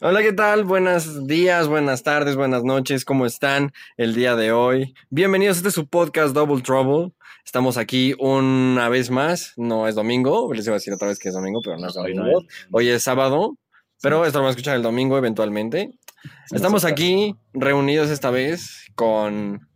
Hola, 0.00 0.22
¿qué 0.22 0.32
tal? 0.32 0.64
Buenos 0.64 1.26
días, 1.26 1.68
buenas 1.68 2.02
tardes, 2.02 2.36
buenas 2.36 2.64
noches. 2.64 3.04
¿Cómo 3.04 3.24
están 3.24 3.72
el 3.96 4.14
día 4.14 4.36
de 4.36 4.52
hoy? 4.52 4.94
Bienvenidos 5.10 5.56
a 5.56 5.58
este 5.60 5.70
su 5.70 5.88
podcast 5.88 6.34
Double 6.34 6.62
Trouble. 6.62 7.12
Estamos 7.44 7.76
aquí 7.76 8.14
una 8.18 8.88
vez 8.88 9.10
más. 9.10 9.54
No 9.56 9.88
es 9.88 9.94
domingo. 9.94 10.52
Les 10.52 10.66
iba 10.66 10.74
a 10.74 10.78
decir 10.78 10.92
otra 10.92 11.08
vez 11.08 11.18
que 11.18 11.28
es 11.28 11.34
domingo, 11.34 11.60
pero 11.62 11.78
no 11.78 11.86
es 11.88 11.96
Hoy 11.96 12.14
no 12.14 12.22
domingo. 12.22 12.40
es. 12.40 12.66
Hoy 12.70 12.88
es 12.88 13.02
sábado, 13.02 13.56
pero 14.02 14.24
esto 14.26 14.38
lo 14.38 14.44
van 14.44 14.48
a 14.48 14.50
escuchar 14.50 14.76
el 14.76 14.82
domingo 14.82 15.16
eventualmente. 15.16 15.90
Estamos 16.52 16.84
aquí 16.84 17.34
reunidos 17.54 18.10
esta 18.10 18.30
vez 18.30 18.86
con 18.94 19.66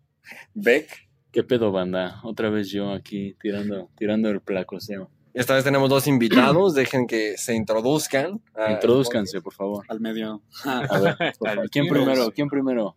Beck. 0.54 1.08
¿Qué 1.32 1.44
pedo, 1.44 1.70
banda? 1.72 2.20
Otra 2.24 2.50
vez 2.50 2.70
yo 2.70 2.92
aquí 2.92 3.36
tirando, 3.40 3.88
tirando 3.96 4.28
el 4.30 4.40
placoseo. 4.40 5.10
Esta 5.32 5.54
vez 5.54 5.64
tenemos 5.64 5.88
dos 5.88 6.06
invitados. 6.06 6.74
Dejen 6.74 7.06
que 7.06 7.38
se 7.38 7.54
introduzcan. 7.54 8.42
Introduzcanse, 8.68 9.40
por 9.40 9.54
favor. 9.54 9.86
al 9.88 10.00
medio. 10.00 10.42
A 10.64 10.98
ver, 10.98 11.16
por 11.38 11.48
favor. 11.48 11.70
¿quién 11.70 11.88
primero? 11.88 12.30
¿Quién 12.32 12.48
primero? 12.48 12.96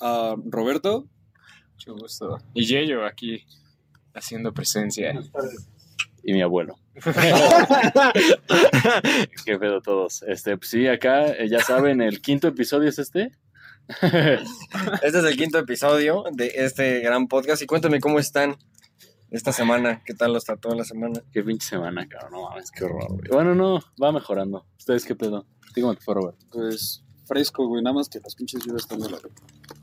Ah, 0.00 0.34
Roberto, 0.46 1.06
Mucho 1.74 1.94
gusto. 1.94 2.38
Y 2.54 2.64
Yeyo 2.64 3.04
aquí 3.04 3.44
haciendo 4.14 4.52
presencia. 4.54 5.20
Y 6.22 6.32
mi 6.32 6.40
abuelo. 6.42 6.76
¿Qué 9.44 9.58
pedo 9.58 9.82
todos? 9.82 10.22
Este, 10.22 10.56
pues 10.56 10.70
sí, 10.70 10.86
acá, 10.86 11.26
eh, 11.28 11.48
ya 11.50 11.60
saben, 11.60 12.00
el 12.00 12.22
quinto 12.22 12.48
episodio 12.48 12.88
es 12.88 12.98
este. 12.98 13.32
Este 14.00 15.18
es 15.18 15.24
el 15.24 15.36
quinto 15.36 15.58
episodio 15.58 16.24
de 16.32 16.50
este 16.54 17.00
gran 17.00 17.28
podcast. 17.28 17.60
Y 17.62 17.66
cuéntame 17.66 18.00
cómo 18.00 18.18
están 18.18 18.56
esta 19.36 19.52
semana. 19.52 20.02
¿Qué 20.04 20.14
tal 20.14 20.32
los 20.32 20.44
trató 20.44 20.74
la 20.74 20.84
semana? 20.84 21.20
Qué 21.32 21.42
pinche 21.42 21.66
semana, 21.68 22.06
cabrón. 22.08 22.32
No 22.32 22.48
mames, 22.50 22.70
qué 22.70 22.84
horror, 22.84 23.08
güey. 23.08 23.28
Bueno, 23.30 23.54
no, 23.54 23.80
va 24.02 24.12
mejorando. 24.12 24.64
¿Ustedes 24.78 25.04
qué 25.04 25.14
pedo? 25.14 25.46
¿Tú 25.74 25.80
cómo 25.80 25.94
te 25.94 26.00
fue, 26.00 26.14
Robert? 26.14 26.38
pues 26.50 27.02
fresco, 27.26 27.66
güey.Ada 27.66 27.92
más 27.94 28.08
que 28.08 28.20
las 28.20 28.34
pinches 28.34 28.62
lluvias 28.64 28.82
están 28.82 29.00
de 29.00 29.10
la. 29.10 29.18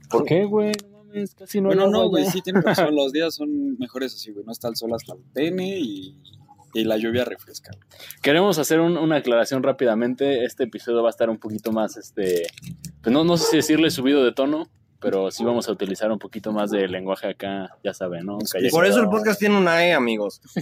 ¿Por 0.09 0.25
qué, 0.25 0.45
güey? 0.45 0.71
No 0.91 1.03
mames, 1.03 1.33
casi 1.35 1.59
no 1.59 1.69
hay 1.69 1.75
Bueno, 1.75 1.89
agua 1.91 2.03
no, 2.05 2.09
güey, 2.09 2.25
sí 2.25 2.41
tienes 2.41 2.63
razón. 2.63 2.95
Los 2.95 3.11
días 3.11 3.33
son 3.35 3.77
mejores 3.77 4.13
así, 4.13 4.31
güey. 4.31 4.45
No 4.45 4.51
está 4.51 4.67
el 4.67 4.75
sol 4.75 4.93
hasta 4.93 5.13
el 5.15 5.21
pene 5.33 5.79
y, 5.79 6.21
y 6.73 6.83
la 6.85 6.97
lluvia 6.97 7.25
refresca. 7.25 7.71
Queremos 8.21 8.57
hacer 8.59 8.79
un- 8.79 8.97
una 8.97 9.17
aclaración 9.17 9.63
rápidamente. 9.63 10.45
Este 10.45 10.63
episodio 10.65 11.01
va 11.01 11.09
a 11.09 11.11
estar 11.11 11.29
un 11.29 11.39
poquito 11.39 11.71
más, 11.71 11.97
este, 11.97 12.43
pues 13.01 13.11
no, 13.11 13.23
no 13.23 13.35
sé 13.37 13.49
si 13.49 13.57
decirle 13.57 13.89
subido 13.91 14.23
de 14.23 14.31
tono, 14.33 14.69
pero 15.01 15.31
sí 15.31 15.43
vamos 15.43 15.67
a 15.67 15.71
utilizar 15.73 16.11
un 16.11 16.19
poquito 16.19 16.51
más 16.53 16.71
de 16.71 16.87
lenguaje 16.87 17.27
acá, 17.27 17.69
ya 17.83 17.93
saben, 17.93 18.25
¿no? 18.25 18.37
Por 18.71 18.85
eso 18.85 18.99
el 19.01 19.09
podcast 19.09 19.39
tiene 19.39 19.57
una 19.57 19.85
E, 19.85 19.93
amigos. 19.93 20.41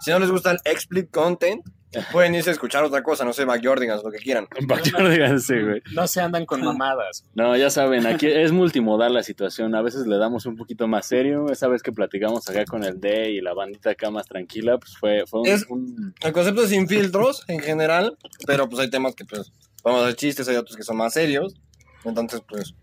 Si 0.00 0.10
no 0.10 0.18
les 0.18 0.30
gusta 0.30 0.50
el 0.50 0.58
explicit 0.66 1.10
content, 1.10 1.64
pueden 2.12 2.34
irse 2.34 2.50
a 2.50 2.52
escuchar 2.52 2.84
otra 2.84 3.02
cosa, 3.02 3.24
no 3.24 3.32
sé, 3.32 3.46
Backyardigans, 3.46 4.02
lo 4.04 4.10
que 4.10 4.18
quieran. 4.18 4.46
Backyardigans, 4.66 5.46
sí, 5.46 5.54
güey. 5.58 5.80
No 5.94 6.06
se 6.06 6.20
andan 6.20 6.44
con 6.44 6.62
mamadas. 6.62 7.24
No, 7.34 7.56
ya 7.56 7.70
saben, 7.70 8.06
aquí 8.06 8.26
es 8.26 8.52
multimodal 8.52 9.14
la 9.14 9.22
situación. 9.22 9.74
A 9.74 9.80
veces 9.80 10.06
le 10.06 10.18
damos 10.18 10.44
un 10.44 10.56
poquito 10.56 10.86
más 10.86 11.06
serio. 11.06 11.46
Esa 11.50 11.68
vez 11.68 11.82
que 11.82 11.92
platicamos 11.92 12.46
acá 12.50 12.66
con 12.66 12.84
el 12.84 13.00
D 13.00 13.30
y 13.30 13.40
la 13.40 13.54
bandita 13.54 13.90
acá 13.90 14.10
más 14.10 14.26
tranquila, 14.26 14.76
pues 14.76 14.98
fue, 14.98 15.24
fue 15.26 15.40
un, 15.40 15.46
Es- 15.46 15.66
un- 15.70 16.14
El 16.22 16.32
concepto 16.34 16.64
es 16.64 16.68
sin 16.68 16.86
filtros 16.88 17.44
en 17.48 17.60
general, 17.60 18.18
pero 18.46 18.68
pues 18.68 18.80
hay 18.82 18.90
temas 18.90 19.14
que 19.14 19.24
pues 19.24 19.50
vamos 19.82 20.02
a 20.02 20.04
hacer 20.04 20.16
chistes, 20.16 20.46
hay 20.48 20.56
otros 20.56 20.76
que 20.76 20.82
son 20.82 20.98
más 20.98 21.14
serios. 21.14 21.54
Entonces, 22.04 22.42
pues, 22.46 22.74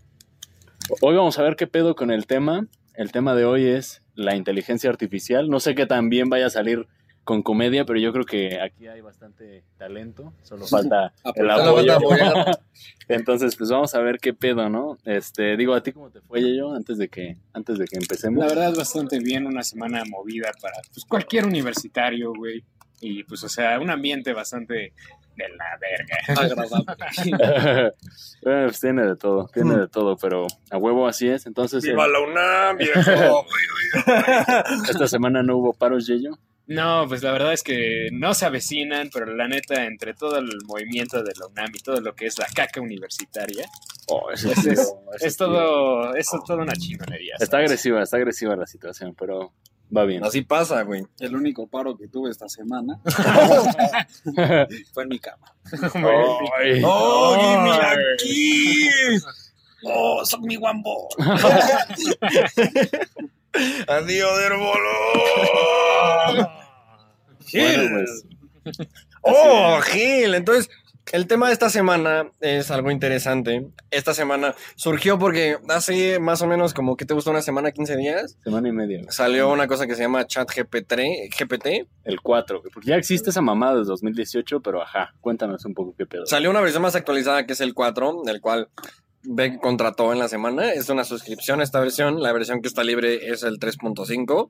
Hoy 1.01 1.15
vamos 1.15 1.39
a 1.39 1.43
ver 1.43 1.55
qué 1.55 1.67
pedo 1.67 1.95
con 1.95 2.11
el 2.11 2.25
tema. 2.27 2.67
El 2.93 3.11
tema 3.11 3.35
de 3.35 3.45
hoy 3.45 3.65
es 3.65 4.01
la 4.15 4.35
inteligencia 4.35 4.89
artificial. 4.89 5.49
No 5.49 5.59
sé 5.59 5.75
qué 5.75 5.85
tan 5.85 6.09
bien 6.09 6.29
vaya 6.29 6.47
a 6.47 6.49
salir 6.49 6.87
con 7.23 7.41
comedia, 7.41 7.85
pero 7.85 7.99
yo 7.99 8.11
creo 8.11 8.25
que 8.25 8.59
aquí 8.59 8.87
hay 8.87 8.99
bastante 8.99 9.63
talento. 9.77 10.33
Solo 10.43 10.67
falta 10.67 11.13
el 11.35 11.49
Solo 11.49 11.93
apoyo. 11.93 12.45
Entonces, 13.07 13.55
pues 13.55 13.69
vamos 13.69 13.95
a 13.95 13.99
ver 13.99 14.19
qué 14.19 14.33
pedo, 14.33 14.69
¿no? 14.69 14.97
Este, 15.05 15.55
digo, 15.55 15.73
¿a 15.73 15.81
ti 15.81 15.93
cómo 15.93 16.09
te 16.09 16.19
fue, 16.19 16.55
yo 16.55 16.73
antes 16.73 16.97
de 16.97 17.07
que 17.07 17.37
antes 17.53 17.77
de 17.77 17.85
que 17.85 17.97
empecemos? 17.97 18.39
La 18.39 18.47
verdad 18.47 18.75
bastante 18.75 19.19
bien, 19.19 19.47
una 19.47 19.63
semana 19.63 20.03
movida 20.05 20.51
para 20.61 20.75
pues, 20.93 21.05
cualquier 21.05 21.45
universitario, 21.45 22.33
güey. 22.33 22.63
Y 22.99 23.23
pues, 23.23 23.43
o 23.43 23.49
sea, 23.49 23.79
un 23.79 23.89
ambiente 23.89 24.33
bastante 24.33 24.93
de 25.35 25.49
la 25.49 25.77
verga. 25.79 26.17
Agradable. 26.41 27.91
bueno, 28.41 28.65
pues 28.67 28.79
tiene 28.79 29.05
de 29.05 29.15
todo, 29.15 29.49
tiene 29.53 29.75
de 29.77 29.87
todo, 29.87 30.15
pero 30.17 30.47
a 30.71 30.77
huevo 30.77 31.07
así 31.07 31.27
es. 31.27 31.45
Entonces, 31.45 31.83
eh, 31.85 31.93
la 31.93 32.19
UNAM, 32.19 32.77
viejo! 32.77 33.45
esta 34.89 35.07
semana 35.07 35.43
no 35.43 35.57
hubo 35.57 35.73
paros, 35.73 36.07
Yeyo. 36.07 36.37
No, 36.65 37.05
pues 37.09 37.21
la 37.21 37.33
verdad 37.33 37.51
es 37.51 37.61
que 37.61 38.07
no 38.13 38.33
se 38.33 38.45
avecinan, 38.45 39.09
pero 39.13 39.25
la 39.35 39.49
neta, 39.49 39.83
entre 39.83 40.13
todo 40.13 40.37
el 40.37 40.49
movimiento 40.65 41.21
de 41.21 41.33
la 41.37 41.47
UNAM 41.47 41.71
y 41.75 41.79
todo 41.79 41.99
lo 41.99 42.15
que 42.15 42.25
es 42.27 42.39
la 42.39 42.47
caca 42.53 42.79
universitaria, 42.79 43.65
Oh, 44.07 44.27
tío, 44.35 44.51
es- 44.51 44.65
ese 44.65 45.27
es 45.27 45.37
todo, 45.37 46.13
es 46.15 46.27
todo 46.45 46.57
una 46.57 46.73
chingonería. 46.73 47.35
Está 47.39 47.57
agresiva, 47.57 48.01
está 48.01 48.17
agresiva 48.17 48.55
la 48.55 48.65
situación, 48.67 49.13
pero 49.17 49.53
va 49.95 50.05
bien. 50.05 50.23
Así 50.23 50.41
pasa, 50.41 50.81
güey. 50.83 51.05
El 51.19 51.35
único 51.35 51.67
paro 51.67 51.97
que 51.97 52.07
tuve 52.07 52.29
esta 52.31 52.47
semana 52.49 52.99
fue 54.93 55.03
en 55.03 55.09
mi 55.09 55.19
cama. 55.19 55.53
Ay. 56.61 56.81
¡Oh, 56.83 57.35
Ay. 57.39 57.57
mira 57.63 57.91
aquí! 58.13 58.89
¡Oh, 59.85 60.23
son 60.25 60.41
mi 60.41 60.55
guambo! 60.55 61.09
¡Adiós, 63.87 64.39
herbolo! 64.41 64.89
Bueno, 67.53 67.89
pues, 67.91 68.25
¡Oh, 69.21 69.79
Gil! 69.81 70.33
Entonces, 70.35 70.69
el 71.11 71.27
tema 71.27 71.47
de 71.47 71.53
esta 71.53 71.69
semana 71.69 72.31
es 72.39 72.71
algo 72.71 72.89
interesante. 72.89 73.67
Esta 73.91 74.13
semana 74.13 74.55
surgió 74.75 75.19
porque 75.19 75.57
hace 75.69 76.19
más 76.19 76.41
o 76.41 76.47
menos 76.47 76.73
como 76.73 76.95
que 76.95 77.05
te 77.05 77.13
gustó 77.13 77.31
una 77.31 77.41
semana, 77.41 77.71
15 77.71 77.97
días, 77.97 78.37
semana 78.43 78.69
y 78.69 78.71
media. 78.71 79.01
salió 79.09 79.51
una 79.51 79.67
cosa 79.67 79.85
que 79.85 79.95
se 79.95 80.03
llama 80.03 80.25
Chat 80.25 80.49
GPT, 80.49 81.29
GPT. 81.37 81.87
El 82.03 82.21
4, 82.21 82.61
güey, 82.61 82.71
porque 82.71 82.89
ya 82.89 82.95
existe 82.95 83.29
esa 83.29 83.41
mamada 83.41 83.79
desde 83.79 83.89
2018, 83.89 84.61
pero 84.61 84.81
ajá, 84.81 85.13
cuéntanos 85.21 85.65
un 85.65 85.73
poco 85.73 85.93
qué 85.97 86.05
pedo. 86.05 86.25
Salió 86.25 86.49
una 86.49 86.61
versión 86.61 86.81
más 86.81 86.95
actualizada 86.95 87.45
que 87.45 87.53
es 87.53 87.61
el 87.61 87.73
4, 87.73 88.23
el 88.27 88.41
cual 88.41 88.69
Beck 89.23 89.59
contrató 89.61 90.11
en 90.11 90.19
la 90.19 90.27
semana. 90.27 90.71
Es 90.73 90.89
una 90.89 91.03
suscripción 91.03 91.61
esta 91.61 91.79
versión. 91.79 92.21
La 92.21 92.31
versión 92.33 92.61
que 92.61 92.67
está 92.67 92.83
libre 92.83 93.29
es 93.31 93.43
el 93.43 93.59
3.5. 93.59 94.49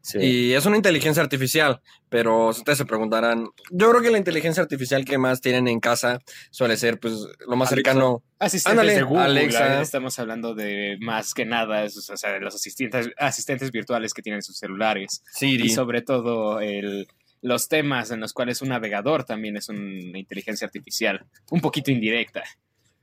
Sí. 0.00 0.18
Y 0.18 0.52
es 0.54 0.66
una 0.66 0.76
inteligencia 0.76 1.22
artificial, 1.22 1.80
pero 2.08 2.48
ustedes 2.48 2.78
se 2.78 2.84
preguntarán, 2.84 3.46
yo 3.70 3.88
creo 3.90 4.02
que 4.02 4.10
la 4.10 4.18
inteligencia 4.18 4.60
artificial 4.60 5.04
que 5.04 5.16
más 5.16 5.40
tienen 5.40 5.68
en 5.68 5.78
casa 5.78 6.18
suele 6.50 6.76
ser 6.76 6.98
pues 6.98 7.14
lo 7.46 7.54
más 7.54 7.70
Alexa. 7.70 7.92
cercano. 7.92 8.22
Asistentes 8.40 8.80
Ándale, 8.80 8.94
de 8.96 9.02
Google, 9.04 9.22
Alexa. 9.22 9.80
estamos 9.80 10.18
hablando 10.18 10.56
de 10.56 10.96
más 11.00 11.34
que 11.34 11.44
nada, 11.44 11.84
esos, 11.84 12.10
o 12.10 12.16
sea, 12.16 12.32
de 12.32 12.40
los 12.40 12.52
asistentes, 12.56 13.10
asistentes 13.16 13.70
virtuales 13.70 14.12
que 14.12 14.22
tienen 14.22 14.42
sus 14.42 14.58
celulares 14.58 15.22
Siri. 15.32 15.66
y 15.66 15.70
sobre 15.70 16.02
todo 16.02 16.58
el, 16.58 17.06
los 17.40 17.68
temas 17.68 18.10
en 18.10 18.18
los 18.18 18.32
cuales 18.32 18.60
un 18.60 18.70
navegador 18.70 19.22
también 19.22 19.56
es 19.56 19.68
una 19.68 20.18
inteligencia 20.18 20.64
artificial, 20.66 21.24
un 21.52 21.60
poquito 21.60 21.92
indirecta. 21.92 22.42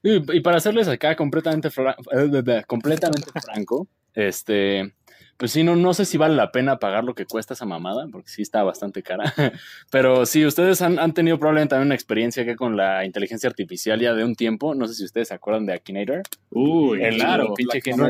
Y, 0.04 0.38
y 0.38 0.40
para 0.42 0.58
hacerles 0.58 0.88
acá 0.88 1.16
completamente, 1.16 1.70
fra- 1.70 1.96
eh, 2.14 2.64
completamente 2.68 3.30
franco, 3.44 3.88
este, 4.14 4.94
pues 5.38 5.52
sí, 5.52 5.64
no, 5.64 5.76
no 5.76 5.94
sé 5.94 6.06
si 6.06 6.18
vale 6.18 6.36
la 6.36 6.52
pena 6.52 6.78
pagar 6.80 7.04
lo 7.04 7.14
que 7.16 7.26
cuesta 7.26 7.54
esa 7.54 7.66
mamada, 7.66 8.08
porque 8.12 8.30
sí 8.30 8.42
está 8.42 8.64
bastante 8.64 9.04
cara. 9.04 9.34
Pero 9.92 10.26
si 10.26 10.46
ustedes 10.46 10.82
han, 10.82 11.00
han 11.00 11.14
tenido 11.14 11.38
probablemente 11.40 11.72
también 11.72 11.88
una 11.88 11.96
experiencia 11.96 12.44
acá 12.44 12.56
con 12.56 12.76
la 12.78 13.06
inteligencia 13.06 13.50
artificial 13.50 14.00
ya 14.00 14.14
de 14.14 14.24
un 14.24 14.36
tiempo, 14.36 14.76
no 14.76 14.88
sé 14.88 14.94
si 14.96 15.06
ustedes 15.06 15.30
se 15.30 15.34
acuerdan 15.34 15.66
de 15.66 15.74
Akinator. 15.74 16.22
Uy, 16.50 17.00
claro. 17.16 17.54
pinche 17.54 17.82
que 17.82 17.92
no 17.92 18.08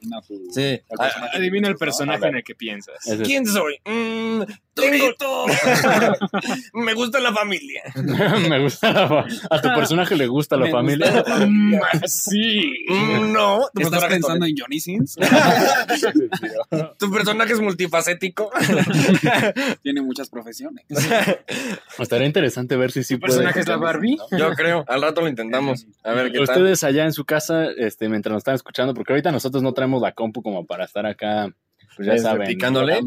pu- 0.00 0.50
Sí. 0.50 0.80
personaje 0.88 1.36
Adivina 1.36 1.68
el 1.68 1.76
personaje 1.76 2.26
en 2.26 2.36
el 2.36 2.44
que 2.44 2.54
piensas. 2.54 2.96
¿Quién 3.24 3.46
soy? 3.46 3.76
Mm, 3.84 4.42
tengo- 4.74 5.46
Me 6.74 6.94
gusta 6.94 7.20
la 7.20 7.32
familia. 7.32 7.82
Me 8.48 8.60
gusta 8.62 8.92
la 8.92 9.08
fa- 9.08 9.26
A 9.50 9.60
tu 9.60 9.68
personaje 9.74 10.16
le 10.16 10.26
gusta 10.26 10.56
la 10.56 10.66
Me 10.66 10.70
familia. 10.72 11.10
gusta 11.10 11.28
la 11.30 11.36
familia. 11.38 11.80
sí. 12.06 12.74
Mm, 12.88 13.32
no, 13.32 13.60
tu 13.74 13.82
¿Estás 13.82 14.04
pensando 14.06 14.46
en 14.46 14.54
Johnny 14.56 14.80
Sins? 14.80 15.16
tu 16.98 17.10
personaje 17.10 17.52
es 17.52 17.60
multifacético. 17.60 18.50
Tiene 19.82 20.02
muchas 20.02 20.28
profesiones. 20.30 20.84
Estaría 21.98 22.26
interesante 22.26 22.76
ver 22.76 22.90
si 22.92 23.02
sí 23.04 23.14
¿Tu 23.14 23.20
puede. 23.20 23.32
personaje 23.34 23.60
es 23.60 23.68
la 23.68 23.76
Barbie? 23.76 24.16
Yo 24.36 24.50
creo, 24.52 24.84
al 24.88 25.02
rato 25.02 25.20
lo 25.20 25.28
intentamos. 25.28 25.86
A 26.04 26.12
ver 26.12 26.26
qué 26.32 26.38
tal. 26.38 26.42
Ustedes 26.56 26.84
allá 26.84 27.04
en 27.04 27.12
su 27.12 27.24
casa, 27.24 27.66
este, 27.76 28.08
mientras 28.08 28.32
nos 28.32 28.40
están 28.40 28.54
escuchando, 28.54 28.94
porque 28.94 29.12
ahorita 29.12 29.30
nosotros 29.32 29.62
no 29.62 29.72
traemos 29.72 29.89
la 29.98 30.12
compu 30.12 30.42
como 30.42 30.66
para 30.66 30.84
estar 30.84 31.06
acá, 31.06 31.48
pues 31.96 32.06
ya 32.06 32.12
Este, 32.14 32.28
saben, 32.28 32.46
picándole. 32.46 33.00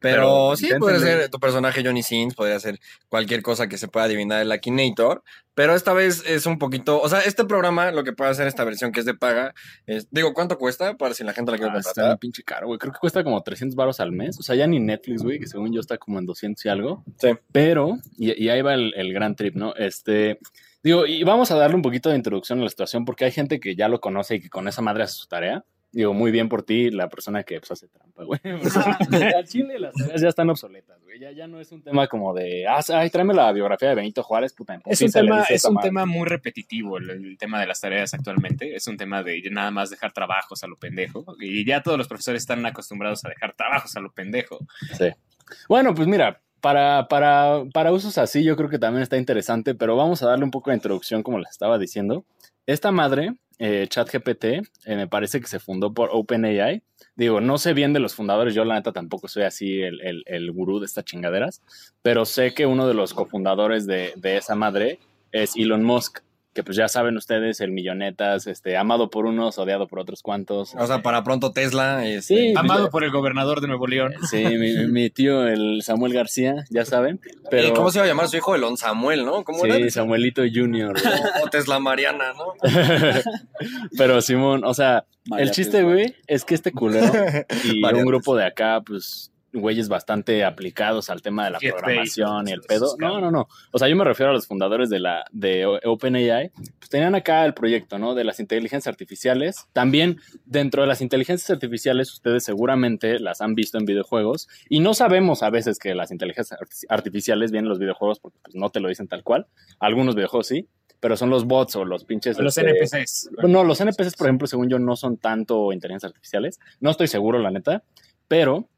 Pero, 0.00 0.16
Pero 0.16 0.56
sí, 0.56 0.66
inténtenle. 0.66 0.78
puede 0.98 0.98
ser 1.00 1.30
tu 1.30 1.38
personaje 1.40 1.82
Johnny 1.84 2.02
Sins, 2.02 2.34
podría 2.34 2.58
ser 2.60 2.78
cualquier 3.08 3.40
cosa 3.42 3.68
que 3.68 3.78
se 3.78 3.88
pueda 3.88 4.04
adivinar 4.06 4.42
el 4.42 4.52
Akinator. 4.52 5.22
Pero 5.54 5.74
esta 5.74 5.92
vez 5.92 6.24
es 6.26 6.44
un 6.46 6.58
poquito. 6.58 7.00
O 7.00 7.08
sea, 7.08 7.20
este 7.20 7.44
programa, 7.44 7.90
lo 7.90 8.04
que 8.04 8.12
puede 8.12 8.30
hacer 8.30 8.46
esta 8.46 8.64
versión 8.64 8.92
que 8.92 9.00
es 9.00 9.06
de 9.06 9.14
paga, 9.14 9.54
es. 9.86 10.08
Digo, 10.10 10.34
¿cuánto 10.34 10.58
cuesta? 10.58 10.96
Para 10.96 11.14
si 11.14 11.24
la 11.24 11.32
gente 11.32 11.52
la 11.52 11.58
quiere 11.58 11.72
Ah, 11.74 11.78
está 11.78 11.90
contratar. 11.90 12.10
bien 12.10 12.18
pinche 12.18 12.42
caro, 12.42 12.66
güey. 12.66 12.78
Creo 12.78 12.92
que 12.92 12.98
cuesta 12.98 13.22
como 13.24 13.42
300 13.42 13.74
baros 13.76 14.00
al 14.00 14.12
mes. 14.12 14.38
O 14.38 14.42
sea, 14.42 14.56
ya 14.56 14.66
ni 14.66 14.78
Netflix, 14.80 15.22
güey, 15.22 15.38
que 15.38 15.46
según 15.46 15.72
yo 15.72 15.80
está 15.80 15.96
como 15.98 16.18
en 16.18 16.26
200 16.26 16.64
y 16.64 16.68
algo. 16.68 17.04
Sí. 17.18 17.28
Pero, 17.52 17.98
y, 18.18 18.44
y 18.44 18.48
ahí 18.50 18.60
va 18.62 18.74
el, 18.74 18.92
el 18.96 19.12
gran 19.14 19.36
trip, 19.36 19.54
¿no? 19.54 19.74
Este, 19.76 20.38
Digo, 20.82 21.06
y 21.06 21.22
vamos 21.22 21.50
a 21.52 21.56
darle 21.56 21.76
un 21.76 21.82
poquito 21.82 22.10
de 22.10 22.16
introducción 22.16 22.58
a 22.60 22.64
la 22.64 22.68
situación 22.68 23.04
porque 23.04 23.24
hay 23.24 23.30
gente 23.30 23.60
que 23.60 23.76
ya 23.76 23.88
lo 23.88 24.00
conoce 24.00 24.34
y 24.34 24.40
que 24.40 24.50
con 24.50 24.66
esa 24.68 24.82
madre 24.82 25.04
hace 25.04 25.14
su 25.14 25.28
tarea. 25.28 25.64
Digo, 25.92 26.14
muy 26.14 26.30
bien 26.30 26.48
por 26.48 26.62
ti, 26.62 26.90
la 26.90 27.08
persona 27.08 27.42
que 27.42 27.60
pues, 27.60 27.70
hace 27.70 27.88
trampa, 27.88 28.24
güey. 28.24 28.40
Al 29.36 29.46
chile 29.46 29.78
las 29.78 29.92
tareas 29.94 30.22
ya 30.22 30.28
están 30.28 30.48
obsoletas, 30.48 31.02
güey. 31.02 31.20
Ya, 31.20 31.32
ya 31.32 31.46
no 31.46 31.60
es 31.60 31.70
un 31.70 31.82
tema 31.82 32.06
como 32.08 32.32
de, 32.32 32.66
ah, 32.66 32.80
ay, 32.94 33.10
tráeme 33.10 33.34
la 33.34 33.52
biografía 33.52 33.90
de 33.90 33.94
Benito 33.94 34.22
Juárez, 34.22 34.54
puta. 34.54 34.80
Es 34.86 35.02
un, 35.02 35.12
tema, 35.12 35.42
es 35.44 35.64
un 35.64 35.78
tema 35.78 36.06
muy 36.06 36.26
repetitivo 36.26 36.96
el, 36.96 37.10
el 37.10 37.38
tema 37.38 37.60
de 37.60 37.66
las 37.66 37.80
tareas 37.80 38.14
actualmente. 38.14 38.74
Es 38.74 38.88
un 38.88 38.96
tema 38.96 39.22
de 39.22 39.42
nada 39.50 39.70
más 39.70 39.90
dejar 39.90 40.12
trabajos 40.12 40.64
a 40.64 40.66
lo 40.66 40.76
pendejo. 40.78 41.24
Y 41.38 41.66
ya 41.66 41.82
todos 41.82 41.98
los 41.98 42.08
profesores 42.08 42.42
están 42.42 42.64
acostumbrados 42.64 43.24
a 43.24 43.28
dejar 43.28 43.52
trabajos 43.54 43.94
a 43.94 44.00
lo 44.00 44.12
pendejo. 44.12 44.58
Sí. 44.96 45.10
Bueno, 45.68 45.94
pues 45.94 46.08
mira, 46.08 46.40
para, 46.62 47.08
para, 47.08 47.64
para 47.74 47.92
usos 47.92 48.16
así 48.18 48.44
yo 48.44 48.56
creo 48.56 48.70
que 48.70 48.78
también 48.78 49.02
está 49.02 49.18
interesante, 49.18 49.74
pero 49.74 49.96
vamos 49.96 50.22
a 50.22 50.28
darle 50.28 50.44
un 50.44 50.50
poco 50.50 50.70
de 50.70 50.76
introducción, 50.76 51.22
como 51.22 51.38
les 51.38 51.50
estaba 51.50 51.76
diciendo. 51.76 52.24
Esta 52.66 52.92
madre, 52.92 53.34
eh, 53.64 53.86
ChatGPT, 53.88 54.44
eh, 54.44 54.64
me 54.96 55.06
parece 55.06 55.40
que 55.40 55.46
se 55.46 55.60
fundó 55.60 55.94
por 55.94 56.10
OpenAI. 56.12 56.82
Digo, 57.14 57.40
no 57.40 57.58
sé 57.58 57.74
bien 57.74 57.92
de 57.92 58.00
los 58.00 58.12
fundadores, 58.12 58.54
yo 58.54 58.64
la 58.64 58.74
neta 58.74 58.92
tampoco 58.92 59.28
soy 59.28 59.44
así 59.44 59.80
el, 59.80 60.00
el, 60.00 60.24
el 60.26 60.50
gurú 60.50 60.80
de 60.80 60.86
estas 60.86 61.04
chingaderas, 61.04 61.62
pero 62.02 62.24
sé 62.24 62.54
que 62.54 62.66
uno 62.66 62.88
de 62.88 62.94
los 62.94 63.14
cofundadores 63.14 63.86
de, 63.86 64.14
de 64.16 64.36
esa 64.36 64.56
madre 64.56 64.98
es 65.30 65.54
Elon 65.54 65.84
Musk, 65.84 66.24
que 66.54 66.62
pues 66.62 66.76
ya 66.76 66.88
saben 66.88 67.16
ustedes, 67.16 67.60
el 67.60 67.70
millonetas, 67.70 68.46
este, 68.46 68.76
amado 68.76 69.08
por 69.10 69.26
unos, 69.26 69.58
odiado 69.58 69.88
por 69.88 69.98
otros 69.98 70.22
cuantos. 70.22 70.74
O 70.76 70.86
sea, 70.86 71.02
para 71.02 71.24
pronto 71.24 71.52
Tesla. 71.52 72.06
este, 72.06 72.22
Sí, 72.34 72.54
Amado 72.56 72.90
por 72.90 73.04
el 73.04 73.10
gobernador 73.10 73.60
de 73.60 73.68
Nuevo 73.68 73.86
León. 73.86 74.12
Sí, 74.30 74.44
mi, 74.44 74.86
mi 74.86 75.10
tío, 75.10 75.46
el 75.46 75.82
Samuel 75.82 76.12
García, 76.12 76.64
ya 76.70 76.84
saben. 76.84 77.20
Pero, 77.50 77.68
eh, 77.68 77.72
¿Cómo 77.74 77.90
se 77.90 77.98
iba 77.98 78.04
a 78.04 78.08
llamar 78.08 78.28
su 78.28 78.36
hijo? 78.36 78.54
Elon 78.54 78.76
Samuel, 78.76 79.24
¿no? 79.24 79.44
¿Cómo 79.44 79.64
Sí, 79.64 79.70
era? 79.70 79.90
Samuelito 79.90 80.42
Junior. 80.52 80.94
O 81.42 81.48
Tesla 81.48 81.78
Mariana, 81.78 82.32
¿no? 82.34 82.52
Pero 83.96 84.20
Simón, 84.20 84.64
o 84.64 84.74
sea, 84.74 85.04
María 85.26 85.44
el 85.46 85.50
chiste, 85.52 85.82
güey, 85.82 86.14
es 86.26 86.44
que 86.44 86.54
este 86.54 86.72
culero 86.72 87.12
y 87.64 87.80
María 87.80 88.00
un 88.00 88.06
grupo 88.06 88.36
de 88.36 88.44
acá, 88.44 88.80
pues, 88.84 89.31
güeyes 89.52 89.88
bastante 89.88 90.44
aplicados 90.44 91.10
al 91.10 91.22
tema 91.22 91.44
de 91.44 91.50
la 91.52 91.58
programación 91.58 92.48
y 92.48 92.52
el 92.52 92.60
pedo. 92.62 92.96
No, 92.98 93.20
no, 93.20 93.30
no. 93.30 93.48
O 93.72 93.78
sea, 93.78 93.88
yo 93.88 93.96
me 93.96 94.04
refiero 94.04 94.30
a 94.30 94.32
los 94.34 94.46
fundadores 94.46 94.88
de 94.90 95.00
la 95.00 95.24
de 95.30 95.66
OpenAI. 95.66 96.50
Pues 96.78 96.88
tenían 96.90 97.14
acá 97.14 97.44
el 97.44 97.54
proyecto, 97.54 97.98
¿no? 97.98 98.14
De 98.14 98.24
las 98.24 98.40
inteligencias 98.40 98.90
artificiales. 98.92 99.66
También 99.72 100.18
dentro 100.44 100.82
de 100.82 100.88
las 100.88 101.00
inteligencias 101.00 101.50
artificiales, 101.50 102.12
ustedes 102.12 102.44
seguramente 102.44 103.18
las 103.18 103.40
han 103.40 103.54
visto 103.54 103.78
en 103.78 103.84
videojuegos. 103.84 104.48
Y 104.68 104.80
no 104.80 104.94
sabemos 104.94 105.42
a 105.42 105.50
veces 105.50 105.78
que 105.78 105.94
las 105.94 106.10
inteligencias 106.10 106.58
arti- 106.60 106.86
artificiales 106.88 107.50
vienen 107.52 107.66
en 107.66 107.70
los 107.70 107.78
videojuegos 107.78 108.20
porque 108.20 108.38
pues, 108.42 108.54
no 108.54 108.70
te 108.70 108.80
lo 108.80 108.88
dicen 108.88 109.08
tal 109.08 109.22
cual. 109.22 109.46
Algunos 109.80 110.14
videojuegos 110.14 110.46
sí, 110.46 110.66
pero 111.00 111.16
son 111.16 111.30
los 111.30 111.44
bots 111.46 111.76
o 111.76 111.84
los 111.84 112.04
pinches. 112.04 112.38
Los 112.38 112.56
este, 112.56 112.70
NPCs. 112.70 113.30
no, 113.48 113.64
los 113.64 113.80
NPCs, 113.80 114.14
por 114.16 114.28
ejemplo, 114.28 114.46
según 114.46 114.68
yo, 114.68 114.78
no 114.78 114.96
son 114.96 115.16
tanto 115.18 115.72
inteligencias 115.72 116.10
artificiales. 116.10 116.58
No 116.80 116.90
estoy 116.90 117.08
seguro, 117.08 117.38
la 117.38 117.50
neta. 117.50 117.82
Pero, 118.28 118.68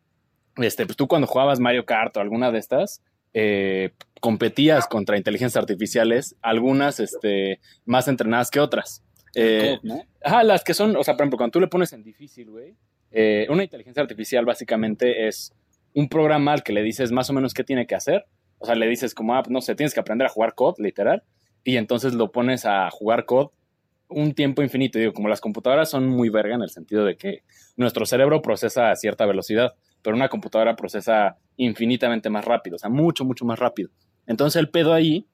este, 0.57 0.87
pues 0.87 0.97
tú 0.97 1.09
cuando 1.09 1.27
jugabas 1.27 1.61
Mario 1.61 1.85
Kart 1.85 2.17
o 2.17 2.21
alguna 2.21 2.51
de 2.51 2.59
estas, 2.59 3.03
eh, 3.33 3.91
competías 4.21 4.87
contra 4.87 5.17
inteligencias 5.17 5.61
artificiales, 5.61 6.37
algunas 6.41 7.01
este, 7.01 7.61
más 7.85 8.09
entrenadas 8.09 8.51
que 8.51 8.61
otras. 8.61 9.03
Eh, 9.35 9.79
COD, 9.83 9.89
¿no? 9.89 10.03
Ajá, 10.23 10.45
las 10.45 10.63
que 10.63 10.75
son, 10.75 10.97
o 10.97 11.03
sea, 11.03 11.15
por 11.15 11.23
ejemplo, 11.23 11.39
cuando 11.39 11.53
tú 11.53 11.61
le 11.61 11.67
pones 11.67 11.93
en 11.93 12.03
difícil, 12.03 12.51
güey, 12.51 12.75
eh, 13.11 13.47
una 13.51 13.65
inteligencia 13.65 14.03
artificial 14.03 14.45
básicamente 14.45 15.27
es 15.29 15.53
un 15.95 16.09
programa 16.09 16.53
al 16.53 16.63
que 16.63 16.73
le 16.73 16.83
dices 16.83 17.13
más 17.13 17.29
o 17.31 17.33
menos 17.33 17.55
qué 17.55 17.65
tiene 17.65 17.87
que 17.87 17.95
hacer. 17.95 18.25
O 18.59 18.67
sea, 18.67 18.75
le 18.75 18.89
dices 18.89 19.15
como, 19.15 19.35
ah, 19.35 19.43
no 19.49 19.61
sé, 19.61 19.75
tienes 19.75 19.95
que 19.95 20.01
aprender 20.01 20.27
a 20.27 20.31
jugar 20.31 20.55
COD, 20.55 20.77
literal, 20.79 21.23
y 21.65 21.77
entonces 21.77 22.15
lo 22.15 22.33
pones 22.33 22.65
a 22.65 22.89
jugar 22.91 23.25
COD 23.25 23.51
un 24.09 24.35
tiempo 24.35 24.63
infinito. 24.63 24.99
Digo, 24.99 25.13
como 25.13 25.29
las 25.29 25.41
computadoras 25.41 25.91
son 25.91 26.09
muy 26.09 26.29
verga 26.29 26.55
en 26.55 26.63
el 26.63 26.71
sentido 26.71 27.05
de 27.05 27.17
que 27.17 27.43
nuestro 27.77 28.07
cerebro 28.07 28.43
procesa 28.43 28.91
a 28.91 28.97
cierta 28.97 29.27
velocidad, 29.27 29.75
pero 30.03 30.17
una 30.17 30.29
computadora 30.29 30.77
procesa 30.77 31.37
infinitamente 31.57 32.31
más 32.31 32.45
rápido, 32.45 32.77
o 32.77 32.79
sea, 32.79 32.91
mucho, 32.91 33.25
mucho 33.25 33.45
más 33.45 33.59
rápido. 33.59 33.91
Entonces 34.27 34.61
el 34.61 34.69
pedo 34.71 34.93
ahí 34.93 35.27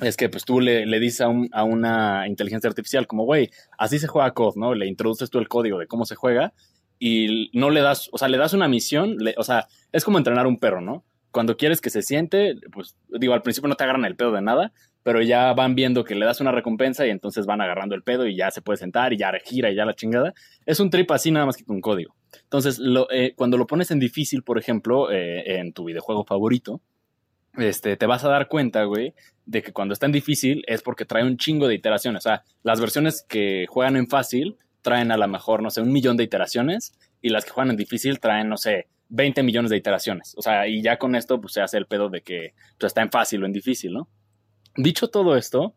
es 0.00 0.16
que 0.16 0.28
pues 0.28 0.44
tú 0.44 0.60
le, 0.60 0.86
le 0.86 0.98
dices 1.00 1.20
a, 1.22 1.30
a 1.52 1.64
una 1.64 2.26
inteligencia 2.28 2.68
artificial 2.68 3.06
como, 3.06 3.24
güey, 3.24 3.50
así 3.78 3.98
se 3.98 4.08
juega 4.08 4.32
COD, 4.32 4.56
¿no? 4.56 4.74
Le 4.74 4.86
introduces 4.86 5.30
tú 5.30 5.38
el 5.38 5.48
código 5.48 5.78
de 5.78 5.86
cómo 5.86 6.04
se 6.06 6.14
juega 6.14 6.52
y 6.98 7.50
no 7.52 7.70
le 7.70 7.80
das, 7.80 8.08
o 8.12 8.18
sea, 8.18 8.28
le 8.28 8.38
das 8.38 8.52
una 8.52 8.68
misión, 8.68 9.16
le- 9.18 9.34
o 9.36 9.42
sea, 9.42 9.66
es 9.92 10.04
como 10.04 10.18
entrenar 10.18 10.46
un 10.46 10.58
perro, 10.58 10.80
¿no? 10.80 11.04
Cuando 11.30 11.56
quieres 11.56 11.80
que 11.80 11.90
se 11.90 12.02
siente, 12.02 12.56
pues 12.72 12.96
digo, 13.08 13.32
al 13.34 13.42
principio 13.42 13.68
no 13.68 13.74
te 13.74 13.84
agarran 13.84 14.04
el 14.04 14.16
pedo 14.16 14.32
de 14.32 14.42
nada, 14.42 14.72
pero 15.02 15.22
ya 15.22 15.52
van 15.52 15.74
viendo 15.74 16.04
que 16.04 16.14
le 16.14 16.26
das 16.26 16.40
una 16.40 16.52
recompensa 16.52 17.06
y 17.06 17.10
entonces 17.10 17.46
van 17.46 17.60
agarrando 17.60 17.94
el 17.94 18.02
pedo 18.02 18.26
y 18.26 18.36
ya 18.36 18.50
se 18.50 18.62
puede 18.62 18.76
sentar 18.76 19.12
y 19.12 19.18
ya 19.18 19.32
gira 19.44 19.70
y 19.70 19.74
ya 19.74 19.84
la 19.84 19.94
chingada. 19.94 20.34
Es 20.66 20.80
un 20.80 20.90
trip 20.90 21.10
así 21.10 21.30
nada 21.30 21.46
más 21.46 21.56
que 21.56 21.64
con 21.64 21.80
código. 21.80 22.14
Entonces, 22.42 22.78
lo, 22.78 23.10
eh, 23.10 23.34
cuando 23.36 23.58
lo 23.58 23.66
pones 23.66 23.90
en 23.90 23.98
difícil, 23.98 24.42
por 24.42 24.58
ejemplo, 24.58 25.10
eh, 25.10 25.58
en 25.58 25.72
tu 25.72 25.84
videojuego 25.84 26.24
favorito, 26.24 26.80
este, 27.56 27.96
te 27.96 28.06
vas 28.06 28.24
a 28.24 28.28
dar 28.28 28.48
cuenta, 28.48 28.84
güey, 28.84 29.14
de 29.44 29.62
que 29.62 29.72
cuando 29.72 29.92
está 29.92 30.06
en 30.06 30.12
difícil 30.12 30.64
es 30.66 30.82
porque 30.82 31.04
trae 31.04 31.24
un 31.24 31.36
chingo 31.36 31.68
de 31.68 31.74
iteraciones. 31.74 32.24
O 32.24 32.28
sea, 32.28 32.44
las 32.62 32.80
versiones 32.80 33.24
que 33.28 33.66
juegan 33.68 33.96
en 33.96 34.08
fácil 34.08 34.56
traen 34.80 35.12
a 35.12 35.16
lo 35.16 35.28
mejor, 35.28 35.62
no 35.62 35.70
sé, 35.70 35.80
un 35.80 35.92
millón 35.92 36.16
de 36.16 36.24
iteraciones 36.24 36.94
y 37.20 37.28
las 37.28 37.44
que 37.44 37.50
juegan 37.50 37.70
en 37.70 37.76
difícil 37.76 38.20
traen, 38.20 38.48
no 38.48 38.56
sé, 38.56 38.88
20 39.10 39.42
millones 39.42 39.70
de 39.70 39.76
iteraciones. 39.76 40.34
O 40.36 40.42
sea, 40.42 40.66
y 40.66 40.82
ya 40.82 40.98
con 40.98 41.14
esto 41.14 41.40
pues 41.40 41.52
se 41.52 41.60
hace 41.60 41.76
el 41.76 41.86
pedo 41.86 42.08
de 42.08 42.22
que 42.22 42.54
pues, 42.78 42.90
está 42.90 43.02
en 43.02 43.10
fácil 43.10 43.42
o 43.42 43.46
en 43.46 43.52
difícil, 43.52 43.92
¿no? 43.92 44.08
Dicho 44.76 45.08
todo 45.08 45.36
esto, 45.36 45.74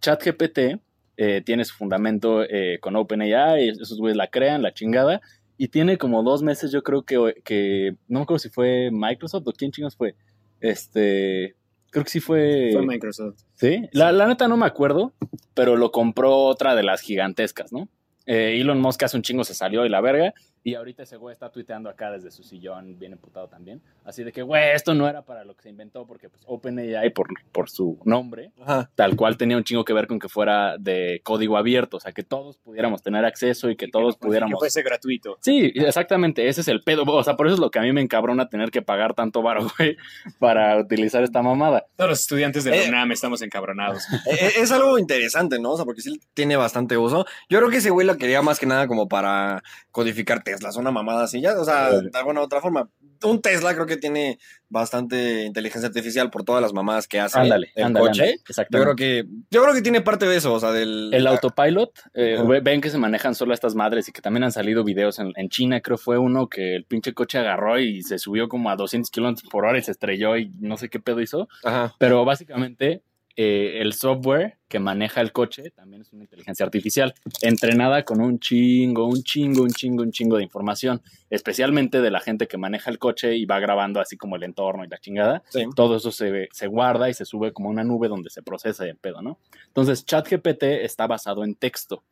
ChatGPT 0.00 0.80
eh, 1.16 1.42
tiene 1.44 1.64
su 1.64 1.74
fundamento 1.74 2.42
eh, 2.42 2.78
con 2.80 2.96
OpenAI, 2.96 3.68
esos 3.68 3.98
güeyes 3.98 4.16
la 4.16 4.28
crean, 4.28 4.62
la 4.62 4.74
chingada, 4.74 5.20
y 5.56 5.68
tiene 5.68 5.98
como 5.98 6.22
dos 6.22 6.42
meses, 6.42 6.72
yo 6.72 6.82
creo 6.82 7.04
que, 7.04 7.42
que 7.44 7.96
no 8.08 8.20
me 8.20 8.22
acuerdo 8.24 8.40
si 8.40 8.48
fue 8.48 8.90
Microsoft 8.92 9.46
o 9.46 9.52
quién 9.52 9.70
chingos 9.70 9.96
fue. 9.96 10.16
Este, 10.60 11.54
creo 11.90 12.04
que 12.04 12.10
sí 12.10 12.20
fue. 12.20 12.70
Fue 12.72 12.86
Microsoft. 12.86 13.40
Sí, 13.54 13.88
la, 13.92 14.12
la 14.12 14.26
neta 14.26 14.48
no 14.48 14.56
me 14.56 14.66
acuerdo, 14.66 15.12
pero 15.54 15.76
lo 15.76 15.92
compró 15.92 16.36
otra 16.36 16.74
de 16.74 16.82
las 16.82 17.00
gigantescas, 17.00 17.72
¿no? 17.72 17.88
Eh, 18.26 18.58
Elon 18.60 18.80
Musk 18.80 19.02
hace 19.02 19.16
un 19.16 19.22
chingo 19.22 19.44
se 19.44 19.54
salió 19.54 19.84
y 19.86 19.88
la 19.88 20.00
verga. 20.00 20.34
Y 20.64 20.74
ahorita 20.74 21.02
ese 21.02 21.16
güey 21.18 21.32
está 21.34 21.50
tuiteando 21.52 21.90
acá 21.90 22.10
desde 22.10 22.30
su 22.30 22.42
sillón, 22.42 22.98
bien 22.98 23.12
emputado 23.12 23.48
también. 23.48 23.82
Así 24.02 24.24
de 24.24 24.32
que, 24.32 24.40
güey, 24.42 24.70
esto 24.74 24.94
no 24.94 25.06
era 25.08 25.22
para 25.22 25.44
lo 25.44 25.54
que 25.54 25.62
se 25.62 25.68
inventó, 25.68 26.06
porque 26.06 26.30
pues 26.30 26.42
OpenAI, 26.46 27.10
por, 27.10 27.28
por 27.52 27.68
su 27.68 27.98
nombre, 28.04 28.50
Ajá. 28.62 28.90
tal 28.94 29.14
cual 29.14 29.36
tenía 29.36 29.56
un 29.58 29.64
chingo 29.64 29.84
que 29.84 29.92
ver 29.92 30.06
con 30.06 30.18
que 30.18 30.28
fuera 30.28 30.76
de 30.78 31.20
código 31.22 31.58
abierto, 31.58 31.98
o 31.98 32.00
sea, 32.00 32.12
que 32.12 32.22
todos 32.22 32.56
pudiéramos 32.56 33.02
tener 33.02 33.24
acceso 33.26 33.68
y 33.68 33.76
que 33.76 33.88
todos 33.88 34.16
Que 34.16 34.26
pudiéramos... 34.26 34.58
fuese 34.58 34.82
gratuito. 34.82 35.36
Sí, 35.42 35.70
exactamente, 35.74 36.48
ese 36.48 36.62
es 36.62 36.68
el 36.68 36.80
pedo, 36.82 37.04
o 37.04 37.22
sea, 37.24 37.36
por 37.36 37.46
eso 37.46 37.54
es 37.54 37.60
lo 37.60 37.70
que 37.70 37.78
a 37.78 37.82
mí 37.82 37.92
me 37.92 38.00
encabrona 38.00 38.48
tener 38.48 38.70
que 38.70 38.80
pagar 38.80 39.12
tanto 39.14 39.42
varo, 39.42 39.66
güey, 39.78 39.96
para 40.38 40.78
utilizar 40.78 41.22
esta 41.22 41.42
mamada. 41.42 41.84
Todos 41.96 42.10
los 42.10 42.20
estudiantes 42.20 42.64
de 42.64 42.70
la 42.70 42.76
Eh. 42.84 42.88
UNAM 42.88 43.12
estamos 43.12 43.42
encabronados. 43.42 44.04
Eh, 44.30 44.52
Es 44.56 44.72
algo 44.72 44.98
interesante, 44.98 45.58
¿no? 45.60 45.72
O 45.72 45.76
sea, 45.76 45.84
porque 45.84 46.00
sí 46.00 46.18
tiene 46.32 46.56
bastante 46.56 46.96
uso. 46.96 47.26
Yo 47.50 47.58
creo 47.58 47.70
que 47.70 47.76
ese 47.78 47.90
güey 47.90 48.06
lo 48.06 48.16
quería 48.16 48.40
más 48.40 48.58
que 48.58 48.66
nada 48.66 48.86
como 48.88 49.08
para 49.08 49.62
codificar 49.90 50.42
Teslas, 50.54 50.76
una 50.76 50.90
mamada 50.90 51.24
así, 51.24 51.40
ya, 51.40 51.58
o 51.58 51.64
sea, 51.64 51.90
de 51.90 52.10
alguna 52.14 52.40
u 52.40 52.44
otra 52.44 52.60
forma. 52.60 52.88
Un 53.22 53.40
Tesla 53.40 53.74
creo 53.74 53.86
que 53.86 53.96
tiene 53.96 54.38
bastante 54.68 55.44
inteligencia 55.44 55.88
artificial 55.88 56.30
por 56.30 56.44
todas 56.44 56.60
las 56.60 56.72
mamadas 56.72 57.08
que 57.08 57.20
hace 57.20 57.38
Ándale, 57.38 57.72
el 57.74 57.84
ándale, 57.84 58.06
coche. 58.06 58.22
ándale, 58.22 58.68
Yo 58.70 58.82
creo 58.82 58.96
que 58.96 59.24
yo 59.50 59.62
creo 59.62 59.74
que 59.74 59.82
tiene 59.82 60.00
parte 60.00 60.26
de 60.26 60.36
eso, 60.36 60.52
o 60.52 60.60
sea, 60.60 60.72
del 60.72 61.12
El 61.14 61.26
autopilot, 61.26 61.90
eh, 62.14 62.38
ven 62.62 62.80
que 62.80 62.90
se 62.90 62.98
manejan 62.98 63.34
solo 63.34 63.54
estas 63.54 63.74
madres 63.74 64.08
y 64.08 64.12
que 64.12 64.20
también 64.20 64.44
han 64.44 64.52
salido 64.52 64.84
videos 64.84 65.18
en, 65.18 65.32
en 65.36 65.48
China, 65.48 65.80
creo 65.80 65.96
fue 65.96 66.18
uno 66.18 66.48
que 66.48 66.74
el 66.74 66.84
pinche 66.84 67.14
coche 67.14 67.38
agarró 67.38 67.78
y 67.78 68.02
se 68.02 68.18
subió 68.18 68.48
como 68.48 68.70
a 68.70 68.76
200 68.76 69.10
kilómetros 69.10 69.48
por 69.50 69.64
hora 69.64 69.78
y 69.78 69.82
se 69.82 69.92
estrelló 69.92 70.36
y 70.36 70.50
no 70.58 70.76
sé 70.76 70.88
qué 70.88 71.00
pedo 71.00 71.20
hizo. 71.20 71.48
Ajá. 71.62 71.94
Pero 71.98 72.24
básicamente 72.24 73.02
eh, 73.36 73.80
el 73.80 73.92
software 73.94 74.58
que 74.68 74.78
maneja 74.78 75.20
el 75.20 75.32
coche 75.32 75.70
también 75.70 76.02
es 76.02 76.12
una 76.12 76.22
inteligencia 76.22 76.64
artificial, 76.64 77.14
entrenada 77.42 78.04
con 78.04 78.20
un 78.20 78.38
chingo, 78.38 79.06
un 79.06 79.22
chingo, 79.22 79.62
un 79.62 79.70
chingo, 79.70 80.02
un 80.02 80.12
chingo 80.12 80.36
de 80.36 80.44
información, 80.44 81.02
especialmente 81.30 82.00
de 82.00 82.10
la 82.10 82.20
gente 82.20 82.46
que 82.46 82.58
maneja 82.58 82.90
el 82.90 82.98
coche 82.98 83.36
y 83.36 83.44
va 83.44 83.58
grabando 83.58 84.00
así 84.00 84.16
como 84.16 84.36
el 84.36 84.44
entorno 84.44 84.84
y 84.84 84.88
la 84.88 84.98
chingada. 84.98 85.42
Sí. 85.48 85.64
Todo 85.74 85.96
eso 85.96 86.12
se, 86.12 86.48
se 86.52 86.66
guarda 86.68 87.08
y 87.08 87.14
se 87.14 87.24
sube 87.24 87.52
como 87.52 87.70
una 87.70 87.82
nube 87.82 88.08
donde 88.08 88.30
se 88.30 88.42
procesa 88.42 88.84
el 88.84 88.96
pedo, 88.96 89.20
¿no? 89.20 89.38
Entonces, 89.66 90.04
ChatGPT 90.04 90.62
está 90.62 91.06
basado 91.06 91.44
en 91.44 91.54
texto. 91.56 92.04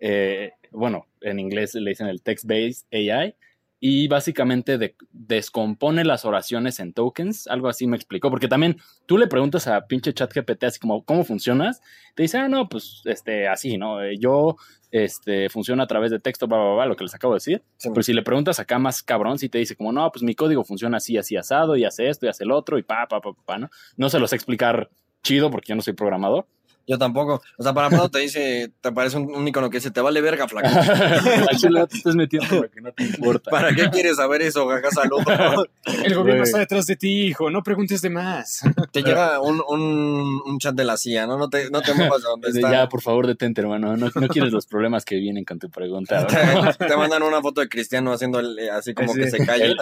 Eh, 0.00 0.52
bueno, 0.70 1.06
en 1.20 1.40
inglés 1.40 1.74
le 1.74 1.90
dicen 1.90 2.06
el 2.06 2.22
text-based 2.22 2.86
AI 2.92 3.34
y 3.80 4.08
básicamente 4.08 4.76
de- 4.78 4.96
descompone 5.12 6.04
las 6.04 6.24
oraciones 6.24 6.80
en 6.80 6.92
tokens, 6.92 7.46
algo 7.46 7.68
así 7.68 7.86
me 7.86 7.96
explicó, 7.96 8.30
porque 8.30 8.48
también 8.48 8.76
tú 9.06 9.18
le 9.18 9.28
preguntas 9.28 9.68
a 9.68 9.86
pinche 9.86 10.12
ChatGPT 10.12 10.64
así 10.64 10.80
como, 10.80 11.04
¿cómo 11.04 11.24
funcionas? 11.24 11.80
Te 12.14 12.22
dice, 12.24 12.38
ah, 12.38 12.48
no, 12.48 12.68
pues, 12.68 13.02
este, 13.04 13.46
así, 13.48 13.78
¿no? 13.78 14.02
Eh, 14.02 14.16
Yo, 14.18 14.56
este, 14.90 15.48
funciona 15.50 15.84
a 15.84 15.86
través 15.86 16.10
de 16.10 16.18
texto, 16.18 16.46
bla, 16.48 16.56
bla, 16.58 16.74
bla, 16.74 16.86
lo 16.86 16.96
que 16.96 17.04
les 17.04 17.14
acabo 17.14 17.34
de 17.34 17.36
decir. 17.36 17.62
Sí. 17.76 17.90
Pero 17.90 18.02
si 18.02 18.12
le 18.14 18.22
preguntas 18.22 18.58
acá 18.58 18.78
más 18.78 19.02
cabrón, 19.02 19.38
si 19.38 19.48
te 19.48 19.58
dice 19.58 19.76
como, 19.76 19.92
no, 19.92 20.10
pues 20.10 20.22
mi 20.22 20.34
código 20.34 20.64
funciona 20.64 20.96
así, 20.96 21.16
así, 21.18 21.36
asado, 21.36 21.76
y 21.76 21.84
hace 21.84 22.08
esto, 22.08 22.26
y 22.26 22.30
hace 22.30 22.44
el 22.44 22.50
otro, 22.50 22.78
y 22.78 22.82
pa, 22.82 23.06
pa, 23.08 23.20
pa, 23.20 23.32
pa, 23.32 23.42
pa, 23.44 23.58
¿no? 23.58 23.70
No 23.96 24.08
se 24.08 24.18
los 24.18 24.30
sé 24.30 24.36
explicar 24.36 24.88
chido 25.22 25.50
porque 25.50 25.68
yo 25.70 25.76
no 25.76 25.82
soy 25.82 25.92
programador, 25.92 26.46
Yo 26.88 26.98
tampoco. 26.98 27.42
O 27.58 27.62
sea, 27.62 27.72
para 27.74 27.88
cuando 27.90 28.08
te 28.08 28.18
dice, 28.20 28.72
te 28.80 28.88
aparece 28.88 29.18
un, 29.18 29.32
un 29.34 29.46
icono 29.46 29.68
que 29.70 29.76
dice, 29.76 29.90
te 29.90 30.00
vale 30.00 30.20
verga, 30.22 30.48
flaco. 30.48 30.68
Te 31.88 31.96
estás 31.96 32.14
metiendo 32.16 32.62
lo 32.62 32.70
que 32.70 32.80
no 32.80 32.90
te 32.92 33.04
importa. 33.04 33.50
¿Para 33.50 33.74
qué 33.74 33.90
quieres 33.90 34.16
saber 34.16 34.40
eso, 34.42 34.66
jaja, 34.68 34.90
saludo? 34.90 35.66
El 36.04 36.14
gobierno 36.14 36.44
está 36.44 36.58
detrás 36.58 36.86
de 36.86 36.96
ti, 36.96 37.26
hijo. 37.26 37.50
No 37.50 37.62
preguntes 37.62 38.00
de 38.00 38.08
más. 38.10 38.62
Te 38.92 39.02
llega 39.02 39.38
un, 39.40 39.62
un, 39.68 40.40
un 40.46 40.58
chat 40.58 40.74
de 40.74 40.84
la 40.84 40.96
CIA, 40.96 41.26
¿no? 41.26 41.36
No 41.36 41.50
te, 41.50 41.70
no 41.70 41.82
te 41.82 41.92
muevas 41.94 42.22
de 42.22 42.28
donde 42.28 42.48
está. 42.48 42.72
ya, 42.72 42.88
por 42.88 43.02
favor, 43.02 43.26
detente, 43.26 43.60
hermano. 43.60 43.96
No, 43.96 44.06
no 44.14 44.28
quieres 44.28 44.50
los 44.52 44.66
problemas 44.66 45.04
que 45.04 45.16
vienen 45.16 45.44
con 45.44 45.58
tu 45.58 45.68
pregunta. 45.70 46.22
¿no? 46.22 46.72
Te, 46.72 46.86
te 46.86 46.96
mandan 46.96 47.22
una 47.22 47.42
foto 47.42 47.60
de 47.60 47.68
Cristiano 47.68 48.12
haciendo 48.12 48.40
el- 48.40 48.58
eh, 48.58 48.70
así 48.70 48.94
como 48.94 49.12
Sí. 49.12 49.20
que 49.20 49.30
se 49.30 49.44
calla. 49.44 49.74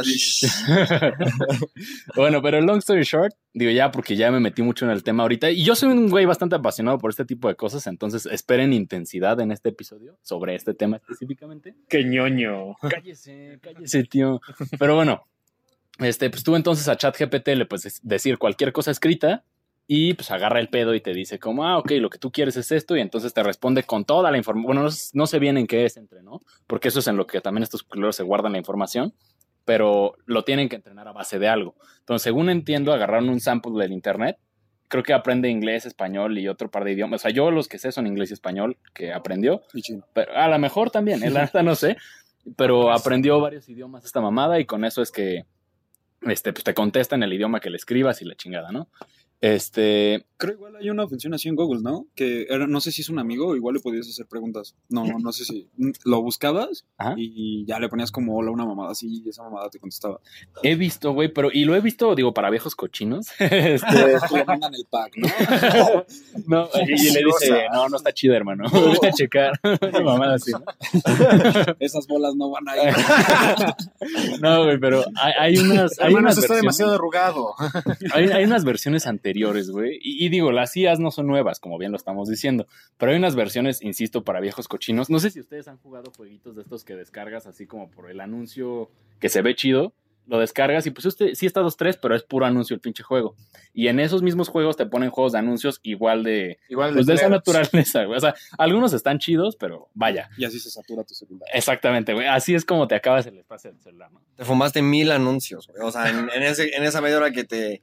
Bueno, 2.15 2.43
pero 2.43 2.61
long 2.61 2.79
story 2.79 3.03
short, 3.05 3.33
digo 3.53 3.71
ya 3.71 3.91
porque 3.91 4.17
ya 4.17 4.31
me 4.31 4.41
metí 4.41 4.63
mucho 4.63 4.85
en 4.85 4.91
el 4.91 5.03
tema 5.03 5.23
ahorita 5.23 5.51
y 5.51 5.63
yo 5.65 5.75
soy 5.75 5.91
un 5.91 6.09
güey 6.09 6.25
bastante 6.27 6.57
apasionado 6.57 6.96
por 6.99 7.11
este 7.11 7.25
tipo 7.25 7.49
de 7.49 7.57
cosas, 7.57 7.87
entonces 7.87 8.27
esperen 8.27 8.73
intensidad 8.73 9.41
en 9.41 9.53
este 9.53 9.71
episodio 9.71 10.19
sobre 10.23 10.55
este 10.55 10.75
tema 10.75 10.97
específicamente. 10.97 11.75
Qué 11.89 12.05
ñoño. 12.05 12.77
Cállese, 12.89 13.59
cállese, 13.61 14.05
tío. 14.05 14.41
Pero 14.79 14.95
bueno, 14.95 15.27
este, 15.99 16.31
pues 16.31 16.43
tú 16.43 16.57
entonces 16.57 16.89
a 16.89 16.97
ChatGPT 16.97 17.49
le 17.49 17.67
puedes 17.67 18.01
decir 18.03 18.39
cualquier 18.39 18.73
cosa 18.73 18.91
escrita 18.91 19.45
y 19.87 20.15
pues 20.15 20.31
agarra 20.31 20.59
el 20.59 20.69
pedo 20.69 20.95
y 20.95 21.01
te 21.01 21.13
dice 21.15 21.39
como, 21.39 21.65
ah, 21.65 21.79
ok, 21.79 21.93
lo 21.93 22.11
que 22.11 22.19
tú 22.19 22.33
quieres 22.33 22.57
es 22.57 22.73
esto 22.73 22.97
y 22.97 23.01
entonces 23.01 23.33
te 23.33 23.43
responde 23.43 23.85
con 23.85 24.05
toda 24.05 24.31
la 24.31 24.37
información. 24.37 24.67
Bueno, 24.67 24.83
no, 24.83 24.91
no 25.13 25.27
sé 25.27 25.39
bien 25.39 25.57
en 25.57 25.67
qué 25.67 25.85
es 25.85 25.97
entre, 25.97 26.23
¿no? 26.23 26.41
Porque 26.67 26.89
eso 26.89 26.99
es 26.99 27.07
en 27.07 27.17
lo 27.17 27.27
que 27.27 27.41
también 27.41 27.63
estos 27.63 27.83
culeros 27.83 28.17
se 28.17 28.25
guardan 28.25 28.53
la 28.53 28.59
información, 28.59 29.15
pero 29.65 30.17
lo 30.27 30.45
tienen 30.45 30.69
que 30.69 30.77
entrenar 30.77 31.07
a 31.09 31.13
base 31.13 31.39
de 31.39 31.49
algo. 31.49 31.77
Entonces, 32.01 32.25
según 32.25 32.51
entiendo, 32.51 32.93
agarraron 32.93 33.29
un 33.29 33.41
sample 33.41 33.73
del 33.81 33.93
internet. 33.93 34.39
Creo 34.89 35.03
que 35.03 35.13
aprende 35.13 35.49
inglés, 35.49 35.87
español 35.87 36.39
y 36.39 36.49
otro 36.49 36.71
par 36.71 36.85
de 36.85 36.93
idiomas. 36.93 37.21
O 37.21 37.23
sea, 37.23 37.31
yo 37.31 37.51
los 37.51 37.69
que 37.69 37.79
sé 37.79 37.93
son 37.93 38.07
inglés 38.07 38.31
y 38.31 38.35
español 38.35 38.77
que 38.95 39.13
aprendió. 39.13 39.63
Y 39.75 39.83
chino. 39.83 40.05
Pero 40.13 40.37
a 40.37 40.49
lo 40.49 40.59
mejor 40.59 40.91
también, 40.91 41.23
eh, 41.23 41.31
la 41.31 41.51
no 41.63 41.75
sé. 41.75 41.97
Pero 42.57 42.93
aprendió 42.93 43.41
varios 43.41 43.69
idiomas 43.69 44.05
esta 44.05 44.21
mamada 44.21 44.61
y 44.61 44.67
con 44.67 44.85
eso 44.85 45.03
es 45.03 45.11
que 45.11 45.47
este, 46.23 46.53
pues 46.53 46.65
te 46.65 46.75
contesta 46.75 47.17
en 47.17 47.23
el 47.23 47.33
idioma 47.33 47.61
que 47.61 47.71
le 47.71 47.77
escribas 47.77 48.23
y 48.23 48.25
la 48.25 48.37
chingada, 48.37 48.71
¿no? 48.71 48.89
Este, 49.55 50.27
Creo 50.39 50.53
igual 50.55 50.77
hay 50.77 50.91
una 50.91 51.07
función 51.09 51.33
así 51.33 51.49
en 51.49 51.55
Google, 51.55 51.81
¿no? 51.83 52.07
Que 52.15 52.47
era, 52.51 52.67
no 52.67 52.81
sé 52.81 52.93
si 52.93 53.01
es 53.01 53.09
un 53.09 53.19
amigo, 53.19 53.57
igual 53.57 53.75
le 53.77 53.81
podías 53.81 54.07
hacer 54.09 54.27
preguntas. 54.27 54.75
No, 54.91 55.05
no 55.19 55.33
sé 55.33 55.45
si 55.47 55.71
lo 56.05 56.21
buscabas 56.21 56.85
Ajá. 56.99 57.15
y 57.17 57.65
ya 57.65 57.79
le 57.79 57.89
ponías 57.89 58.11
como 58.13 58.37
hola 58.37 58.51
una 58.51 58.67
mamada 58.67 58.91
así 58.93 59.23
y 59.25 59.29
esa 59.29 59.45
mamada 59.45 59.71
te 59.71 59.79
contestaba. 59.79 60.21
he 60.63 60.75
visto, 60.75 61.13
güey, 61.15 61.33
pero, 61.33 61.49
y 61.53 61.65
lo 61.65 61.75
he 61.75 61.81
visto, 61.81 62.15
digo, 62.15 62.35
para 62.35 62.51
viejos 62.51 62.75
cochinos. 62.75 63.29
Este, 63.39 63.87
Te 64.31 64.45
mandan 64.45 64.75
el 64.75 64.85
pack, 64.91 65.13
¿no? 65.17 65.29
no, 66.47 66.69
y 66.83 67.11
le 67.13 67.25
dice, 67.25 67.65
no, 67.73 67.89
no 67.89 67.97
está 67.97 68.13
chido, 68.13 68.35
hermano. 68.35 68.65
Voy 68.71 68.99
a 69.09 69.13
checar. 69.13 69.53
Una 69.63 70.01
mamada 70.01 70.35
así, 70.35 70.53
¿no? 70.53 70.65
Esas 71.81 72.07
bolas 72.07 72.35
no 72.35 72.51
van 72.51 72.69
a 72.69 72.77
ir. 72.77 72.95
No, 74.41 74.65
güey, 74.65 74.79
pero 74.79 75.05
hay, 75.17 75.33
hay 75.39 75.59
unas. 75.59 75.99
Hay 75.99 76.07
Hermano, 76.09 76.19
unas 76.27 76.33
eso 76.39 76.41
está 76.43 76.55
versiones- 76.55 76.61
demasiado 76.63 76.95
arrugado. 76.95 77.55
Hay, 78.13 78.29
hay 78.29 78.45
unas 78.45 78.65
versiones 78.65 79.07
anteriores, 79.07 79.36
y 79.37 80.29
digo, 80.29 80.53
las 80.53 80.77
IAs 80.77 80.99
no 80.99 81.11
son 81.11 81.27
nuevas, 81.27 81.61
como 81.61 81.79
bien 81.79 81.93
lo 81.93 81.97
estamos 81.97 82.29
diciendo. 82.29 82.67
Pero 82.97 83.13
hay 83.13 83.19
unas 83.19 83.37
versiones, 83.37 83.83
insisto, 83.83 84.25
para 84.25 84.41
viejos 84.41 84.69
cochinos. 84.69 85.11
No 85.11 85.19
sé 85.19 85.31
si 85.31 85.41
ustedes 85.41 85.69
han 85.69 85.79
jugado 85.79 86.13
jueguitos 86.17 86.57
de 86.57 86.63
estos 86.63 86.85
que 86.85 86.97
descargas 86.97 87.47
así 87.47 87.67
como 87.67 87.91
por 87.91 88.11
el 88.11 88.21
anuncio 88.21 88.91
que 89.21 89.29
se 89.29 89.43
ve 89.43 89.55
chido. 89.55 89.93
Lo 90.27 90.39
descargas 90.41 90.87
y 90.87 90.91
pues 90.91 91.07
usted 91.07 91.35
sí 91.35 91.47
está 91.47 91.61
dos 91.61 91.77
tres, 91.77 91.97
pero 91.97 92.15
es 92.15 92.23
puro 92.23 92.47
anuncio 92.47 92.75
el 92.75 92.81
pinche 92.81 93.03
juego. 93.03 93.37
Y 93.73 93.89
en 93.89 94.01
esos 94.01 94.23
mismos 94.23 94.49
juegos 94.49 94.77
te 94.77 94.85
ponen 94.87 95.11
juegos 95.11 95.33
de 95.33 95.39
anuncios 95.39 95.79
igual 95.83 96.25
de, 96.25 96.59
Igual 96.69 96.95
pues 96.95 97.07
de 97.07 97.15
esa 97.15 97.27
pleros. 97.29 97.39
naturaleza, 97.47 98.05
güey. 98.05 98.17
O 98.17 98.21
sea, 98.21 98.35
algunos 98.59 98.93
están 98.93 99.19
chidos, 99.19 99.57
pero 99.57 99.89
vaya. 99.95 100.29
Y 100.37 100.45
así 100.45 100.59
se 100.59 100.71
satura 100.71 101.05
tu 101.05 101.15
celular. 101.15 101.49
Exactamente, 101.55 102.13
güey. 102.13 102.27
Así 102.27 102.55
es 102.55 102.65
como 102.65 102.89
te 102.89 102.95
acabas 102.97 103.27
el 103.27 103.39
espacio 103.39 103.71
del 103.71 103.81
celular, 103.81 104.11
¿no? 104.13 104.21
Te 104.35 104.45
fumaste 104.45 104.83
mil 104.83 105.13
anuncios, 105.13 105.69
güey. 105.69 105.83
O 105.83 105.93
sea, 105.93 106.09
en, 106.11 106.29
en 106.35 106.43
ese, 106.43 106.75
en 106.77 106.83
esa 106.83 107.01
media 107.01 107.19
hora 107.19 107.31
que 107.31 107.45
te, 107.45 107.83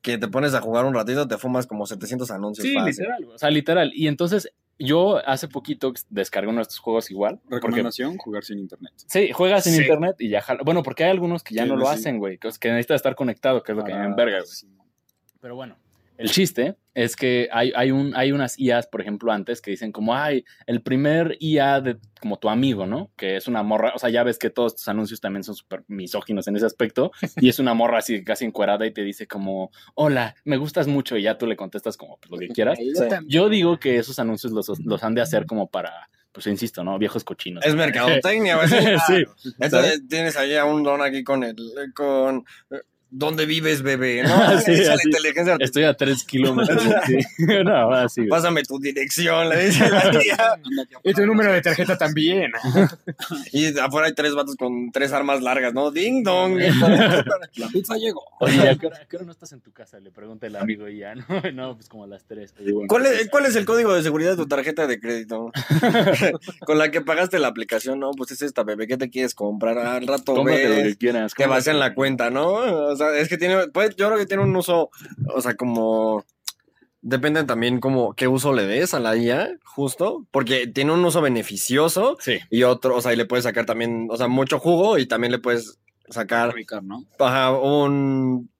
que 0.00 0.16
te 0.18 0.28
pones 0.28 0.54
a 0.54 0.60
jugar 0.60 0.84
un 0.84 0.94
ratito, 0.94 1.28
te 1.28 1.36
fumas 1.36 1.66
como 1.66 1.86
700 1.86 2.30
anuncios. 2.30 2.66
Sí, 2.66 2.74
fácil. 2.74 2.90
literal, 2.90 3.24
güey. 3.24 3.34
O 3.34 3.38
sea, 3.38 3.50
literal. 3.50 3.92
Y 3.94 4.06
entonces 4.08 4.52
yo 4.84 5.18
hace 5.28 5.48
poquito 5.48 5.92
descargué 6.10 6.48
uno 6.48 6.58
de 6.58 6.62
estos 6.62 6.78
juegos 6.78 7.10
igual. 7.10 7.38
Porque, 7.42 7.56
Recomendación, 7.56 8.16
jugar 8.18 8.44
sin 8.44 8.58
internet. 8.58 8.92
sí, 9.06 9.32
juegas 9.32 9.64
Sí. 9.64 9.76
internet 9.80 10.16
y 10.18 10.28
ya 10.28 10.40
jala. 10.40 10.60
Bueno, 10.64 10.82
porque 10.82 11.04
hay 11.04 11.10
algunos 11.10 11.42
que 11.42 11.54
ya 11.54 11.64
Sí, 11.64 11.68
no 11.68 11.76
lo 11.76 11.86
sí. 11.86 11.92
hacen, 11.94 12.18
güey. 12.18 12.38
Que 12.38 12.48
que 12.60 12.68
necesitas 12.70 12.96
estar 12.96 13.14
conectado, 13.14 13.62
que 13.62 13.72
es 13.72 13.78
lo 13.78 13.84
que 13.84 13.92
me 13.92 13.98
Para- 13.98 14.08
enverga, 14.10 14.38
güey. 14.38 14.46
sí. 14.50 14.68
Pero 15.40 15.56
bueno, 15.56 15.76
el 16.22 16.30
chiste 16.30 16.76
es 16.94 17.16
que 17.16 17.48
hay, 17.50 17.72
hay, 17.74 17.90
un, 17.90 18.14
hay 18.14 18.30
unas 18.30 18.56
IAs, 18.56 18.86
por 18.86 19.00
ejemplo, 19.00 19.32
antes 19.32 19.60
que 19.60 19.72
dicen 19.72 19.90
como, 19.90 20.14
ay, 20.14 20.44
el 20.66 20.80
primer 20.80 21.36
IA 21.40 21.80
de 21.80 21.98
como 22.20 22.38
tu 22.38 22.48
amigo, 22.48 22.86
¿no? 22.86 23.10
Que 23.16 23.36
es 23.36 23.48
una 23.48 23.64
morra, 23.64 23.92
o 23.96 23.98
sea, 23.98 24.08
ya 24.08 24.22
ves 24.22 24.38
que 24.38 24.48
todos 24.48 24.76
tus 24.76 24.86
anuncios 24.86 25.20
también 25.20 25.42
son 25.42 25.56
súper 25.56 25.82
misóginos 25.88 26.46
en 26.46 26.54
ese 26.54 26.66
aspecto, 26.66 27.10
y 27.38 27.48
es 27.48 27.58
una 27.58 27.74
morra 27.74 27.98
así 27.98 28.22
casi 28.22 28.44
encuerada 28.44 28.86
y 28.86 28.92
te 28.92 29.02
dice 29.02 29.26
como, 29.26 29.72
hola, 29.94 30.36
me 30.44 30.58
gustas 30.58 30.86
mucho, 30.86 31.16
y 31.16 31.22
ya 31.22 31.38
tú 31.38 31.46
le 31.46 31.56
contestas 31.56 31.96
como 31.96 32.18
pues, 32.18 32.30
lo 32.30 32.38
que 32.38 32.48
quieras. 32.48 32.78
Yo 33.26 33.48
digo 33.48 33.80
que 33.80 33.96
esos 33.98 34.20
anuncios 34.20 34.52
los, 34.52 34.68
los 34.78 35.02
han 35.02 35.16
de 35.16 35.22
hacer 35.22 35.46
como 35.46 35.70
para, 35.70 36.08
pues 36.30 36.46
insisto, 36.46 36.84
¿no? 36.84 36.98
Viejos 36.98 37.24
cochinos. 37.24 37.64
Es 37.66 37.74
mercadotecnia, 37.74 38.56
güey. 38.56 38.68
Sí. 39.06 39.24
Entonces 39.58 40.06
tienes 40.08 40.36
ahí 40.36 40.54
a 40.54 40.64
un 40.64 40.84
don 40.84 41.02
aquí 41.02 41.24
con 41.24 41.42
el, 41.42 41.56
con 41.94 42.44
¿dónde 43.12 43.46
vives, 43.46 43.82
bebé? 43.82 44.22
¿No? 44.26 44.60
Sí, 44.60 44.74
la 44.76 44.94
así. 44.94 45.08
inteligencia. 45.08 45.56
Estoy 45.60 45.84
a 45.84 45.94
tres 45.94 46.24
kilómetros. 46.28 46.82
Sí. 47.06 47.18
No, 47.64 47.92
así. 47.92 48.22
güey. 48.22 48.28
Pásame 48.30 48.62
tu 48.64 48.78
dirección, 48.78 49.48
le 49.48 49.66
dice 49.66 49.88
la 49.88 50.10
tía. 50.10 50.36
Y 51.04 51.12
tu 51.14 51.26
número 51.26 51.52
de 51.52 51.60
tarjeta 51.60 51.96
también. 51.98 52.50
Y 53.52 53.78
afuera 53.78 54.06
hay 54.08 54.14
tres 54.14 54.34
vatos 54.34 54.56
con 54.56 54.90
tres 54.92 55.12
armas 55.12 55.42
largas, 55.42 55.72
¿no? 55.74 55.90
Ding 55.90 56.22
dong. 56.24 56.58
La 56.58 57.68
pizza 57.72 57.96
llegó. 57.96 58.22
Oye, 58.40 58.68
¿a 58.68 58.76
qué, 58.76 58.86
hora, 58.86 58.96
a 59.02 59.06
qué 59.06 59.16
hora 59.16 59.26
no 59.26 59.32
estás 59.32 59.52
en 59.52 59.60
tu 59.60 59.72
casa? 59.72 60.00
Le 60.00 60.10
pregunta 60.10 60.46
el 60.46 60.56
amigo 60.56 60.88
y 60.88 60.98
ya, 60.98 61.14
¿no? 61.14 61.24
No, 61.52 61.74
pues 61.76 61.88
como 61.88 62.04
a 62.04 62.06
las 62.06 62.24
tres. 62.24 62.54
Bueno. 62.58 62.86
¿Cuál 62.88 63.06
es, 63.06 63.28
¿Cuál 63.30 63.46
es 63.46 63.56
el 63.56 63.64
código 63.64 63.94
de 63.94 64.02
seguridad 64.02 64.30
de 64.30 64.36
tu 64.36 64.46
tarjeta 64.46 64.86
de 64.86 64.98
crédito? 65.00 65.50
Con 66.64 66.78
la 66.78 66.90
que 66.90 67.00
pagaste 67.00 67.38
la 67.38 67.48
aplicación, 67.48 68.00
¿no? 68.00 68.12
Pues 68.12 68.30
es 68.32 68.42
esta, 68.42 68.62
bebé. 68.62 68.86
¿Qué 68.86 68.96
te 68.96 69.10
quieres 69.10 69.34
comprar? 69.34 69.78
Al 69.78 70.06
rato 70.06 70.34
Cómprate 70.34 70.68
lo 70.68 70.74
que 70.76 70.82
ves. 70.82 70.96
quieras. 70.96 71.34
Que 71.34 71.44
cómprate 71.44 71.70
en 71.70 71.78
la 71.78 71.94
cuenta, 71.94 72.30
¿no? 72.30 72.46
O 72.52 72.96
sea, 72.96 73.01
es 73.10 73.28
que 73.28 73.38
tiene, 73.38 73.68
pues 73.68 73.96
yo 73.96 74.06
creo 74.06 74.18
que 74.18 74.26
tiene 74.26 74.42
un 74.42 74.54
uso, 74.56 74.90
o 75.34 75.40
sea, 75.40 75.54
como 75.56 76.24
depende 77.00 77.42
también 77.44 77.80
como 77.80 78.14
qué 78.14 78.28
uso 78.28 78.52
le 78.52 78.64
des 78.66 78.94
a 78.94 79.00
la 79.00 79.16
IA, 79.16 79.50
justo, 79.64 80.24
porque 80.30 80.68
tiene 80.68 80.92
un 80.92 81.04
uso 81.04 81.20
beneficioso 81.20 82.16
Sí. 82.20 82.38
y 82.48 82.62
otro, 82.62 82.94
o 82.96 83.00
sea, 83.00 83.12
y 83.12 83.16
le 83.16 83.24
puedes 83.26 83.42
sacar 83.44 83.66
también, 83.66 84.06
o 84.10 84.16
sea, 84.16 84.28
mucho 84.28 84.58
jugo 84.60 84.98
y 84.98 85.06
también 85.06 85.32
le 85.32 85.38
puedes 85.40 85.78
sacar 86.08 86.54
¿no? 86.84 87.04
ajá, 87.18 87.50
un 87.58 88.50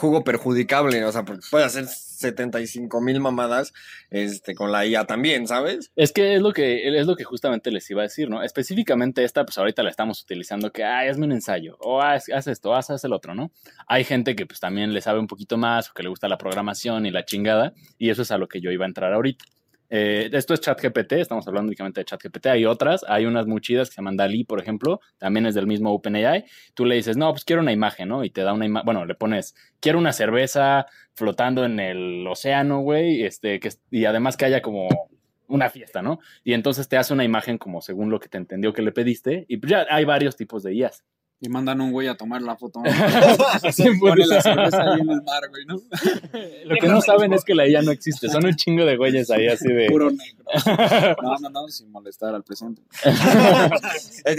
jugo 0.00 0.24
perjudicable, 0.24 1.04
o 1.04 1.12
sea, 1.12 1.24
porque 1.24 1.46
puede 1.50 1.64
hacer 1.64 1.86
75 1.86 3.00
mil 3.00 3.20
mamadas 3.20 3.72
este, 4.10 4.54
con 4.54 4.72
la 4.72 4.86
IA 4.86 5.04
también, 5.06 5.46
¿sabes? 5.46 5.92
Es 5.96 6.12
que 6.12 6.34
es 6.34 6.42
lo 6.42 6.52
que 6.52 6.88
es 6.98 7.06
lo 7.06 7.16
que 7.16 7.24
justamente 7.24 7.70
les 7.70 7.88
iba 7.90 8.02
a 8.02 8.04
decir, 8.04 8.28
¿no? 8.28 8.42
Específicamente 8.42 9.24
esta, 9.24 9.44
pues 9.44 9.58
ahorita 9.58 9.82
la 9.82 9.90
estamos 9.90 10.22
utilizando 10.22 10.72
que, 10.72 10.84
ah, 10.84 11.00
hazme 11.00 11.26
un 11.26 11.32
ensayo, 11.32 11.76
o 11.80 12.02
haz, 12.02 12.28
haz 12.30 12.46
esto, 12.46 12.74
haz, 12.74 12.90
haz 12.90 13.04
el 13.04 13.12
otro, 13.12 13.34
¿no? 13.34 13.52
Hay 13.86 14.04
gente 14.04 14.34
que 14.34 14.46
pues 14.46 14.60
también 14.60 14.92
le 14.92 15.00
sabe 15.00 15.20
un 15.20 15.26
poquito 15.26 15.56
más, 15.56 15.90
o 15.90 15.94
que 15.94 16.02
le 16.02 16.08
gusta 16.08 16.28
la 16.28 16.38
programación 16.38 17.06
y 17.06 17.10
la 17.10 17.24
chingada, 17.24 17.74
y 17.98 18.10
eso 18.10 18.22
es 18.22 18.30
a 18.30 18.38
lo 18.38 18.48
que 18.48 18.60
yo 18.60 18.70
iba 18.70 18.84
a 18.84 18.88
entrar 18.88 19.12
ahorita. 19.12 19.44
Eh, 19.92 20.30
esto 20.32 20.54
es 20.54 20.60
ChatGPT, 20.60 21.14
estamos 21.14 21.46
hablando 21.48 21.68
únicamente 21.68 22.00
de 22.00 22.04
ChatGPT. 22.04 22.46
Hay 22.46 22.64
otras, 22.64 23.04
hay 23.08 23.26
unas 23.26 23.46
muy 23.46 23.60
chidas 23.60 23.88
que 23.88 23.96
se 23.96 24.00
llaman 24.00 24.16
DALI, 24.16 24.44
por 24.44 24.60
ejemplo, 24.60 25.00
también 25.18 25.46
es 25.46 25.54
del 25.54 25.66
mismo 25.66 25.92
OpenAI. 25.92 26.44
Tú 26.74 26.84
le 26.84 26.94
dices, 26.94 27.16
no, 27.16 27.30
pues 27.32 27.44
quiero 27.44 27.60
una 27.60 27.72
imagen, 27.72 28.08
¿no? 28.08 28.24
Y 28.24 28.30
te 28.30 28.42
da 28.42 28.52
una 28.52 28.66
imagen, 28.66 28.84
bueno, 28.86 29.04
le 29.04 29.16
pones, 29.16 29.54
quiero 29.80 29.98
una 29.98 30.12
cerveza 30.12 30.86
flotando 31.14 31.64
en 31.64 31.80
el 31.80 32.24
océano, 32.26 32.80
güey, 32.80 33.24
este, 33.24 33.58
que, 33.58 33.70
y 33.90 34.04
además 34.04 34.36
que 34.36 34.44
haya 34.44 34.62
como 34.62 34.88
una 35.48 35.68
fiesta, 35.68 36.00
¿no? 36.00 36.20
Y 36.44 36.52
entonces 36.54 36.88
te 36.88 36.96
hace 36.96 37.12
una 37.12 37.24
imagen 37.24 37.58
como 37.58 37.80
según 37.82 38.10
lo 38.10 38.20
que 38.20 38.28
te 38.28 38.38
entendió 38.38 38.72
que 38.72 38.82
le 38.82 38.92
pediste, 38.92 39.44
y 39.48 39.64
ya 39.66 39.86
hay 39.90 40.04
varios 40.04 40.36
tipos 40.36 40.62
de 40.62 40.74
IAs. 40.74 41.04
Y 41.42 41.48
mandan 41.48 41.80
un 41.80 41.90
güey 41.90 42.06
a 42.06 42.16
tomar 42.16 42.42
la 42.42 42.54
foto. 42.56 42.82
Así 43.62 43.82
en 43.86 43.98
Pone 43.98 44.26
la 44.26 44.42
cerveza 44.42 44.82
ahí 44.82 45.00
en 45.00 45.08
el 45.10 45.22
mar, 45.22 45.42
güey, 45.48 45.64
¿no? 45.64 45.76
Lo 46.64 46.76
que 46.76 46.86
no 46.86 47.00
saben 47.00 47.32
es 47.32 47.44
que 47.44 47.54
la 47.54 47.66
IA 47.66 47.80
no 47.80 47.92
existe, 47.92 48.28
son 48.28 48.44
un 48.44 48.54
chingo 48.56 48.84
de 48.84 48.96
güeyes 48.98 49.30
ahí 49.30 49.46
así 49.46 49.68
de... 49.72 49.86
Puro 49.86 50.10
negro. 50.10 50.44
No, 51.22 51.36
no, 51.38 51.48
no, 51.48 51.68
sin 51.68 51.90
molestar 51.92 52.34
al 52.34 52.42
presente. 52.42 52.82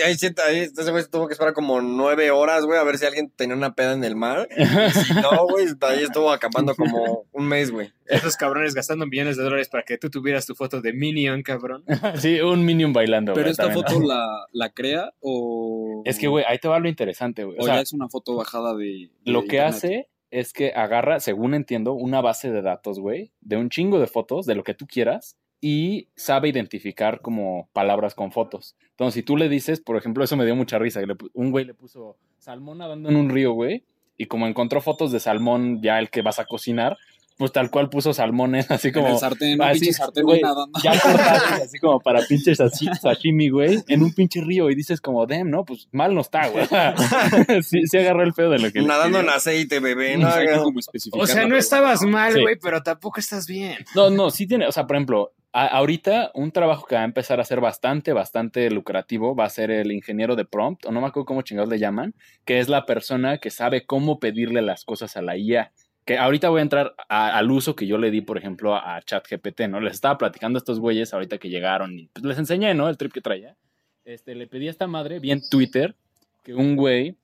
Ahí, 0.05 0.15
sienta- 0.15 0.43
ahí 0.45 0.59
ese 0.59 0.91
güey 0.91 1.03
tuvo 1.09 1.27
que 1.27 1.33
esperar 1.33 1.53
como 1.53 1.81
nueve 1.81 2.31
horas, 2.31 2.65
güey, 2.65 2.77
a 2.79 2.83
ver 2.83 2.97
si 2.97 3.05
alguien 3.05 3.31
tenía 3.35 3.55
una 3.55 3.73
peda 3.75 3.93
en 3.93 4.03
el 4.03 4.15
mar. 4.15 4.47
Y 4.55 4.65
si 4.65 5.13
no, 5.13 5.47
güey, 5.47 5.67
ahí 5.81 6.03
estuvo 6.03 6.31
acampando 6.31 6.75
como 6.75 7.25
un 7.31 7.47
mes, 7.47 7.71
güey. 7.71 7.91
Esos 8.07 8.35
cabrones 8.35 8.73
gastando 8.73 9.05
millones 9.07 9.37
de 9.37 9.43
dólares 9.43 9.69
para 9.69 9.83
que 9.83 9.97
tú 9.97 10.09
tuvieras 10.09 10.45
tu 10.45 10.53
foto 10.53 10.81
de 10.81 10.91
Minion, 10.91 11.43
cabrón. 11.43 11.85
Sí, 12.17 12.41
un 12.41 12.65
Minion 12.65 12.91
bailando. 12.91 13.31
Pero 13.33 13.45
güey, 13.45 13.51
esta 13.51 13.63
también. 13.67 13.85
foto 13.87 14.01
la, 14.05 14.45
la 14.51 14.69
crea 14.71 15.13
o. 15.21 16.01
Es 16.03 16.19
que, 16.19 16.27
güey, 16.27 16.43
ahí 16.45 16.59
te 16.59 16.67
va 16.67 16.79
lo 16.79 16.89
interesante, 16.91 17.43
güey. 17.43 17.57
O, 17.57 17.61
O 17.61 17.65
sea, 17.65 17.75
ya 17.75 17.81
es 17.81 17.93
una 17.93 18.07
foto 18.09 18.35
bajada 18.35 18.75
de. 18.75 19.09
de 19.25 19.31
lo 19.31 19.41
que 19.41 19.57
internet. 19.57 19.65
hace 19.75 20.07
es 20.29 20.53
que 20.53 20.71
agarra, 20.73 21.19
según 21.19 21.53
entiendo, 21.55 21.93
una 21.93 22.21
base 22.21 22.51
de 22.51 22.61
datos, 22.61 22.99
güey, 22.99 23.31
de 23.41 23.57
un 23.57 23.69
chingo 23.69 23.99
de 23.99 24.07
fotos, 24.07 24.45
de 24.45 24.55
lo 24.55 24.63
que 24.63 24.73
tú 24.73 24.85
quieras, 24.87 25.35
y 25.59 26.07
sabe 26.15 26.47
identificar 26.49 27.19
como 27.21 27.69
palabras 27.73 28.15
con 28.15 28.31
fotos. 28.31 28.75
Entonces, 28.91 29.15
si 29.15 29.23
tú 29.23 29.35
le 29.35 29.49
dices, 29.49 29.81
por 29.81 29.97
ejemplo, 29.97 30.23
eso 30.23 30.37
me 30.37 30.45
dio 30.45 30.55
mucha 30.55 30.79
risa, 30.79 31.01
que 31.01 31.07
le 31.07 31.15
pu- 31.15 31.29
un 31.33 31.51
güey 31.51 31.65
le 31.65 31.73
puso 31.73 32.17
salmón 32.37 32.77
nadando 32.77 33.09
en 33.09 33.15
un 33.17 33.29
río, 33.29 33.51
güey, 33.53 33.83
y 34.17 34.27
como 34.27 34.47
encontró 34.47 34.79
fotos 34.81 35.11
de 35.11 35.19
salmón 35.19 35.81
ya 35.81 35.99
el 35.99 36.09
que 36.09 36.21
vas 36.21 36.39
a 36.39 36.45
cocinar, 36.45 36.97
pues 37.41 37.51
tal 37.51 37.71
cual 37.71 37.89
puso 37.89 38.13
salmones, 38.13 38.69
así 38.71 38.89
En 38.89 38.93
como 38.93 39.07
el 39.07 39.17
sartén, 39.17 39.59
un 39.59 39.67
así, 39.67 39.79
pinche 39.79 39.93
sartén 39.93 40.23
güey, 40.23 40.41
nadando. 40.41 40.79
ya 40.83 40.91
cortados, 40.99 41.41
así 41.65 41.79
como 41.79 41.99
para 41.99 42.21
pinches 42.21 42.59
sashi- 42.59 42.95
sashimi, 42.99 43.49
güey, 43.49 43.79
en 43.87 44.03
un 44.03 44.13
pinche 44.13 44.41
río, 44.41 44.69
y 44.69 44.75
dices 44.75 45.01
como, 45.01 45.25
damn, 45.25 45.49
no, 45.49 45.65
pues 45.65 45.89
mal 45.91 46.13
no 46.13 46.21
está, 46.21 46.47
güey. 46.49 46.67
sí, 47.63 47.87
sí 47.87 47.97
agarró 47.97 48.21
el 48.23 48.33
pedo 48.33 48.51
de 48.51 48.59
lo 48.59 48.71
que 48.71 48.81
le 48.81 48.87
Nadando 48.87 49.19
en 49.19 49.29
aceite, 49.29 49.79
bebé. 49.79 50.17
No 50.17 50.27
No, 50.27 50.33
haga- 50.33 50.59
como 50.59 50.79
O 51.13 51.27
sea, 51.27 51.47
no 51.47 51.57
estabas 51.57 52.03
mal, 52.03 52.33
Sí. 52.33 52.41
güey, 52.41 52.57
pero 52.61 52.83
tampoco 52.83 53.19
estás 53.19 53.47
bien. 53.47 53.77
No, 53.95 54.09
no, 54.11 54.29
sí 54.29 54.45
tiene, 54.47 54.67
o 54.67 54.71
sea, 54.71 54.85
por 54.85 54.95
ejemplo, 54.97 55.33
a- 55.53 55.67
ahorita 55.67 56.31
un 56.33 56.51
trabajo 56.51 56.85
que 56.85 56.95
va 56.95 57.01
a 57.01 57.05
empezar 57.05 57.39
a 57.41 57.43
ser 57.43 57.59
bastante, 57.59 58.13
bastante 58.13 58.69
lucrativo 58.71 59.35
va 59.35 59.45
a 59.45 59.49
ser 59.49 59.69
el 59.71 59.91
ingeniero 59.91 60.35
de 60.37 60.45
prompt, 60.45 60.85
o 60.85 60.91
no 60.91 61.01
me 61.01 61.07
acuerdo 61.07 61.25
cómo 61.25 61.41
chingados 61.41 61.69
le 61.69 61.79
llaman, 61.79 62.13
que 62.45 62.59
es 62.59 62.69
la 62.69 62.85
persona 62.85 63.37
que 63.39 63.49
sabe 63.49 63.85
cómo 63.85 64.19
pedirle 64.19 64.61
las 64.61 64.85
cosas 64.85 65.17
a 65.17 65.21
la 65.21 65.35
IA. 65.37 65.71
Que 66.05 66.17
ahorita 66.17 66.49
voy 66.49 66.59
a 66.59 66.63
entrar 66.63 66.95
a- 67.09 67.37
al 67.37 67.51
uso 67.51 67.75
que 67.75 67.85
yo 67.87 67.97
le 67.97 68.09
di, 68.11 68.21
por 68.21 68.37
ejemplo, 68.37 68.75
a, 68.75 68.95
a 68.97 69.01
ChatGPT, 69.01 69.61
¿no? 69.69 69.79
Les 69.79 69.93
estaba 69.93 70.17
platicando 70.17 70.57
a 70.57 70.59
estos 70.59 70.79
güeyes 70.79 71.13
ahorita 71.13 71.37
que 71.37 71.49
llegaron 71.49 71.97
y 71.99 72.07
pues, 72.07 72.25
les 72.25 72.37
enseñé, 72.37 72.73
¿no? 72.73 72.89
El 72.89 72.97
trip 72.97 73.11
que 73.13 73.21
traía. 73.21 73.55
Este, 74.03 74.33
le 74.35 74.47
pedí 74.47 74.67
a 74.67 74.71
esta 74.71 74.87
madre, 74.87 75.19
vi 75.19 75.31
en 75.31 75.41
Twitter, 75.49 75.95
que 76.43 76.55
un 76.55 76.75
güey 76.75 77.17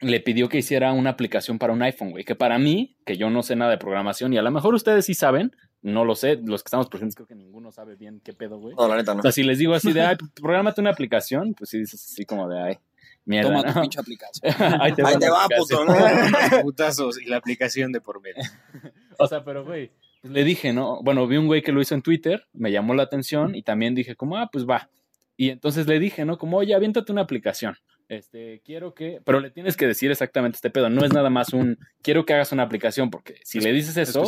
le 0.00 0.20
pidió 0.20 0.48
que 0.48 0.58
hiciera 0.58 0.92
una 0.92 1.10
aplicación 1.10 1.58
para 1.58 1.72
un 1.72 1.82
iPhone, 1.82 2.10
güey. 2.12 2.24
Que 2.24 2.34
para 2.36 2.58
mí, 2.58 2.96
que 3.04 3.16
yo 3.16 3.30
no 3.30 3.42
sé 3.42 3.56
nada 3.56 3.72
de 3.72 3.78
programación 3.78 4.32
y 4.32 4.38
a 4.38 4.42
lo 4.42 4.50
mejor 4.52 4.74
ustedes 4.74 5.06
sí 5.06 5.14
saben, 5.14 5.50
no 5.82 6.04
lo 6.04 6.14
sé, 6.14 6.36
los 6.42 6.62
que 6.62 6.68
estamos 6.68 6.88
presentes 6.88 7.16
creo 7.16 7.26
que 7.26 7.34
ninguno 7.34 7.72
sabe 7.72 7.96
bien 7.96 8.20
qué 8.24 8.32
pedo, 8.32 8.58
güey. 8.58 8.74
No, 8.76 8.86
la 8.88 8.96
neta 8.96 9.12
no. 9.14 9.20
O 9.20 9.22
sea, 9.22 9.32
si 9.32 9.42
les 9.42 9.58
digo 9.58 9.74
así 9.74 9.92
de, 9.92 10.02
ay, 10.02 10.16
prográmate 10.34 10.80
una 10.80 10.90
aplicación, 10.90 11.52
pues 11.54 11.70
sí 11.70 11.78
dices 11.78 12.02
así 12.10 12.24
como 12.24 12.48
de, 12.48 12.60
ay, 12.60 12.78
mierda, 13.24 13.48
Toma 13.48 13.62
tu 13.64 13.74
¿no? 13.74 13.80
pinche 13.82 14.00
aplicación. 14.00 14.52
Ahí 14.80 14.92
te 14.92 15.02
va, 15.02 15.10
Ahí 15.10 15.18
te 15.18 15.26
la 15.26 15.32
va, 15.32 15.44
aplicación. 15.44 15.86
puto. 15.86 16.56
¿no? 16.56 16.62
Putazos 16.62 17.20
y 17.20 17.26
la 17.26 17.36
aplicación 17.36 17.92
de 17.92 18.00
por 18.00 18.20
medio. 18.20 18.42
O 19.16 19.28
sea, 19.28 19.44
pero 19.44 19.64
güey, 19.64 19.92
pues 20.22 20.32
le 20.32 20.42
dije, 20.42 20.72
¿no? 20.72 21.00
Bueno, 21.02 21.26
vi 21.28 21.36
un 21.36 21.46
güey 21.46 21.62
que 21.62 21.70
lo 21.70 21.80
hizo 21.80 21.94
en 21.94 22.02
Twitter, 22.02 22.46
me 22.52 22.72
llamó 22.72 22.94
la 22.94 23.04
atención 23.04 23.54
y 23.54 23.62
también 23.62 23.94
dije 23.94 24.16
como, 24.16 24.36
ah, 24.38 24.48
pues 24.52 24.66
va. 24.66 24.90
Y 25.36 25.50
entonces 25.50 25.86
le 25.86 26.00
dije, 26.00 26.24
¿no? 26.24 26.36
Como, 26.36 26.56
oye, 26.56 26.74
aviéntate 26.74 27.12
una 27.12 27.20
aplicación. 27.20 27.76
Este, 28.08 28.60
quiero 28.64 28.92
que, 28.92 29.20
pero 29.24 29.40
le 29.40 29.50
tienes 29.50 29.76
que 29.76 29.86
decir 29.86 30.10
exactamente 30.10 30.56
este 30.56 30.70
pedo. 30.70 30.90
No 30.90 31.04
es 31.04 31.12
nada 31.12 31.30
más 31.30 31.52
un, 31.52 31.78
quiero 32.02 32.24
que 32.24 32.34
hagas 32.34 32.52
una 32.52 32.62
aplicación, 32.64 33.10
porque 33.10 33.36
si 33.44 33.60
le 33.60 33.72
dices 33.72 33.96
eso, 33.96 34.24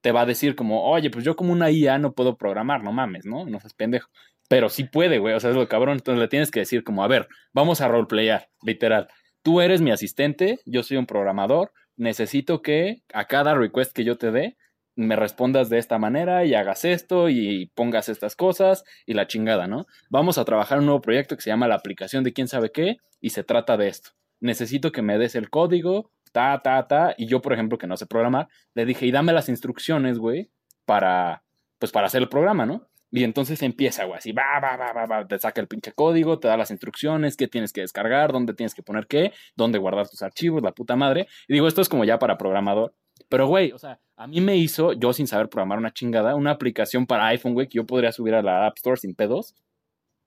te 0.00 0.12
va 0.12 0.22
a 0.22 0.26
decir 0.26 0.56
como, 0.56 0.84
oye, 0.84 1.10
pues 1.10 1.24
yo 1.24 1.36
como 1.36 1.52
una 1.52 1.70
IA 1.70 1.98
no 1.98 2.12
puedo 2.12 2.36
programar, 2.36 2.82
no 2.82 2.92
mames, 2.92 3.24
¿no? 3.24 3.44
No 3.44 3.60
seas 3.60 3.74
pendejo. 3.74 4.08
Pero 4.48 4.68
sí 4.68 4.84
puede, 4.84 5.18
güey, 5.18 5.34
o 5.34 5.40
sea, 5.40 5.50
es 5.50 5.56
lo 5.56 5.68
cabrón. 5.68 5.98
Entonces 5.98 6.20
le 6.20 6.28
tienes 6.28 6.50
que 6.50 6.60
decir 6.60 6.84
como, 6.84 7.02
a 7.04 7.08
ver, 7.08 7.28
vamos 7.52 7.80
a 7.80 7.88
roleplayar, 7.88 8.48
literal. 8.62 9.08
Tú 9.42 9.60
eres 9.60 9.80
mi 9.80 9.90
asistente, 9.90 10.58
yo 10.64 10.82
soy 10.82 10.96
un 10.96 11.06
programador, 11.06 11.72
necesito 11.96 12.62
que 12.62 13.02
a 13.12 13.26
cada 13.26 13.54
request 13.54 13.92
que 13.94 14.04
yo 14.04 14.16
te 14.16 14.30
dé, 14.30 14.56
me 14.96 15.16
respondas 15.16 15.68
de 15.70 15.78
esta 15.78 15.98
manera 15.98 16.44
y 16.44 16.54
hagas 16.54 16.84
esto 16.84 17.28
y 17.28 17.66
pongas 17.74 18.08
estas 18.08 18.36
cosas 18.36 18.84
y 19.06 19.14
la 19.14 19.26
chingada, 19.26 19.66
¿no? 19.66 19.86
Vamos 20.08 20.38
a 20.38 20.44
trabajar 20.44 20.78
un 20.78 20.86
nuevo 20.86 21.00
proyecto 21.00 21.36
que 21.36 21.42
se 21.42 21.50
llama 21.50 21.68
la 21.68 21.74
aplicación 21.74 22.22
de 22.22 22.32
quién 22.32 22.48
sabe 22.48 22.70
qué 22.70 22.98
y 23.20 23.30
se 23.30 23.44
trata 23.44 23.76
de 23.76 23.88
esto. 23.88 24.10
Necesito 24.40 24.92
que 24.92 25.02
me 25.02 25.18
des 25.18 25.34
el 25.34 25.50
código, 25.50 26.10
ta, 26.32 26.60
ta, 26.62 26.86
ta, 26.86 27.14
y 27.16 27.26
yo, 27.26 27.40
por 27.40 27.52
ejemplo, 27.52 27.78
que 27.78 27.86
no 27.86 27.96
sé 27.96 28.06
programar, 28.06 28.48
le 28.74 28.84
dije, 28.84 29.06
y 29.06 29.10
dame 29.10 29.32
las 29.32 29.48
instrucciones, 29.48 30.18
güey, 30.18 30.50
para, 30.84 31.42
pues 31.78 31.92
para 31.92 32.06
hacer 32.06 32.22
el 32.22 32.28
programa, 32.28 32.66
¿no? 32.66 32.88
Y 33.16 33.22
entonces 33.22 33.62
empieza, 33.62 34.06
güey, 34.06 34.18
así, 34.18 34.32
va, 34.32 34.58
va, 34.60 34.76
va, 34.76 34.92
va, 34.92 35.06
va, 35.06 35.24
te 35.24 35.38
saca 35.38 35.60
el 35.60 35.68
pinche 35.68 35.92
código, 35.92 36.40
te 36.40 36.48
da 36.48 36.56
las 36.56 36.72
instrucciones, 36.72 37.36
qué 37.36 37.46
tienes 37.46 37.72
que 37.72 37.82
descargar, 37.82 38.32
dónde 38.32 38.54
tienes 38.54 38.74
que 38.74 38.82
poner 38.82 39.06
qué, 39.06 39.32
dónde 39.54 39.78
guardar 39.78 40.08
tus 40.08 40.20
archivos, 40.22 40.64
la 40.64 40.72
puta 40.72 40.96
madre. 40.96 41.28
Y 41.46 41.52
digo, 41.52 41.68
esto 41.68 41.80
es 41.80 41.88
como 41.88 42.04
ya 42.04 42.18
para 42.18 42.36
programador. 42.36 42.92
Pero, 43.28 43.46
güey, 43.46 43.70
o 43.70 43.78
sea, 43.78 44.00
a 44.16 44.26
mí 44.26 44.40
me 44.40 44.56
hizo, 44.56 44.94
yo 44.94 45.12
sin 45.12 45.28
saber 45.28 45.48
programar 45.48 45.78
una 45.78 45.92
chingada, 45.92 46.34
una 46.34 46.50
aplicación 46.50 47.06
para 47.06 47.28
iPhone, 47.28 47.54
güey, 47.54 47.68
que 47.68 47.76
yo 47.76 47.86
podría 47.86 48.10
subir 48.10 48.34
a 48.34 48.42
la 48.42 48.66
App 48.66 48.78
Store 48.78 48.96
sin 48.96 49.14
pedos, 49.14 49.54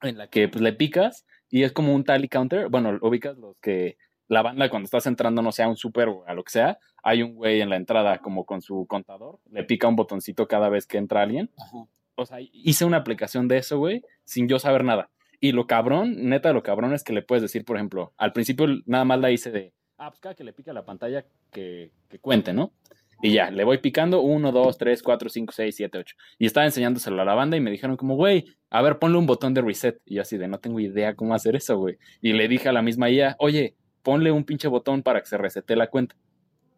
en 0.01 0.17
la 0.17 0.29
que 0.29 0.47
pues 0.47 0.61
le 0.61 0.71
picas 0.71 1.25
y 1.49 1.63
es 1.63 1.73
como 1.73 1.93
un 1.93 2.05
tally 2.05 2.29
counter. 2.29 2.69
Bueno, 2.69 2.97
ubicas 3.01 3.37
los 3.37 3.59
que 3.59 3.97
la 4.29 4.43
banda 4.43 4.69
cuando 4.69 4.85
estás 4.85 5.07
entrando, 5.07 5.41
no 5.41 5.51
sé, 5.51 5.61
a 5.61 5.67
un 5.67 5.75
súper 5.75 6.07
o 6.07 6.25
a 6.25 6.33
lo 6.33 6.45
que 6.45 6.51
sea, 6.51 6.79
hay 7.03 7.21
un 7.21 7.35
güey 7.35 7.59
en 7.59 7.69
la 7.69 7.75
entrada 7.75 8.19
como 8.19 8.45
con 8.45 8.61
su 8.61 8.85
contador, 8.87 9.39
le 9.51 9.65
pica 9.65 9.89
un 9.89 9.97
botoncito 9.97 10.47
cada 10.47 10.69
vez 10.69 10.87
que 10.87 10.97
entra 10.97 11.23
alguien. 11.23 11.51
Ajá. 11.57 11.85
O 12.17 12.25
sea, 12.25 12.39
hice 12.41 12.83
una 12.83 12.97
aplicación 12.97 13.47
de 13.47 13.57
eso, 13.57 13.77
güey, 13.77 14.01
sin 14.25 14.47
yo 14.47 14.59
saber 14.59 14.83
nada. 14.83 15.09
Y 15.39 15.51
lo 15.51 15.67
cabrón, 15.67 16.15
neta, 16.29 16.51
lo 16.51 16.63
cabrón 16.63 16.93
es 16.93 17.03
que 17.03 17.13
le 17.13 17.21
puedes 17.21 17.43
decir, 17.43 17.63
por 17.63 17.77
ejemplo, 17.77 18.13
al 18.17 18.33
principio 18.33 18.65
nada 18.85 19.05
más 19.05 19.19
la 19.19 19.31
hice 19.31 19.51
de, 19.51 19.73
ah, 19.97 20.11
pues 20.11 20.35
que 20.35 20.43
le 20.43 20.51
pica 20.51 20.73
la 20.73 20.83
pantalla 20.83 21.25
que, 21.51 21.91
que 22.09 22.19
cuente, 22.19 22.53
¿no? 22.53 22.73
Y 23.21 23.33
ya, 23.33 23.49
le 23.49 23.63
voy 23.63 23.79
picando 23.79 24.21
1, 24.21 24.51
2, 24.51 24.77
3, 24.77 25.01
4, 25.01 25.29
5, 25.29 25.53
6, 25.53 25.75
7, 25.75 25.97
8. 25.97 26.15
Y 26.37 26.45
estaba 26.45 26.65
enseñándoselo 26.65 27.21
a 27.21 27.25
la 27.25 27.33
banda 27.33 27.57
y 27.57 27.61
me 27.61 27.71
dijeron 27.71 27.97
como, 27.97 28.15
güey, 28.15 28.45
a 28.69 28.81
ver, 28.81 28.99
ponle 28.99 29.17
un 29.17 29.25
botón 29.25 29.53
de 29.55 29.61
reset. 29.61 29.99
Y 30.05 30.15
yo 30.15 30.21
así 30.21 30.37
de, 30.37 30.47
no 30.47 30.59
tengo 30.59 30.79
idea 30.79 31.15
cómo 31.15 31.33
hacer 31.33 31.55
eso, 31.55 31.77
güey. 31.77 31.97
Y 32.21 32.33
le 32.33 32.47
dije 32.47 32.69
a 32.69 32.73
la 32.73 32.83
misma 32.83 33.09
IA, 33.09 33.35
oye, 33.39 33.75
ponle 34.03 34.31
un 34.31 34.43
pinche 34.43 34.67
botón 34.67 35.01
para 35.01 35.19
que 35.21 35.25
se 35.25 35.37
resete 35.37 35.75
la 35.75 35.87
cuenta. 35.87 36.15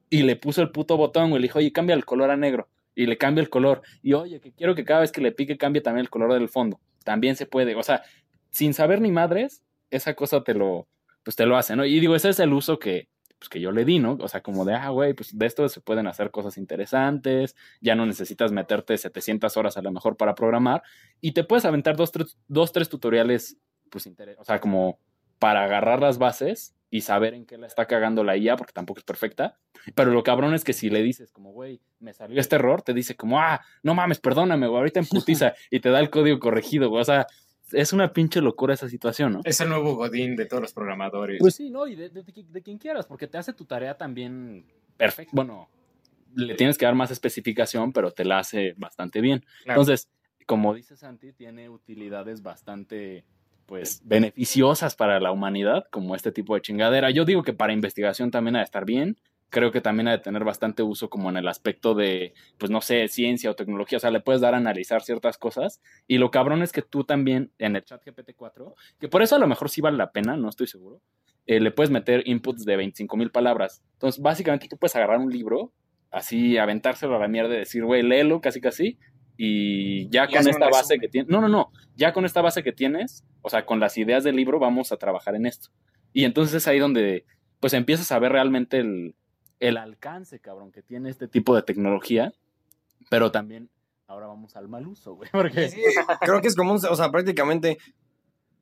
Y 0.10 0.24
le 0.24 0.38
puso 0.38 0.62
el 0.62 0.72
puto 0.72 0.96
botón, 0.96 1.30
güey. 1.30 1.42
Le 1.42 1.48
dijo, 1.48 1.60
oye, 1.60 1.74
cambia 1.74 1.94
el 1.94 2.06
color 2.06 2.32
a 2.32 2.38
negro. 2.38 2.70
Y 3.00 3.06
le 3.06 3.18
cambia 3.18 3.42
el 3.42 3.50
color. 3.50 3.82
Y 4.04 4.12
oye, 4.12 4.42
que 4.42 4.52
quiero 4.52 4.76
que 4.76 4.84
cada 4.84 5.00
vez 5.00 5.14
que 5.14 5.22
le 5.22 5.32
pique 5.32 5.58
cambie 5.58 5.82
también 5.82 6.02
el 6.02 6.10
color 6.10 6.34
del 6.34 6.50
fondo. 6.50 6.82
También 7.06 7.38
se 7.38 7.46
puede. 7.46 7.76
O 7.76 7.84
sea, 7.84 8.04
sin 8.50 8.74
saber 8.74 9.00
ni 9.00 9.10
madres, 9.10 9.64
esa 9.90 10.16
cosa 10.16 10.44
te 10.44 10.54
lo, 10.54 10.90
pues 11.24 11.38
te 11.38 11.46
lo 11.46 11.56
hace, 11.56 11.78
¿no? 11.78 11.86
Y 11.86 11.98
digo, 12.02 12.14
ese 12.14 12.28
es 12.28 12.40
el 12.42 12.52
uso 12.52 12.78
que, 12.78 13.08
pues 13.40 13.48
que 13.48 13.62
yo 13.62 13.72
le 13.72 13.86
di, 13.86 14.00
¿no? 14.00 14.18
O 14.20 14.28
sea, 14.28 14.42
como 14.42 14.66
de, 14.66 14.74
ah, 14.74 14.90
güey, 14.90 15.14
pues 15.14 15.38
de 15.38 15.46
esto 15.46 15.70
se 15.70 15.80
pueden 15.80 16.08
hacer 16.08 16.30
cosas 16.30 16.58
interesantes, 16.58 17.56
ya 17.80 17.96
no 17.96 18.06
necesitas 18.06 18.52
meterte 18.52 18.98
700 18.98 19.56
horas 19.56 19.78
a 19.78 19.82
lo 19.82 19.94
mejor 19.94 20.18
para 20.18 20.36
programar, 20.36 20.84
y 21.22 21.32
te 21.32 21.46
puedes 21.46 21.64
aventar 21.64 21.96
dos, 21.96 22.12
tres, 22.12 22.38
dos, 22.50 22.74
tres 22.74 22.90
tutoriales, 22.90 23.58
pues, 23.90 24.08
o 24.38 24.44
sea, 24.44 24.60
como 24.60 25.00
para 25.40 25.64
agarrar 25.64 26.02
las 26.02 26.18
bases 26.18 26.76
y 26.92 27.02
saber 27.02 27.34
en 27.36 27.46
qué 27.46 27.58
la 27.58 27.68
está 27.68 27.86
cagando 27.86 28.24
la 28.24 28.36
IA, 28.36 28.56
porque 28.56 28.74
tampoco 28.74 29.00
es 29.00 29.04
perfecta, 29.06 29.58
pero 29.96 30.12
lo 30.12 30.24
cabrón 30.24 30.54
es 30.54 30.64
que 30.64 30.74
si 30.74 30.90
le 30.90 31.04
dices 31.04 31.32
como, 31.32 31.52
güey, 31.52 31.80
me 32.00 32.14
salió 32.14 32.40
este 32.40 32.56
error, 32.56 32.82
te 32.82 32.94
dice 32.94 33.16
como, 33.16 33.40
ah, 33.40 33.62
no 33.84 33.94
mames, 33.94 34.20
perdóname, 34.20 34.68
güey, 34.68 34.80
ahorita 34.80 35.00
en 35.00 35.06
putiza, 35.06 35.54
y 35.70 35.80
te 35.80 35.90
da 35.90 36.00
el 36.00 36.10
código 36.10 36.40
corregido, 36.40 36.90
güey, 36.90 37.02
o 37.02 37.06
sea, 37.06 37.28
es 37.72 37.94
una 37.94 38.12
pinche 38.12 38.42
locura 38.42 38.74
esa 38.74 38.90
situación, 38.90 39.34
¿no? 39.34 39.42
Es 39.44 39.62
el 39.62 39.70
nuevo 39.70 39.94
Godín 39.96 40.36
de 40.36 40.46
todos 40.48 40.62
los 40.62 40.74
programadores. 40.74 41.38
Pues 41.40 41.54
sí, 41.56 41.70
no, 41.70 41.86
y 41.86 41.96
de, 41.96 42.10
de- 42.10 42.24
de- 42.24 42.44
de 42.44 42.62
quien 42.64 42.80
quieras, 42.80 43.06
porque 43.06 43.28
te 43.28 43.38
hace 43.38 43.54
tu 43.54 43.66
tarea 43.66 43.96
también 43.96 44.66
perfecta. 44.98 45.32
Bueno, 45.36 45.70
le 46.34 46.56
tienes 46.56 46.78
que 46.80 46.86
dar 46.86 46.96
más 46.96 47.12
especificación, 47.12 47.94
pero 47.94 48.12
te 48.12 48.26
la 48.26 48.40
hace 48.40 48.74
bastante 48.78 49.22
bien. 49.22 49.46
Claro. 49.64 49.82
Entonces, 49.82 50.10
como 50.48 50.74
dice 50.74 50.96
Santi, 50.96 51.32
tiene 51.34 51.70
utilidades 51.70 52.42
bastante, 52.42 53.24
pues, 53.70 54.02
beneficiosas 54.04 54.96
para 54.96 55.20
la 55.20 55.32
humanidad, 55.32 55.86
como 55.92 56.16
este 56.16 56.32
tipo 56.32 56.56
de 56.56 56.62
chingadera. 56.62 57.12
Yo 57.12 57.24
digo 57.24 57.44
que 57.44 57.54
para 57.54 57.72
investigación 57.72 58.32
también 58.32 58.56
ha 58.56 58.60
de 58.60 58.66
estar 58.66 58.84
bien. 58.84 59.18
Creo 59.52 59.72
que 59.72 59.80
también 59.80 60.08
ha 60.08 60.12
de 60.12 60.18
tener 60.18 60.44
bastante 60.44 60.82
uso 60.82 61.12
como 61.12 61.30
en 61.30 61.38
el 61.38 61.48
aspecto 61.48 61.94
de, 61.94 62.34
pues 62.58 62.72
no 62.72 62.82
sé, 62.82 63.08
ciencia 63.10 63.52
o 63.52 63.56
tecnología. 63.56 63.98
O 63.98 64.00
sea, 64.00 64.10
le 64.10 64.22
puedes 64.22 64.42
dar 64.42 64.56
a 64.56 64.58
analizar 64.58 65.04
ciertas 65.04 65.38
cosas. 65.38 65.82
Y 66.08 66.18
lo 66.18 66.32
cabrón 66.32 66.64
es 66.64 66.72
que 66.72 66.82
tú 66.82 67.04
también 67.04 67.52
en 67.60 67.76
el 67.76 67.84
chat 67.84 68.04
GPT-4, 68.04 68.74
que 69.00 69.08
por 69.08 69.22
eso 69.22 69.36
a 69.36 69.40
lo 69.40 69.46
mejor 69.46 69.70
sí 69.70 69.82
vale 69.82 69.98
la 69.98 70.12
pena, 70.12 70.36
no 70.36 70.50
estoy 70.50 70.66
seguro, 70.66 71.00
eh, 71.46 71.60
le 71.60 71.70
puedes 71.70 71.92
meter 71.92 72.24
inputs 72.28 72.66
de 72.66 72.76
25 72.76 73.18
mil 73.18 73.30
palabras. 73.30 73.84
Entonces, 73.94 74.20
básicamente 74.20 74.68
tú 74.68 74.78
puedes 74.78 74.96
agarrar 74.96 75.20
un 75.20 75.32
libro, 75.32 75.74
así 76.10 76.58
aventárselo 76.58 77.16
a 77.16 77.20
la 77.20 77.28
mierda 77.28 77.54
y 77.54 77.60
decir, 77.60 77.86
güey, 77.86 78.02
léelo 78.02 78.42
casi 78.42 78.62
casi. 78.62 78.98
Y 79.42 80.10
ya 80.10 80.26
Y 80.30 80.34
con 80.34 80.48
esta 80.50 80.66
base 80.66 80.80
resumen. 80.96 81.00
que 81.00 81.08
tienes, 81.08 81.30
no, 81.32 81.40
no, 81.40 81.48
no, 81.48 81.72
ya 81.96 82.12
con 82.12 82.26
esta 82.26 82.42
base 82.42 82.62
que 82.62 82.74
tienes, 82.74 83.24
o 83.42 83.50
sea, 83.50 83.66
con 83.66 83.80
las 83.80 83.98
ideas 83.98 84.26
del 84.26 84.36
libro, 84.36 84.60
vamos 84.60 84.92
a 84.92 84.98
trabajar 84.98 85.34
en 85.36 85.46
esto. 85.46 85.70
Y 86.12 86.26
entonces 86.26 86.56
es 86.56 86.68
ahí 86.68 86.78
donde, 86.78 87.26
pues 87.62 87.74
empiezas 87.74 88.12
a 88.12 88.20
ver 88.20 88.34
realmente 88.34 88.80
el, 88.80 89.16
el 89.62 89.78
alcance, 89.78 90.40
cabrón, 90.42 90.74
que 90.74 90.82
tiene 90.82 91.10
este 91.10 91.30
tipo 91.30 91.56
de 91.56 91.62
tecnología, 91.62 92.34
pero 93.10 93.32
también 93.32 93.70
ahora 94.08 94.28
vamos 94.28 94.58
al 94.58 94.68
mal 94.68 94.86
uso, 94.86 95.16
güey, 95.16 95.30
porque... 95.32 95.70
Sí, 95.70 95.82
creo 96.20 96.42
que 96.42 96.50
es 96.50 96.56
como 96.58 96.74
un, 96.74 96.86
o 96.86 96.96
sea, 96.98 97.10
prácticamente 97.10 97.78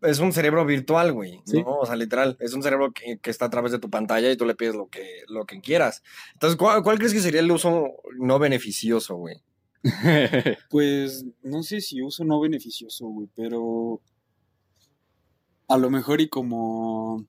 es 0.03 0.19
un 0.19 0.31
cerebro 0.31 0.63
virtual, 0.63 1.11
güey, 1.11 1.41
Sí. 1.45 1.63
¿no? 1.63 1.77
O 1.79 1.85
sea, 1.87 1.95
literal, 1.95 2.37
es 2.39 2.53
un 2.53 2.61
cerebro 2.61 2.91
que, 2.91 3.17
que 3.17 3.31
está 3.31 3.45
a 3.45 3.49
través 3.49 3.71
de 3.71 3.79
tu 3.79 3.89
pantalla 3.89 4.29
y 4.31 4.37
tú 4.37 4.45
le 4.45 4.53
pides 4.53 4.75
lo 4.75 4.89
que, 4.89 5.23
lo 5.27 5.45
que 5.45 5.59
quieras. 5.59 6.03
Entonces, 6.33 6.55
¿cuál, 6.55 6.83
cuál 6.83 6.99
crees 6.99 7.13
que 7.13 7.19
sería 7.19 7.39
el 7.39 7.49
uso 7.51 7.93
no 8.19 8.37
beneficioso, 8.37 9.15
güey? 9.15 9.41
Pues 10.69 11.25
no 11.43 11.63
sé 11.63 11.81
si 11.81 12.01
uso 12.01 12.23
no 12.23 12.39
beneficioso, 12.39 13.07
güey, 13.07 13.29
pero 13.35 14.01
a 15.67 15.77
lo 15.77 15.89
mejor 15.89 16.21
y 16.21 16.29
como 16.29 17.25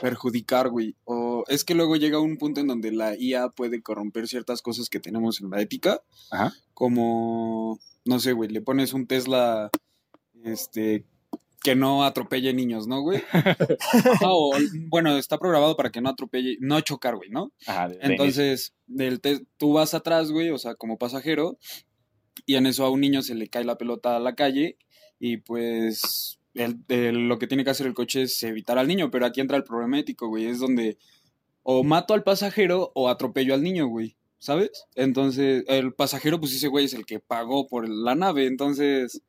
perjudicar, 0.00 0.68
güey. 0.70 0.96
O 1.04 1.44
es 1.48 1.64
que 1.64 1.74
luego 1.74 1.96
llega 1.96 2.18
un 2.18 2.38
punto 2.38 2.60
en 2.60 2.66
donde 2.66 2.92
la 2.92 3.16
IA 3.16 3.50
puede 3.50 3.82
corromper 3.82 4.26
ciertas 4.26 4.62
cosas 4.62 4.88
que 4.88 5.00
tenemos 5.00 5.40
en 5.40 5.50
la 5.50 5.60
ética, 5.60 6.02
Ajá. 6.30 6.52
como, 6.74 7.78
no 8.04 8.18
sé, 8.18 8.32
güey, 8.32 8.48
le 8.50 8.62
pones 8.62 8.94
un 8.94 9.06
Tesla, 9.06 9.70
este, 10.44 11.04
que 11.62 11.76
no 11.76 12.04
atropelle 12.04 12.52
niños, 12.52 12.86
¿no, 12.86 13.00
güey? 13.02 13.22
O, 14.26 14.52
bueno, 14.88 15.16
está 15.16 15.38
programado 15.38 15.76
para 15.76 15.90
que 15.90 16.00
no 16.00 16.08
atropelle, 16.08 16.56
no 16.60 16.80
chocar, 16.80 17.16
güey, 17.16 17.30
¿no? 17.30 17.52
Ajá, 17.66 17.90
Entonces, 18.00 18.74
del 18.86 19.20
tú 19.56 19.74
vas 19.74 19.94
atrás, 19.94 20.30
güey, 20.32 20.50
o 20.50 20.58
sea, 20.58 20.74
como 20.74 20.98
pasajero, 20.98 21.58
y 22.46 22.56
en 22.56 22.66
eso 22.66 22.84
a 22.84 22.90
un 22.90 23.00
niño 23.00 23.22
se 23.22 23.34
le 23.34 23.48
cae 23.48 23.64
la 23.64 23.78
pelota 23.78 24.16
a 24.16 24.20
la 24.20 24.34
calle, 24.34 24.76
y 25.18 25.38
pues 25.38 26.38
el- 26.54 27.28
lo 27.28 27.38
que 27.38 27.46
tiene 27.46 27.64
que 27.64 27.70
hacer 27.70 27.86
el 27.86 27.94
coche 27.94 28.22
es 28.22 28.42
evitar 28.42 28.78
al 28.78 28.88
niño, 28.88 29.10
pero 29.10 29.26
aquí 29.26 29.40
entra 29.40 29.56
el 29.56 29.64
problema 29.64 29.98
ético, 29.98 30.28
güey, 30.28 30.46
es 30.46 30.58
donde 30.58 30.98
o 31.62 31.84
mato 31.84 32.14
al 32.14 32.24
pasajero 32.24 32.90
o 32.94 33.08
atropello 33.08 33.54
al 33.54 33.62
niño, 33.62 33.86
güey, 33.86 34.16
¿sabes? 34.38 34.70
Entonces, 34.96 35.64
el 35.68 35.94
pasajero, 35.94 36.40
pues 36.40 36.52
ese 36.54 36.68
güey 36.68 36.86
es 36.86 36.94
el 36.94 37.06
que 37.06 37.20
pagó 37.20 37.68
por 37.68 37.88
la 37.88 38.14
nave, 38.14 38.46
entonces... 38.46 39.22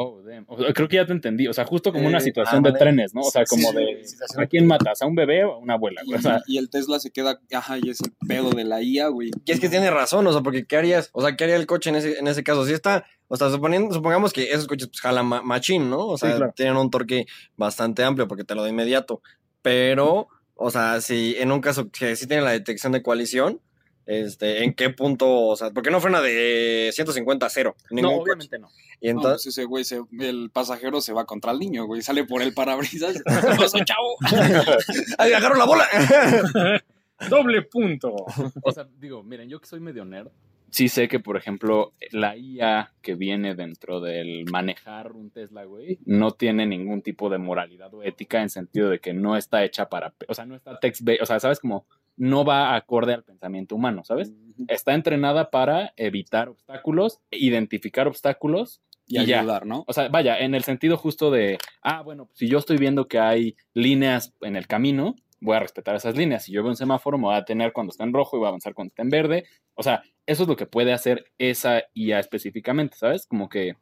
Oh, 0.00 0.22
damn. 0.22 0.44
O 0.46 0.56
sea, 0.56 0.72
creo 0.72 0.86
que 0.86 0.94
ya 0.94 1.06
te 1.06 1.12
entendí. 1.12 1.48
O 1.48 1.52
sea, 1.52 1.64
justo 1.64 1.92
como 1.92 2.06
una 2.06 2.18
Eh, 2.18 2.20
situación 2.20 2.62
de 2.62 2.72
trenes, 2.72 3.14
¿no? 3.14 3.22
O 3.22 3.30
sea, 3.32 3.44
como 3.46 3.70
Sí, 3.72 3.76
de. 3.76 4.02
¿A 4.36 4.46
quién 4.46 4.64
matas? 4.64 5.02
¿A 5.02 5.06
un 5.06 5.16
bebé 5.16 5.44
o 5.44 5.54
a 5.54 5.58
una 5.58 5.74
abuela? 5.74 6.02
Y, 6.04 6.06
güey? 6.06 6.18
O 6.20 6.22
sea, 6.22 6.40
y 6.46 6.56
el 6.58 6.70
Tesla 6.70 7.00
se 7.00 7.10
queda, 7.10 7.40
ajá, 7.52 7.78
y 7.82 7.90
es 7.90 8.00
el 8.00 8.12
pedo 8.28 8.50
de 8.50 8.62
la 8.62 8.80
IA, 8.80 9.08
güey. 9.08 9.32
Y 9.44 9.50
es 9.50 9.58
que 9.58 9.68
tiene 9.68 9.90
razón, 9.90 10.24
o 10.28 10.32
sea, 10.32 10.40
porque 10.40 10.66
¿qué 10.66 10.76
harías? 10.76 11.10
O 11.12 11.20
sea, 11.20 11.34
¿qué 11.36 11.42
haría 11.42 11.56
el 11.56 11.66
coche 11.66 11.90
en 11.90 11.96
ese, 11.96 12.16
en 12.18 12.28
ese 12.28 12.44
caso? 12.44 12.64
Si 12.64 12.72
está, 12.72 13.06
o 13.26 13.36
sea, 13.36 13.50
suponiendo, 13.50 13.92
supongamos 13.92 14.32
que 14.32 14.52
esos 14.52 14.68
coches 14.68 14.86
pues, 14.86 15.00
jalan 15.00 15.26
ma- 15.26 15.42
machín, 15.42 15.90
¿no? 15.90 16.06
O 16.06 16.16
Sí, 16.16 16.26
sea, 16.28 16.36
claro. 16.36 16.52
tienen 16.54 16.76
un 16.76 16.90
torque 16.90 17.26
bastante 17.56 18.04
amplio 18.04 18.28
porque 18.28 18.44
te 18.44 18.54
lo 18.54 18.62
da 18.62 18.68
inmediato. 18.68 19.20
Pero, 19.62 20.28
o 20.54 20.70
sea, 20.70 21.00
si 21.00 21.34
en 21.38 21.50
un 21.50 21.60
caso 21.60 21.90
que 21.90 22.14
sí 22.14 22.26
tiene 22.28 22.42
la 22.44 22.52
detección 22.52 22.92
de 22.92 23.02
coalición, 23.02 23.60
este, 24.10 24.64
¿en 24.64 24.72
qué 24.72 24.88
punto? 24.88 25.30
O 25.48 25.54
sea, 25.54 25.70
porque 25.70 25.90
no 25.90 26.00
frena 26.00 26.22
de 26.22 26.88
150 26.94 27.44
a 27.44 27.50
0. 27.50 27.76
no, 27.90 28.02
coche. 28.02 28.14
obviamente 28.22 28.58
no. 28.58 28.68
Y 29.00 29.06
No, 29.06 29.10
entonces, 29.20 29.44
pues 29.44 29.58
ese 29.58 29.64
güey, 29.64 29.84
se- 29.84 30.02
el 30.26 30.50
pasajero 30.50 31.00
se 31.02 31.12
va 31.12 31.26
contra 31.26 31.52
el 31.52 31.58
niño, 31.58 31.84
güey. 31.84 32.00
Sale 32.02 32.24
por 32.24 32.40
el 32.42 32.54
parabrisas. 32.54 33.14
¿Qué 33.24 33.56
pasó, 33.58 33.78
chavo? 33.84 34.16
¡ay, 35.18 35.32
agarro 35.34 35.56
la 35.56 35.66
bola! 35.66 35.84
Doble 37.28 37.62
punto. 37.62 38.14
O 38.62 38.72
sea, 38.72 38.88
digo, 38.98 39.22
miren, 39.22 39.48
yo 39.48 39.60
que 39.60 39.66
soy 39.66 39.80
medio 39.80 40.04
nerd, 40.04 40.28
sí 40.70 40.88
sé 40.88 41.08
que, 41.08 41.18
por 41.18 41.36
ejemplo, 41.36 41.92
la 42.12 42.36
IA 42.36 42.92
que 43.02 43.14
viene 43.14 43.54
dentro 43.54 44.00
del 44.00 44.44
manejar 44.50 45.12
un 45.12 45.30
Tesla, 45.30 45.64
güey, 45.64 45.98
no 46.06 46.30
tiene 46.32 46.64
ningún 46.66 47.02
tipo 47.02 47.28
de 47.28 47.38
moralidad 47.38 47.92
o 47.94 48.02
ética 48.04 48.40
en 48.40 48.50
sentido 48.50 48.88
de 48.88 49.00
que 49.00 49.14
no 49.14 49.36
está 49.36 49.64
hecha 49.64 49.88
para, 49.88 50.14
o 50.28 50.34
sea, 50.34 50.46
no 50.46 50.54
está 50.54 50.78
text 50.78 51.02
based, 51.02 51.22
o 51.22 51.26
sea, 51.26 51.40
sabes 51.40 51.58
como 51.58 51.86
no 52.18 52.44
va 52.44 52.74
acorde 52.74 53.14
al 53.14 53.24
pensamiento 53.24 53.74
humano, 53.76 54.04
¿sabes? 54.04 54.32
Está 54.66 54.92
entrenada 54.94 55.50
para 55.50 55.94
evitar 55.96 56.48
obstáculos, 56.48 57.20
identificar 57.30 58.06
obstáculos 58.08 58.82
Y, 59.06 59.20
Y 59.20 59.26
ya. 59.26 59.40
ayudar, 59.40 59.64
¿no? 59.64 59.84
O 59.86 59.92
sea, 59.94 60.08
vaya, 60.08 60.38
en 60.38 60.54
el 60.54 60.64
sentido 60.64 60.98
justo 60.98 61.30
de, 61.30 61.56
ah, 61.80 62.02
bueno, 62.02 62.28
si 62.34 62.46
yo 62.46 62.58
estoy 62.58 62.76
viendo 62.76 63.08
que 63.08 63.18
hay 63.18 63.56
líneas 63.72 64.34
en 64.42 64.54
el 64.54 64.66
camino, 64.66 65.14
voy 65.40 65.56
a 65.56 65.60
respetar 65.60 65.94
esas 65.96 66.16
líneas. 66.16 66.44
Si 66.44 66.52
yo 66.52 66.62
veo 66.62 66.70
un 66.70 66.76
semáforo, 66.76 67.16
me 67.16 67.24
voy 67.24 67.34
a 67.34 67.38
detener 67.38 67.72
cuando 67.72 67.90
está 67.90 68.04
en 68.04 68.12
rojo 68.12 68.36
y 68.36 68.40
voy 68.40 68.46
a 68.46 68.48
avanzar 68.48 68.74
cuando 68.74 68.90
está 68.90 69.02
en 69.02 69.10
verde. 69.10 69.44
O 69.74 69.82
sea, 69.82 70.02
eso 70.26 70.42
es 70.42 70.48
lo 70.48 70.56
que 70.56 70.66
puede 70.66 70.92
hacer 70.92 71.32
esa 71.38 71.84
IA 71.94 72.18
específicamente, 72.18 72.96
¿sabes? 72.98 73.26
Como 73.26 73.48
que 73.48 73.76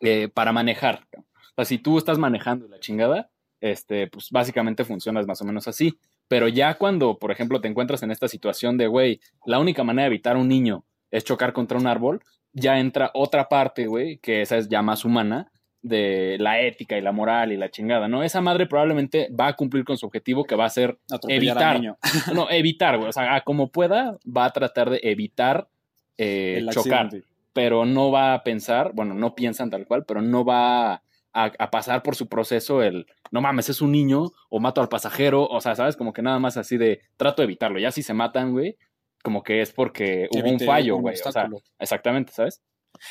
eh, 0.00 0.28
para 0.28 0.52
manejar. 0.52 1.06
O 1.16 1.54
sea, 1.56 1.64
si 1.64 1.78
tú 1.78 1.98
estás 1.98 2.18
manejando 2.18 2.68
la 2.68 2.78
chingada, 2.78 3.30
este, 3.60 4.06
pues 4.08 4.30
básicamente 4.30 4.84
funcionas 4.84 5.26
más 5.26 5.40
o 5.40 5.44
menos 5.44 5.66
así. 5.66 5.98
Pero 6.28 6.48
ya 6.48 6.74
cuando, 6.74 7.18
por 7.18 7.30
ejemplo, 7.30 7.60
te 7.60 7.68
encuentras 7.68 8.02
en 8.02 8.10
esta 8.10 8.28
situación 8.28 8.76
de, 8.78 8.86
güey, 8.86 9.20
la 9.44 9.58
única 9.58 9.84
manera 9.84 10.04
de 10.04 10.14
evitar 10.14 10.36
a 10.36 10.38
un 10.38 10.48
niño 10.48 10.84
es 11.10 11.24
chocar 11.24 11.52
contra 11.52 11.78
un 11.78 11.86
árbol, 11.86 12.20
ya 12.52 12.78
entra 12.78 13.10
otra 13.14 13.48
parte, 13.48 13.86
güey, 13.86 14.18
que 14.18 14.42
esa 14.42 14.56
es 14.56 14.68
ya 14.68 14.82
más 14.82 15.04
humana, 15.04 15.50
de 15.84 16.38
la 16.40 16.62
ética 16.62 16.96
y 16.96 17.02
la 17.02 17.12
moral 17.12 17.52
y 17.52 17.58
la 17.58 17.70
chingada, 17.70 18.08
¿no? 18.08 18.22
Esa 18.22 18.40
madre 18.40 18.66
probablemente 18.66 19.28
va 19.38 19.48
a 19.48 19.52
cumplir 19.52 19.84
con 19.84 19.98
su 19.98 20.06
objetivo 20.06 20.44
que 20.44 20.56
va 20.56 20.64
a 20.64 20.70
ser, 20.70 20.98
Atropellar 21.10 21.56
evitar. 21.56 21.76
niño. 21.76 21.98
no, 22.34 22.50
evitar, 22.50 22.96
güey, 22.96 23.10
o 23.10 23.12
sea, 23.12 23.34
a 23.34 23.42
como 23.42 23.70
pueda, 23.70 24.16
va 24.24 24.46
a 24.46 24.50
tratar 24.50 24.88
de 24.88 25.00
evitar 25.02 25.68
eh, 26.16 26.64
chocar, 26.70 27.10
pero 27.52 27.84
no 27.84 28.10
va 28.10 28.32
a 28.32 28.42
pensar, 28.42 28.92
bueno, 28.94 29.12
no 29.12 29.34
piensan 29.34 29.68
tal 29.68 29.86
cual, 29.86 30.06
pero 30.06 30.22
no 30.22 30.42
va 30.42 31.02
a, 31.34 31.52
a 31.58 31.70
pasar 31.70 32.02
por 32.02 32.16
su 32.16 32.28
proceso 32.28 32.82
el, 32.82 33.06
no 33.30 33.40
mames, 33.40 33.68
es 33.68 33.82
un 33.82 33.92
niño, 33.92 34.30
o 34.48 34.60
mato 34.60 34.80
al 34.80 34.88
pasajero, 34.88 35.44
o 35.46 35.60
sea, 35.60 35.74
¿sabes? 35.74 35.96
Como 35.96 36.12
que 36.12 36.22
nada 36.22 36.38
más 36.38 36.56
así 36.56 36.76
de, 36.76 37.02
trato 37.16 37.42
de 37.42 37.46
evitarlo, 37.46 37.78
ya 37.78 37.90
si 37.90 38.02
se 38.02 38.14
matan, 38.14 38.52
güey, 38.52 38.78
como 39.22 39.42
que 39.42 39.60
es 39.60 39.72
porque 39.72 40.28
hubo 40.30 40.50
un 40.50 40.60
fallo, 40.60 40.96
güey, 40.96 41.16
o 41.22 41.32
sea, 41.32 41.48
exactamente, 41.78 42.32
¿sabes? 42.32 42.62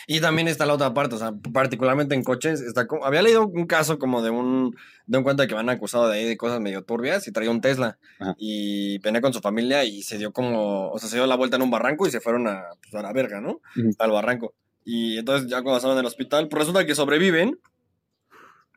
Y 0.08 0.22
también 0.22 0.48
está 0.48 0.66
la 0.66 0.74
otra 0.74 0.94
parte, 0.94 1.16
o 1.16 1.18
sea, 1.18 1.34
particularmente 1.52 2.16
en 2.16 2.24
coches, 2.24 2.62
está 2.62 2.88
como, 2.88 3.06
había 3.06 3.22
leído 3.22 3.46
un 3.46 3.66
caso 3.66 4.00
como 4.00 4.22
de 4.22 4.30
un, 4.30 4.76
de 5.06 5.18
un 5.18 5.24
cuenta 5.24 5.46
que 5.46 5.56
van 5.56 5.70
acusado 5.70 6.08
de 6.08 6.20
ahí 6.20 6.26
de 6.26 6.38
cosas 6.38 6.62
medio 6.62 6.84
turbias 6.84 7.28
y 7.28 7.32
traía 7.32 7.52
un 7.52 7.60
Tesla 7.62 7.98
Ajá. 8.20 8.36
y 8.38 9.00
venía 9.00 9.22
con 9.22 9.34
su 9.34 9.42
familia 9.42 9.84
y 9.84 10.04
se 10.04 10.18
dio 10.18 10.32
como, 10.32 10.90
o 10.90 11.00
sea, 11.00 11.10
se 11.10 11.18
dio 11.18 11.28
la 11.28 11.36
vuelta 11.36 11.58
en 11.58 11.64
un 11.64 11.72
barranco 11.72 12.08
y 12.08 12.12
se 12.12 12.22
fueron 12.22 12.48
a, 12.48 12.64
pues, 12.82 12.96
a 12.96 13.02
la 13.02 13.12
verga, 13.12 13.42
¿no? 13.42 13.60
Al 14.00 14.12
barranco. 14.12 14.54
Y 14.86 15.18
entonces 15.18 15.50
ya 15.50 15.62
cuando 15.62 15.78
estaban 15.78 15.98
en 15.98 16.02
el 16.02 16.08
hospital, 16.08 16.48
pues 16.48 16.62
resulta 16.62 16.86
que 16.86 16.96
sobreviven 16.96 17.60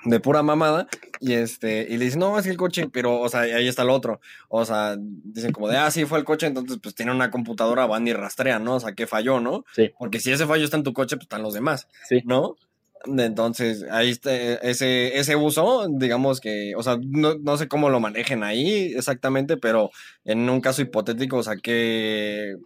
de 0.06 0.20
pura 0.20 0.42
mamada 0.42 0.86
y 1.20 1.32
este, 1.34 1.86
y 1.90 1.96
le 1.96 2.04
dicen, 2.06 2.20
no, 2.20 2.38
es 2.38 2.46
el 2.46 2.56
coche, 2.56 2.88
pero, 2.92 3.20
o 3.20 3.28
sea, 3.28 3.40
ahí 3.40 3.66
está 3.66 3.82
el 3.82 3.90
otro. 3.90 4.20
O 4.48 4.64
sea, 4.64 4.96
dicen 4.98 5.52
como 5.52 5.68
de, 5.68 5.76
ah, 5.76 5.90
sí, 5.90 6.04
fue 6.04 6.18
el 6.18 6.24
coche, 6.24 6.46
entonces 6.46 6.78
pues 6.82 6.94
tiene 6.94 7.12
una 7.12 7.30
computadora, 7.30 7.86
van 7.86 8.06
y 8.06 8.12
rastrean, 8.12 8.64
¿no? 8.64 8.76
O 8.76 8.80
sea, 8.80 8.94
¿qué 8.94 9.06
falló, 9.06 9.40
no? 9.40 9.64
Sí. 9.74 9.90
Porque 9.98 10.20
si 10.20 10.30
ese 10.30 10.46
fallo 10.46 10.64
está 10.64 10.76
en 10.76 10.84
tu 10.84 10.92
coche, 10.92 11.16
pues 11.16 11.24
están 11.24 11.42
los 11.42 11.54
demás, 11.54 11.88
Sí. 12.08 12.22
¿no? 12.24 12.56
Entonces, 13.04 13.84
ahí 13.90 14.10
está 14.10 14.34
ese, 14.34 15.18
ese 15.18 15.36
uso, 15.36 15.86
digamos 15.88 16.40
que, 16.40 16.74
o 16.76 16.82
sea, 16.82 16.98
no, 17.00 17.34
no 17.38 17.56
sé 17.56 17.68
cómo 17.68 17.88
lo 17.88 18.00
manejen 18.00 18.42
ahí 18.42 18.92
exactamente, 18.96 19.56
pero 19.56 19.90
en 20.24 20.48
un 20.50 20.60
caso 20.60 20.82
hipotético, 20.82 21.36
o 21.36 21.42
sea, 21.42 21.56
que, 21.56 22.56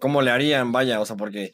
¿cómo 0.00 0.22
le 0.22 0.30
harían? 0.30 0.70
Vaya, 0.70 1.00
o 1.00 1.06
sea, 1.06 1.16
porque 1.16 1.52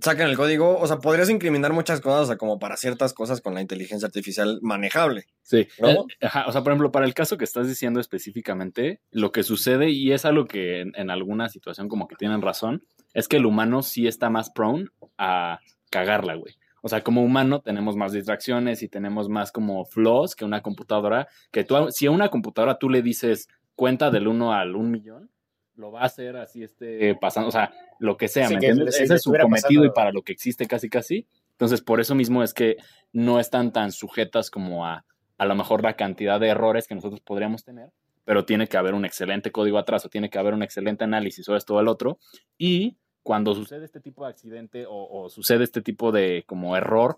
sacan 0.00 0.28
el 0.28 0.36
código, 0.36 0.78
o 0.78 0.86
sea, 0.86 0.98
podrías 0.98 1.30
incriminar 1.30 1.72
muchas 1.72 2.00
cosas, 2.00 2.22
o 2.22 2.26
sea, 2.26 2.36
como 2.36 2.58
para 2.58 2.76
ciertas 2.76 3.12
cosas 3.12 3.40
con 3.40 3.54
la 3.54 3.60
inteligencia 3.60 4.06
artificial 4.06 4.58
manejable. 4.62 5.26
Sí. 5.42 5.68
¿No? 5.80 5.88
Eh, 5.88 6.04
ajá, 6.22 6.46
o 6.46 6.52
sea, 6.52 6.62
por 6.62 6.72
ejemplo, 6.72 6.92
para 6.92 7.06
el 7.06 7.14
caso 7.14 7.36
que 7.36 7.44
estás 7.44 7.68
diciendo 7.68 8.00
específicamente, 8.00 9.00
lo 9.10 9.32
que 9.32 9.42
sucede, 9.42 9.90
y 9.90 10.12
es 10.12 10.24
algo 10.24 10.46
que 10.46 10.80
en, 10.80 10.92
en 10.96 11.10
alguna 11.10 11.48
situación 11.48 11.88
como 11.88 12.08
que 12.08 12.16
tienen 12.16 12.42
razón, 12.42 12.84
es 13.14 13.28
que 13.28 13.36
el 13.36 13.46
humano 13.46 13.82
sí 13.82 14.06
está 14.06 14.30
más 14.30 14.50
prone 14.50 14.86
a 15.18 15.60
cagarla, 15.90 16.34
güey. 16.34 16.54
O 16.82 16.88
sea, 16.88 17.02
como 17.02 17.22
humano 17.22 17.60
tenemos 17.60 17.96
más 17.96 18.12
distracciones 18.12 18.82
y 18.82 18.88
tenemos 18.88 19.28
más 19.28 19.52
como 19.52 19.84
flaws 19.84 20.34
que 20.34 20.44
una 20.44 20.62
computadora, 20.62 21.28
que 21.52 21.62
tú, 21.62 21.76
si 21.90 22.06
a 22.06 22.10
una 22.10 22.28
computadora 22.28 22.78
tú 22.78 22.90
le 22.90 23.02
dices 23.02 23.48
cuenta 23.76 24.10
del 24.10 24.26
1 24.26 24.52
al 24.52 24.74
1 24.74 24.90
millón, 24.90 25.30
lo 25.74 25.90
va 25.90 26.02
a 26.02 26.04
hacer 26.04 26.36
así 26.36 26.62
este 26.62 27.14
pasando, 27.14 27.48
o 27.48 27.52
sea, 27.52 27.72
lo 27.98 28.16
que 28.16 28.28
sea, 28.28 28.48
Sí, 28.48 28.54
¿me 28.54 28.60
que 28.60 28.66
entiendes? 28.68 29.00
Ese 29.00 29.14
es 29.14 29.22
su 29.22 29.32
cometido 29.32 29.84
y 29.84 29.90
para 29.90 30.12
lo 30.12 30.22
que 30.22 30.32
existe 30.32 30.66
casi 30.66 30.88
casi. 30.88 31.26
Entonces, 31.52 31.80
por 31.80 32.00
eso 32.00 32.14
mismo 32.14 32.42
es 32.42 32.54
que 32.54 32.76
no 33.12 33.40
están 33.40 33.72
tan 33.72 33.92
sujetas 33.92 34.50
como 34.50 34.86
a 34.86 35.04
a 35.38 35.44
lo 35.44 35.56
mejor 35.56 35.82
la 35.82 35.96
cantidad 35.96 36.38
de 36.38 36.48
errores 36.48 36.86
que 36.86 36.94
nosotros 36.94 37.20
podríamos 37.20 37.64
tener, 37.64 37.90
pero 38.24 38.44
tiene 38.44 38.68
que 38.68 38.76
haber 38.76 38.94
un 38.94 39.04
excelente 39.04 39.50
código 39.50 39.76
atrás 39.76 40.04
o 40.04 40.08
tiene 40.08 40.30
que 40.30 40.38
haber 40.38 40.54
un 40.54 40.62
excelente 40.62 41.02
análisis 41.02 41.48
o 41.48 41.56
esto 41.56 41.74
o 41.74 41.80
el 41.80 41.88
otro. 41.88 42.20
Y 42.56 42.96
cuando 43.24 43.52
sucede 43.54 43.84
este 43.84 44.00
tipo 44.00 44.24
de 44.24 44.30
accidente 44.30 44.86
o, 44.86 45.08
o 45.10 45.28
sucede 45.30 45.64
este 45.64 45.82
tipo 45.82 46.12
de 46.12 46.44
como 46.46 46.76
error, 46.76 47.16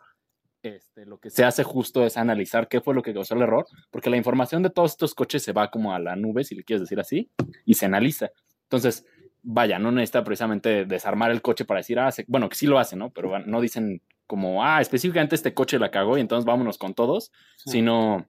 este, 0.63 1.05
lo 1.05 1.19
que 1.19 1.29
se 1.29 1.45
hace 1.45 1.63
justo 1.63 2.07
es 2.07 2.17
analizar 2.17 2.69
qué 2.69 2.81
fue 2.81 2.95
lo 2.95 3.03
que 3.03 3.13
causó 3.13 3.35
el 3.35 3.43
error, 3.43 3.67
porque 3.91 4.09
la 4.09 4.17
información 4.17 4.63
de 4.63 4.71
todos 4.71 4.93
estos 4.93 5.15
coches 5.15 5.43
se 5.43 5.53
va 5.53 5.71
como 5.71 5.93
a 5.93 5.99
la 5.99 6.17
nube, 6.17 6.45
si 6.45 6.55
le 6.55 6.65
quieres 6.65 6.81
decir 6.81 6.99
así, 6.99 7.31
y 7.67 7.75
se 7.75 7.85
analiza. 7.85 8.31
Entonces, 8.65 9.07
vaya, 9.43 9.79
no 9.79 9.93
necesita 9.93 10.25
precisamente 10.25 10.85
desarmar 10.87 11.31
el 11.31 11.43
coche 11.43 11.65
para 11.65 11.79
decir, 11.81 11.99
ah, 11.99 12.11
se- 12.13 12.25
bueno, 12.29 12.49
que 12.49 12.57
sí 12.57 12.67
lo 12.67 12.79
hace, 12.79 12.97
¿no? 12.97 13.11
Pero 13.11 13.39
no 13.41 13.61
dicen 13.61 14.01
como, 14.27 14.65
ah, 14.65 14.81
específicamente 14.81 15.35
este 15.35 15.53
coche 15.55 15.79
la 15.79 15.91
cagó 15.91 16.17
y 16.17 16.21
entonces 16.23 16.47
vámonos 16.47 16.79
con 16.79 16.95
todos, 16.95 17.31
sino, 17.71 18.27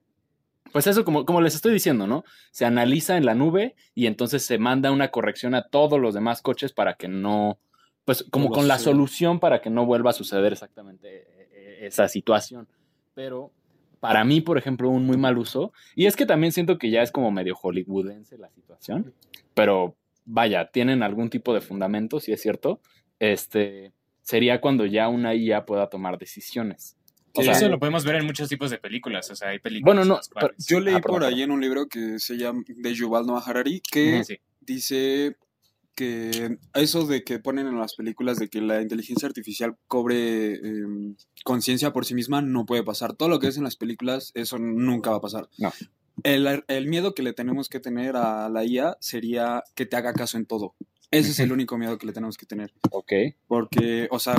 pues 0.72 0.86
eso, 0.86 1.04
como, 1.04 1.24
como 1.24 1.40
les 1.40 1.54
estoy 1.54 1.72
diciendo, 1.72 2.06
¿no? 2.06 2.22
Se 2.50 2.66
analiza 2.66 3.16
en 3.16 3.24
la 3.24 3.34
nube 3.34 3.74
y 3.94 4.06
entonces 4.06 4.44
se 4.44 4.58
manda 4.58 4.90
una 4.92 5.10
corrección 5.10 5.54
a 5.54 5.62
todos 5.68 5.98
los 5.98 6.12
demás 6.14 6.42
coches 6.42 6.72
para 6.72 6.94
que 6.94 7.08
no, 7.08 7.58
pues 8.04 8.24
como 8.30 8.50
con 8.50 8.68
la 8.68 8.74
solución 8.84 9.40
para 9.40 9.60
que 9.62 9.70
no 9.70 9.86
vuelva 9.86 10.10
a 10.10 10.12
suceder 10.12 10.52
exactamente 10.52 11.08
eh, 11.22 11.48
eh, 11.52 11.78
esa 11.86 12.08
situación. 12.08 12.68
Pero 13.14 13.50
para 14.00 14.22
mí, 14.24 14.42
por 14.42 14.58
ejemplo, 14.58 14.90
un 14.90 15.06
muy 15.06 15.16
mal 15.16 15.38
uso, 15.38 15.72
y 15.94 16.04
es 16.04 16.14
que 16.14 16.26
también 16.26 16.52
siento 16.52 16.76
que 16.76 16.90
ya 16.90 17.00
es 17.00 17.10
como 17.10 17.30
medio 17.30 17.54
hollywoodense 17.54 18.36
la 18.36 18.50
situación, 18.50 19.14
pero 19.54 19.96
vaya, 20.26 20.70
tienen 20.70 21.02
algún 21.02 21.30
tipo 21.30 21.54
de 21.54 21.60
fundamento, 21.62 22.20
si 22.20 22.32
es 22.32 22.42
cierto, 22.42 22.80
este, 23.18 23.92
sería 24.22 24.60
cuando 24.60 24.84
ya 24.84 25.08
una 25.08 25.34
IA 25.34 25.64
pueda 25.64 25.88
tomar 25.88 26.18
decisiones. 26.18 26.96
O 27.32 27.40
Y 27.42 27.44
sea, 27.44 27.52
eso 27.54 27.68
lo 27.68 27.78
podemos 27.78 28.04
ver 28.04 28.16
en 28.16 28.26
muchos 28.26 28.48
tipos 28.48 28.70
de 28.70 28.78
películas. 28.78 29.30
O 29.30 29.36
sea, 29.36 29.48
hay 29.50 29.58
películas. 29.58 29.94
Bueno, 29.96 30.04
no, 30.04 30.20
Yo 30.66 30.80
leí 30.80 30.94
Ah, 30.96 31.00
por 31.00 31.22
ahí 31.24 31.42
en 31.42 31.50
un 31.50 31.60
libro 31.60 31.86
que 31.86 32.18
se 32.18 32.36
llama 32.36 32.62
de 32.66 32.94
Yuval 32.94 33.26
Noah 33.26 33.42
Harari 33.46 33.80
que 33.80 34.24
Sí. 34.24 34.38
dice 34.60 35.36
que 35.94 36.58
eso 36.74 37.06
de 37.06 37.24
que 37.24 37.38
ponen 37.38 37.66
en 37.66 37.78
las 37.78 37.94
películas 37.94 38.38
de 38.38 38.48
que 38.48 38.60
la 38.60 38.82
inteligencia 38.82 39.26
artificial 39.28 39.76
cobre 39.86 40.54
eh, 40.54 41.14
conciencia 41.44 41.92
por 41.92 42.04
sí 42.04 42.14
misma 42.14 42.42
no 42.42 42.66
puede 42.66 42.82
pasar. 42.84 43.14
Todo 43.14 43.28
lo 43.30 43.38
que 43.38 43.48
es 43.48 43.56
en 43.58 43.64
las 43.64 43.76
películas, 43.76 44.30
eso 44.34 44.58
nunca 44.58 45.10
va 45.10 45.16
a 45.16 45.20
pasar. 45.22 45.48
No. 45.58 45.72
El, 46.22 46.64
el 46.68 46.86
miedo 46.88 47.14
que 47.14 47.22
le 47.22 47.32
tenemos 47.32 47.68
que 47.68 47.80
tener 47.80 48.16
a 48.16 48.48
la 48.48 48.64
IA 48.64 48.96
sería 49.00 49.62
que 49.74 49.86
te 49.86 49.96
haga 49.96 50.12
caso 50.14 50.36
en 50.36 50.46
todo. 50.46 50.74
Ese 51.10 51.30
es 51.30 51.38
el 51.40 51.52
único 51.52 51.78
miedo 51.78 51.98
que 51.98 52.06
le 52.06 52.12
tenemos 52.12 52.36
que 52.36 52.46
tener. 52.46 52.72
ok. 52.90 53.12
Porque, 53.46 54.08
o 54.10 54.18
sea, 54.18 54.34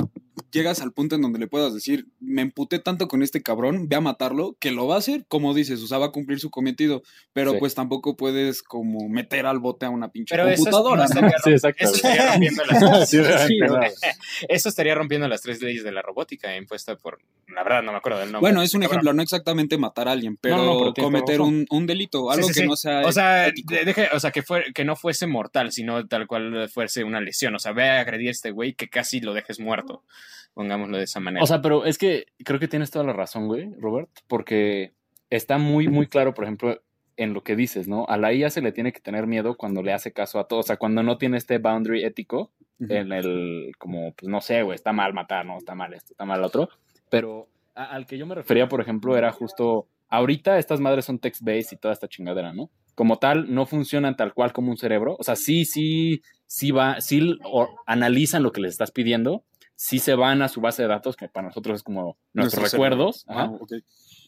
llegas 0.52 0.80
al 0.80 0.92
punto 0.92 1.16
en 1.16 1.22
donde 1.22 1.38
le 1.38 1.46
puedas 1.46 1.72
decir, 1.74 2.06
me 2.20 2.42
emputé 2.42 2.78
tanto 2.78 3.08
con 3.08 3.22
este 3.22 3.42
cabrón, 3.42 3.88
ve 3.88 3.96
a 3.96 4.00
matarlo, 4.00 4.56
que 4.60 4.70
lo 4.70 4.86
va 4.86 4.96
a 4.96 4.98
hacer, 4.98 5.24
como 5.28 5.54
dices, 5.54 5.82
o 5.82 5.86
sea, 5.86 5.98
va 5.98 6.06
a 6.06 6.12
cumplir 6.12 6.40
su 6.40 6.50
cometido, 6.50 7.02
pero 7.32 7.52
Sí. 7.52 7.56
pues 7.58 7.74
tampoco 7.74 8.16
puedes 8.16 8.62
como 8.62 9.08
meter 9.08 9.46
al 9.46 9.58
bote 9.58 9.86
a 9.86 9.90
una 9.90 10.10
pinche 10.10 10.34
Pero 10.34 10.44
eso, 10.48 10.52
es- 10.52 10.58
computadora. 10.70 10.96
no 10.98 11.04
estaría, 11.04 11.38
Sí, 11.42 11.50
exacto. 11.50 11.84
eso 11.84 11.94
estaría 11.96 12.30
rompiendo 12.32 12.64
las 12.64 13.08
Sí. 13.08 13.18
Eso 14.48 14.68
estaría 14.68 14.94
rompiendo 14.94 15.26
las 15.28 15.42
tres 15.42 15.60
leyes 15.62 15.82
de 15.84 15.92
la 15.92 16.02
robótica 16.02 16.54
impuesta 16.56 16.96
por. 16.96 17.18
La 17.48 17.62
verdad, 17.64 17.82
no 17.82 17.92
me 17.92 17.98
acuerdo 17.98 18.18
del 18.20 18.30
nombre. 18.30 18.40
Bueno, 18.40 18.62
es 18.62 18.74
un 18.74 18.80
Cabrón. 18.82 18.94
ejemplo, 18.98 19.12
no 19.14 19.22
exactamente 19.22 19.78
matar 19.78 20.08
a 20.08 20.12
alguien, 20.12 20.36
pero, 20.40 20.56
No, 20.56 20.64
no, 20.84 20.92
pero 20.94 21.06
cometer 21.06 21.40
un, 21.40 21.66
un 21.70 21.86
delito, 21.86 22.30
algo 22.30 22.46
Sí, 22.46 22.52
sí, 22.54 22.60
que 22.60 22.64
sí. 22.64 22.68
no 22.68 22.76
sea 22.76 23.00
O 23.06 23.12
sea, 23.12 23.48
deje- 23.50 24.08
o 24.12 24.20
sea 24.20 24.30
que, 24.30 24.42
fue, 24.42 24.64
que 24.74 24.84
no 24.84 24.96
fuese 24.96 25.26
mortal, 25.26 25.72
sino 25.72 26.06
tal 26.06 26.26
cual 26.26 26.67
fuese 26.68 27.04
una 27.04 27.20
lesión. 27.20 27.54
O 27.54 27.58
sea, 27.58 27.72
ve 27.72 27.88
a 27.88 28.00
agredir 28.00 28.28
a 28.28 28.32
este 28.32 28.50
güey 28.50 28.74
que 28.74 28.88
casi 28.88 29.20
lo 29.20 29.34
dejes 29.34 29.58
muerto. 29.60 30.04
Pongámoslo 30.54 30.96
de 30.98 31.04
esa 31.04 31.20
manera. 31.20 31.42
O 31.42 31.46
sea, 31.46 31.60
pero 31.62 31.84
es 31.84 31.98
que 31.98 32.26
creo 32.44 32.58
que 32.58 32.68
tienes 32.68 32.90
toda 32.90 33.04
la 33.04 33.12
razón, 33.12 33.46
güey, 33.46 33.70
Robert, 33.78 34.10
porque 34.26 34.92
está 35.30 35.58
muy, 35.58 35.88
muy 35.88 36.06
claro, 36.06 36.34
por 36.34 36.44
ejemplo, 36.44 36.82
en 37.16 37.32
lo 37.34 37.42
que 37.42 37.54
dices, 37.56 37.86
¿no? 37.88 38.06
A 38.08 38.16
la 38.16 38.32
IA 38.32 38.50
se 38.50 38.60
le 38.62 38.72
tiene 38.72 38.92
que 38.92 39.00
tener 39.00 39.26
miedo 39.26 39.56
cuando 39.56 39.82
le 39.82 39.92
hace 39.92 40.12
caso 40.12 40.38
a 40.38 40.48
todo, 40.48 40.60
o 40.60 40.62
sea, 40.62 40.76
cuando 40.76 41.02
no 41.02 41.18
tiene 41.18 41.36
este 41.36 41.58
boundary 41.58 42.04
ético 42.04 42.52
en 42.80 43.12
el, 43.12 43.72
como, 43.78 44.12
pues 44.14 44.28
no 44.28 44.40
sé, 44.40 44.62
güey, 44.62 44.76
está 44.76 44.92
mal 44.92 45.12
matar, 45.12 45.44
no, 45.44 45.58
está 45.58 45.74
mal 45.74 45.92
esto, 45.94 46.12
está 46.12 46.24
mal 46.24 46.40
lo 46.40 46.46
otro, 46.46 46.68
pero 47.10 47.48
a- 47.74 47.86
al 47.86 48.06
que 48.06 48.16
yo 48.18 48.24
me 48.26 48.36
refería, 48.36 48.68
por 48.68 48.80
ejemplo, 48.80 49.16
era 49.16 49.32
justo, 49.32 49.88
ahorita 50.08 50.58
estas 50.58 50.78
madres 50.80 51.04
son 51.04 51.18
text-based 51.18 51.72
y 51.72 51.76
toda 51.76 51.92
esta 51.92 52.06
chingadera, 52.08 52.52
¿no? 52.52 52.70
Como 52.98 53.20
tal, 53.20 53.54
no 53.54 53.64
funcionan 53.64 54.16
tal 54.16 54.34
cual 54.34 54.52
como 54.52 54.72
un 54.72 54.76
cerebro, 54.76 55.14
o 55.20 55.22
sea, 55.22 55.36
sí, 55.36 55.64
sí, 55.64 56.20
sí 56.48 56.72
va, 56.72 57.00
sí 57.00 57.38
o- 57.44 57.68
analizan 57.86 58.42
lo 58.42 58.50
que 58.50 58.60
les 58.60 58.72
estás 58.72 58.90
pidiendo, 58.90 59.44
sí 59.76 60.00
se 60.00 60.16
van 60.16 60.42
a 60.42 60.48
su 60.48 60.60
base 60.60 60.82
de 60.82 60.88
datos, 60.88 61.16
que 61.16 61.28
para 61.28 61.46
nosotros 61.46 61.76
es 61.76 61.82
como 61.84 62.18
nuestros 62.32 62.60
Nuestro 62.60 62.76
recuerdos, 62.76 63.24
ajá. 63.28 63.52
Ah. 63.54 63.76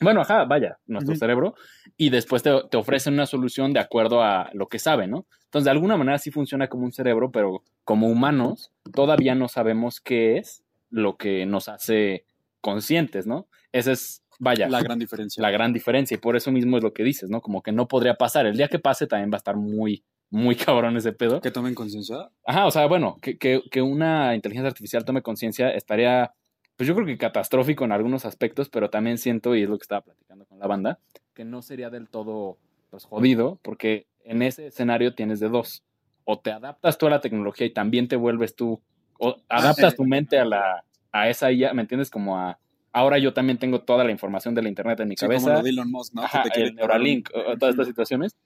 Bueno, 0.00 0.20
ajá, 0.20 0.44
vaya, 0.44 0.78
nuestro 0.87 1.16
cerebro, 1.16 1.56
y 1.96 2.11
después 2.11 2.44
te, 2.44 2.52
te 2.70 2.76
ofrecen 2.76 3.14
una 3.14 3.26
solución 3.26 3.72
de 3.72 3.80
acuerdo 3.80 4.22
a 4.22 4.50
lo 4.54 4.68
que 4.68 4.78
sabe, 4.78 5.09
¿no? 5.09 5.26
Entonces, 5.46 5.64
de 5.64 5.70
alguna 5.72 5.96
manera 5.96 6.18
sí 6.18 6.30
funciona 6.30 6.68
como 6.68 6.85
un 6.85 6.92
cerebro, 6.92 7.33
pero 7.33 7.64
como 7.83 8.06
humanos 8.06 8.70
todavía 8.94 9.35
no 9.35 9.48
sabemos 9.48 10.00
qué 10.00 10.38
es 10.38 10.62
lo 10.90 11.16
que 11.16 11.44
nos 11.44 11.68
hace 11.68 12.24
conscientes, 12.61 13.26
¿no? 13.26 13.48
Esa 13.72 13.90
es, 13.90 14.22
vaya, 14.40 14.66
La 14.68 14.79
la, 14.79 14.83
gran 14.83 14.98
diferencia. 14.98 15.50
gran 15.50 15.72
diferencia, 15.72 16.16
y 16.16 16.18
por 16.18 16.35
eso 16.35 16.50
mismo 16.50 16.79
es 16.79 16.83
lo 16.83 16.92
que 16.92 17.05
dices, 17.05 17.31
¿no? 17.31 17.40
Como 17.40 17.62
que 17.62 17.70
no 17.70 17.87
podría 17.87 18.14
pasar. 18.14 18.46
El 18.46 18.57
día 18.57 18.68
que 18.68 18.81
pase 18.81 19.07
también 19.07 19.31
va 19.31 19.37
a 19.37 19.38
estar 19.38 19.57
muy, 19.57 20.03
muy 20.31 20.57
cabrón 20.57 20.96
ese 20.96 21.12
pedo. 21.12 21.40
Que 21.40 21.53
tomen 21.53 21.74
conciencia. 21.74 22.31
Ajá, 22.44 22.66
o 22.66 22.70
sea, 22.70 22.87
bueno, 22.87 23.18
que, 23.22 23.38
que, 23.38 23.62
que 23.70 23.83
una 23.83 24.35
inteligencia 24.35 24.68
artificial 24.68 25.05
tome 25.05 25.22
conciencia 25.22 25.70
estaría, 25.70 26.33
pues 26.76 26.88
yo 26.88 26.94
creo 26.94 27.07
que 27.07 27.18
catastrófico 27.18 27.85
en 27.85 27.92
algunos 27.92 28.24
aspectos, 28.24 28.68
pero 28.68 28.90
también 28.90 29.18
siento, 29.18 29.55
y 29.55 29.62
es 29.62 29.68
lo 29.68 29.79
que 29.79 29.85
estaba 29.85 30.00
platicando 30.00 30.46
con 30.46 30.59
la 30.59 30.66
banda, 30.66 30.98
que 31.35 31.44
no 31.44 31.62
sería 31.62 31.90
del 31.90 32.09
todo 32.09 32.59
pues, 32.90 33.05
jodido, 33.05 33.61
porque 33.62 34.07
en 34.24 34.42
ese 34.42 34.66
escenario 34.66 35.14
tienes 35.14 35.38
de 35.38 35.48
dos. 35.48 35.85
O 36.24 36.38
te 36.38 36.53
adaptas 36.53 36.96
tú 36.98 37.07
a 37.07 37.11
la 37.11 37.20
tecnología 37.20 37.66
y 37.66 37.70
también 37.70 38.09
te 38.09 38.16
vuelves 38.16 38.55
tú, 38.55 38.81
o 39.18 39.37
adaptas 39.48 39.94
tu 39.96 40.05
mente 40.05 40.38
a, 40.38 40.44
la, 40.44 40.85
a 41.12 41.29
esa 41.29 41.53
IA, 41.53 41.74
¿me 41.74 41.83
entiendes? 41.83 42.11
Como 42.11 42.38
a, 42.38 42.59
ahora 42.92 43.18
yo 43.18 43.33
también 43.33 43.59
tengo 43.59 43.83
toda 43.83 44.05
la 44.05 44.11
información 44.11 44.55
de 44.55 44.62
la 44.62 44.68
Internet 44.68 45.00
en 45.00 45.09
mi 45.09 45.16
Sí, 45.16 45.26
como 45.26 45.31
cabeza. 45.31 45.55
lo 45.55 45.62
de 45.62 45.70
Elon 45.70 45.90
Musk, 45.90 46.14
¿no? 46.14 46.22
Que 46.22 46.26
Ajá, 46.26 46.42
te 46.44 46.50
quiere 46.50 46.68
el 46.70 46.74
Neuralink, 46.76 47.31
o- 47.35 47.53
o 47.53 47.57
todas 47.57 47.74
estas 47.74 47.87
situaciones. 47.87 48.37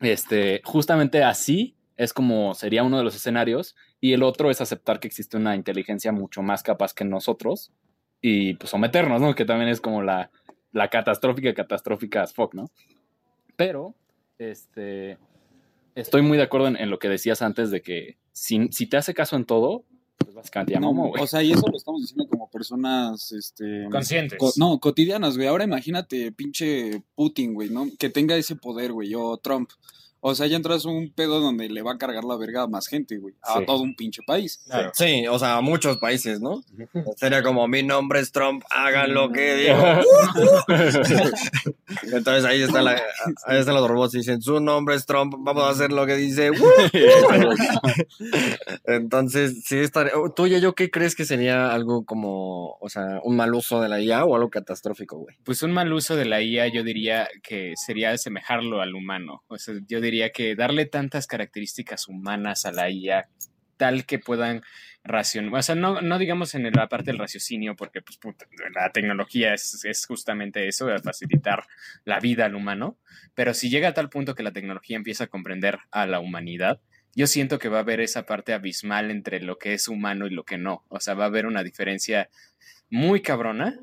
Este, 0.00 0.62
justamente 0.64 1.22
así 1.24 1.76
es 1.96 2.14
como 2.14 2.54
sería 2.54 2.82
uno 2.82 2.96
de 2.98 3.04
los 3.04 3.14
escenarios. 3.14 3.76
Y 4.00 4.14
el 4.14 4.22
otro 4.22 4.50
es 4.50 4.60
aceptar 4.62 4.98
que 5.00 5.08
existe 5.08 5.36
una 5.36 5.54
inteligencia 5.56 6.12
mucho 6.12 6.40
más 6.42 6.62
capaz 6.62 6.94
que 6.94 7.04
nosotros 7.04 7.72
y 8.22 8.54
pues 8.54 8.70
someternos, 8.70 9.20
¿no? 9.20 9.34
Que 9.34 9.44
también 9.44 9.68
es 9.68 9.80
como 9.82 10.02
la, 10.02 10.30
la 10.72 10.88
catastrófica, 10.88 11.52
catastrófica 11.52 12.22
as 12.22 12.32
fuck, 12.32 12.54
¿no? 12.54 12.70
Pero, 13.56 13.94
este, 14.38 15.18
estoy 15.94 16.22
muy 16.22 16.38
de 16.38 16.44
acuerdo 16.44 16.68
en, 16.68 16.76
en 16.76 16.88
lo 16.88 16.98
que 16.98 17.10
decías 17.10 17.42
antes 17.42 17.70
de 17.70 17.82
que 17.82 18.16
si, 18.32 18.68
si 18.72 18.86
te 18.86 18.96
hace 18.96 19.12
caso 19.12 19.36
en 19.36 19.44
todo, 19.44 19.84
pues 20.22 20.34
básicamente 20.34 20.72
ya 20.74 20.80
No, 20.80 20.92
güey. 20.92 21.22
o 21.22 21.26
sea, 21.26 21.42
y 21.42 21.52
eso 21.52 21.66
lo 21.70 21.76
estamos 21.76 22.00
diciendo 22.02 22.26
como 22.28 22.48
personas, 22.50 23.32
este... 23.32 23.86
Conscientes. 23.90 24.38
co- 24.38 24.52
no, 24.56 24.78
cotidianas, 24.78 25.36
güey. 25.36 25.48
Ahora 25.48 25.64
imagínate, 25.64 26.30
pinche 26.32 27.02
Putin, 27.14 27.54
güey, 27.54 27.70
¿no? 27.70 27.88
Que 27.98 28.08
tenga 28.10 28.36
ese 28.36 28.56
poder, 28.56 28.92
güey, 28.92 29.14
o 29.14 29.36
Trump. 29.38 29.70
O 30.22 30.34
sea, 30.34 30.46
ya 30.46 30.56
entras 30.56 30.84
a 30.84 30.88
un 30.90 31.10
pedo 31.10 31.40
donde 31.40 31.68
le 31.70 31.80
va 31.82 31.92
a 31.92 31.98
cargar 31.98 32.24
la 32.24 32.36
verga 32.36 32.62
a 32.62 32.66
más 32.66 32.86
gente, 32.88 33.16
güey. 33.18 33.34
A 33.42 33.58
Sí. 33.60 33.66
todo 33.66 33.80
un 33.82 33.94
pinche 33.94 34.22
país. 34.26 34.60
Claro. 34.66 34.90
Sí, 34.94 35.26
o 35.26 35.38
sea, 35.38 35.60
muchos 35.62 35.96
países, 35.98 36.40
¿no? 36.40 36.62
Sería 37.16 37.42
como, 37.42 37.66
mi 37.68 37.82
nombre 37.82 38.20
es 38.20 38.30
Trump, 38.30 38.62
hagan 38.70 39.14
lo 39.14 39.30
que 39.32 39.54
digo. 39.56 39.78
Entonces 42.12 42.44
ahí, 42.44 42.62
está 42.62 42.82
la, 42.82 43.00
ahí 43.46 43.58
están 43.58 43.74
los 43.74 43.88
robots 43.88 44.14
y 44.14 44.18
dicen, 44.18 44.40
su 44.42 44.60
nombre 44.60 44.94
es 44.94 45.06
Trump, 45.06 45.34
vamos 45.38 45.64
a 45.64 45.70
hacer 45.70 45.90
lo 45.92 46.06
que 46.06 46.16
dice. 46.16 46.50
Entonces, 48.84 49.64
sí 49.64 49.78
estaría... 49.78 50.12
¿Tú 50.34 50.46
y 50.46 50.60
yo 50.60 50.74
qué 50.74 50.90
crees 50.90 51.14
que 51.14 51.24
sería 51.24 51.72
algo 51.72 52.04
como, 52.04 52.76
o 52.80 52.88
sea, 52.88 53.20
un 53.24 53.36
mal 53.36 53.54
uso 53.54 53.80
de 53.80 53.88
la 53.88 54.00
IA 54.00 54.24
o 54.24 54.34
algo 54.36 54.50
catastrófico, 54.50 55.18
güey? 55.18 55.36
Pues 55.44 55.62
un 55.62 55.72
mal 55.72 55.92
uso 55.92 56.16
de 56.16 56.24
la 56.24 56.42
IA 56.42 56.68
yo 56.68 56.82
diría 56.84 57.28
que 57.42 57.74
sería 57.76 58.10
asemejarlo 58.10 58.80
al 58.80 58.94
humano. 58.94 59.42
O 59.48 59.58
sea, 59.58 59.74
yo 59.88 60.00
diría 60.00 60.09
que 60.32 60.54
darle 60.54 60.86
tantas 60.86 61.26
características 61.26 62.08
humanas 62.08 62.66
a 62.66 62.72
la 62.72 62.90
IA 62.90 63.28
tal 63.76 64.04
que 64.04 64.18
puedan 64.18 64.60
racionar, 65.02 65.54
o 65.54 65.62
sea, 65.62 65.74
no, 65.74 66.02
no 66.02 66.18
digamos 66.18 66.54
en 66.54 66.70
la 66.70 66.88
parte 66.88 67.10
del 67.10 67.18
raciocinio, 67.18 67.76
porque 67.76 68.02
pues, 68.02 68.18
la 68.74 68.92
tecnología 68.92 69.54
es, 69.54 69.86
es 69.86 70.04
justamente 70.04 70.68
eso, 70.68 70.86
de 70.86 70.98
facilitar 70.98 71.64
la 72.04 72.20
vida 72.20 72.44
al 72.44 72.54
humano, 72.54 72.98
pero 73.34 73.54
si 73.54 73.70
llega 73.70 73.88
a 73.88 73.94
tal 73.94 74.10
punto 74.10 74.34
que 74.34 74.42
la 74.42 74.52
tecnología 74.52 74.96
empieza 74.96 75.24
a 75.24 75.28
comprender 75.28 75.78
a 75.90 76.06
la 76.06 76.20
humanidad, 76.20 76.80
yo 77.14 77.26
siento 77.26 77.58
que 77.58 77.68
va 77.68 77.78
a 77.78 77.80
haber 77.80 78.00
esa 78.00 78.26
parte 78.26 78.52
abismal 78.52 79.10
entre 79.10 79.40
lo 79.40 79.58
que 79.58 79.72
es 79.72 79.88
humano 79.88 80.26
y 80.26 80.30
lo 80.30 80.44
que 80.44 80.58
no. 80.58 80.84
O 80.88 81.00
sea, 81.00 81.14
va 81.14 81.24
a 81.24 81.28
haber 81.28 81.46
una 81.46 81.64
diferencia 81.64 82.30
muy 82.88 83.20
cabrona 83.22 83.80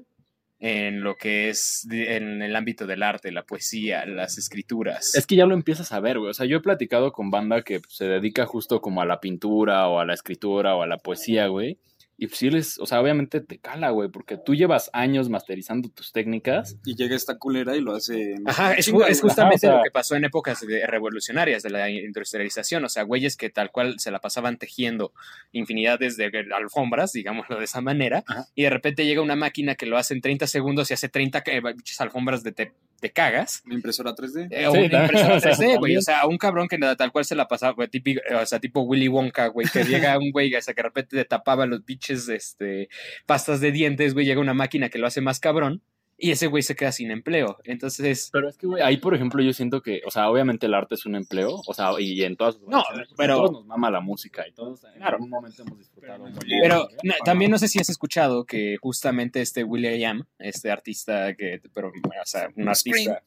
en 0.60 1.02
lo 1.02 1.16
que 1.16 1.50
es 1.50 1.88
en 1.90 2.42
el 2.42 2.56
ámbito 2.56 2.88
del 2.88 3.04
arte, 3.04 3.32
la 3.32 3.44
poesía, 3.44 4.06
las 4.06 4.38
escrituras. 4.38 5.14
Es 5.16 5.28
que 5.28 5.36
ya 5.36 5.46
lo 5.46 5.54
empiezas 5.54 5.92
a 5.92 6.00
ver, 6.00 6.18
güey. 6.20 6.32
O 6.32 6.34
sea, 6.34 6.46
yo 6.46 6.58
he 6.58 6.62
platicado 6.62 7.12
con 7.12 7.30
banda 7.30 7.62
que 7.62 7.82
se 7.90 8.06
dedica 8.06 8.46
justo 8.46 8.82
como 8.82 9.02
a 9.02 9.06
la 9.06 9.20
pintura 9.20 9.88
o 9.88 10.00
a 10.00 10.06
la 10.06 10.14
escritura 10.14 10.76
o 10.76 10.82
a 10.82 10.88
la 10.88 10.98
poesía, 10.98 11.48
güey. 11.48 11.78
Y 12.20 12.26
pues 12.28 12.40
sí 12.40 12.50
les, 12.50 12.80
o 12.80 12.88
sea, 12.88 13.00
obviamente 13.00 13.42
te 13.42 13.60
cala, 13.60 13.92
güey, 13.92 14.10
porque 14.10 14.38
tú 14.38 14.56
llevas 14.56 14.90
años 14.92 15.30
masterizando 15.30 15.88
tus 15.90 16.12
técnicas. 16.12 16.76
Y 16.84 16.96
llega 16.96 17.16
esta 17.16 17.38
culera 17.38 17.76
y 17.76 17.82
lo 17.82 17.94
hace... 17.94 18.34
Ajá, 18.46 18.74
es, 18.74 18.90
justamente 18.90 19.38
Ajá, 19.40 19.54
o 19.54 19.58
sea- 19.60 19.78
lo 19.78 19.84
que 19.84 19.92
pasó 19.92 20.16
en 20.16 20.26
épocas 20.26 20.62
de- 20.66 20.88
revolucionarias 20.88 21.62
de 21.62 21.70
la 21.70 21.90
industrialización, 21.92 22.84
o 22.86 22.90
sea, 22.90 23.04
güeyes 23.04 23.38
que 23.38 23.52
tal 23.52 23.72
cual 23.72 24.00
se 24.00 24.10
la 24.10 24.18
pasaban 24.20 24.58
tejiendo 24.58 25.14
infinidades 25.52 26.18
de 26.18 26.32
alfombras, 26.56 27.12
digámoslo 27.14 27.60
de 27.60 27.66
esa 27.66 27.82
manera, 27.82 28.24
Ajá. 28.28 28.48
y 28.56 28.64
de 28.64 28.70
repente 28.72 29.06
llega 29.06 29.22
una 29.22 29.36
máquina 29.36 29.76
que 29.76 29.86
lo 29.86 29.98
hace 29.98 30.14
en 30.16 30.22
30 30.22 30.48
segundos 30.48 30.90
y 30.90 30.96
hace 30.96 31.10
30 31.10 31.44
que- 31.44 31.62
bichas 31.62 32.02
alfombras 32.02 32.44
de 32.44 32.52
te, 32.52 32.72
te 33.00 33.12
cagas. 33.12 33.62
Una 33.66 33.76
impresora 33.76 34.16
3D. 34.16 34.48
Eh, 34.52 34.68
o 34.68 34.74
Sí, 34.74 34.80
una 34.80 35.02
impresora 35.04 35.36
o 35.36 35.40
sea, 35.40 35.52
3D, 35.52 35.80
güey. 35.80 35.98
O 35.98 36.02
sea, 36.02 36.26
un 36.26 36.38
cabrón 36.38 36.68
que 36.68 36.78
nada, 36.78 36.96
tal 36.96 37.12
cual 37.12 37.26
se 37.26 37.36
la 37.36 37.48
pasaba, 37.48 37.74
güey, 37.74 37.88
típico, 37.88 38.22
o 38.40 38.46
sea, 38.46 38.60
tipo 38.60 38.82
Willy 38.82 39.08
Wonka, 39.08 39.48
güey, 39.48 39.68
que 39.68 39.84
llega 39.84 40.18
un 40.18 40.32
güey, 40.32 40.54
o 40.56 40.62
sea, 40.62 40.74
que 40.74 40.80
de 40.80 40.88
repente 40.88 41.16
le 41.16 41.26
tapaba 41.26 41.66
los 41.66 41.86
biches, 41.86 42.30
este, 42.30 42.90
pastas 43.26 43.62
de 43.62 43.72
dientes, 43.72 44.14
güey, 44.14 44.26
llega 44.26 44.42
una 44.42 44.54
máquina 44.54 44.90
que 44.90 44.98
lo 44.98 45.08
hace 45.08 45.22
más 45.22 45.40
cabrón, 45.40 45.82
y 46.18 46.32
ese 46.32 46.48
güey 46.48 46.64
se 46.64 46.76
queda 46.76 46.92
sin 46.92 47.12
empleo. 47.12 47.58
Entonces, 47.64 48.30
Pero 48.34 48.50
es 48.50 48.58
que, 48.58 48.66
güey, 48.68 48.82
ahí, 48.82 48.98
por 48.98 49.14
ejemplo, 49.14 49.42
yo 49.44 49.54
siento 49.54 49.82
que, 49.82 50.02
o 50.06 50.12
sea, 50.12 50.30
obviamente 50.30 50.66
el 50.66 50.74
arte 50.74 50.96
es 50.96 51.06
un 51.06 51.16
empleo, 51.16 51.62
o 51.68 51.74
sea, 51.74 51.92
y 52.00 52.24
en 52.24 52.36
todas 52.36 52.56
sus 52.56 52.64
No, 52.64 52.78
variaciones, 52.78 53.10
pero- 53.16 53.34
a 53.34 53.38
todos 53.38 53.52
nos 53.52 53.66
mama 53.66 53.92
la 53.92 54.00
música 54.02 54.48
y 54.48 54.52
todos 54.52 54.84
en 54.86 54.94
Claro. 54.94 55.16
algún 55.18 55.30
momento 55.30 55.62
hemos 55.62 55.78
disfrutado. 55.78 56.26
Pero, 56.62 56.88
pero 57.02 57.16
también 57.24 57.52
no 57.52 57.58
sé 57.60 57.68
si 57.68 57.80
has 57.80 57.90
escuchado 57.90 58.46
que 58.46 58.78
justamente 58.82 59.42
este 59.42 59.64
William, 59.64 60.26
este 60.40 60.72
artista 60.72 61.36
que, 61.36 61.62
pero, 61.74 61.90
o 61.90 62.26
sea, 62.26 62.50
un 62.56 62.68
artista. 62.68 63.22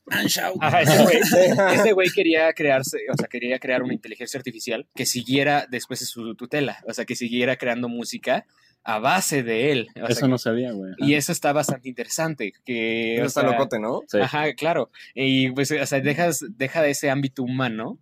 Ajá, 0.61 0.83
ese 0.83 1.03
güey, 1.03 1.16
ese 1.74 1.92
güey 1.92 2.09
quería 2.11 2.53
crearse, 2.53 2.98
o 3.12 3.16
sea, 3.16 3.29
quería 3.29 3.59
crear 3.59 3.83
una 3.83 3.94
inteligencia 3.94 4.38
artificial 4.38 4.87
que 4.94 5.07
siguiera 5.07 5.66
después 5.70 6.00
de 6.00 6.07
su 6.07 6.35
tutela, 6.35 6.79
o 6.88 6.92
sea, 6.92 7.05
que 7.05 7.14
siguiera 7.14 7.57
creando 7.57 7.88
música 7.88 8.46
a 8.82 8.98
base 8.98 9.42
de 9.42 9.72
él. 9.72 9.88
O 9.96 10.06
sea, 10.06 10.08
Eso 10.08 10.28
no 10.28 10.38
sabía, 10.38 10.72
güey. 10.72 10.92
Y 10.98 11.14
eso 11.14 11.32
está 11.32 11.52
bastante 11.52 11.88
interesante. 11.88 12.52
Que, 12.64 13.16
Eso 13.16 13.26
está 13.26 13.40
sea, 13.42 13.50
locote, 13.50 13.78
¿no? 13.78 14.00
Sí. 14.08 14.18
Ajá, 14.18 14.52
claro. 14.54 14.90
Y 15.14 15.50
pues, 15.52 15.70
o 15.70 15.86
sea, 15.86 16.00
dejas, 16.00 16.44
deja 16.56 16.82
de 16.82 16.90
ese 16.90 17.10
ámbito 17.10 17.42
humano 17.42 17.98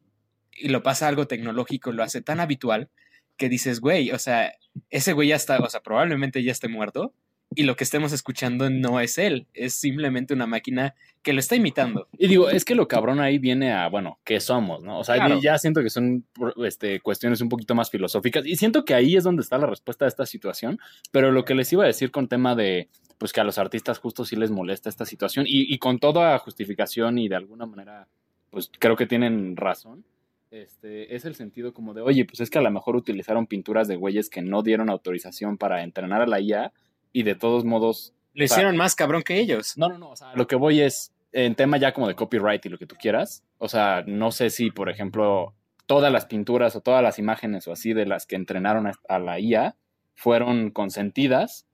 y 0.52 0.68
lo 0.68 0.82
pasa 0.82 1.06
a 1.06 1.08
algo 1.08 1.26
tecnológico, 1.26 1.92
lo 1.92 2.02
hace 2.02 2.20
tan 2.20 2.40
habitual 2.40 2.88
que 3.36 3.48
dices, 3.48 3.80
güey, 3.80 4.10
o 4.10 4.18
sea, 4.18 4.52
ese 4.90 5.12
güey 5.12 5.28
ya 5.28 5.36
está, 5.36 5.58
o 5.58 5.70
sea, 5.70 5.80
probablemente 5.80 6.42
ya 6.42 6.52
esté 6.52 6.68
muerto 6.68 7.14
y 7.54 7.62
lo 7.62 7.76
que 7.76 7.84
estemos 7.84 8.12
escuchando 8.12 8.68
no 8.70 9.00
es 9.00 9.18
él, 9.18 9.46
es 9.54 9.74
simplemente 9.74 10.34
una 10.34 10.46
máquina 10.46 10.94
que 11.22 11.32
lo 11.32 11.40
está 11.40 11.56
imitando. 11.56 12.06
Y 12.16 12.28
digo, 12.28 12.50
es 12.50 12.64
que 12.64 12.74
lo 12.74 12.86
cabrón 12.88 13.20
ahí 13.20 13.38
viene 13.38 13.72
a, 13.72 13.88
bueno, 13.88 14.18
¿qué 14.24 14.38
somos, 14.38 14.84
no? 14.84 14.98
O 14.98 15.04
sea, 15.04 15.16
Claro. 15.16 15.40
ya 15.40 15.58
siento 15.58 15.82
que 15.82 15.90
son 15.90 16.24
este, 16.64 17.00
cuestiones 17.00 17.40
un 17.40 17.48
poquito 17.48 17.74
más 17.74 17.90
filosóficas 17.90 18.46
y 18.46 18.56
siento 18.56 18.84
que 18.84 18.94
ahí 18.94 19.16
es 19.16 19.24
donde 19.24 19.42
está 19.42 19.58
la 19.58 19.66
respuesta 19.66 20.04
a 20.04 20.08
esta 20.08 20.26
situación, 20.26 20.78
pero 21.10 21.32
lo 21.32 21.44
que 21.44 21.54
les 21.54 21.72
iba 21.72 21.84
a 21.84 21.86
decir 21.88 22.10
con 22.10 22.28
tema 22.28 22.54
de, 22.54 22.88
pues 23.18 23.32
que 23.32 23.40
a 23.40 23.44
los 23.44 23.58
artistas 23.58 23.98
justo 23.98 24.24
sí 24.24 24.36
les 24.36 24.50
molesta 24.50 24.88
esta 24.88 25.04
situación 25.06 25.44
y, 25.48 25.72
y 25.72 25.78
con 25.78 25.98
toda 25.98 26.38
justificación 26.38 27.18
y 27.18 27.28
de 27.28 27.36
alguna 27.36 27.66
manera, 27.66 28.08
pues 28.50 28.70
creo 28.78 28.94
que 28.96 29.06
tienen 29.06 29.56
razón. 29.56 30.04
Este, 30.50 31.14
es 31.14 31.26
el 31.26 31.34
sentido 31.34 31.74
como 31.74 31.92
de, 31.92 32.00
oye, 32.00 32.24
pues 32.24 32.40
es 32.40 32.48
que 32.48 32.58
a 32.58 32.62
lo 32.62 32.70
mejor 32.70 32.96
utilizaron 32.96 33.46
pinturas 33.46 33.86
de 33.86 33.96
güeyes 33.96 34.30
que 34.30 34.40
no 34.40 34.62
dieron 34.62 34.88
autorización 34.88 35.58
para 35.58 35.82
entrenar 35.82 36.22
a 36.22 36.26
la 36.26 36.40
IA 36.40 36.72
y 37.12 37.22
de 37.22 37.34
todos 37.34 37.64
modos 37.64 38.14
Lo 38.34 38.46
sea, 38.46 38.56
hicieron 38.56 38.76
más 38.76 38.94
cabrón 38.94 39.22
que 39.22 39.38
ellos. 39.38 39.76
no, 39.76 39.88
no, 39.88 39.98
no. 39.98 40.10
O 40.10 40.16
sea, 40.16 40.32
lo 40.34 40.46
que 40.46 40.56
voy 40.56 40.80
es 40.80 41.12
en 41.32 41.54
tema 41.54 41.76
ya 41.76 41.92
como 41.92 42.08
de 42.08 42.14
copyright 42.14 42.64
y 42.66 42.68
lo 42.68 42.78
que 42.78 42.86
tú 42.86 42.96
quieras. 42.96 43.44
O 43.58 43.68
sea, 43.68 44.04
no 44.06 44.30
sé 44.30 44.50
si, 44.50 44.70
por 44.70 44.88
ejemplo, 44.88 45.54
todas 45.86 46.12
las 46.12 46.26
pinturas 46.26 46.76
o 46.76 46.80
todas 46.80 47.02
las 47.02 47.18
imágenes 47.18 47.66
o 47.68 47.72
así 47.72 47.92
de 47.92 48.06
las 48.06 48.26
que 48.26 48.36
entrenaron 48.36 48.86
a, 48.86 48.92
a 49.08 49.18
la 49.18 49.38
IA 49.40 49.76
fueron 50.14 50.70
consentidas 50.70 51.66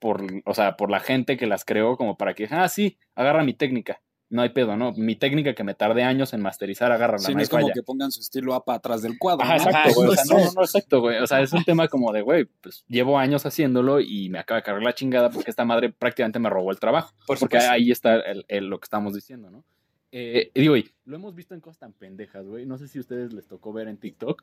por, 0.00 0.24
o 0.44 0.54
sea, 0.54 0.76
por 0.76 0.90
la 0.90 1.00
gente 1.00 1.36
que 1.36 1.46
las 1.46 1.64
creó 1.64 1.96
como 1.96 2.16
para 2.16 2.34
que, 2.34 2.48
ah, 2.50 2.68
sí, 2.68 2.98
agarra 3.14 3.44
mi 3.44 3.54
técnica. 3.54 4.00
No 4.30 4.42
hay 4.42 4.50
pedo, 4.50 4.76
¿no? 4.76 4.92
Mi 4.92 5.16
técnica 5.16 5.54
que 5.54 5.64
me 5.64 5.74
tardé 5.74 6.02
años 6.02 6.34
en 6.34 6.42
masterizar, 6.42 6.92
agarra 6.92 7.16
Sí, 7.18 7.32
no 7.32 7.38
no 7.38 7.42
es 7.42 7.48
como 7.48 7.62
falla. 7.62 7.72
que 7.72 7.82
pongan 7.82 8.10
su 8.12 8.20
estilo 8.20 8.52
APA 8.54 8.74
atrás 8.74 9.00
del 9.00 9.18
cuadro. 9.18 9.42
Ajá, 9.44 9.56
¿no? 9.56 9.62
exacto, 9.64 9.94
güey. 9.94 10.08
O 10.10 10.14
sea, 10.14 10.24
no, 10.28 10.44
no, 10.44 10.52
no, 10.56 10.60
exacto, 10.62 11.00
güey. 11.00 11.18
O 11.18 11.26
sea, 11.26 11.40
es 11.40 11.52
un 11.54 11.64
tema 11.64 11.88
como 11.88 12.12
de, 12.12 12.20
güey, 12.20 12.44
pues 12.44 12.84
llevo 12.88 13.18
años 13.18 13.46
haciéndolo 13.46 14.00
y 14.00 14.28
me 14.28 14.38
acaba 14.38 14.60
de 14.60 14.64
cargar 14.64 14.82
la 14.82 14.94
chingada 14.94 15.30
porque 15.30 15.50
esta 15.50 15.64
madre 15.64 15.90
prácticamente 15.92 16.38
me 16.38 16.50
robó 16.50 16.70
el 16.72 16.78
trabajo. 16.78 17.14
Por 17.26 17.38
porque 17.38 17.56
ahí 17.56 17.90
está 17.90 18.16
el- 18.16 18.44
el- 18.48 18.66
lo 18.66 18.78
que 18.78 18.84
estamos 18.84 19.14
diciendo, 19.14 19.50
¿no? 19.50 19.64
Eh, 20.12 20.50
digo, 20.54 20.76
y 20.76 20.90
lo 21.06 21.16
hemos 21.16 21.34
visto 21.34 21.54
en 21.54 21.60
cosas 21.60 21.78
tan 21.78 21.92
pendejas, 21.94 22.46
güey. 22.46 22.66
No 22.66 22.76
sé 22.76 22.86
si 22.88 22.98
a 22.98 23.00
ustedes 23.00 23.32
les 23.32 23.46
tocó 23.46 23.72
ver 23.72 23.88
en 23.88 23.96
TikTok. 23.96 24.42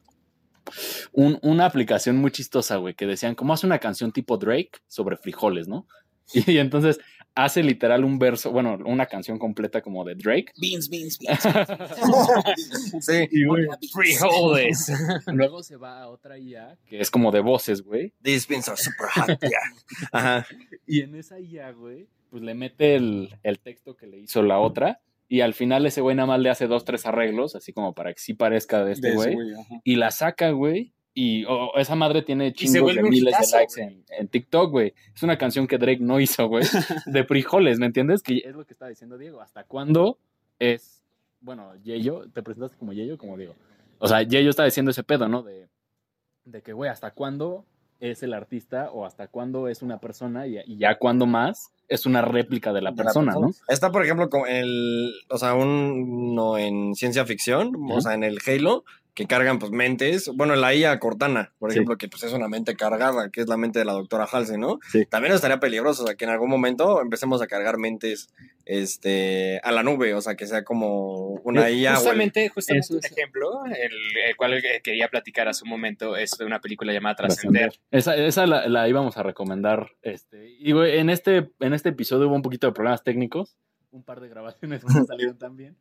Un- 1.11 1.37
una 1.43 1.65
aplicación 1.65 2.17
muy 2.17 2.31
chistosa, 2.31 2.77
güey, 2.77 2.95
que 2.95 3.05
decían, 3.05 3.35
¿cómo 3.35 3.53
hace 3.53 3.67
una 3.67 3.77
canción 3.79 4.11
tipo 4.11 4.37
Drake 4.37 4.71
sobre 4.87 5.15
frijoles, 5.17 5.67
no? 5.67 5.87
Y, 6.47 6.57
entonces 6.57 6.99
hace 7.35 7.61
literal 7.61 8.05
un 8.05 8.17
verso, 8.17 8.51
bueno, 8.51 8.77
una 8.85 9.05
canción 9.05 9.37
completa 9.37 9.81
como 9.81 10.03
de 10.05 10.15
Drake. 10.15 10.53
Beans, 10.59 10.89
beans, 10.89 11.19
beans. 11.19 11.41
Sí. 13.01 13.27
Y, 13.31 13.45
güey, 13.45 13.67
Frijoles. 13.91 14.91
luego 15.27 15.61
se 15.61 15.75
va 15.75 16.01
a 16.01 16.07
otra 16.07 16.37
IA 16.37 16.77
que 16.87 16.99
es 16.99 17.11
como 17.11 17.31
de 17.31 17.41
voces, 17.41 17.81
güey. 17.81 18.13
These 18.21 18.47
beans 18.49 18.69
are 18.69 18.77
super 18.77 19.07
hot, 19.13 19.39
yeah. 19.41 19.59
Ajá. 20.11 20.47
Y 20.87 21.01
en 21.01 21.15
esa 21.15 21.39
IA, 21.39 21.71
güey, 21.71 22.07
pues 22.29 22.41
le 22.41 22.53
mete 22.53 22.95
el, 22.95 23.35
el 23.43 23.59
texto 23.59 23.95
que 23.95 24.07
le 24.07 24.19
hizo 24.19 24.41
la 24.41 24.59
otra. 24.59 25.01
Y 25.27 25.41
al 25.41 25.53
final 25.53 25.85
ese 25.85 26.01
güey 26.01 26.15
nada 26.15 26.27
más 26.27 26.39
le 26.39 26.49
hace 26.49 26.67
dos, 26.67 26.85
tres 26.85 27.05
arreglos, 27.05 27.55
así 27.55 27.73
como 27.73 27.93
para 27.93 28.13
que 28.13 28.19
sí 28.19 28.33
parezca 28.33 28.85
de 28.85 28.93
este 28.93 29.13
güey. 29.13 29.35
Y 29.83 29.95
la 29.95 30.11
saca, 30.11 30.51
güey. 30.51 30.93
Y 31.17 31.45
oh, 31.45 31.71
esa 31.77 31.95
madre 31.95 32.23
tiene 32.23 32.51
chingos 32.51 32.93
de 32.93 33.01
miles 33.01 33.33
hitazo, 33.33 33.55
de 33.55 33.63
likes 33.63 33.81
en, 33.81 34.03
en 34.19 34.27
TikTok, 34.27 34.69
güey. 34.69 34.93
Es 35.15 35.23
una 35.23 35.37
canción 35.37 35.65
que 35.65 35.77
Drake 35.77 36.01
no 36.01 36.19
hizo, 36.19 36.47
güey. 36.49 36.65
De 37.05 37.23
frijoles, 37.23 37.79
¿me 37.79 37.85
entiendes? 37.85 38.21
Que 38.21 38.39
es 38.43 38.53
lo 38.53 38.65
que 38.65 38.73
está 38.73 38.89
diciendo 38.89 39.17
Diego. 39.17 39.39
¿Hasta 39.41 39.63
cuándo 39.63 40.19
es... 40.59 41.05
Bueno, 41.39 41.73
Yeyo, 41.83 42.29
¿te 42.33 42.43
presentaste 42.43 42.77
como 42.77 42.91
Yeyo 42.91 43.17
como 43.17 43.37
Diego? 43.37 43.55
O 43.99 44.09
sea, 44.09 44.23
Yeyo 44.23 44.49
está 44.49 44.65
diciendo 44.65 44.91
ese 44.91 45.03
pedo, 45.03 45.29
¿no? 45.29 45.41
De, 45.41 45.69
de 46.43 46.61
que, 46.61 46.73
güey, 46.73 46.89
¿hasta 46.89 47.11
cuándo 47.11 47.65
es 48.01 48.21
el 48.21 48.33
artista 48.33 48.91
o 48.91 49.05
hasta 49.05 49.27
cuándo 49.29 49.69
es 49.69 49.81
una 49.81 49.99
persona 49.99 50.47
y, 50.47 50.57
y 50.65 50.77
ya 50.77 50.97
cuándo 50.97 51.25
más 51.25 51.71
es 51.87 52.05
una 52.05 52.21
réplica 52.21 52.73
de 52.73 52.81
la 52.81 52.91
De 52.91 52.97
la 52.97 53.03
persona, 53.03 53.33
¿no? 53.39 53.51
Está, 53.69 53.89
por 53.91 54.03
ejemplo, 54.03 54.29
como 54.29 54.47
el, 54.47 55.13
o 55.29 55.37
sea, 55.37 55.53
uno 55.53 56.57
en 56.57 56.93
ciencia 56.93 57.25
ficción, 57.25 57.71
o 57.89 58.01
sea, 58.01 58.15
en 58.15 58.23
el 58.23 58.39
Halo, 58.45 58.83
que 59.15 59.25
cargan 59.27 59.57
pues 59.59 59.71
mentes. 59.71 60.29
Bueno, 60.33 60.55
la 60.55 60.75
IA 60.75 60.99
Cortana, 60.99 61.53
por 61.57 61.71
Sí. 61.71 61.77
ejemplo, 61.77 61.97
que 61.97 62.07
pues 62.09 62.21
es 62.23 62.33
una 62.33 62.47
mente 62.49 62.75
cargada, 62.75 63.29
que 63.31 63.41
es 63.41 63.47
la 63.47 63.55
mente 63.57 63.79
de 63.79 63.85
la 63.85 63.93
doctora 63.93 64.27
Halsey, 64.31 64.57
¿no? 64.57 64.79
Sí. 64.91 65.05
También 65.05 65.33
estaría 65.33 65.59
peligroso, 65.59 66.03
o 66.03 66.05
sea, 66.07 66.15
que 66.15 66.25
en 66.25 66.31
algún 66.31 66.49
momento 66.49 67.01
empecemos 67.01 67.41
a 67.41 67.47
cargar 67.47 67.77
mentes 67.77 68.27
este, 68.65 69.59
a 69.63 69.71
la 69.71 69.83
nube, 69.83 70.13
o 70.13 70.21
sea, 70.21 70.35
que 70.35 70.47
sea 70.47 70.63
como 70.63 71.35
una 71.43 71.69
IA. 71.69 71.91
o 71.91 71.93
el- 71.93 71.97
Justamente, 71.99 72.49
justamente 72.49 72.93
un 72.93 72.99
ejemplo, 73.05 73.65
el, 73.65 73.91
el 74.27 74.35
cual 74.35 74.53
eh, 74.55 74.81
quería 74.83 75.07
platicar 75.07 75.47
hace 75.47 75.63
un 75.63 75.69
momento, 75.69 76.17
es 76.17 76.31
de 76.31 76.45
una 76.45 76.59
película 76.59 76.91
llamada 76.91 77.15
Trascender. 77.15 77.73
Esa, 77.91 78.15
esa 78.17 78.45
la, 78.45 78.67
la 78.67 78.89
íbamos 78.89 79.17
a 79.17 79.23
recomendar. 79.23 79.91
Este, 80.01 80.49
y 80.59 80.71
güey, 80.73 80.97
en 80.99 81.09
este, 81.09 81.51
en 81.59 81.73
este 81.73 81.89
episodio 81.89 82.27
hubo 82.27 82.35
un 82.35 82.41
poquito 82.41 82.67
de 82.67 82.73
problemas 82.73 83.03
técnicos. 83.03 83.55
Un 83.95 84.03
par 84.03 84.19
de 84.19 84.27
grabaciones 84.27 84.83
no 84.83 84.89
salieron 85.05 85.37
tan 85.37 85.55
bien. 85.55 85.77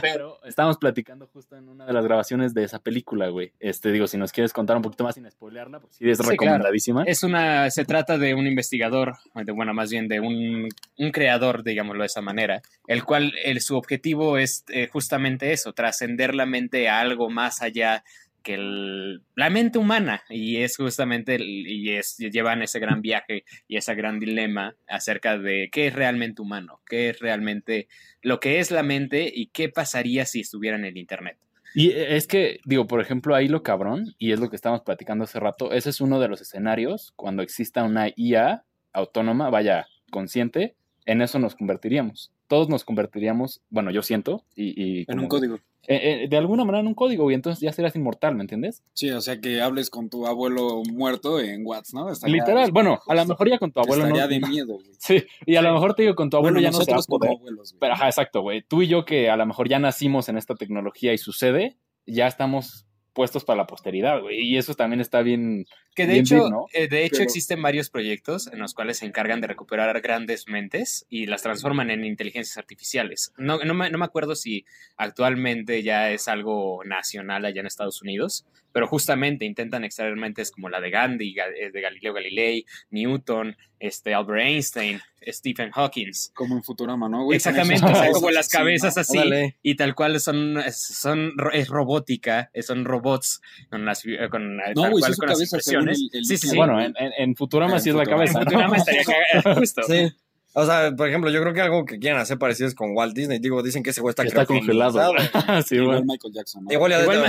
Pero 0.00 0.38
estábamos 0.44 0.78
platicando 0.78 1.26
justo 1.26 1.56
en 1.56 1.68
una 1.68 1.84
de 1.84 1.92
las 1.92 2.04
grabaciones 2.04 2.54
de 2.54 2.62
esa 2.62 2.78
película, 2.78 3.28
güey. 3.28 3.52
Este, 3.58 3.90
digo, 3.90 4.06
si 4.06 4.16
nos 4.16 4.30
quieres 4.30 4.52
contar 4.52 4.76
un 4.76 4.82
poquito 4.84 5.02
más 5.02 5.16
sin 5.16 5.28
spoilearla, 5.28 5.80
porque 5.80 5.96
sí 5.96 6.08
es 6.08 6.18
Sí, 6.18 6.22
claro. 6.22 6.30
recomendadísima. 6.30 7.02
Es 7.02 7.24
una, 7.24 7.68
se 7.70 7.84
trata 7.84 8.18
de 8.18 8.34
un 8.34 8.46
investigador, 8.46 9.16
de, 9.34 9.50
bueno, 9.50 9.74
más 9.74 9.90
bien 9.90 10.06
de 10.06 10.20
un, 10.20 10.68
un 10.96 11.10
creador, 11.10 11.64
digámoslo 11.64 12.02
de 12.04 12.06
esa 12.06 12.20
manera, 12.22 12.62
el 12.86 13.02
cual 13.04 13.34
el, 13.44 13.60
su 13.60 13.76
objetivo 13.76 14.38
es 14.38 14.64
eh, 14.68 14.86
justamente 14.86 15.52
eso, 15.52 15.72
trascender 15.72 16.36
la 16.36 16.46
mente 16.46 16.88
a 16.88 17.00
algo 17.00 17.30
más 17.30 17.62
allá 17.62 18.04
que 18.46 18.54
el- 18.54 19.22
la 19.34 19.50
mente 19.50 19.76
humana 19.76 20.22
y 20.30 20.58
es 20.58 20.76
justamente 20.76 21.36
y 21.40 21.90
es 21.90 22.16
llevan 22.16 22.62
ese 22.62 22.78
gran 22.78 23.02
viaje 23.02 23.44
y 23.66 23.76
ese 23.76 23.92
gran 23.96 24.20
dilema 24.20 24.76
acerca 24.86 25.36
de 25.36 25.68
qué 25.72 25.88
es 25.88 25.94
realmente 25.94 26.42
humano, 26.42 26.80
qué 26.88 27.08
es 27.08 27.18
realmente 27.18 27.88
lo 28.22 28.38
que 28.38 28.60
es 28.60 28.70
la 28.70 28.84
mente 28.84 29.28
y 29.34 29.48
qué 29.48 29.68
pasaría 29.68 30.26
si 30.26 30.40
estuviera 30.42 30.76
en 30.76 30.84
el 30.84 30.96
internet. 30.96 31.38
Y 31.74 31.90
es 31.90 32.28
que, 32.28 32.60
digo, 32.64 32.86
por 32.86 33.00
ejemplo, 33.00 33.34
ahí 33.34 33.48
lo 33.48 33.64
cabrón, 33.64 34.14
y 34.16 34.30
es 34.30 34.38
lo 34.38 34.48
que 34.48 34.54
estábamos 34.54 34.84
platicando 34.84 35.24
hace 35.24 35.40
rato, 35.40 35.72
ese 35.72 35.90
es 35.90 36.00
uno 36.00 36.20
de 36.20 36.28
los 36.28 36.40
escenarios 36.40 37.12
cuando 37.16 37.42
exista 37.42 37.82
una 37.82 38.06
IA 38.14 38.64
autónoma, 38.92 39.50
vaya, 39.50 39.88
consciente, 40.12 40.76
en 41.04 41.20
eso 41.20 41.40
nos 41.40 41.56
convertiríamos. 41.56 42.32
Todos 42.48 42.68
nos 42.68 42.84
convertiríamos, 42.84 43.60
bueno, 43.70 43.90
yo 43.90 44.02
siento, 44.02 44.44
y... 44.54 44.80
y 44.82 44.98
En 45.00 45.04
como- 45.06 45.22
un 45.22 45.28
código. 45.28 45.54
eh, 45.88 46.22
eh, 46.24 46.28
de 46.28 46.36
alguna 46.36 46.64
manera 46.64 46.80
en 46.80 46.86
un 46.88 46.94
código, 46.94 47.30
y 47.30 47.34
entonces 47.34 47.60
ya 47.60 47.72
serías 47.72 47.94
inmortal, 47.96 48.34
¿me 48.34 48.42
entiendes? 48.42 48.82
Sí, 48.92 49.10
o 49.10 49.20
sea 49.20 49.40
que 49.40 49.60
hables 49.60 49.88
con 49.90 50.10
tu 50.10 50.26
abuelo 50.26 50.82
muerto 50.92 51.38
en 51.40 51.62
Whats, 51.64 51.94
¿no? 51.94 52.10
Estaría- 52.10 52.36
Literal, 52.36 52.70
bueno, 52.72 53.00
a 53.06 53.14
lo 53.14 53.24
mejor 53.26 53.48
ya 53.48 53.58
con 53.58 53.70
tu 53.72 53.80
abuelo 53.80 54.04
no... 54.06 54.14
Estaría 54.16 54.28
de 54.40 54.46
miedo, 54.48 54.74
güey. 54.74 54.86
Sí, 54.98 55.24
y 55.44 55.56
a 55.56 55.62
lo 55.62 55.72
mejor 55.72 55.94
te 55.94 56.02
digo, 56.02 56.14
con 56.14 56.30
tu 56.30 56.36
abuelo 56.36 56.54
Bueno, 56.56 56.64
ya 56.68 56.70
no 56.76 56.84
se 56.84 56.90
va 56.90 56.94
a 56.94 56.98
nosotros 56.98 57.06
como 57.06 57.18
poder. 57.20 57.36
abuelos, 57.36 57.72
güey. 57.72 57.80
Pero, 57.80 57.92
ajá, 57.94 58.06
exacto, 58.06 58.40
güey. 58.42 58.62
Tú 58.62 58.82
y 58.82 58.88
yo 58.88 59.04
que 59.04 59.30
a 59.30 59.36
lo 59.36 59.46
mejor 59.46 59.68
ya 59.68 59.78
nacimos 59.78 60.28
en 60.28 60.36
esta 60.38 60.54
tecnología 60.54 61.12
y 61.12 61.18
sucede, 61.18 61.76
ya 62.06 62.26
estamos 62.26 62.86
puestos 63.16 63.44
para 63.44 63.56
la 63.56 63.66
posteridad, 63.66 64.20
güey. 64.20 64.38
Y 64.42 64.58
eso 64.58 64.74
también 64.74 65.00
está 65.00 65.22
bien... 65.22 65.64
Que 65.96 66.06
de 66.06 66.12
Bien 66.12 66.24
hecho, 66.26 66.34
deep, 66.36 66.50
¿no? 66.50 66.66
eh, 66.74 66.86
de 66.88 67.04
hecho 67.06 67.14
Pero- 67.14 67.24
existen 67.24 67.62
varios 67.62 67.88
proyectos 67.88 68.46
en 68.48 68.58
los 68.58 68.74
cuales 68.74 68.98
se 68.98 69.06
encargan 69.06 69.40
de 69.40 69.46
recuperar 69.46 69.98
grandes 70.02 70.46
mentes 70.46 71.06
y 71.08 71.24
las 71.24 71.42
transforman 71.42 71.90
en 71.90 72.04
inteligencias 72.04 72.58
artificiales. 72.58 73.32
No, 73.38 73.58
no, 73.64 73.72
me, 73.72 73.88
no 73.90 73.96
me 73.96 74.04
acuerdo 74.04 74.36
si 74.36 74.66
actualmente 74.98 75.82
ya 75.82 76.10
es 76.10 76.28
algo 76.28 76.84
nacional 76.84 77.46
allá 77.46 77.60
en 77.60 77.66
Estados 77.66 78.02
Unidos, 78.02 78.44
pero 78.76 78.86
justamente 78.86 79.46
intentan 79.46 79.84
extraer 79.84 80.14
mentes 80.16 80.50
como 80.50 80.68
la 80.68 80.82
de 80.82 80.90
Gandhi, 80.90 81.34
Ga- 81.34 81.50
eh, 81.58 81.70
de 81.70 81.80
Galileo 81.80 82.12
Galilei, 82.12 82.66
Newton, 82.90 83.56
este, 83.80 84.12
Albert 84.12 84.42
Einstein, 84.42 85.00
Stephen 85.28 85.70
Hawking. 85.70 86.10
Como 86.34 86.56
en 86.56 86.62
Futurama, 86.62 87.08
¿no, 87.08 87.24
güey? 87.24 87.36
Exactamente, 87.36 87.86
o 87.86 87.94
sea, 87.94 88.10
como 88.10 88.30
las 88.30 88.50
cabezas 88.50 88.96
¿no? 88.96 89.00
así, 89.00 89.16
Órale. 89.16 89.56
y 89.62 89.76
tal 89.76 89.94
cual 89.94 90.20
son, 90.20 90.58
son 90.72 91.32
es 91.54 91.68
robótica, 91.68 92.50
eh, 92.52 92.62
son 92.62 92.84
robots 92.84 93.40
con 93.70 93.86
las, 93.86 94.04
eh, 94.04 94.28
con, 94.30 94.58
No, 94.58 94.62
tal 94.74 94.90
güey, 94.90 95.00
cual 95.00 95.14
su 95.14 95.20
con 95.20 95.28
las 95.30 95.38
cabeza, 95.38 95.56
impresiones. 95.56 95.98
el- 96.12 96.18
el- 96.18 96.24
sí, 96.26 96.36
sí. 96.36 96.54
Bueno, 96.54 96.78
en, 96.82 97.34
Futurama 97.34 97.76
En 97.76 97.80
sí 97.80 97.88
es 97.88 97.94
la 97.96 98.04
cabeza. 98.04 98.38
En 98.40 98.44
¿no? 98.44 98.50
Futurama 98.50 98.76
estaría 98.76 99.04
cagado, 99.04 99.60
justo. 99.60 99.82
Sí. 99.84 100.12
O 100.58 100.64
sea, 100.64 100.90
por 100.96 101.06
ejemplo, 101.06 101.30
yo 101.30 101.42
creo 101.42 101.52
que 101.52 101.60
algo 101.60 101.84
que 101.84 101.98
quieren 101.98 102.18
hacer 102.18 102.38
parecido 102.38 102.66
es 102.66 102.74
con 102.74 102.96
Walt 102.96 103.14
Disney. 103.14 103.38
Digo, 103.40 103.62
dicen 103.62 103.82
que 103.82 103.90
ese 103.90 104.00
güey 104.00 104.10
está, 104.12 104.22
Que 104.22 104.28
está 104.28 104.46
congelado. 104.46 104.98
criogenizado. 105.12 105.62
sí, 105.66 105.74
Igual 105.74 105.96
güey. 105.98 106.04
Michael 106.08 106.32
Jackson, 106.34 106.64
¿no? 106.64 106.72
Igual 106.72 106.90
ya 106.92 107.02
Igual, 107.02 107.24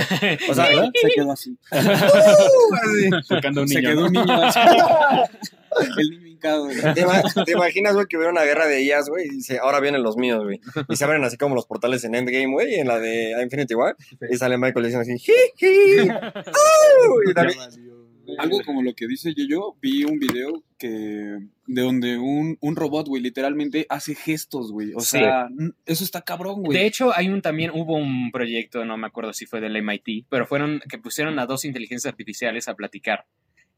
O 0.48 0.54
sea, 0.54 0.64
¿Verdad? 0.68 0.90
Se 0.94 1.08
quedó 1.14 1.32
así. 1.32 1.58
Tocando 3.28 3.60
un 3.62 3.68
Se 3.68 3.80
quedó 3.82 4.00
¿no? 4.00 4.06
un 4.06 4.12
niño 4.12 4.42
así. 4.42 4.58
El 5.98 6.10
niño 6.10 6.26
hincado. 6.26 6.64
güey. 6.64 6.76
¿Te, 6.80 7.04
te 7.44 7.52
imaginas, 7.52 7.94
güey, 7.94 8.06
que 8.06 8.16
hubiera 8.16 8.32
una 8.32 8.42
guerra 8.44 8.66
de 8.66 8.82
IAs, 8.82 9.10
güey? 9.10 9.26
Y 9.26 9.30
dice, 9.36 9.58
ahora 9.58 9.80
vienen 9.80 10.02
los 10.02 10.16
míos, 10.16 10.42
güey. 10.42 10.60
Y 10.88 10.96
se 10.96 11.04
abren 11.04 11.22
así 11.22 11.36
como 11.36 11.54
los 11.54 11.66
portales 11.66 12.02
en 12.04 12.14
Endgame, 12.14 12.50
güey, 12.52 12.76
en 12.76 12.88
la 12.88 12.98
de 12.98 13.34
Infinity 13.42 13.74
War. 13.74 13.94
Y 14.30 14.36
sale 14.38 14.56
Michael 14.56 14.86
diciendo 14.86 15.02
así, 15.02 15.18
ji, 15.18 15.32
ji. 15.56 16.08
¡au! 16.08 17.30
Y, 17.30 17.34
también- 17.34 17.58
Algo 18.38 18.60
como 18.64 18.82
lo 18.82 18.94
que 18.94 19.06
dice 19.06 19.34
yo, 19.34 19.44
yo 19.48 19.76
vi 19.80 20.04
un 20.04 20.18
video 20.18 20.62
que 20.78 20.88
de 20.88 21.82
donde 21.82 22.16
un, 22.18 22.56
un 22.60 22.76
robot, 22.76 23.08
güey, 23.08 23.22
literalmente 23.22 23.86
hace 23.88 24.14
gestos, 24.14 24.70
güey. 24.72 24.92
O 24.94 25.00
Sí. 25.00 25.18
sea, 25.18 25.48
eso 25.86 26.04
está 26.04 26.22
cabrón, 26.22 26.62
güey. 26.62 26.78
De 26.78 26.86
hecho, 26.86 27.12
hay 27.14 27.28
un 27.28 27.42
también 27.42 27.70
hubo 27.74 27.96
un 27.96 28.30
proyecto, 28.30 28.84
no 28.84 28.96
me 28.96 29.06
acuerdo 29.06 29.32
si 29.32 29.46
fue 29.46 29.60
del 29.60 29.76
MIT, 29.82 30.26
pero 30.28 30.46
fueron 30.46 30.80
que 30.88 30.98
pusieron 30.98 31.38
a 31.38 31.46
dos 31.46 31.64
inteligencias 31.64 32.10
artificiales 32.12 32.68
a 32.68 32.74
platicar 32.74 33.26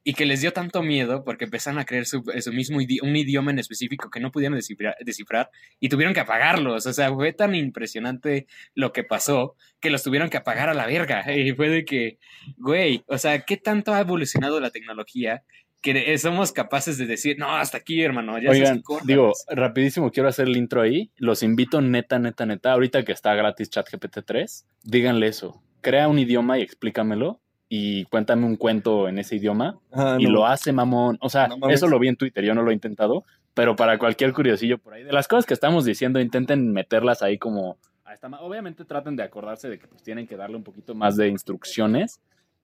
y 0.02 0.14
que 0.14 0.24
les 0.24 0.40
dio 0.40 0.52
tanto 0.52 0.82
miedo 0.82 1.24
porque 1.24 1.44
empezaron 1.44 1.78
a 1.78 1.84
creer 1.84 2.06
su, 2.06 2.22
su 2.40 2.52
mismo 2.52 2.80
idi- 2.80 3.02
un 3.02 3.14
idioma 3.16 3.50
en 3.50 3.58
específico 3.58 4.08
que 4.10 4.18
no 4.20 4.30
pudieron 4.32 4.56
descifrar, 4.56 4.96
descifrar 5.04 5.50
y 5.78 5.88
tuvieron 5.90 6.14
que 6.14 6.20
apagarlos. 6.20 6.86
O 6.86 6.92
sea, 6.92 7.12
fue 7.12 7.32
tan 7.34 7.54
impresionante 7.54 8.46
lo 8.74 8.92
que 8.92 9.04
pasó 9.04 9.56
que 9.80 9.90
los 9.90 10.02
tuvieron 10.02 10.30
que 10.30 10.38
apagar 10.38 10.68
a 10.70 10.74
la 10.74 10.86
verga. 10.86 11.24
Y 11.36 11.52
fue 11.52 11.68
de 11.68 11.84
que, 11.84 12.18
güey, 12.56 13.02
o 13.06 13.18
sea, 13.18 13.40
¿qué 13.40 13.56
tanto 13.56 13.92
ha 13.92 14.00
evolucionado 14.00 14.58
la 14.60 14.70
tecnología? 14.70 15.42
Que 15.82 16.18
somos 16.18 16.52
capaces 16.52 16.98
de 16.98 17.06
decir, 17.06 17.38
no, 17.38 17.56
hasta 17.56 17.78
aquí, 17.78 18.02
hermano, 18.02 18.38
ya 18.38 18.50
Oigan, 18.50 18.76
que 18.78 18.82
córtalas". 18.82 19.06
digo, 19.06 19.32
rapidísimo, 19.48 20.10
quiero 20.10 20.28
hacer 20.28 20.46
el 20.46 20.56
intro 20.58 20.82
ahí. 20.82 21.10
Los 21.16 21.42
invito 21.42 21.80
neta, 21.80 22.18
neta, 22.18 22.44
neta. 22.44 22.72
Ahorita 22.72 23.02
que 23.02 23.12
está 23.12 23.34
gratis 23.34 23.70
ChatGPT 23.70 24.18
3, 24.26 24.66
díganle 24.82 25.26
eso. 25.28 25.62
Crea 25.80 26.08
un 26.08 26.18
idioma 26.18 26.58
y 26.58 26.62
explícamelo. 26.62 27.40
Y 27.72 28.04
cuéntame 28.06 28.46
un 28.46 28.56
cuento 28.56 29.06
en 29.06 29.20
ese 29.20 29.36
idioma. 29.36 29.78
Ah, 29.92 30.16
y 30.18 30.24
no. 30.24 30.30
lo 30.30 30.46
hace, 30.46 30.72
mamón. 30.72 31.18
O 31.20 31.28
sea, 31.28 31.46
No 31.46 31.68
eso 31.68 31.86
lo 31.86 32.00
vi 32.00 32.08
en 32.08 32.16
Twitter, 32.16 32.44
yo 32.44 32.52
no 32.52 32.62
lo 32.62 32.72
he 32.72 32.74
intentado. 32.74 33.24
Pero 33.54 33.76
para 33.76 33.96
cualquier 33.96 34.32
curiosillo 34.32 34.78
por 34.78 34.94
ahí, 34.94 35.04
de 35.04 35.12
las 35.12 35.28
cosas 35.28 35.46
que 35.46 35.54
estamos 35.54 35.84
diciendo, 35.84 36.18
intenten 36.18 36.72
meterlas 36.72 37.22
ahí 37.22 37.38
como. 37.38 37.78
a 38.04 38.12
esta 38.12 38.26
Obviamente 38.40 38.84
traten 38.84 39.14
de 39.14 39.22
acordarse 39.22 39.68
de 39.68 39.78
que 39.78 39.86
pues, 39.86 40.02
tienen 40.02 40.26
que 40.26 40.36
darle 40.36 40.56
un 40.56 40.64
poquito 40.64 40.96
más 40.96 41.16
de 41.16 41.28
instrucciones. 41.28 42.20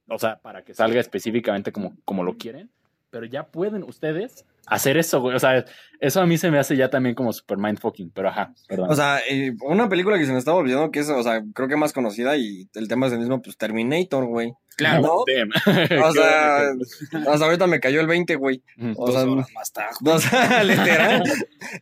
O 0.08 0.18
sea, 0.18 0.40
para 0.40 0.62
que 0.62 0.74
salga 0.74 0.98
específicamente 0.98 1.70
como, 1.70 1.94
como 2.04 2.24
lo 2.24 2.36
quieren. 2.36 2.68
Pero 3.10 3.26
ya 3.26 3.46
pueden 3.46 3.84
ustedes 3.84 4.44
hacer 4.66 4.96
eso, 4.96 5.20
güey. 5.20 5.36
O 5.36 5.38
sea, 5.38 5.64
eso 6.00 6.20
a 6.20 6.26
mí 6.26 6.36
se 6.36 6.50
me 6.50 6.58
hace 6.58 6.76
ya 6.76 6.90
también 6.90 7.14
como 7.14 7.32
super 7.32 7.58
mindfucking. 7.58 8.10
Pero 8.10 8.28
ajá, 8.28 8.52
perdón. 8.68 8.90
O 8.90 8.94
sea, 8.94 9.20
eh, 9.28 9.52
una 9.62 9.88
película 9.88 10.18
que 10.18 10.26
se 10.26 10.32
me 10.32 10.38
estaba 10.38 10.58
olvidando 10.58 10.90
que 10.90 11.00
es, 11.00 11.08
o 11.08 11.22
sea, 11.22 11.42
creo 11.54 11.68
que 11.68 11.76
más 11.76 11.92
conocida 11.92 12.36
y 12.36 12.68
el 12.74 12.88
tema 12.88 13.06
es 13.06 13.12
el 13.12 13.20
mismo, 13.20 13.40
pues 13.40 13.56
Terminator, 13.56 14.26
güey. 14.26 14.52
Claro. 14.76 15.02
¿no? 15.02 15.24
O 16.06 16.12
sea, 16.12 16.62
o 17.26 17.38
sea, 17.38 17.46
ahorita 17.46 17.66
me 17.66 17.80
cayó 17.80 18.00
el 18.00 18.06
20, 18.06 18.36
güey. 18.36 18.62
O 18.96 19.10
sea, 19.10 19.22
horas 19.22 19.48
más 19.54 19.72
tarde. 19.72 19.96
o 20.04 20.18
sea, 20.18 20.62
literal, 20.64 21.22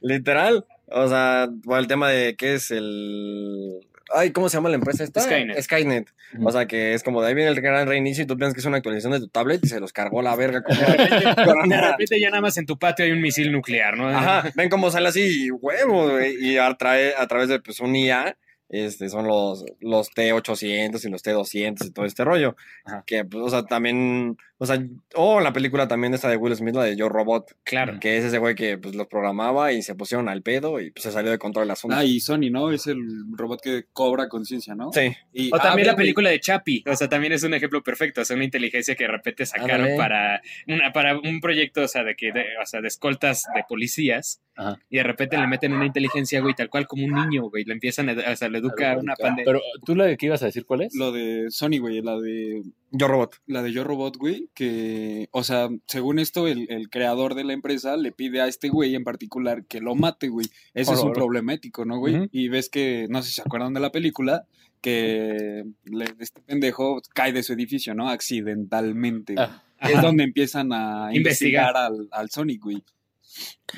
literal. 0.01 0.66
O 0.87 1.09
sea, 1.09 1.49
por 1.64 1.78
el 1.78 1.87
tema 1.87 2.09
de 2.11 2.37
qué 2.37 2.55
es 2.55 2.70
el... 2.70 3.80
Ay, 4.14 4.30
¿cómo 4.30 4.48
se 4.48 4.56
llama 4.56 4.68
la 4.68 4.76
empresa 4.76 5.04
esta? 5.04 5.20
Skynet. 5.20 5.60
Skynet. 5.62 6.08
O 6.42 6.50
sea, 6.50 6.66
que 6.66 6.94
es 6.94 7.02
como 7.02 7.20
de 7.22 7.28
ahí 7.28 7.34
viene 7.34 7.50
el 7.50 7.60
gran 7.60 7.86
reinicio 7.86 8.24
y 8.24 8.26
tú 8.26 8.36
piensas 8.36 8.54
que 8.54 8.60
es 8.60 8.66
una 8.66 8.76
actualización 8.78 9.12
de 9.12 9.20
tu 9.20 9.28
tablet 9.28 9.60
y 9.64 9.68
se 9.68 9.80
los 9.80 9.92
cargó 9.92 10.22
la 10.22 10.34
verga. 10.36 10.62
Como... 10.62 10.78
De 11.68 11.80
repente 11.90 12.20
ya 12.20 12.30
nada 12.30 12.40
más 12.42 12.56
en 12.56 12.66
tu 12.66 12.78
patio 12.78 13.04
hay 13.04 13.12
un 13.12 13.20
misil 13.20 13.50
nuclear, 13.52 13.96
¿no? 13.96 14.08
Ajá, 14.08 14.50
ven 14.54 14.68
cómo 14.68 14.90
sale 14.90 15.08
así, 15.08 15.50
huevo, 15.50 16.10
güey. 16.10 16.36
Y 16.40 16.58
a, 16.58 16.68
trae- 16.76 17.14
a 17.16 17.26
través 17.26 17.48
de 17.48 17.60
pues, 17.60 17.80
un 17.80 17.94
IA, 17.96 18.36
este, 18.68 19.08
son 19.08 19.26
los, 19.26 19.64
los 19.80 20.10
T800 20.10 21.04
y 21.04 21.10
los 21.10 21.22
T200 21.24 21.86
y 21.86 21.90
todo 21.90 22.04
este 22.04 22.24
rollo. 22.24 22.56
Ajá. 22.84 23.04
Que, 23.06 23.24
pues, 23.24 23.42
o 23.44 23.48
sea, 23.48 23.64
también, 23.64 24.36
o 24.58 24.66
sea, 24.66 24.82
o 25.14 25.40
la 25.40 25.52
película 25.52 25.86
también 25.88 26.14
esta 26.14 26.28
de 26.28 26.36
Will 26.36 26.56
Smith, 26.56 26.74
la 26.74 26.84
de 26.84 26.96
Yo 26.96 27.08
Robot, 27.08 27.56
Claro. 27.64 27.98
que 28.00 28.16
es 28.18 28.24
ese 28.24 28.38
güey 28.38 28.54
que 28.54 28.78
pues 28.78 28.94
los 28.94 29.06
programaba 29.06 29.72
y 29.72 29.82
se 29.82 29.94
pusieron 29.94 30.28
al 30.28 30.42
pedo 30.42 30.80
y 30.80 30.90
pues 30.90 31.02
se 31.04 31.12
salió 31.12 31.30
de 31.30 31.38
control 31.38 31.64
el 31.64 31.70
asunto. 31.72 31.96
Ah, 31.96 32.04
y 32.04 32.20
Sony, 32.20 32.50
¿no? 32.50 32.70
Es 32.72 32.86
el 32.86 32.98
robot 33.32 33.60
que 33.62 33.84
cobra 33.92 34.28
conciencia, 34.28 34.74
¿no? 34.74 34.90
Sí, 34.92 35.12
Y- 35.32 35.52
O 35.52 35.56
ah, 35.56 35.60
también 35.62 35.86
la 35.88 35.96
película 35.96 36.30
de 36.30 36.40
Chappie, 36.40 36.82
o 36.86 36.96
sea, 36.96 37.08
también 37.08 37.32
es 37.32 37.42
un 37.42 37.54
ejemplo 37.54 37.82
perfecto, 37.82 38.22
o 38.22 38.24
sea, 38.24 38.34
una 38.36 38.44
inteligencia 38.44 38.94
que 38.94 39.04
de 39.04 39.10
repente 39.10 39.46
sacaron 39.46 39.96
para, 39.96 40.40
una, 40.66 40.92
para 40.92 41.18
un 41.18 41.40
proyecto, 41.40 41.82
o 41.82 41.88
sea, 41.88 42.02
de 42.04 42.14
que, 42.16 42.32
de, 42.32 42.44
o 42.62 42.66
sea, 42.66 42.80
de 42.80 42.88
escoltas 42.88 43.44
de 43.54 43.64
policías, 43.68 44.40
Ajá. 44.56 44.78
y 44.88 44.96
de 44.98 45.02
repente 45.02 45.36
le 45.36 45.46
meten 45.46 45.72
una 45.72 45.86
inteligencia, 45.86 46.40
güey, 46.40 46.54
tal 46.54 46.70
cual 46.70 46.86
como 46.86 47.04
un 47.04 47.12
niño, 47.14 47.42
güey, 47.50 47.64
le 47.64 47.72
empiezan, 47.72 48.08
a, 48.08 48.12
o 48.32 48.36
sea, 48.36 48.48
le 48.48 48.53
educa 48.59 48.96
una 48.98 49.14
pandemia. 49.14 49.44
Pero 49.44 49.61
tú 49.84 49.94
la 49.96 50.14
que 50.16 50.26
ibas 50.26 50.42
a 50.42 50.46
decir, 50.46 50.64
¿cuál 50.66 50.82
es? 50.82 50.94
Lo 50.94 51.12
de 51.12 51.46
Sony, 51.50 51.78
güey, 51.80 52.00
la 52.02 52.18
de 52.20 52.62
Yo 52.90 53.09
Robot. 53.09 53.36
la 53.46 53.62
de 53.62 53.72
Yo 53.72 53.84
Robot, 53.84 54.16
güey, 54.16 54.48
que, 54.55 55.28
o 55.32 55.42
sea, 55.44 55.68
según 55.86 56.18
esto, 56.18 56.46
el, 56.48 56.66
el 56.70 56.88
creador 56.90 57.34
de 57.34 57.44
la 57.44 57.52
empresa 57.52 57.96
le 57.96 58.12
pide 58.12 58.40
a 58.40 58.46
este 58.48 58.68
güey 58.68 58.94
en 58.94 59.05
particular 59.05 59.64
que 59.66 59.80
lo 59.80 59.94
mate, 59.94 60.28
güey. 60.28 60.46
Eso 60.74 60.92
es 60.94 61.00
un 61.00 61.12
problemático, 61.12 61.84
¿no, 61.84 61.98
güey? 61.98 62.28
Y 62.32 62.48
ves 62.48 62.68
que, 62.68 63.07
no 63.11 63.22
sé 63.22 63.28
si 63.28 63.34
se 63.34 63.42
acuerdan 63.42 63.74
de 63.74 63.80
la 63.80 63.90
película, 63.92 64.46
que 64.80 65.64
le- 65.84 66.14
este 66.20 66.40
pendejo 66.42 67.00
cae 67.14 67.32
de 67.32 67.42
su 67.42 67.52
edificio, 67.55 67.94
¿no? 67.94 68.09
Accidentalmente. 68.11 69.34
Ah, 69.38 69.62
Es 69.80 70.00
donde 70.02 70.24
empiezan 70.24 70.72
a 70.72 71.09
Investigar. 71.12 71.68
investigar 71.70 71.76
al, 71.76 72.09
al 72.11 72.30
Sonic, 72.30 72.62
güey. 72.62 72.82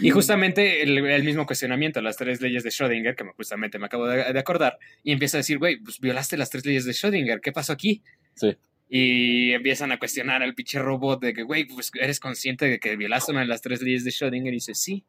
Y 0.01 0.11
justamente 0.11 0.83
el, 0.83 0.99
el 0.99 1.25
mismo 1.25 1.47
cuestionamiento, 1.47 2.01
las 2.03 2.17
tres 2.17 2.41
leyes 2.41 2.63
de 2.63 2.71
Schrödinger, 2.71 3.15
que 3.15 3.25
me- 3.25 3.33
justamente 3.33 3.79
me 3.79 3.87
acabo 3.87 4.07
de, 4.07 4.33
de 4.33 4.39
acordar, 4.39 4.79
y 5.03 5.13
empieza 5.13 5.37
a 5.37 5.41
decir, 5.41 5.59
güey, 5.59 5.79
pues 5.79 5.99
violaste 6.01 6.37
las 6.37 6.51
tres 6.51 6.67
leyes 6.67 6.85
de 6.85 6.93
Schrödinger, 6.93 7.41
¿qué 7.41 7.53
pasó 7.53 7.73
aquí? 7.73 8.03
Sí. 8.35 8.57
Y 8.89 9.53
empiezan 9.53 9.91
a 9.93 9.99
cuestionar 9.99 10.43
al 10.43 10.55
pinche 10.55 10.79
robot 10.79 11.21
de 11.21 11.33
que, 11.35 11.43
güey, 11.43 11.65
pues 11.65 11.91
eres 12.01 12.21
consciente 12.21 12.67
de 12.69 12.79
que 12.79 12.97
violaste 12.97 13.33
una 13.33 13.41
de 13.41 13.47
las 13.47 13.63
tres 13.63 13.81
leyes 13.83 14.05
de 14.05 14.11
Schrödinger, 14.11 14.49
y 14.49 14.53
dice, 14.53 14.75
sí. 14.75 15.05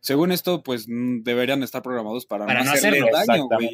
Según 0.00 0.30
esto, 0.32 0.62
pues 0.62 0.86
mm, 0.88 1.22
deberían 1.22 1.62
estar 1.62 1.82
programados 1.82 2.26
para, 2.26 2.46
Para 2.46 2.60
no 2.60 2.66
no 2.66 2.72
hacerle 2.72 2.98
hacerlo. 3.00 3.18
daño, 3.26 3.44
güey. 3.46 3.70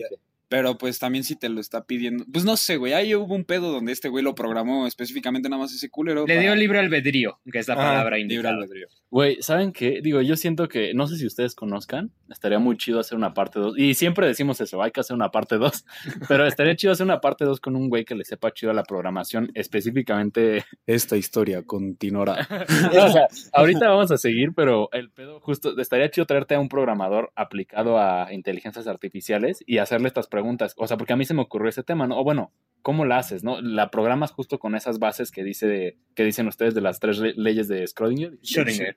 Pero 0.49 0.77
pues 0.79 0.99
también 0.99 1.25
si 1.25 1.37
te 1.37 1.49
lo 1.49 1.61
está 1.61 1.85
pidiendo. 1.85 2.25
Pues 2.33 2.45
no 2.45 2.57
sé, 2.57 2.77
güey. 2.77 2.93
Ahí 2.93 3.15
hubo 3.15 3.35
un 3.35 3.45
pedo 3.45 3.73
donde 3.73 3.93
este 3.93 4.09
güey 4.09 4.23
lo 4.23 4.35
programó 4.35 4.87
específicamente 4.87 5.49
nada 5.49 5.63
más 5.63 5.73
ese 5.75 5.89
culero. 5.91 6.27
Le 6.27 6.35
para- 6.35 6.41
dio 6.41 6.55
libre 6.55 6.79
albedrío, 6.79 7.41
que 7.51 7.59
es 7.59 7.67
la 7.69 7.75
Ah, 7.75 7.77
palabra 7.79 8.17
libre 8.17 8.35
indicada. 8.37 8.55
albedrío. 8.57 8.87
Güey, 9.11 9.39
¿saben 9.43 9.73
qué? 9.73 10.01
Digo, 10.03 10.21
yo 10.23 10.37
siento 10.37 10.69
que, 10.69 10.93
no 10.93 11.07
sé 11.07 11.17
si 11.17 11.27
ustedes 11.27 11.55
conozcan, 11.55 12.11
estaría 12.31 12.59
muy 12.59 12.77
chido 12.77 12.99
hacer 13.01 13.17
una 13.17 13.33
parte 13.33 13.59
2. 13.61 13.79
Y 13.79 13.95
siempre 13.95 14.27
decimos 14.27 14.61
eso, 14.61 14.83
hay 14.83 14.91
que 14.91 15.01
hacer 15.01 15.15
una 15.15 15.31
parte 15.31 15.57
2. 15.57 15.85
Pero 16.29 16.47
estaría 16.47 16.75
chido 16.77 16.93
hacer 16.93 17.05
una 17.07 17.21
parte 17.21 17.45
2 17.45 17.61
con 17.61 17.77
un 17.77 17.89
güey 17.89 18.05
que 18.05 18.15
le 18.15 18.25
sepa 18.25 18.53
chido 18.53 18.73
la 18.73 18.83
programación, 18.83 19.51
específicamente. 19.55 20.65
Esta 20.87 21.17
historia 21.17 21.63
continuará. 21.63 22.47
o 23.07 23.13
sea, 23.13 23.29
ahorita 23.53 23.89
vamos 23.89 24.11
a 24.11 24.19
seguir, 24.19 24.53
pero 24.55 24.89
el 24.93 25.11
pedo 25.11 25.41
justo, 25.41 25.79
estaría 25.79 26.11
chido 26.11 26.27
traerte 26.27 26.55
a 26.55 26.61
un 26.61 26.69
programador 26.69 27.31
aplicado 27.37 27.99
a 27.99 28.33
inteligencias 28.33 28.87
artificiales 28.87 29.63
y 29.67 29.79
hacerle 29.79 30.09
estas 30.09 30.27
preguntas. 30.27 30.44
O 30.77 30.87
sea, 30.87 30.97
porque 30.97 31.13
a 31.13 31.17
mí 31.17 31.25
se 31.25 31.35
me 31.35 31.43
ocurrió 31.43 31.69
ese 31.69 31.83
tema, 31.83 32.07
¿no? 32.07 32.19
O 32.19 32.25
bueno, 32.25 32.53
¿cómo 32.83 33.05
la 33.05 33.19
haces, 33.19 33.45
no? 33.45 33.61
La 33.61 33.91
programas 33.91 34.31
justo 34.33 34.59
con 34.59 34.75
esas 34.75 34.99
bases 34.99 35.31
que 35.31 35.43
dice, 35.45 35.97
que 36.15 36.25
dicen 36.25 36.47
ustedes 36.49 36.75
de 36.75 36.81
las 36.81 37.01
tres 37.01 37.19
le- 37.19 37.35
leyes 37.35 37.69
de 37.69 37.85
Schrödinger. 37.85 38.39
Schrödinger. 38.41 38.97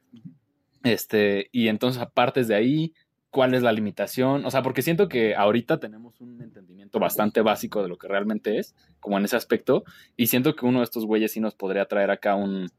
Este, 0.84 1.50
y 1.52 1.68
entonces, 1.68 2.02
aparte 2.02 2.44
de 2.44 2.56
ahí, 2.56 2.94
¿cuál 3.30 3.54
es 3.54 3.62
la 3.62 3.72
limitación? 3.72 4.46
O 4.46 4.52
sea, 4.52 4.62
porque 4.62 4.82
siento 4.82 5.10
que 5.10 5.36
ahorita 5.36 5.80
tenemos 5.80 6.22
un 6.22 6.42
entendimiento 6.42 7.00
bastante 7.00 7.42
básico 7.42 7.82
de 7.84 7.90
lo 7.90 7.98
que 7.98 8.08
realmente 8.08 8.58
es, 8.58 8.76
como 9.00 9.18
en 9.18 9.26
ese 9.26 9.36
aspecto, 9.36 9.84
y 10.16 10.28
siento 10.28 10.56
que 10.56 10.66
uno 10.66 10.80
de 10.80 10.86
estos 10.86 11.06
güeyes 11.06 11.32
sí 11.32 11.40
nos 11.40 11.56
podría 11.56 11.86
traer 11.86 12.12
acá 12.12 12.36
un. 12.36 12.70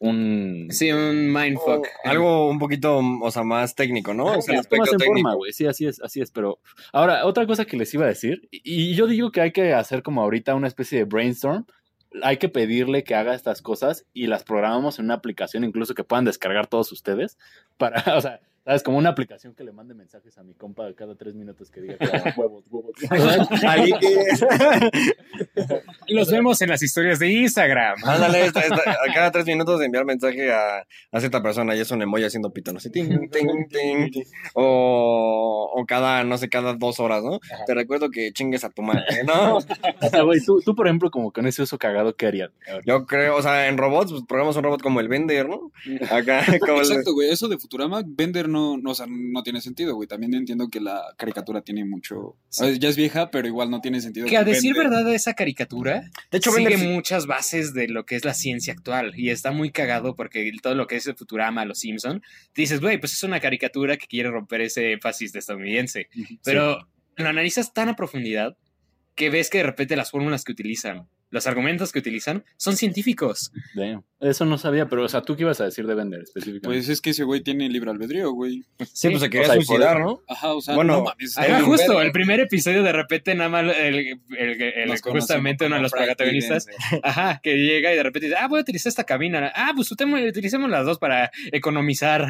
Un 0.00 0.68
Sí, 0.70 0.92
un 0.92 1.32
mindfuck. 1.32 1.86
O 2.04 2.08
algo 2.08 2.48
un 2.48 2.58
poquito, 2.58 2.98
o 2.98 3.30
sea, 3.30 3.42
más 3.42 3.74
técnico, 3.74 4.14
¿no? 4.14 4.26
O 4.26 4.42
sea, 4.42 4.54
el 4.54 4.60
aspecto 4.60 4.92
en 4.92 4.98
técnico. 4.98 5.28
forma, 5.28 5.34
güey. 5.34 5.52
Sí, 5.52 5.66
así 5.66 5.86
es, 5.86 6.00
así 6.02 6.20
es. 6.20 6.30
Pero 6.30 6.58
ahora, 6.92 7.24
otra 7.26 7.46
cosa 7.46 7.64
que 7.64 7.76
les 7.76 7.92
iba 7.94 8.04
a 8.04 8.08
decir, 8.08 8.48
y, 8.50 8.60
y 8.64 8.94
yo 8.94 9.06
digo 9.06 9.30
que 9.30 9.40
hay 9.40 9.52
que 9.52 9.72
hacer 9.72 10.02
como 10.02 10.22
ahorita 10.22 10.54
una 10.54 10.68
especie 10.68 10.98
de 10.98 11.04
brainstorm. 11.04 11.66
Hay 12.22 12.38
que 12.38 12.48
pedirle 12.48 13.04
que 13.04 13.14
haga 13.14 13.34
estas 13.34 13.60
cosas 13.60 14.06
y 14.14 14.26
las 14.26 14.44
programamos 14.44 14.98
en 14.98 15.06
una 15.06 15.14
aplicación, 15.14 15.64
incluso 15.64 15.94
que 15.94 16.04
puedan 16.04 16.24
descargar 16.24 16.66
todos 16.66 16.90
ustedes. 16.92 17.36
Para, 17.76 18.02
o 18.16 18.20
sea, 18.20 18.40
¿sabes? 18.66 18.82
Como 18.82 18.98
una 18.98 19.08
aplicación 19.10 19.54
que 19.54 19.64
le 19.64 19.72
mande 19.72 19.94
mensajes 19.94 20.36
a 20.36 20.42
mi 20.42 20.52
compa 20.52 20.92
cada 20.94 21.14
tres 21.14 21.34
minutos 21.34 21.70
que 21.70 21.80
diga 21.80 21.96
huevos, 22.36 22.64
huevos. 22.70 22.92
Ahí 23.66 23.90
que... 23.98 24.16
Los 26.08 26.30
vemos 26.30 26.60
en 26.62 26.68
las 26.68 26.82
historias 26.82 27.18
de 27.18 27.28
Instagram. 27.30 27.96
Ándale, 28.04 28.44
esta- 28.46 28.60
esta- 28.60 28.90
a 28.90 29.14
cada 29.14 29.30
tres 29.30 29.46
minutos 29.46 29.78
de 29.80 29.86
enviar 29.86 30.04
mensaje 30.04 30.52
a, 30.52 30.86
a 31.12 31.20
cierta 31.20 31.42
persona 31.42 31.74
y 31.76 31.80
es 31.80 31.90
un 31.90 32.02
emoji 32.02 32.24
haciendo 32.24 32.50
pito, 32.52 32.72
no 32.72 32.80
sé, 32.80 32.90
ting, 32.90 33.08
ting, 33.30 33.48
ting, 33.70 34.10
ting. 34.10 34.24
O, 34.54 35.70
o 35.74 35.86
cada, 35.86 36.24
no 36.24 36.38
sé, 36.38 36.48
cada 36.48 36.74
dos 36.74 37.00
horas, 37.00 37.22
¿no? 37.22 37.40
Te 37.66 37.74
recuerdo 37.74 38.10
que 38.10 38.32
chingues 38.32 38.64
a 38.64 38.70
tu 38.70 38.82
madre, 38.82 39.24
¿no? 39.24 39.56
O 39.56 39.60
sea, 40.10 40.22
güey, 40.22 40.40
tú, 40.44 40.60
tú, 40.64 40.74
por 40.74 40.86
ejemplo, 40.86 41.10
como 41.10 41.32
con 41.32 41.46
ese 41.46 41.62
uso 41.62 41.78
cagado, 41.78 42.14
¿qué 42.16 42.26
harías? 42.26 42.50
Yo 42.84 43.06
creo, 43.06 43.36
o 43.36 43.42
sea, 43.42 43.68
en 43.68 43.78
robots, 43.78 44.12
pues 44.12 44.24
programas 44.26 44.56
un 44.56 44.64
robot 44.64 44.82
como 44.82 45.00
el 45.00 45.08
Bender, 45.08 45.48
¿no? 45.48 45.70
Acá, 46.10 46.44
como. 46.60 46.78
Exacto, 46.78 47.12
güey. 47.14 47.30
Eso 47.30 47.48
de 47.48 47.58
Futurama, 47.58 48.02
Bender 48.04 48.48
no, 48.48 48.55
no, 48.56 48.90
o 48.90 48.94
sea, 48.94 49.06
no 49.08 49.42
tiene 49.42 49.60
sentido, 49.60 49.94
güey. 49.94 50.08
También 50.08 50.34
entiendo 50.34 50.68
que 50.68 50.80
la 50.80 51.02
caricatura 51.16 51.62
tiene 51.62 51.84
mucho. 51.84 52.36
Sí. 52.48 52.64
eh, 52.64 52.78
Ya 52.78 52.88
es 52.88 52.96
vieja, 52.96 53.30
pero 53.30 53.46
igual 53.46 53.70
no 53.70 53.80
tiene 53.80 54.00
sentido. 54.00 54.26
Que 54.26 54.36
a 54.36 54.44
decir 54.44 54.74
verdad, 54.74 55.12
esa 55.12 55.34
caricatura 55.34 56.10
De 56.30 56.38
hecho, 56.38 56.50
sigue 56.52 56.76
muchas 56.76 57.26
bases 57.26 57.74
de 57.74 57.88
lo 57.88 58.06
que 58.06 58.16
es 58.16 58.24
la 58.24 58.34
ciencia 58.34 58.72
actual 58.72 59.12
y 59.16 59.30
está 59.30 59.52
muy 59.52 59.70
cagado 59.70 60.16
porque 60.16 60.50
todo 60.62 60.74
lo 60.74 60.86
que 60.86 60.96
es 60.96 61.06
el 61.06 61.16
Futurama, 61.16 61.64
los 61.64 61.80
Simpson, 61.80 62.22
dices, 62.54 62.80
güey, 62.80 62.98
pues 62.98 63.12
es 63.12 63.22
una 63.22 63.40
caricatura 63.40 63.96
que 63.96 64.06
quiere 64.06 64.30
romper 64.30 64.62
ese 64.62 64.92
énfasis 64.92 65.32
de 65.32 65.38
estadounidense, 65.38 66.08
pero 66.44 66.88
lo 67.16 67.28
analizas 67.28 67.72
tan 67.72 67.88
a 67.88 67.96
profundidad 67.96 68.56
que 69.14 69.30
ves 69.30 69.50
que 69.50 69.58
de 69.58 69.64
repente 69.64 69.96
las 69.96 70.10
fórmulas 70.10 70.44
que 70.44 70.52
utilizan, 70.52 71.08
los 71.36 71.46
argumentos 71.46 71.92
que 71.92 72.00
utilizan 72.00 72.44
son 72.56 72.76
científicos. 72.76 73.52
Damn. 73.74 74.02
Eso 74.18 74.46
no 74.46 74.56
sabía, 74.56 74.88
pero, 74.88 75.04
o 75.04 75.08
sea, 75.08 75.20
¿tú 75.20 75.36
qué 75.36 75.42
ibas 75.42 75.60
a 75.60 75.64
decir 75.66 75.86
de 75.86 75.94
vender 75.94 76.22
específicamente? 76.22 76.66
Pues 76.66 76.88
es 76.88 77.02
que 77.02 77.10
ese 77.10 77.22
güey 77.24 77.42
tiene 77.42 77.68
libre 77.68 77.90
albedrío, 77.90 78.32
güey. 78.32 78.64
Sí, 78.90 79.10
pues 79.10 79.20
se 79.20 79.28
quería 79.28 79.42
o 79.42 79.46
sea, 79.52 79.54
suicidar, 79.56 80.00
¿no? 80.00 80.22
Ajá, 80.26 80.54
o 80.54 80.60
sea, 80.62 80.74
Bueno, 80.74 80.96
no 80.96 81.04
mames. 81.04 81.36
Ajá, 81.36 81.60
justo, 81.60 82.00
el 82.00 82.12
primer 82.12 82.40
episodio 82.40 82.82
de 82.82 82.92
repente 82.92 83.34
nada 83.34 83.50
más 83.50 83.76
el, 83.76 84.18
el- 84.38 84.98
justamente 85.02 85.66
uno 85.66 85.76
de 85.76 85.82
los 85.82 85.92
protagonistas, 85.92 86.66
ajá, 87.02 87.40
que 87.42 87.56
llega 87.58 87.92
y 87.92 87.96
de 87.96 88.02
repente 88.02 88.28
dice, 88.28 88.38
ah, 88.40 88.48
voy 88.48 88.58
a 88.58 88.62
utilizar 88.62 88.88
esta 88.88 89.04
cabina. 89.04 89.52
Ah, 89.54 89.72
pues 89.76 89.92
utilicemos 89.92 90.70
las 90.70 90.86
dos 90.86 90.98
para 90.98 91.30
economizar. 91.52 92.26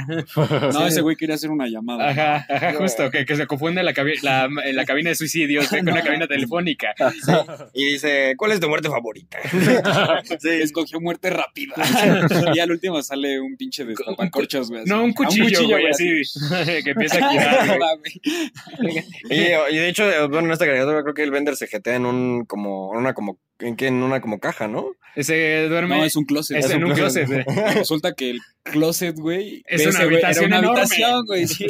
No, 0.73 0.87
ese 0.89 1.03
güey 1.03 1.15
quería 1.15 1.37
hacer 1.37 1.51
una 1.51 1.69
llamada. 1.69 2.09
Ajá, 2.11 2.47
ajá, 2.49 2.73
Yo- 2.73 2.79
justo, 2.79 3.11
que, 3.13 3.25
que 3.25 3.37
se 3.37 3.47
confunde 3.47 3.85
la, 3.85 3.95
cabi- 3.95 4.21
la, 4.23 4.49
la 4.73 4.85
cabina 4.85 5.11
de 5.11 5.15
suicidios 5.17 5.69
con 5.71 5.89
una 5.89 6.03
cabina 6.03 6.27
telefónica. 6.27 6.95
Y 7.75 7.85
dice, 7.93 8.35
¿cuál 8.37 8.53
es 8.53 8.61
tu 8.61 8.69
muerte 8.69 8.89
favorita? 8.89 8.96
sí. 10.41 10.49
Escogió 10.63 11.01
muerte 11.01 11.31
rápida. 11.31 11.75
y 12.55 12.59
al 12.61 12.71
último 12.71 13.03
sale 13.03 13.41
un 13.41 13.57
pinche 13.57 13.85
destapacorchos, 13.85 14.69
güey. 14.71 14.83
así. 14.83 14.91
No, 14.91 15.05
un 15.05 15.11
Ah, 15.11 15.15
cuchillo, 15.17 15.61
güey, 15.67 15.69
güey, 15.83 15.87
así, 15.89 16.23
que 16.85 16.91
empieza 16.91 17.17
a 17.19 17.97
güey. 17.97 19.03
Y, 19.31 19.75
y 19.75 19.79
de 19.79 19.89
hecho, 19.89 20.05
bueno, 20.29 20.47
en 20.47 20.53
esta 20.53 20.67
caricatura 20.67 21.03
creo 21.03 21.15
que 21.15 21.23
el 21.23 21.31
Bender 21.31 21.57
se 21.57 21.67
jetea 21.67 21.97
en 21.97 22.07
un 22.07 22.45
como, 22.45 22.93
en 22.95 23.01
una 23.01 23.15
como, 23.15 23.39
¿en 23.59 23.77
qué? 23.77 23.87
En 23.89 24.03
una 24.03 24.21
como 24.21 24.39
caja, 24.39 24.69
¿no? 24.69 24.93
Se 25.17 25.67
duerme 25.69 25.97
No, 25.97 26.05
es 26.05 26.15
un 26.15 26.27
closet. 26.27 26.59
es 26.59 26.71
en 26.71 26.85
un 26.85 26.93
closet. 26.93 27.27
güey. 27.27 27.43
Resulta 27.75 28.13
que 28.13 28.31
el 28.33 28.41
closet, 28.65 29.17
güey, 29.19 29.63
Es 29.67 29.81
de 29.83 29.89
una 29.89 29.99
ese 29.99 30.05
güey 30.05 30.19
era 30.19 30.29
habitación 30.29 30.47
una 30.51 30.59
enorme. 30.59 30.81
habitación, 30.81 31.25
güey. 31.27 31.47
sí. 31.49 31.67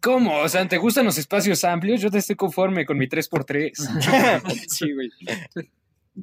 ¿Cómo? 0.00 0.38
O 0.40 0.48
sea, 0.48 0.66
¿te 0.66 0.76
gustan 0.76 1.04
los 1.04 1.16
espacios 1.18 1.62
amplios? 1.62 2.00
Yo 2.00 2.10
te 2.10 2.18
estoy 2.18 2.34
conforme 2.34 2.84
con 2.84 2.98
mi 2.98 3.06
3x3. 3.06 3.70
Sí, 4.68 4.92
güey. 4.92 5.08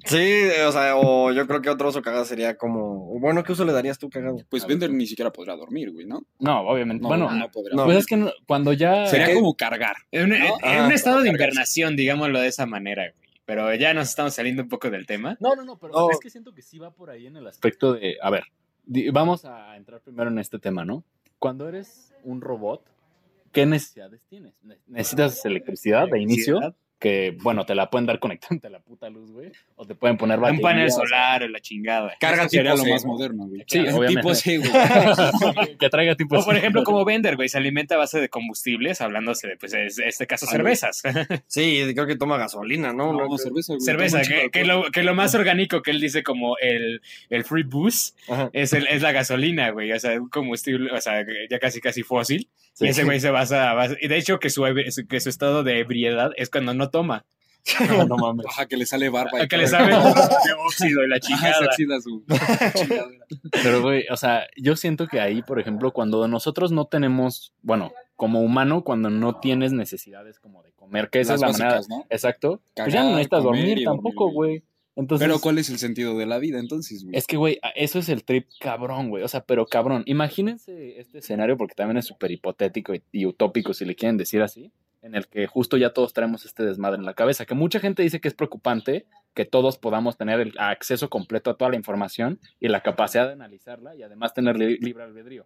Sí, 0.03 0.41
o 0.67 0.71
sea, 0.71 0.97
o 0.97 1.31
yo 1.31 1.47
creo 1.47 1.61
que 1.61 1.69
otro 1.69 1.89
uso 1.89 2.01
cagado 2.01 2.25
sería 2.25 2.57
como, 2.57 3.17
bueno, 3.19 3.43
¿qué 3.43 3.53
uso 3.53 3.63
le 3.63 3.71
darías 3.71 3.97
tú 3.97 4.09
cagado? 4.09 4.37
Pues 4.49 4.67
Bender 4.67 4.91
ni 4.91 5.05
siquiera 5.07 5.31
podrá 5.31 5.55
dormir, 5.55 5.91
güey, 5.91 6.05
¿no? 6.05 6.25
No, 6.39 6.61
obviamente. 6.67 7.01
No, 7.03 7.07
bueno, 7.07 7.31
no 7.31 7.49
podrá. 7.49 7.75
no. 7.75 7.85
pues 7.85 7.97
es 7.99 8.05
que 8.05 8.17
no- 8.17 8.31
cuando 8.45 8.73
ya... 8.73 9.05
Sería 9.07 9.27
¿Qué? 9.27 9.35
como 9.35 9.55
cargar. 9.55 9.95
En, 10.11 10.25
un- 10.25 10.33
en- 10.33 10.39
¿No? 10.43 10.57
en 10.63 10.79
Ah, 10.81 10.85
un 10.87 10.91
estado 10.91 11.21
de 11.21 11.29
invernación, 11.29 11.95
digámoslo 11.95 12.39
de 12.41 12.47
esa 12.47 12.65
manera, 12.65 13.03
güey. 13.15 13.29
Pero 13.45 13.73
ya 13.75 13.93
nos 13.93 14.09
estamos 14.09 14.33
saliendo 14.33 14.63
un 14.63 14.69
poco 14.69 14.89
del 14.89 15.05
tema. 15.05 15.37
No, 15.39 15.55
no, 15.55 15.63
no, 15.63 15.77
pero 15.77 15.93
No. 15.93 16.09
es 16.09 16.19
que 16.19 16.29
siento 16.29 16.53
que 16.53 16.61
sí 16.63 16.79
va 16.79 16.91
por 16.91 17.09
ahí 17.11 17.27
en 17.27 17.37
el 17.37 17.45
aspecto 17.47 17.93
de, 17.93 18.17
a 18.21 18.29
ver, 18.31 18.43
vamos 19.13 19.45
a 19.45 19.77
entrar 19.77 20.01
primero 20.01 20.29
en 20.31 20.39
este 20.39 20.57
tema, 20.59 20.83
¿no? 20.83 21.03
Cuando 21.39 21.69
eres 21.69 22.11
un 22.23 22.41
robot, 22.41 22.83
¿qué 23.51 23.65
necesidades 23.67 24.21
tienes? 24.27 24.53
Ne- 24.63 24.79
Necesitas 24.87 25.45
electricidad 25.45 26.07
de 26.09 26.19
inicio, 26.21 26.59
que, 26.99 27.35
bueno, 27.43 27.65
te 27.65 27.75
la 27.75 27.89
pueden 27.89 28.05
dar 28.05 28.19
conectante 28.19 28.67
a 28.67 28.69
la 28.69 28.79
puta 28.79 29.09
luz, 29.09 29.31
güey, 29.31 29.51
o 29.75 29.85
te 29.85 29.95
pueden 29.95 30.17
poner 30.17 30.37
Un 30.37 30.43
baterías. 30.43 30.61
panel 30.63 30.91
solar 30.91 31.43
o 31.43 31.47
la 31.49 31.59
chingada. 31.59 32.13
Carga 32.19 32.47
sería 32.47 32.71
tipo 32.71 32.77
lo 32.77 32.83
C, 32.85 32.91
más 32.91 33.05
¿no? 33.05 33.11
moderno, 33.13 33.47
güey. 33.47 33.63
Sí, 33.67 33.79
Tipo 33.83 33.97
obviamente. 33.97 34.35
C, 34.35 34.57
güey. 34.57 34.71
que 35.79 35.89
traiga 35.89 36.15
tipo... 36.15 36.37
O 36.39 36.45
por 36.45 36.55
ejemplo, 36.55 36.83
como 36.83 37.03
Bender, 37.05 37.35
güey, 37.35 37.49
se 37.49 37.57
alimenta 37.57 37.95
a 37.95 37.97
base 37.97 38.19
de 38.19 38.29
combustibles, 38.29 39.01
hablándose 39.01 39.47
de, 39.47 39.57
pues, 39.57 39.73
en 39.73 39.87
este 40.05 40.27
caso, 40.27 40.45
cervezas. 40.47 41.03
Sí, 41.47 41.81
creo 41.93 42.07
que 42.07 42.15
toma 42.15 42.37
gasolina, 42.37 42.93
¿no? 42.93 43.13
No, 43.13 43.37
cerveza, 43.37 43.73
güey. 43.73 43.81
Cerveza, 43.81 44.19
un 44.43 44.49
que, 44.51 44.65
lo, 44.65 44.83
que 44.91 45.03
lo 45.03 45.13
más 45.15 45.35
orgánico 45.35 45.81
que 45.81 45.91
él 45.91 45.99
dice 46.01 46.23
como 46.23 46.57
el, 46.59 47.01
el 47.29 47.43
free 47.43 47.63
boost 47.63 48.17
es, 48.53 48.73
el, 48.73 48.87
es 48.87 49.01
la 49.01 49.11
gasolina, 49.11 49.69
güey. 49.71 49.91
O 49.91 49.99
sea, 49.99 50.19
un 50.19 50.29
combustible, 50.29 50.91
o 50.91 51.01
sea, 51.01 51.25
ya 51.49 51.59
casi 51.59 51.81
casi 51.81 52.03
fósil. 52.03 52.49
Sí. 52.73 52.85
Y 52.85 52.89
ese 52.89 53.05
güey 53.05 53.21
se 53.21 53.29
basa, 53.29 53.73
basa- 53.73 53.95
y 54.01 54.09
de 54.09 54.17
hecho 54.17 54.37
que 54.39 54.49
su, 54.49 54.63
que 55.07 55.19
su 55.21 55.29
estado 55.29 55.63
de 55.63 55.79
ebriedad 55.79 56.31
es 56.35 56.49
cuando 56.49 56.73
no 56.73 56.84
toma. 56.89 57.25
No, 57.89 58.05
no 58.05 58.17
mames. 58.17 58.45
Ajá, 58.47 58.67
que 58.67 58.77
le 58.77 58.85
sale 58.85 59.09
barba. 59.09 59.43
y 59.43 59.47
que 59.47 59.57
le 59.57 59.65
de 59.69 60.53
óxido 60.65 61.03
y 61.03 61.09
la 61.09 61.19
chingada. 61.19 62.01
su. 62.01 62.23
Pero, 63.51 63.81
güey, 63.81 64.05
o 64.11 64.17
sea, 64.17 64.47
yo 64.55 64.75
siento 64.75 65.07
que 65.07 65.19
ahí, 65.19 65.41
por 65.41 65.59
ejemplo, 65.59 65.91
cuando 65.91 66.27
nosotros 66.27 66.71
no 66.71 66.85
tenemos, 66.85 67.53
bueno, 67.61 67.91
como 68.15 68.41
humano, 68.41 68.83
cuando 68.83 69.09
no 69.09 69.39
tienes 69.39 69.73
necesidades 69.73 70.39
como 70.39 70.63
de 70.63 70.71
comer, 70.73 71.09
que 71.09 71.21
esa 71.21 71.33
Las 71.33 71.41
es 71.41 71.41
la 71.41 71.51
manera... 71.51 71.77
básicas, 71.77 71.89
¿no? 71.89 72.05
Exacto. 72.09 72.61
pues 72.75 72.93
ya 72.93 73.03
no 73.03 73.11
necesitas 73.11 73.43
dormir 73.43 73.83
tampoco, 73.83 74.31
güey. 74.31 74.63
Entonces, 74.97 75.27
Pero 75.27 75.41
¿cuál 75.41 75.57
es 75.57 75.69
el 75.69 75.77
sentido 75.77 76.17
de 76.17 76.25
la 76.25 76.37
vida 76.37 76.57
entonces, 76.57 77.03
güey? 77.03 77.17
es 77.17 77.27
que, 77.27 77.35
güey, 77.35 77.59
eso 77.75 77.99
es 77.99 78.07
el 78.07 78.23
trip 78.23 78.47
cabrón, 78.61 79.09
güey. 79.09 79.23
O 79.23 79.27
sea, 79.27 79.43
pero 79.43 79.65
cabrón. 79.65 80.03
Imagínense 80.05 80.99
este 80.99 81.17
escenario, 81.17 81.57
porque 81.57 81.75
también 81.75 81.97
es 81.97 82.05
súper 82.05 82.31
hipotético 82.31 82.95
y, 82.95 83.03
y 83.11 83.25
utópico, 83.25 83.73
si 83.73 83.83
le 83.83 83.95
quieren 83.95 84.15
decir 84.15 84.41
así, 84.41 84.71
en 85.05 85.13
el 85.15 85.27
que 85.27 85.45
justo 85.45 85.77
ya 85.77 85.91
todos 85.91 86.13
traemos 86.13 86.45
este 86.45 86.63
desmadre 86.65 86.97
en 86.97 87.05
la 87.05 87.13
cabeza. 87.13 87.45
Que 87.45 87.53
mucha 87.53 87.79
gente 87.79 88.01
dice 88.01 88.19
que 88.19 88.27
es 88.27 88.33
preocupante 88.33 89.05
que 89.35 89.45
todos 89.45 89.77
podamos 89.77 90.17
tener 90.17 90.39
el 90.39 90.53
acceso 90.57 91.09
completo 91.09 91.51
a 91.51 91.57
toda 91.57 91.69
la 91.69 91.77
información 91.77 92.39
y 92.59 92.69
la 92.69 92.81
capacidad 92.81 93.27
de 93.27 93.33
analizarla 93.33 93.95
y 93.95 94.01
además 94.03 94.33
tener 94.33 94.57
li- 94.57 94.77
libre 94.79 95.03
albedrío. 95.03 95.45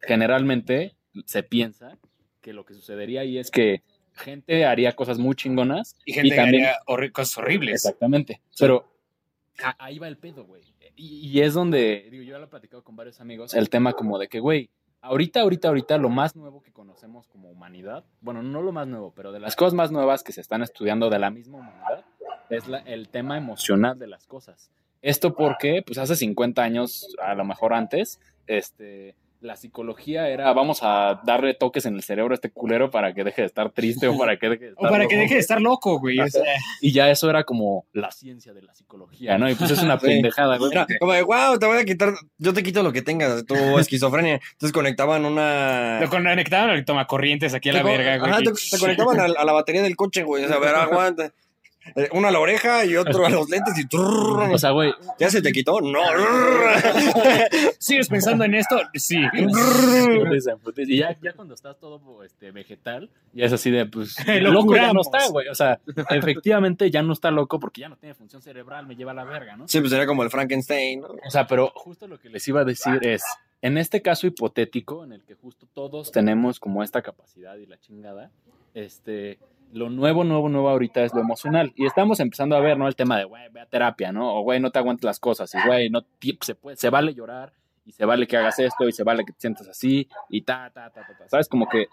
Generalmente 0.00 0.94
se 1.24 1.42
piensa 1.42 1.96
que 2.40 2.52
lo 2.52 2.64
que 2.64 2.74
sucedería 2.74 3.20
ahí 3.22 3.38
es 3.38 3.50
que 3.50 3.82
gente 4.14 4.64
haría 4.66 4.92
cosas 4.96 5.18
muy 5.18 5.34
chingonas 5.34 5.96
Y 6.04 6.12
gente 6.12 6.34
Y 6.34 6.36
también- 6.36 6.64
haría 6.66 6.78
horri- 6.86 7.12
cosas 7.12 7.38
horribles. 7.38 7.74
Exactamente. 7.86 8.40
Pero 8.58 8.86
ahí 9.78 9.98
va 9.98 10.08
el 10.08 10.16
pedo, 10.16 10.44
güey. 10.44 10.62
Y, 10.96 11.26
y 11.28 11.40
es 11.40 11.54
donde, 11.54 12.08
digo, 12.10 12.22
yo 12.22 12.32
ya 12.32 12.38
lo 12.38 12.44
he 12.44 12.48
platicado 12.48 12.82
con 12.84 12.96
varios 12.96 13.20
amigos, 13.20 13.54
el 13.54 13.70
tema 13.70 13.94
como 13.94 14.18
de 14.18 14.28
que, 14.28 14.40
güey, 14.40 14.68
ahorita, 15.02 15.40
ahorita, 15.40 15.68
ahorita, 15.68 15.98
lo 15.98 16.08
más 16.08 16.36
nuevo 16.36 16.62
que 16.62 16.72
conocemos 16.72 17.26
como 17.28 17.50
humanidad, 17.50 18.04
bueno, 18.20 18.42
no 18.42 18.62
lo 18.62 18.72
más 18.72 18.86
nuevo, 18.86 19.12
pero 19.14 19.32
de 19.32 19.40
las 19.40 19.56
cosas 19.56 19.74
más 19.74 19.90
nuevas 19.90 20.22
que 20.22 20.32
se 20.32 20.40
están 20.40 20.62
estudiando 20.62 21.10
de 21.10 21.18
la 21.18 21.30
misma 21.30 21.58
humanidad, 21.58 22.04
es 22.48 22.64
el 22.86 23.08
tema 23.08 23.36
emocional 23.36 23.98
de 23.98 24.08
las 24.08 24.26
cosas. 24.26 24.70
Esto 25.02 25.34
porque, 25.34 25.82
pues 25.86 25.98
hace 25.98 26.16
50 26.16 26.62
años, 26.62 27.14
a 27.22 27.34
lo 27.34 27.44
mejor 27.44 27.72
antes, 27.72 28.20
este, 28.46 29.16
la 29.40 29.56
psicología 29.56 30.28
era, 30.28 30.52
vamos 30.52 30.80
a 30.82 31.20
darle 31.24 31.54
toques 31.54 31.86
en 31.86 31.94
el 31.94 32.02
cerebro 32.02 32.32
a 32.32 32.36
este 32.36 32.50
culero 32.50 32.90
para 32.90 33.14
que 33.14 33.24
deje 33.24 33.40
de 33.42 33.46
estar 33.46 33.70
triste 33.70 34.06
o 34.06 34.18
para 34.18 34.36
que 34.38 34.48
deje 34.50 34.64
de 34.66 34.70
O 34.76 34.86
estar 34.86 34.90
para 34.90 35.06
que 35.06 35.14
loco. 35.14 35.22
deje 35.22 35.34
de 35.34 35.40
estar 35.40 35.60
loco, 35.62 35.98
güey. 35.98 36.20
O 36.20 36.28
sea, 36.28 36.42
Y 36.82 36.92
ya 36.92 37.10
eso 37.10 37.30
era 37.30 37.44
como 37.44 37.86
la 37.92 38.10
ciencia 38.10 38.52
de 38.52 38.60
la 38.62 38.74
psicología, 38.74 39.38
¿no? 39.38 39.48
Y 39.50 39.54
pues 39.54 39.70
es 39.70 39.82
una 39.82 39.98
Sí. 40.00 40.06
pendejada, 40.06 40.58
güey. 40.58 40.72
Era 40.72 40.86
como 40.98 41.12
de, 41.12 41.22
wow, 41.22 41.58
te 41.58 41.66
voy 41.66 41.78
a 41.78 41.84
quitar, 41.84 42.12
yo 42.38 42.52
te 42.52 42.62
quito 42.62 42.82
lo 42.82 42.92
que 42.92 43.02
tengas, 43.02 43.44
tu 43.46 43.54
esquizofrenia. 43.78 44.34
Entonces 44.52 44.72
conectaban 44.72 45.24
una... 45.24 46.00
lo 46.00 46.10
conectaban 46.10 46.70
al 46.70 46.84
tomacorrientes 46.84 47.54
aquí 47.54 47.70
a 47.70 47.72
la 47.74 47.82
verga, 47.82 48.18
güey. 48.18 48.30
Ajá, 48.30 48.40
te, 48.42 48.50
te 48.52 48.78
conectaban 48.78 49.20
a, 49.20 49.24
a 49.24 49.44
la 49.44 49.52
batería 49.52 49.82
del 49.82 49.96
coche, 49.96 50.22
güey. 50.22 50.44
O 50.44 50.48
sea, 50.48 50.56
a 50.56 50.60
ver, 50.60 50.74
aguanta. 50.74 51.32
Eh, 51.96 52.08
Uno 52.12 52.28
a 52.28 52.30
la 52.30 52.40
oreja 52.40 52.84
y 52.84 52.96
otro 52.96 53.26
a 53.26 53.30
los 53.30 53.48
lentes 53.50 53.74
y... 53.78 53.96
O 53.96 54.58
sea, 54.58 54.70
güey, 54.70 54.92
¿Ya 55.18 55.30
se 55.30 55.42
te 55.42 55.52
quitó? 55.52 55.80
No. 55.80 56.00
¿Sigues 57.78 58.08
pensando 58.08 58.44
en 58.44 58.54
esto? 58.54 58.80
Sí. 58.94 59.20
y 60.76 60.98
ya, 60.98 61.16
ya 61.20 61.32
cuando 61.32 61.54
estás 61.54 61.78
todo 61.78 62.22
este, 62.24 62.50
vegetal, 62.50 63.10
ya 63.32 63.46
es 63.46 63.52
así 63.52 63.70
de, 63.70 63.86
pues, 63.86 64.16
Lo 64.40 64.52
loco 64.52 64.74
ya 64.76 64.92
no 64.92 65.00
está, 65.00 65.28
güey. 65.28 65.48
O 65.48 65.54
sea, 65.54 65.80
efectivamente 66.10 66.90
ya 66.90 67.02
no 67.02 67.12
está 67.12 67.30
loco 67.30 67.58
porque 67.58 67.82
ya 67.82 67.88
no 67.88 67.96
tiene 67.96 68.14
función 68.14 68.42
cerebral, 68.42 68.86
me 68.86 68.96
lleva 68.96 69.12
a 69.12 69.14
la 69.14 69.24
verga, 69.24 69.56
¿no? 69.56 69.68
Sí, 69.68 69.80
pues 69.80 69.90
sería 69.90 70.06
como 70.06 70.22
el 70.22 70.30
Frankenstein, 70.30 71.00
¿no? 71.00 71.08
O 71.26 71.30
sea, 71.30 71.46
pero 71.46 71.72
justo 71.74 72.06
lo 72.06 72.18
que 72.20 72.28
les 72.28 72.46
iba 72.48 72.60
a 72.60 72.64
decir 72.64 72.98
es, 73.02 73.22
en 73.62 73.78
este 73.78 74.02
caso 74.02 74.26
hipotético, 74.26 75.04
en 75.04 75.12
el 75.12 75.22
que 75.24 75.34
justo 75.34 75.66
todos 75.72 76.12
tenemos 76.12 76.60
como 76.60 76.82
esta 76.82 77.02
capacidad 77.02 77.56
y 77.56 77.66
la 77.66 77.78
chingada, 77.78 78.30
este, 78.74 79.38
lo 79.72 79.90
nuevo, 79.90 80.24
nuevo, 80.24 80.48
nuevo 80.48 80.68
ahorita 80.68 81.02
es 81.02 81.14
lo 81.14 81.20
emocional. 81.20 81.72
Y 81.76 81.86
estamos 81.86 82.20
empezando 82.20 82.56
a 82.56 82.60
ver, 82.60 82.78
¿no? 82.78 82.88
El 82.88 82.96
tema 82.96 83.18
de, 83.18 83.24
güey, 83.24 83.48
ve 83.50 83.60
a 83.60 83.66
terapia, 83.66 84.12
¿no? 84.12 84.34
O, 84.36 84.42
güey, 84.42 84.60
no 84.60 84.70
te 84.70 84.78
aguantes 84.78 85.04
las 85.04 85.20
cosas. 85.20 85.54
Y, 85.54 85.58
güey, 85.66 85.90
no, 85.90 86.04
se, 86.40 86.54
puede, 86.54 86.76
se 86.76 86.90
vale 86.90 87.14
llorar 87.14 87.52
y 87.84 87.92
se 87.92 88.04
vale 88.04 88.26
que 88.26 88.36
hagas 88.36 88.58
esto 88.58 88.88
y 88.88 88.92
se 88.92 89.04
vale 89.04 89.24
que 89.24 89.32
te 89.32 89.40
sientas 89.40 89.68
así 89.68 90.08
y 90.28 90.42
ta, 90.42 90.70
ta, 90.70 90.90
ta, 90.90 91.06
ta, 91.06 91.16
ta. 91.16 91.28
¿Sabes? 91.28 91.48
Como 91.48 91.68
que 91.68 91.86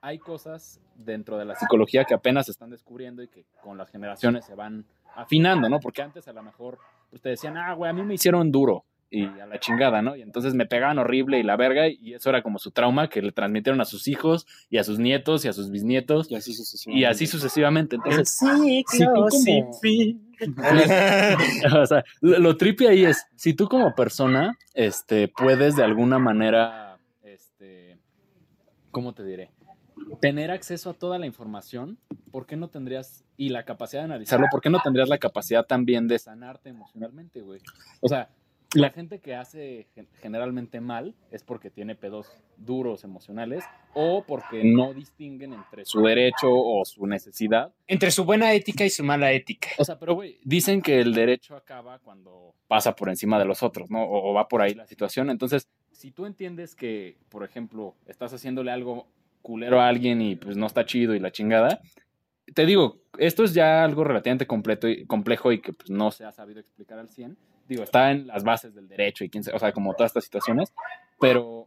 hay 0.00 0.18
cosas 0.18 0.80
dentro 0.94 1.38
de 1.38 1.44
la 1.44 1.54
psicología 1.54 2.04
que 2.04 2.14
apenas 2.14 2.46
se 2.46 2.52
están 2.52 2.70
descubriendo 2.70 3.22
y 3.22 3.28
que 3.28 3.44
con 3.62 3.78
las 3.78 3.90
generaciones 3.90 4.44
se 4.44 4.54
van 4.54 4.84
afinando, 5.14 5.68
¿no? 5.68 5.80
Porque 5.80 6.02
antes 6.02 6.26
a 6.28 6.32
lo 6.32 6.42
mejor 6.42 6.78
pues, 7.10 7.22
te 7.22 7.30
decían, 7.30 7.56
ah, 7.56 7.74
güey, 7.74 7.90
a 7.90 7.94
mí 7.94 8.02
me 8.02 8.14
hicieron 8.14 8.50
duro 8.50 8.84
y 9.12 9.24
a 9.24 9.46
la 9.46 9.60
chingada, 9.60 10.00
¿no? 10.00 10.16
Y 10.16 10.22
entonces 10.22 10.54
me 10.54 10.64
pegaban 10.64 10.98
horrible 10.98 11.38
y 11.38 11.42
la 11.42 11.56
verga 11.56 11.86
y 11.86 12.14
eso 12.14 12.30
era 12.30 12.42
como 12.42 12.58
su 12.58 12.70
trauma 12.70 13.10
que 13.10 13.20
le 13.20 13.30
transmitieron 13.30 13.80
a 13.82 13.84
sus 13.84 14.08
hijos 14.08 14.46
y 14.70 14.78
a 14.78 14.84
sus 14.84 14.98
nietos 14.98 15.44
y 15.44 15.48
a 15.48 15.52
sus 15.52 15.70
bisnietos 15.70 16.30
Y 16.30 16.36
así 16.36 16.54
sucesivamente. 16.54 17.00
y 17.00 17.04
así 17.04 17.26
sucesivamente. 17.26 17.96
Entonces, 17.96 18.38
si 18.88 19.04
tú 19.04 19.28
como... 19.28 19.70
o 21.82 21.86
sea, 21.86 22.04
lo, 22.20 22.38
lo 22.38 22.56
trippy 22.56 22.86
ahí 22.86 23.04
es, 23.04 23.26
si 23.36 23.52
tú 23.52 23.68
como 23.68 23.94
persona, 23.94 24.58
este, 24.74 25.28
puedes 25.28 25.76
de 25.76 25.84
alguna 25.84 26.18
manera, 26.18 26.98
este, 27.22 27.98
¿cómo 28.90 29.12
te 29.12 29.24
diré? 29.24 29.50
Tener 30.20 30.50
acceso 30.50 30.90
a 30.90 30.94
toda 30.94 31.18
la 31.18 31.26
información, 31.26 31.98
¿por 32.32 32.46
qué 32.46 32.56
no 32.56 32.68
tendrías, 32.68 33.24
y 33.36 33.50
la 33.50 33.64
capacidad 33.64 34.00
de 34.00 34.06
analizarlo, 34.06 34.46
¿por 34.50 34.62
qué 34.62 34.70
no 34.70 34.80
tendrías 34.82 35.08
la 35.08 35.18
capacidad 35.18 35.64
también 35.64 36.08
de 36.08 36.18
sanarte 36.18 36.70
emocionalmente, 36.70 37.40
güey? 37.40 37.60
O 38.00 38.08
sea, 38.08 38.30
la 38.74 38.90
gente 38.90 39.20
que 39.20 39.34
hace 39.34 39.86
gen- 39.94 40.08
generalmente 40.20 40.80
mal 40.80 41.14
es 41.30 41.42
porque 41.42 41.70
tiene 41.70 41.94
pedos 41.94 42.30
duros 42.56 43.04
emocionales 43.04 43.64
o 43.94 44.24
porque 44.26 44.62
no 44.64 44.94
distinguen 44.94 45.52
entre 45.52 45.84
su 45.84 46.00
derecho 46.02 46.48
o 46.50 46.84
su 46.84 47.06
necesidad. 47.06 47.72
Entre 47.86 48.10
su 48.10 48.24
buena 48.24 48.52
ética 48.54 48.84
y 48.84 48.90
su 48.90 49.04
mala 49.04 49.32
ética. 49.32 49.68
O 49.78 49.84
sea, 49.84 49.98
pero 49.98 50.14
güey, 50.14 50.38
dicen 50.44 50.80
que 50.80 51.00
el 51.00 51.12
derecho 51.14 51.54
acaba 51.56 51.98
cuando 51.98 52.54
pasa 52.68 52.94
por 52.94 53.08
encima 53.08 53.38
de 53.38 53.44
los 53.44 53.62
otros, 53.62 53.90
¿no? 53.90 54.02
O, 54.04 54.30
o 54.30 54.34
va 54.34 54.48
por 54.48 54.62
ahí 54.62 54.74
la 54.74 54.86
situación. 54.86 55.28
Entonces, 55.30 55.68
si 55.90 56.10
tú 56.10 56.24
entiendes 56.26 56.74
que, 56.74 57.18
por 57.28 57.44
ejemplo, 57.44 57.94
estás 58.06 58.32
haciéndole 58.32 58.70
algo 58.70 59.06
culero 59.42 59.80
a 59.80 59.88
alguien 59.88 60.22
y 60.22 60.36
pues 60.36 60.56
no 60.56 60.66
está 60.66 60.86
chido 60.86 61.14
y 61.14 61.18
la 61.18 61.32
chingada, 61.32 61.80
te 62.54 62.64
digo, 62.66 63.02
esto 63.18 63.44
es 63.44 63.54
ya 63.54 63.84
algo 63.84 64.04
relativamente 64.04 64.46
completo 64.46 64.88
y, 64.88 65.04
complejo 65.06 65.52
y 65.52 65.60
que 65.60 65.72
pues, 65.72 65.90
no 65.90 66.10
se 66.10 66.24
ha 66.24 66.32
sabido 66.32 66.60
explicar 66.60 66.98
al 66.98 67.08
100. 67.08 67.36
Digo, 67.72 67.84
está 67.84 68.10
en 68.10 68.26
las 68.26 68.44
bases 68.44 68.74
del 68.74 68.86
derecho 68.86 69.24
y 69.24 69.30
quién 69.30 69.42
o 69.54 69.58
sea, 69.58 69.72
como 69.72 69.94
todas 69.94 70.10
estas 70.10 70.24
situaciones, 70.24 70.74
pero 71.18 71.66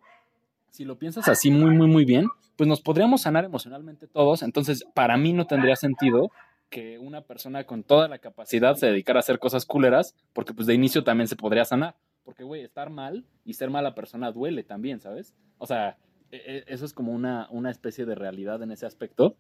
si 0.70 0.86
lo 0.86 1.00
piensas 1.00 1.28
así 1.28 1.50
muy, 1.50 1.72
muy, 1.76 1.88
muy 1.88 2.06
bien, 2.06 2.28
pues 2.56 2.68
nos 2.68 2.80
podríamos 2.80 3.22
sanar 3.24 3.44
emocionalmente 3.44 4.06
todos. 4.06 4.44
Entonces, 4.44 4.86
para 4.94 5.18
mí 5.18 5.34
no 5.34 5.48
tendría 5.48 5.76
sentido 5.76 6.30
que 6.70 7.00
una 7.00 7.22
persona 7.22 7.64
con 7.64 7.82
toda 7.82 8.08
la 8.08 8.20
capacidad 8.20 8.76
se 8.76 8.86
dedicara 8.86 9.18
a 9.18 9.22
hacer 9.22 9.40
cosas 9.40 9.66
culeras, 9.66 10.16
porque 10.32 10.54
pues 10.54 10.68
de 10.68 10.76
inicio 10.76 11.04
también 11.04 11.28
se 11.28 11.36
podría 11.36 11.66
sanar. 11.66 11.96
Porque, 12.24 12.44
güey, 12.44 12.64
estar 12.64 12.92
mal 12.92 13.26
y 13.44 13.54
ser 13.56 13.72
mala 13.72 13.96
persona 13.96 14.32
duele 14.32 14.64
también, 14.64 15.00
¿sabes? 15.00 15.34
O 15.58 15.66
sea, 15.66 15.98
e- 16.32 16.38
e- 16.38 16.64
eso 16.68 16.86
es 16.86 16.94
como 16.94 17.14
una, 17.14 17.48
una 17.50 17.72
especie 17.72 18.06
de 18.06 18.14
realidad 18.14 18.62
en 18.62 18.72
ese 18.72 18.86
aspecto. 18.86 19.38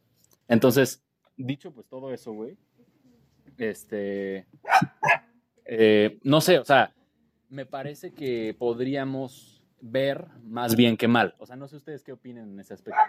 Entonces, 0.47 1.03
dicho 1.38 1.72
pues 1.72 1.86
todo 1.88 2.11
eso, 2.11 2.32
güey, 2.34 2.57
este, 3.57 4.45
eh, 5.66 6.18
no 6.24 6.41
sé, 6.41 6.59
o 6.59 6.66
sea, 6.66 6.93
me 7.49 7.66
parece 7.66 8.11
que 8.11 8.55
podríamos 8.57 9.63
ver 9.82 10.26
más 10.43 10.76
bien 10.76 10.97
que 10.97 11.07
mal. 11.07 11.36
O 11.39 11.45
sea, 11.45 11.55
no 11.55 11.68
sé 11.68 11.76
ustedes 11.76 12.03
qué 12.03 12.11
opinen 12.11 12.51
en 12.53 12.59
ese 12.59 12.74
aspecto. 12.74 12.99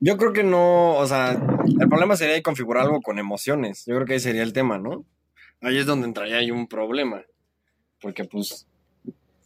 Yo 0.00 0.16
creo 0.16 0.32
que 0.32 0.42
no, 0.42 0.96
o 0.96 1.06
sea, 1.06 1.32
el 1.32 1.88
problema 1.88 2.16
sería 2.16 2.42
configurar 2.42 2.84
algo 2.84 3.02
con 3.02 3.18
emociones. 3.18 3.84
Yo 3.86 3.94
creo 3.96 4.06
que 4.06 4.14
ahí 4.14 4.20
sería 4.20 4.42
el 4.42 4.52
tema, 4.52 4.78
¿no? 4.78 5.04
Ahí 5.60 5.76
es 5.76 5.86
donde 5.86 6.06
entraría 6.06 6.38
ahí 6.38 6.50
un 6.50 6.66
problema. 6.66 7.22
Porque 8.00 8.24
pues 8.24 8.66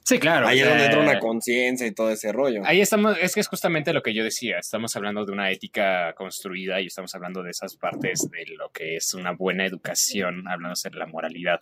Sí, 0.05 0.19
claro. 0.19 0.47
ahí 0.47 0.61
o 0.61 0.65
es 0.65 0.69
donde 0.69 0.85
entra 0.85 1.01
una 1.01 1.19
conciencia 1.19 1.87
y 1.87 1.93
todo 1.93 2.11
ese 2.11 2.31
rollo. 2.31 2.61
Ahí 2.67 2.83
estamos, 2.83 3.17
es 3.23 3.33
que 3.33 3.41
es 3.41 3.49
justamente 3.49 3.95
lo 3.95 4.03
que 4.03 4.13
yo 4.13 4.23
decía, 4.23 4.59
estamos 4.59 4.95
hablando 4.97 5.25
de 5.25 5.33
una 5.33 5.51
ética 5.51 6.13
construida 6.15 6.79
y 6.83 6.87
estamos 6.87 7.15
hablando 7.15 7.43
de 7.43 7.51
esas 7.51 7.77
partes 7.77 8.29
de 8.31 8.45
lo 8.55 8.71
que 8.71 8.97
es 8.97 9.15
una 9.15 9.33
buena 9.33 9.65
educación, 9.65 10.47
hablándose 10.47 10.91
de 10.91 10.99
la 10.99 11.07
moralidad. 11.07 11.61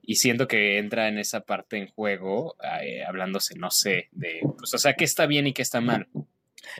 Y 0.00 0.14
siento 0.14 0.48
que 0.48 0.78
entra 0.78 1.08
en 1.08 1.18
esa 1.18 1.40
parte 1.40 1.76
en 1.76 1.88
juego, 1.88 2.56
eh, 2.80 3.04
hablándose, 3.04 3.58
no 3.58 3.70
sé, 3.70 4.08
de, 4.12 4.40
pues, 4.56 4.72
o 4.72 4.78
sea, 4.78 4.94
qué 4.94 5.04
está 5.04 5.26
bien 5.26 5.46
y 5.46 5.52
qué 5.52 5.62
está 5.62 5.82
mal. 5.82 6.08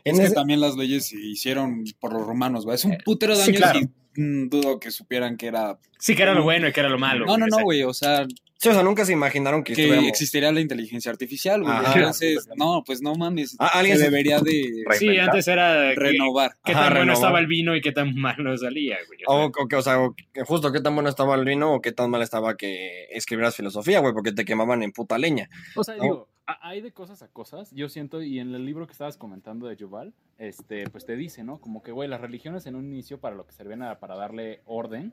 En 0.05 0.21
Es 0.21 0.29
que 0.31 0.35
también 0.35 0.61
las 0.61 0.77
leyes 0.77 1.09
se 1.09 1.17
hicieron 1.19 1.85
por 2.01 2.13
los 2.13 2.27
romanos, 2.27 2.65
güey. 2.65 2.75
Es 2.77 2.85
un 2.85 2.97
putero 3.05 3.37
de 3.37 3.43
Sí, 3.45 3.51
años 3.51 3.61
claro. 3.63 3.81
y 3.81 4.21
mm, 4.21 4.49
dudo 4.49 4.81
que 4.81 4.91
supieran 4.91 5.37
que 5.37 5.47
era... 5.47 5.79
Sí, 5.99 6.15
que 6.15 6.23
era 6.23 6.35
lo 6.35 6.43
bueno 6.43 6.69
y 6.69 6.73
que 6.73 6.81
era 6.81 6.89
lo 6.89 6.99
malo. 6.99 7.25
No, 7.27 7.37
no, 7.39 7.47
no, 7.47 7.63
güey. 7.63 7.83
O 7.83 7.95
sea, 7.95 8.27
Sí, 8.59 8.71
o 8.71 8.73
sea, 8.73 8.83
nunca 8.83 9.05
se 9.05 9.13
imaginaron 9.13 9.63
que, 9.63 9.75
que 9.75 9.83
estuviéramos- 9.83 10.09
existiría 10.09 10.51
la 10.51 10.63
inteligencia 10.63 11.11
artificial, 11.11 11.63
güey. 11.63 11.75
Ajá. 11.75 11.93
Entonces, 11.99 12.49
no, 12.57 12.83
pues 12.87 13.03
no 13.03 13.15
mames. 13.15 13.55
Ah, 13.59 13.67
alguien 13.75 13.99
se 13.99 14.05
debería 14.05 14.39
de 14.41 14.83
Sí, 14.99 15.19
antes 15.19 15.47
era 15.47 15.93
renovar. 15.95 16.57
qué 16.65 16.73
Ajá, 16.73 16.85
tan 16.85 16.95
bueno 16.97 17.13
estaba 17.13 17.39
el 17.39 17.49
vino 17.49 17.77
y 17.77 17.83
qué 17.83 17.93
tan 17.93 18.15
malo 18.15 18.57
salía, 18.57 18.97
güey. 19.09 19.19
o 19.27 19.31
sea. 19.37 19.45
O, 19.45 19.63
o 19.65 19.69
que, 19.69 19.77
o 19.77 19.83
sea, 19.83 20.01
o 20.01 20.15
que 20.33 20.43
justo 20.43 20.73
qué 20.73 20.81
tan 20.81 20.95
bueno 20.95 21.11
estaba 21.11 21.35
el 21.35 21.45
vino 21.45 21.75
o 21.75 21.83
qué 21.83 21.93
tan 21.93 22.09
mal 22.11 22.23
estaba 22.23 22.57
que 22.57 23.09
escribieras 23.11 23.55
filosofía, 23.57 24.01
güey, 24.01 24.15
porque 24.15 24.33
te 24.33 24.47
quemaban 24.47 24.83
en 24.83 24.91
puta 24.93 25.19
leña. 25.19 25.51
O 25.75 25.85
sea, 25.85 25.97
¿no? 25.97 26.03
digo, 26.03 26.29
hay 26.47 26.81
de 26.81 26.93
cosas 26.93 27.23
a 27.23 27.29
cosas, 27.29 27.71
yo 27.73 27.89
siento, 27.89 28.23
y 28.23 28.39
en 28.39 28.55
el 28.55 28.65
libro 28.65 28.87
que 28.87 28.93
estabas 28.93 29.17
comentando 29.17 29.67
de 29.67 29.77
Yuval, 29.77 30.15
este, 30.39 30.89
pues 30.91 31.05
te 31.05 31.17
dice, 31.17 31.43
¿no? 31.43 31.61
Como 31.61 31.83
que, 31.83 31.93
güey, 31.93 32.09
las 32.09 32.21
religiones 32.21 32.67
en 32.67 32.77
un 32.77 32.87
inicio 32.87 33.19
para 33.19 33.35
lo 33.35 33.47
que 33.47 33.53
servían 33.53 33.83
era 33.83 33.99
para 33.99 34.17
darle 34.17 34.61
orden. 34.65 35.13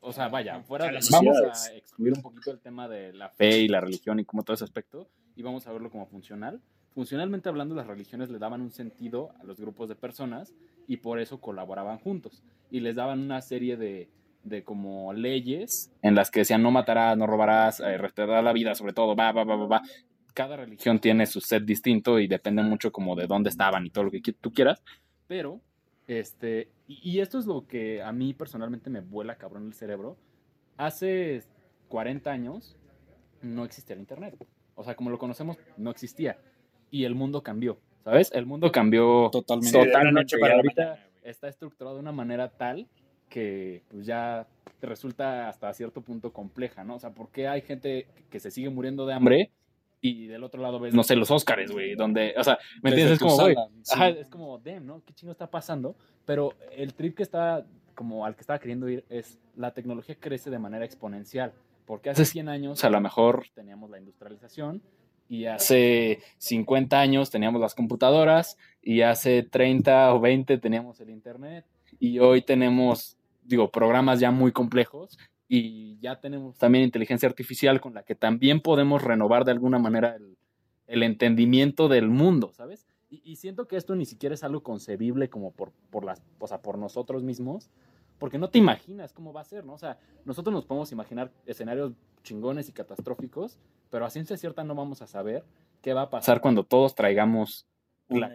O 0.00 0.12
sea, 0.12 0.28
vaya, 0.28 0.60
fuera 0.62 0.86
de, 0.86 0.92
las 0.92 1.10
vamos 1.10 1.36
a 1.36 1.74
excluir 1.74 2.12
un 2.14 2.22
poquito 2.22 2.52
el 2.52 2.60
tema 2.60 2.88
de 2.88 3.12
la 3.12 3.30
fe 3.30 3.58
y 3.58 3.68
la 3.68 3.80
religión 3.80 4.20
y 4.20 4.24
como 4.24 4.44
todo 4.44 4.54
ese 4.54 4.64
aspecto, 4.64 5.08
y 5.34 5.42
vamos 5.42 5.66
a 5.66 5.72
verlo 5.72 5.90
como 5.90 6.06
funcional. 6.06 6.60
Funcionalmente 6.94 7.48
hablando, 7.48 7.74
las 7.74 7.86
religiones 7.86 8.30
le 8.30 8.38
daban 8.38 8.60
un 8.60 8.70
sentido 8.70 9.32
a 9.40 9.44
los 9.44 9.60
grupos 9.60 9.88
de 9.88 9.96
personas 9.96 10.54
y 10.86 10.98
por 10.98 11.20
eso 11.20 11.40
colaboraban 11.40 11.98
juntos. 11.98 12.42
Y 12.70 12.80
les 12.80 12.96
daban 12.96 13.20
una 13.20 13.40
serie 13.40 13.76
de, 13.76 14.08
de 14.44 14.64
como 14.64 15.12
leyes 15.12 15.92
en 16.02 16.14
las 16.14 16.30
que 16.30 16.40
decían 16.40 16.62
no 16.62 16.70
matarás, 16.70 17.16
no 17.16 17.26
robarás, 17.26 17.80
eh, 17.80 17.98
respetar 17.98 18.42
la 18.42 18.52
vida 18.52 18.74
sobre 18.74 18.92
todo, 18.92 19.14
va, 19.14 19.32
va, 19.32 19.44
va, 19.44 19.56
va, 19.56 19.66
va. 19.66 19.82
Cada 20.34 20.56
religión 20.56 20.98
tiene 20.98 21.26
su 21.26 21.40
set 21.40 21.64
distinto 21.64 22.18
y 22.18 22.28
depende 22.28 22.62
mucho 22.62 22.92
como 22.92 23.16
de 23.16 23.26
dónde 23.26 23.50
estaban 23.50 23.86
y 23.86 23.90
todo 23.90 24.04
lo 24.04 24.10
que 24.10 24.20
tú 24.20 24.52
quieras. 24.52 24.82
Pero, 25.26 25.60
este, 26.06 26.68
y, 26.86 27.20
esto 27.20 27.38
es 27.38 27.46
lo 27.46 27.66
que 27.66 28.02
a 28.02 28.12
mí 28.12 28.34
personalmente 28.34 28.88
me 28.90 29.00
vuela 29.00 29.36
cabrón 29.36 29.66
el 29.66 29.74
cerebro. 29.74 30.16
Hace 30.76 31.42
40 31.88 32.30
años 32.30 32.76
no 33.42 33.64
existía 33.64 33.94
el 33.94 34.00
Internet. 34.00 34.36
O 34.74 34.84
sea, 34.84 34.94
como 34.94 35.10
lo 35.10 35.18
conocemos, 35.18 35.58
no 35.76 35.90
existía. 35.90 36.38
Y 36.90 37.04
el 37.04 37.14
mundo 37.14 37.42
cambió, 37.42 37.78
¿sabes? 38.04 38.30
El 38.32 38.46
mundo 38.46 38.70
cambió 38.72 39.28
Totalmente. 39.30 39.70
Sí, 39.70 39.78
de 39.78 39.86
la 39.86 39.92
totalmente. 39.92 40.36
y 40.36 40.40
para 40.40 40.56
la 40.56 40.62
mañana, 40.62 41.06
está 41.22 41.48
estructurado 41.48 41.96
de 41.96 42.02
una 42.02 42.12
manera 42.12 42.48
tal 42.48 42.86
que 43.28 43.82
pues 43.88 44.06
ya 44.06 44.46
resulta 44.80 45.48
hasta 45.48 45.72
cierto 45.74 46.00
punto 46.00 46.32
compleja, 46.32 46.84
¿no? 46.84 46.94
O 46.94 46.98
sea, 46.98 47.10
¿por 47.10 47.30
qué 47.30 47.48
hay 47.48 47.60
gente 47.62 48.06
que 48.30 48.40
se 48.40 48.50
sigue 48.50 48.70
muriendo 48.70 49.06
de 49.06 49.14
hambre 49.14 49.50
y 50.00 50.26
del 50.26 50.44
otro 50.44 50.62
lado 50.62 50.78
ves, 50.78 50.94
no 50.94 51.02
sé, 51.02 51.16
los 51.16 51.30
Óscares, 51.30 51.70
güey, 51.70 51.94
donde, 51.94 52.34
o 52.36 52.44
sea, 52.44 52.58
¿me 52.82 52.90
entiendes? 52.90 53.14
Es 53.14 53.18
como, 53.18 53.36
sala, 53.36 53.68
sí. 53.82 53.94
Ajá, 53.94 54.08
es 54.10 54.26
como, 54.28 54.58
damn, 54.58 54.86
¿no? 54.86 55.02
¿Qué 55.04 55.12
chingo 55.12 55.32
está 55.32 55.50
pasando? 55.50 55.96
Pero 56.24 56.54
el 56.72 56.94
trip 56.94 57.16
que 57.16 57.22
está, 57.22 57.66
como 57.94 58.24
al 58.24 58.34
que 58.34 58.42
estaba 58.42 58.58
queriendo 58.58 58.88
ir, 58.88 59.04
es 59.08 59.38
la 59.56 59.72
tecnología 59.72 60.16
crece 60.18 60.50
de 60.50 60.58
manera 60.58 60.84
exponencial. 60.84 61.52
Porque 61.84 62.10
hace 62.10 62.26
100 62.26 62.48
años 62.50 62.84
a 62.84 62.90
lo 62.90 63.00
mejor 63.00 63.46
teníamos 63.54 63.88
la 63.88 63.98
industrialización 63.98 64.82
y 65.26 65.46
hace 65.46 66.20
50 66.36 67.00
años 67.00 67.30
teníamos 67.30 67.62
las 67.62 67.74
computadoras 67.74 68.58
y 68.82 69.00
hace 69.00 69.42
30 69.42 70.12
o 70.12 70.20
20 70.20 70.58
teníamos 70.58 71.00
el 71.00 71.08
internet 71.08 71.64
y 71.98 72.18
hoy 72.18 72.42
tenemos, 72.42 73.16
digo, 73.42 73.70
programas 73.70 74.20
ya 74.20 74.30
muy 74.30 74.52
complejos 74.52 75.18
y 75.48 75.98
ya 76.00 76.20
tenemos 76.20 76.58
también 76.58 76.84
inteligencia 76.84 77.28
artificial 77.28 77.80
con 77.80 77.94
la 77.94 78.02
que 78.02 78.14
también 78.14 78.60
podemos 78.60 79.02
renovar 79.02 79.44
de 79.44 79.52
alguna 79.52 79.78
manera 79.78 80.14
el, 80.16 80.36
el 80.86 81.02
entendimiento 81.02 81.88
del 81.88 82.08
mundo, 82.08 82.52
¿sabes? 82.52 82.86
Y, 83.10 83.22
y 83.24 83.36
siento 83.36 83.66
que 83.66 83.76
esto 83.76 83.96
ni 83.96 84.04
siquiera 84.04 84.34
es 84.34 84.44
algo 84.44 84.62
concebible 84.62 85.30
como 85.30 85.52
por, 85.52 85.72
por, 85.90 86.04
las, 86.04 86.22
o 86.38 86.46
sea, 86.46 86.60
por 86.60 86.76
nosotros 86.76 87.22
mismos, 87.22 87.70
porque 88.18 88.38
no 88.38 88.50
te 88.50 88.58
imaginas 88.58 89.12
cómo 89.12 89.32
va 89.32 89.40
a 89.40 89.44
ser, 89.44 89.64
¿no? 89.64 89.72
O 89.72 89.78
sea, 89.78 89.98
nosotros 90.26 90.52
nos 90.52 90.66
podemos 90.66 90.92
imaginar 90.92 91.32
escenarios 91.46 91.92
chingones 92.22 92.68
y 92.68 92.72
catastróficos, 92.72 93.58
pero 93.90 94.04
a 94.04 94.10
ciencia 94.10 94.36
cierta 94.36 94.64
no 94.64 94.74
vamos 94.74 95.00
a 95.00 95.06
saber 95.06 95.44
qué 95.80 95.94
va 95.94 96.02
a 96.02 96.10
pasar 96.10 96.42
cuando 96.42 96.64
todos 96.64 96.94
traigamos 96.94 97.66
la. 98.08 98.34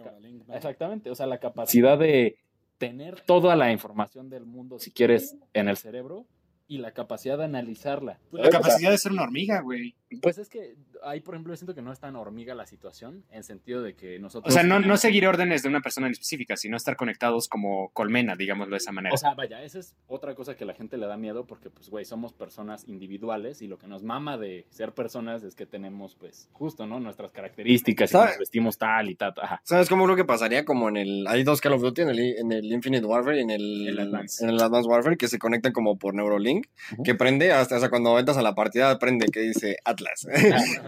Exactamente, 0.52 1.10
o 1.10 1.14
sea, 1.14 1.26
la 1.26 1.38
capacidad 1.38 1.98
de 1.98 2.38
tener 2.78 3.20
toda 3.20 3.54
la 3.54 3.70
información 3.70 4.28
del 4.30 4.46
mundo, 4.46 4.80
si 4.80 4.90
quieres, 4.90 5.36
en 5.52 5.68
el 5.68 5.76
cerebro 5.76 6.26
y 6.66 6.78
la 6.78 6.92
capacidad 6.92 7.38
de 7.38 7.44
analizarla. 7.44 8.18
La 8.32 8.48
capacidad 8.48 8.90
de 8.90 8.98
ser 8.98 9.12
una 9.12 9.22
hormiga, 9.22 9.60
güey. 9.60 9.94
Pues 10.22 10.38
es 10.38 10.48
que 10.48 10.76
ahí, 11.02 11.20
por 11.20 11.34
ejemplo, 11.34 11.52
yo 11.52 11.56
siento 11.56 11.74
que 11.74 11.82
no 11.82 11.92
es 11.92 12.00
tan 12.00 12.16
hormiga 12.16 12.54
la 12.54 12.66
situación, 12.66 13.24
en 13.30 13.42
sentido 13.44 13.82
de 13.82 13.94
que 13.94 14.16
O 14.16 14.20
nosotros... 14.20 14.52
sea, 14.52 14.62
no, 14.62 14.80
no 14.80 14.96
seguir 14.96 15.26
órdenes 15.26 15.62
de 15.62 15.68
una 15.68 15.80
persona 15.80 16.06
en 16.06 16.12
específica, 16.12 16.56
sino 16.56 16.76
estar 16.76 16.96
conectados 16.96 17.48
como 17.48 17.90
colmena, 17.90 18.34
digámoslo 18.36 18.72
de 18.72 18.78
esa 18.78 18.92
manera. 18.92 19.14
O 19.14 19.18
sea, 19.18 19.34
vaya, 19.34 19.62
esa 19.62 19.78
es 19.78 19.94
otra 20.06 20.34
cosa 20.34 20.56
que 20.56 20.64
la 20.64 20.74
gente 20.74 20.96
le 20.96 21.06
da 21.06 21.16
miedo 21.16 21.46
porque, 21.46 21.70
pues, 21.70 21.90
güey, 21.90 22.04
somos 22.04 22.32
personas 22.32 22.86
individuales 22.88 23.62
y 23.62 23.66
lo 23.68 23.78
que 23.78 23.86
nos 23.86 24.02
mama 24.02 24.38
de 24.38 24.66
ser 24.70 24.92
personas 24.92 25.42
es 25.42 25.54
que 25.54 25.66
tenemos, 25.66 26.16
pues, 26.16 26.48
justo, 26.52 26.86
¿no? 26.86 27.00
Nuestras 27.00 27.32
características 27.32 28.12
y 28.12 28.16
nos 28.16 28.38
vestimos 28.38 28.78
tal 28.78 29.10
y 29.10 29.14
tal. 29.14 29.34
Ajá. 29.40 29.60
¿Sabes 29.64 29.88
cómo 29.88 30.04
creo 30.04 30.16
que 30.16 30.24
pasaría? 30.24 30.64
Como 30.64 30.88
en 30.88 30.96
el. 30.96 31.26
Hay 31.26 31.42
dos 31.42 31.60
Call 31.60 31.72
of 31.74 31.82
Duty, 31.82 32.02
en 32.02 32.10
el, 32.10 32.18
en 32.20 32.52
el 32.52 32.72
Infinite 32.72 33.04
Warfare 33.04 33.38
y 33.38 33.42
en 33.42 33.50
el, 33.50 33.88
El 33.88 33.98
Advance. 33.98 34.44
en 34.44 34.50
el 34.50 34.60
Advanced 34.60 34.90
Warfare, 34.90 35.16
que 35.16 35.28
se 35.28 35.38
conectan 35.38 35.72
como 35.72 35.98
por 35.98 36.14
Neurolink, 36.14 36.66
que 37.04 37.14
prende, 37.14 37.52
hasta 37.52 37.76
o 37.76 37.80
sea, 37.80 37.90
cuando 37.90 38.18
entras 38.18 38.36
a 38.36 38.42
la 38.42 38.54
partida, 38.54 38.98
prende 38.98 39.26
que 39.26 39.40
dice 39.40 39.76
Atlas. 39.84 40.03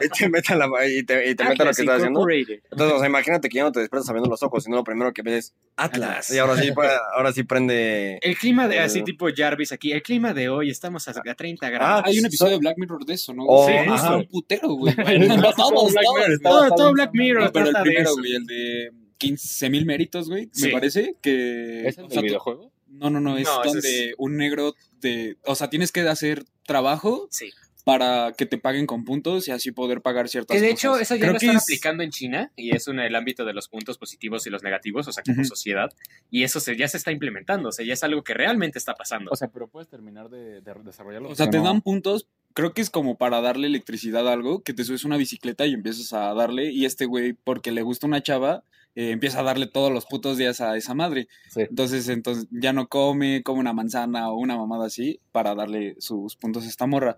Y 0.02 0.08
te 0.08 0.28
mete, 0.28 0.52
a 0.52 0.56
la, 0.56 0.66
y 0.86 1.02
te, 1.02 1.30
y 1.30 1.34
te 1.34 1.44
mete 1.44 1.62
a 1.62 1.66
lo 1.66 1.72
que 1.72 1.82
estás 1.82 1.96
haciendo. 1.98 2.26
Entonces, 2.28 2.92
o 2.96 2.98
sea, 2.98 3.06
imagínate 3.08 3.48
que 3.48 3.56
ya 3.56 3.64
no 3.64 3.72
te 3.72 3.80
despiertas 3.80 4.08
abriendo 4.08 4.28
los 4.30 4.42
ojos, 4.42 4.64
sino 4.64 4.76
lo 4.76 4.84
primero 4.84 5.12
que 5.12 5.22
ves 5.22 5.46
es 5.46 5.54
Atlas. 5.76 6.10
Atlas. 6.10 6.30
Y 6.32 6.38
ahora 6.38 6.56
sí, 6.60 6.70
ahora 7.14 7.32
sí 7.32 7.42
prende. 7.44 8.18
El 8.22 8.36
clima 8.36 8.68
de, 8.68 8.78
así 8.80 9.02
tipo 9.02 9.26
Jarvis 9.34 9.72
aquí, 9.72 9.92
el 9.92 10.02
clima 10.02 10.32
de 10.34 10.48
hoy, 10.48 10.70
estamos 10.70 11.06
a, 11.08 11.12
a 11.12 11.34
30 11.34 11.66
Ah, 11.66 11.70
grados. 11.70 12.02
Hay 12.06 12.18
un 12.18 12.26
episodio 12.26 12.52
de 12.52 12.58
Black 12.58 12.78
Mirror 12.78 13.04
de 13.04 13.14
eso, 13.14 13.32
¿no? 13.34 13.44
Oh, 13.46 13.66
sí, 13.66 13.72
ajá. 13.74 14.16
un 14.16 14.26
putero, 14.26 14.68
güey. 14.74 14.94
Todo, 16.42 16.68
todo 16.74 16.92
Black 16.92 17.10
Mirror 17.12 17.44
No, 17.44 17.52
pero 17.52 17.66
el 17.68 17.74
primero, 17.82 18.14
güey, 18.14 18.34
el 18.34 18.46
de 18.46 18.90
15 19.18 19.70
mil 19.70 19.86
méritos, 19.86 20.28
güey, 20.28 20.48
Sí. 20.52 20.66
me 20.66 20.72
parece 20.72 21.16
que... 21.22 21.86
¿Es 21.88 21.98
el 21.98 22.06
videojuego? 22.22 22.70
No, 22.88 23.10
no, 23.10 23.20
no, 23.20 23.36
es 23.36 23.46
donde 23.64 24.08
es- 24.10 24.14
un 24.18 24.36
negro 24.36 24.74
te... 25.00 25.36
O 25.44 25.54
sea, 25.54 25.68
tienes 25.70 25.92
que 25.92 26.00
hacer 26.02 26.44
trabajo 26.64 27.28
Sí. 27.30 27.50
Para 27.86 28.32
que 28.36 28.46
te 28.46 28.58
paguen 28.58 28.84
con 28.84 29.04
puntos 29.04 29.46
y 29.46 29.52
así 29.52 29.70
poder 29.70 30.02
pagar 30.02 30.28
ciertas 30.28 30.56
Que 30.56 30.60
de 30.60 30.70
cosas. 30.70 30.80
hecho, 30.84 30.98
eso 30.98 31.14
ya 31.14 31.20
Creo 31.20 31.32
lo 31.34 31.38
que 31.38 31.46
están 31.46 31.56
es- 31.58 31.62
aplicando 31.62 32.02
en 32.02 32.10
China 32.10 32.50
y 32.56 32.74
es 32.74 32.88
en 32.88 32.98
el 32.98 33.14
ámbito 33.14 33.44
de 33.44 33.52
los 33.54 33.68
puntos 33.68 33.96
positivos 33.96 34.44
y 34.44 34.50
los 34.50 34.64
negativos, 34.64 35.06
o 35.06 35.12
sea, 35.12 35.22
como 35.22 35.44
sociedad. 35.44 35.92
Y 36.28 36.42
eso 36.42 36.58
se, 36.58 36.76
ya 36.76 36.88
se 36.88 36.96
está 36.96 37.12
implementando, 37.12 37.68
o 37.68 37.72
sea, 37.72 37.86
ya 37.86 37.92
es 37.92 38.02
algo 38.02 38.24
que 38.24 38.34
realmente 38.34 38.76
está 38.80 38.94
pasando. 38.94 39.30
O 39.30 39.36
sea, 39.36 39.46
pero 39.46 39.68
puedes 39.68 39.88
terminar 39.88 40.30
de, 40.30 40.62
de 40.62 40.74
desarrollarlo. 40.84 41.28
O 41.28 41.36
sea, 41.36 41.48
te 41.48 41.58
no. 41.58 41.62
dan 41.64 41.80
puntos. 41.80 42.26
Creo 42.54 42.72
que 42.74 42.80
es 42.80 42.90
como 42.90 43.16
para 43.18 43.40
darle 43.40 43.68
electricidad 43.68 44.26
a 44.26 44.32
algo, 44.32 44.64
que 44.64 44.74
te 44.74 44.82
subes 44.82 45.04
una 45.04 45.16
bicicleta 45.16 45.64
y 45.64 45.72
empiezas 45.74 46.12
a 46.12 46.34
darle. 46.34 46.72
Y 46.72 46.86
este 46.86 47.06
güey, 47.06 47.34
porque 47.34 47.70
le 47.70 47.82
gusta 47.82 48.08
una 48.08 48.20
chava, 48.20 48.64
eh, 48.96 49.10
empieza 49.12 49.38
a 49.38 49.42
darle 49.44 49.68
todos 49.68 49.92
los 49.92 50.06
putos 50.06 50.38
días 50.38 50.60
a 50.60 50.76
esa 50.76 50.92
madre. 50.94 51.28
Sí. 51.50 51.60
Entonces, 51.60 52.08
entonces 52.08 52.48
ya 52.50 52.72
no 52.72 52.88
come, 52.88 53.44
come 53.44 53.60
una 53.60 53.72
manzana 53.74 54.28
o 54.32 54.38
una 54.40 54.56
mamada 54.56 54.86
así 54.86 55.20
para 55.30 55.54
darle 55.54 55.94
sus 56.00 56.34
puntos 56.34 56.64
a 56.64 56.68
esta 56.68 56.86
morra. 56.86 57.14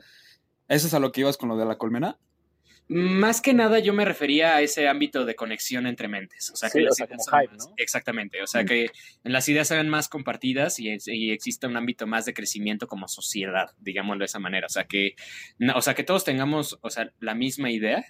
¿Eso 0.69 0.87
es 0.87 0.95
a 0.95 1.01
lo 1.01 1.13
que 1.13 1.23
ibas 1.23 1.37
con 1.37 1.49
lo 1.49 1.57
de 1.57 1.65
la 1.67 1.77
colmena? 1.79 2.19
Más 2.91 3.43
que 3.43 3.53
nada 3.53 3.81
yo 3.81 3.93
me 3.93 4.07
refería 4.07 4.57
a 4.57 4.63
ese 4.63 4.89
ámbito 4.89 5.27
de 5.27 5.35
conexión 5.35 5.87
entre 5.87 6.09
mentes. 6.09 6.51
O 6.51 6.57
sea, 6.57 6.71
Sí, 6.71 6.79
que 6.79 6.85
o 6.85 6.87
las 6.87 6.97
sea, 6.97 7.05
ideas 7.07 7.19
como 7.27 7.31
son 7.31 7.41
hype, 7.41 7.53
más- 7.55 7.67
¿no? 7.69 7.75
Exactamente. 7.77 8.43
O 8.43 8.47
sea, 8.47 8.63
Mm. 8.63 8.67
que 8.67 8.91
las 9.25 9.47
ideas 9.51 9.69
sean 9.69 9.91
más 9.91 10.09
compartidas 10.09 10.79
y, 10.79 10.97
y 11.07 11.31
exista 11.33 11.67
un 11.69 11.77
ámbito 11.77 12.07
más 12.07 12.25
de 12.25 12.33
crecimiento 12.33 12.87
como 12.87 13.07
sociedad, 13.07 13.73
digámoslo 13.79 14.21
de 14.21 14.25
esa 14.27 14.39
manera. 14.39 14.67
O 14.67 14.71
sea, 14.71 14.85
que, 14.85 15.17
no- 15.59 15.77
o 15.77 15.83
sea, 15.83 15.95
que 15.95 16.03
todos 16.03 16.25
tengamos, 16.25 16.79
o 16.81 16.89
sea, 16.89 17.13
la 17.21 17.35
misma 17.35 17.71
idea. 17.71 18.05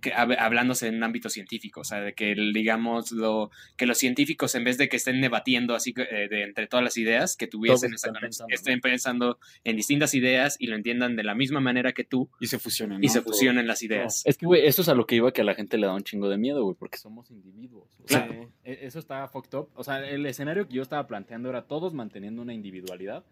Que- 0.00 0.12
hab- 0.12 0.36
hablándose 0.38 0.86
en 0.88 0.96
un 0.96 1.02
ámbito 1.04 1.28
científico, 1.28 1.80
o 1.80 1.84
sea, 1.84 2.00
de 2.00 2.12
que 2.14 2.34
digamos 2.34 3.12
lo, 3.12 3.50
que 3.76 3.86
los 3.86 3.98
científicos 3.98 4.54
en 4.54 4.64
vez 4.64 4.78
de 4.78 4.88
que 4.88 4.96
estén 4.96 5.20
debatiendo 5.20 5.74
así 5.74 5.94
eh, 5.96 6.28
de 6.28 6.42
entre 6.44 6.66
todas 6.66 6.84
las 6.84 6.96
ideas, 6.98 7.36
que 7.36 7.46
tuviesen 7.46 7.94
esa 7.94 8.12
pensando, 8.12 8.48
¿no? 8.48 8.54
estén 8.54 8.80
pensando 8.80 9.38
en 9.64 9.76
distintas 9.76 10.14
ideas 10.14 10.56
y 10.58 10.66
lo 10.66 10.76
entiendan 10.76 11.16
de 11.16 11.22
la 11.24 11.34
misma 11.34 11.60
manera 11.60 11.92
que 11.92 12.04
tú 12.04 12.28
Y 12.40 12.46
se 12.46 12.58
fusionan. 12.58 13.02
y 13.02 13.06
¿no? 13.06 13.12
se 13.12 13.22
fusionen 13.22 13.66
las 13.66 13.82
ideas. 13.82 14.22
Es 14.26 14.36
que, 14.36 14.46
güey, 14.46 14.66
eso 14.66 14.82
es 14.82 14.88
a 14.88 14.94
lo 14.94 15.06
que 15.06 15.16
iba 15.16 15.32
que 15.32 15.40
a 15.40 15.44
la 15.44 15.54
gente 15.54 15.78
le 15.78 15.86
da 15.86 15.94
un 15.94 16.02
chingo 16.02 16.28
de 16.28 16.38
miedo, 16.38 16.62
güey, 16.64 16.76
porque 16.78 16.98
somos 16.98 17.30
individuos. 17.30 17.88
O 18.04 18.08
sea, 18.08 18.26
Claro. 18.26 18.50
e- 18.64 18.78
Eso 18.82 18.98
está 18.98 19.26
fucked 19.28 19.56
up. 19.58 19.68
O 19.74 19.84
sea, 19.84 20.06
el 20.08 20.24
escenario 20.26 20.66
que 20.68 20.74
yo 20.74 20.82
estaba 20.82 21.06
planteando 21.06 21.48
era 21.48 21.62
todos 21.66 21.92
manteniendo 21.94 22.42
una 22.42 22.54
individualidad 22.54 23.24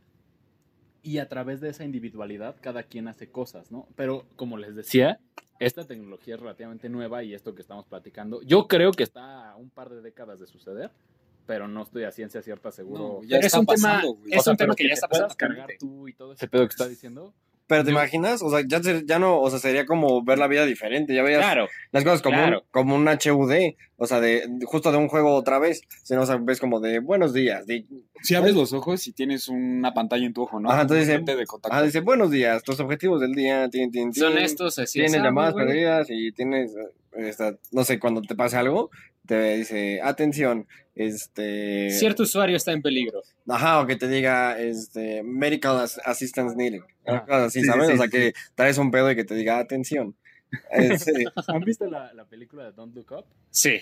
y 1.03 1.19
a 1.19 1.29
través 1.29 1.61
de 1.61 1.69
esa 1.71 1.85
individualidad 1.85 2.57
cada 2.61 2.83
quien 2.83 3.09
hace 3.09 3.31
cosas, 3.31 3.71
¿no? 3.71 3.89
Pero 3.97 4.27
como 4.37 4.57
les 4.59 4.75
decía, 4.75 5.21
esta 5.61 5.85
tecnología 5.87 6.35
es 6.35 6.41
relativamente 6.41 6.89
nueva 6.89 7.23
y 7.25 7.35
esto 7.35 7.55
que 7.55 7.63
estamos 7.63 7.87
platicando, 7.87 8.43
yo 8.43 8.67
creo 8.69 8.93
que 8.93 9.03
está 9.05 9.51
a 9.51 9.57
un 9.57 9.71
par 9.71 9.89
de 9.91 10.01
décadas 10.03 10.39
de 10.41 10.47
suceder, 10.47 10.91
pero 11.47 11.67
no 11.67 11.83
estoy 11.83 12.05
a 12.05 12.11
ciencia 12.13 12.43
cierta 12.43 12.71
seguro. 12.71 12.99
No, 13.03 13.23
ya 13.23 13.29
Pero 13.37 13.41
es 13.41 13.47
está 13.47 13.61
un 13.61 13.67
tema- 13.67 13.89
pasando, 13.95 14.15
güey. 14.15 14.35
es 14.35 14.47
un 14.47 14.57
tema 14.57 14.75
pero 14.75 14.77
que 14.77 14.89
ya 14.89 14.95
está 14.95 15.09
pasando 15.09 15.35
cargar 15.37 15.69
tú 15.79 16.07
y 16.09 16.13
todo 16.13 16.33
ese 16.35 16.47
pedo 16.49 16.63
que 16.67 16.73
está 16.73 16.89
diciendo. 16.89 17.33
Pero 17.69 17.85
te 17.85 17.91
Yo- 17.91 17.97
imaginas, 17.99 18.43
o 18.43 18.51
sea, 18.51 18.65
ya, 18.67 18.81
ya 19.05 19.19
no, 19.19 19.41
o 19.41 19.51
sea, 19.51 19.59
sería 19.59 19.85
como 19.87 20.25
ver 20.25 20.39
la 20.39 20.47
vida 20.49 20.65
diferente, 20.65 21.15
ya 21.15 21.23
veías 21.23 21.41
Claro, 21.41 21.69
las 21.93 22.03
cosas 22.03 22.23
como, 22.23 22.37
claro. 22.39 22.61
un, 22.61 22.65
como 22.71 22.95
un 22.97 23.07
HUD, 23.07 23.75
o 23.99 24.07
sea, 24.07 24.21
de 24.21 24.49
justo 24.65 24.91
de 24.91 24.97
un 24.97 25.09
juego 25.09 25.35
otra 25.35 25.59
vez, 25.59 25.83
sino, 26.03 26.23
o 26.23 26.27
sea, 26.27 26.39
ves 26.41 26.61
como 26.61 26.81
de 26.81 26.99
buenos 27.01 27.35
días, 27.35 27.67
di- 27.67 27.87
Si 28.23 28.35
abres 28.35 28.55
los 28.55 28.73
ojos 28.73 29.07
y 29.07 29.13
tienes 29.13 29.49
una 29.49 29.93
pantalla 29.93 30.25
en 30.25 30.33
tu 30.33 30.43
ojo, 30.43 30.59
¿no? 30.59 30.71
Ajá, 30.71 30.83
entonces 30.83 31.07
dice- 31.07 31.37
de 31.37 31.47
contacto. 31.47 31.77
ah, 31.77 31.83
dice 31.83 32.01
buenos 32.01 32.31
días, 32.31 32.63
tus 32.63 32.81
objetivos 32.81 33.21
del 33.21 33.33
día, 33.33 33.69
tin, 33.69 33.91
tin, 33.93 34.13
tin, 34.13 34.23
son 34.23 34.39
estos 34.39 34.79
así. 34.79 34.95
tienes 35.01 35.13
es, 35.15 35.21
ah, 35.21 35.25
llamadas 35.25 35.55
perdidas 35.55 36.07
y 36.11 36.33
tienes, 36.33 36.75
esta- 37.13 37.57
no 37.73 37.85
sé, 37.85 37.99
cuando 37.99 38.23
te 38.23 38.35
pasa 38.35 38.61
algo, 38.61 38.91
te 39.27 39.57
dice, 39.57 40.01
atención, 40.03 40.67
este... 40.95 41.91
Cierto 41.91 42.23
usuario 42.23 42.57
está 42.57 42.73
en 42.73 42.83
peligro. 42.83 43.23
Ajá, 43.47 43.81
o 43.81 43.87
que 43.87 43.97
te 43.97 44.09
diga, 44.09 44.59
este, 44.59 45.23
medical 45.23 45.79
as- 45.81 46.01
assistance 46.05 46.57
needed, 46.57 46.81
Ah, 47.07 47.25
así, 47.29 47.61
sí, 47.61 47.65
sí, 47.65 47.67
¿sabes? 47.67 47.87
sí, 47.89 47.93
o 47.95 47.97
sea, 47.97 48.07
sí. 48.07 48.11
que 48.11 48.33
traes 48.55 48.79
un 48.79 48.91
pedo 48.91 49.11
y 49.11 49.17
que 49.17 49.25
te 49.25 49.35
diga, 49.35 49.59
atención. 49.59 50.17
Este, 50.71 51.25
¿Han 51.49 51.61
visto 51.61 51.87
la, 51.91 52.13
la 52.15 52.25
película 52.25 52.65
de 52.65 52.73
Don't 52.73 52.95
Look 52.95 53.13
Up? 53.13 53.25
Sí. 53.51 53.81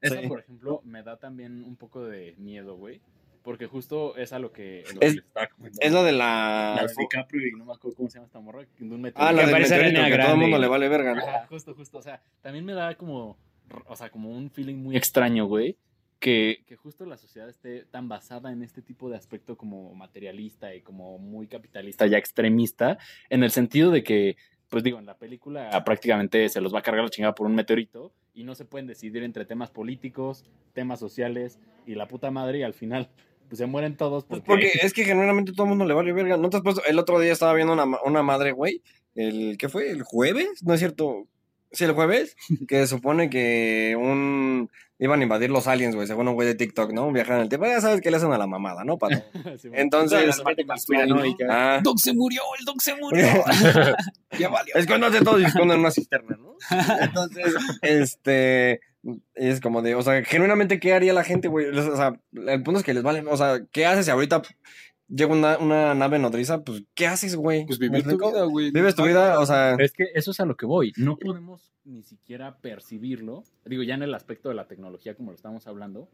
Esa, 0.00 0.20
Sí. 0.20 0.28
por 0.28 0.40
ejemplo, 0.40 0.80
me 0.84 1.02
da 1.02 1.16
también 1.16 1.64
un 1.64 1.76
poco 1.76 2.04
de 2.04 2.34
miedo, 2.38 2.76
güey. 2.76 3.00
Porque 3.42 3.66
justo 3.66 4.16
es 4.16 4.32
a 4.32 4.38
lo 4.38 4.52
que, 4.52 4.82
lo 4.84 4.90
Es- 4.92 4.98
que 4.98 5.06
les 5.06 5.24
estaba 5.24 5.46
comentando. 5.48 5.86
es 5.86 5.92
lo 5.92 6.02
de 6.04 6.12
la... 6.12 6.74
La 6.76 6.86
de 6.86 6.94
DiCaprio 6.98 7.46
y 7.46 7.52
no 7.52 7.64
me 7.64 7.72
acuerdo 7.72 7.96
cómo 7.96 8.10
se 8.10 8.14
llama 8.16 8.26
esta 8.26 8.40
morra. 8.40 8.60
de 8.78 8.84
un 8.94 9.00
meteorito. 9.00 9.20
Ah, 9.22 9.32
la 9.32 9.44
Que 9.46 9.50
del 9.52 9.62
meteorito, 9.62 10.04
que 10.04 10.18
todo 10.18 10.32
el 10.32 10.38
mundo 10.38 10.58
le 10.58 10.66
vale 10.68 10.88
verga, 10.88 11.14
¿no? 11.14 11.22
Ajá, 11.26 11.46
justo, 11.48 11.74
justo. 11.74 11.98
O 11.98 12.02
sea, 12.02 12.20
también 12.42 12.64
me 12.64 12.74
da 12.74 12.94
como, 12.96 13.38
o 13.86 13.96
sea, 13.96 14.10
como 14.10 14.30
un 14.30 14.50
feeling 14.50 14.76
muy 14.76 14.96
extraño, 14.96 15.46
güey. 15.46 15.76
Que, 16.20 16.64
que 16.66 16.74
justo 16.74 17.06
la 17.06 17.16
sociedad 17.16 17.48
esté 17.48 17.84
tan 17.84 18.08
basada 18.08 18.50
en 18.52 18.64
este 18.64 18.82
tipo 18.82 19.08
de 19.08 19.16
aspecto 19.16 19.56
como 19.56 19.94
materialista 19.94 20.74
y 20.74 20.80
como 20.82 21.16
muy 21.18 21.46
capitalista, 21.46 22.08
ya 22.08 22.18
extremista, 22.18 22.98
en 23.30 23.44
el 23.44 23.52
sentido 23.52 23.92
de 23.92 24.02
que, 24.02 24.36
pues 24.68 24.82
digo, 24.82 24.98
en 24.98 25.06
la 25.06 25.16
película 25.16 25.70
prácticamente 25.84 26.48
se 26.48 26.60
los 26.60 26.74
va 26.74 26.80
a 26.80 26.82
cargar 26.82 27.04
la 27.04 27.10
chingada 27.10 27.36
por 27.36 27.46
un 27.46 27.54
meteorito 27.54 28.12
y 28.34 28.42
no 28.42 28.56
se 28.56 28.64
pueden 28.64 28.88
decidir 28.88 29.22
entre 29.22 29.44
temas 29.44 29.70
políticos, 29.70 30.42
temas 30.72 30.98
sociales 30.98 31.60
y 31.86 31.94
la 31.94 32.08
puta 32.08 32.32
madre 32.32 32.58
y 32.58 32.62
al 32.64 32.74
final 32.74 33.08
pues 33.48 33.58
se 33.58 33.66
mueren 33.66 33.96
todos 33.96 34.24
Pues 34.24 34.42
porque... 34.44 34.70
porque 34.72 34.86
es 34.86 34.92
que 34.92 35.04
genuinamente 35.04 35.52
todo 35.52 35.64
el 35.64 35.70
mundo 35.70 35.84
le 35.84 35.94
vale 35.94 36.12
verga. 36.12 36.36
¿No 36.36 36.50
te 36.50 36.58
has 36.58 36.62
puesto? 36.62 36.84
El 36.84 36.98
otro 36.98 37.18
día 37.18 37.32
estaba 37.32 37.54
viendo 37.54 37.72
una, 37.72 37.84
una 38.04 38.22
madre, 38.22 38.52
güey. 38.52 38.82
El, 39.14 39.56
¿Qué 39.58 39.68
fue? 39.68 39.90
¿El 39.90 40.02
jueves? 40.02 40.62
¿No 40.62 40.74
es 40.74 40.80
cierto? 40.80 41.26
Sí, 41.72 41.84
el 41.84 41.92
jueves. 41.92 42.36
Que 42.66 42.86
supone 42.86 43.28
que 43.30 43.96
un... 43.98 44.70
Iban 45.00 45.20
a 45.20 45.22
invadir 45.22 45.50
los 45.50 45.68
aliens, 45.68 45.94
güey, 45.94 46.08
según 46.08 46.26
un 46.26 46.34
güey 46.34 46.48
de 46.48 46.56
TikTok, 46.56 46.92
¿no? 46.92 47.12
Viajar 47.12 47.36
en 47.36 47.42
el 47.42 47.48
tiempo. 47.48 47.66
Ya 47.66 47.80
sabes 47.80 48.00
que 48.00 48.10
le 48.10 48.16
hacen 48.16 48.32
a 48.32 48.38
la 48.38 48.48
mamada, 48.48 48.84
¿no? 48.84 48.96
Todo. 48.98 49.10
Sí, 49.58 49.68
güey. 49.68 49.80
Entonces... 49.80 50.40
Parte 50.40 50.66
conspiranoica. 50.66 51.46
Ah, 51.48 51.80
Doc 51.82 51.98
se 51.98 52.12
murió, 52.14 52.42
el 52.58 52.64
Doc 52.64 52.80
se 52.80 52.96
murió. 52.96 53.26
ya 54.38 54.48
valió. 54.48 54.74
Escóndase 54.74 55.20
todos 55.22 55.40
y 55.40 55.44
esconden 55.44 55.76
en 55.76 55.80
una 55.80 55.90
cisterna, 55.90 56.36
¿no? 56.36 56.56
Entonces, 57.00 57.54
este. 57.82 58.80
Es 59.34 59.60
como 59.60 59.82
de, 59.82 59.94
o 59.94 60.02
sea, 60.02 60.22
genuinamente, 60.24 60.80
¿qué 60.80 60.94
haría 60.94 61.12
la 61.12 61.24
gente, 61.24 61.48
güey? 61.48 61.66
O 61.66 61.96
sea, 61.96 62.20
el 62.32 62.62
punto 62.62 62.80
es 62.80 62.84
que 62.84 62.94
les 62.94 63.02
vale, 63.02 63.22
o 63.26 63.36
sea, 63.36 63.66
¿qué 63.72 63.86
haces 63.86 64.06
si 64.06 64.10
ahorita 64.10 64.42
llega 65.08 65.32
una, 65.32 65.58
una 65.58 65.94
nave 65.94 66.18
nodriza? 66.18 66.62
Pues, 66.62 66.84
¿qué 66.94 67.06
haces, 67.06 67.36
güey? 67.36 67.66
Pues 67.66 67.80
¿Me 67.80 67.88
vivir 67.88 68.04
tu 68.04 68.18
vida, 68.18 68.44
güey. 68.44 68.70
Vives 68.70 68.94
tu 68.94 69.04
vida, 69.04 69.40
o 69.40 69.46
sea, 69.46 69.74
Es 69.74 69.92
que 69.92 70.06
eso 70.14 70.30
es 70.30 70.40
a 70.40 70.44
lo 70.44 70.56
que 70.56 70.66
voy. 70.66 70.92
No 70.96 71.16
podemos 71.16 71.72
ni 71.84 72.02
siquiera 72.02 72.58
percibirlo. 72.58 73.44
Digo, 73.64 73.82
ya 73.82 73.94
en 73.94 74.02
el 74.02 74.14
aspecto 74.14 74.48
de 74.50 74.54
la 74.54 74.68
tecnología, 74.68 75.14
como 75.14 75.30
lo 75.30 75.36
estamos 75.36 75.66
hablando, 75.66 76.08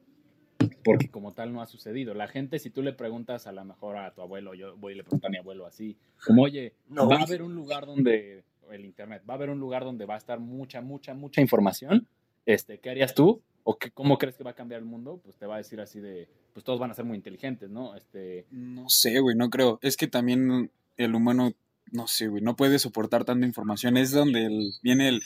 porque 0.84 1.08
como 1.08 1.32
tal 1.32 1.52
no 1.52 1.60
ha 1.60 1.66
sucedido. 1.66 2.14
La 2.14 2.28
gente, 2.28 2.58
si 2.58 2.70
tú 2.70 2.82
le 2.82 2.92
preguntas 2.92 3.46
a 3.46 3.52
lo 3.52 3.64
mejor 3.64 3.96
a 3.96 4.14
tu 4.14 4.22
abuelo, 4.22 4.54
yo 4.54 4.76
voy 4.76 4.92
y 4.92 4.96
le 4.96 5.04
pregunto 5.04 5.26
a 5.26 5.30
mi 5.30 5.38
abuelo 5.38 5.66
así, 5.66 5.96
como, 6.24 6.42
oye, 6.42 6.74
No, 6.88 7.08
va 7.08 7.16
a 7.16 7.22
haber 7.22 7.42
un 7.42 7.54
lugar 7.54 7.86
donde, 7.86 8.44
el 8.70 8.84
internet, 8.84 9.22
va 9.28 9.34
a 9.34 9.36
haber 9.36 9.50
un 9.50 9.58
lugar 9.58 9.84
donde 9.84 10.06
va 10.06 10.14
a 10.14 10.18
estar 10.18 10.38
mucha, 10.38 10.80
mucha, 10.80 11.14
mucha 11.14 11.40
información. 11.40 12.06
Este, 12.46 12.78
¿Qué 12.78 12.90
harías 12.90 13.14
tú? 13.14 13.42
¿O 13.62 13.78
qué, 13.78 13.90
cómo 13.90 14.18
crees 14.18 14.36
que 14.36 14.44
va 14.44 14.50
a 14.50 14.54
cambiar 14.54 14.80
el 14.80 14.86
mundo? 14.86 15.20
Pues 15.24 15.36
te 15.36 15.46
va 15.46 15.54
a 15.54 15.58
decir 15.58 15.80
así 15.80 15.98
de, 16.00 16.28
pues 16.52 16.64
todos 16.64 16.78
van 16.78 16.90
a 16.90 16.94
ser 16.94 17.06
muy 17.06 17.16
inteligentes, 17.16 17.70
¿no? 17.70 17.94
Este, 17.96 18.44
No 18.50 18.88
sé, 18.90 19.20
güey, 19.20 19.36
no 19.36 19.48
creo. 19.48 19.78
Es 19.82 19.96
que 19.96 20.06
también 20.06 20.70
el 20.98 21.14
humano, 21.14 21.54
no 21.90 22.06
sé, 22.06 22.28
güey, 22.28 22.42
no 22.42 22.56
puede 22.56 22.78
soportar 22.78 23.24
tanta 23.24 23.46
información. 23.46 23.96
Es 23.96 24.10
donde 24.10 24.44
el- 24.44 24.72
viene 24.82 25.08
el 25.08 25.22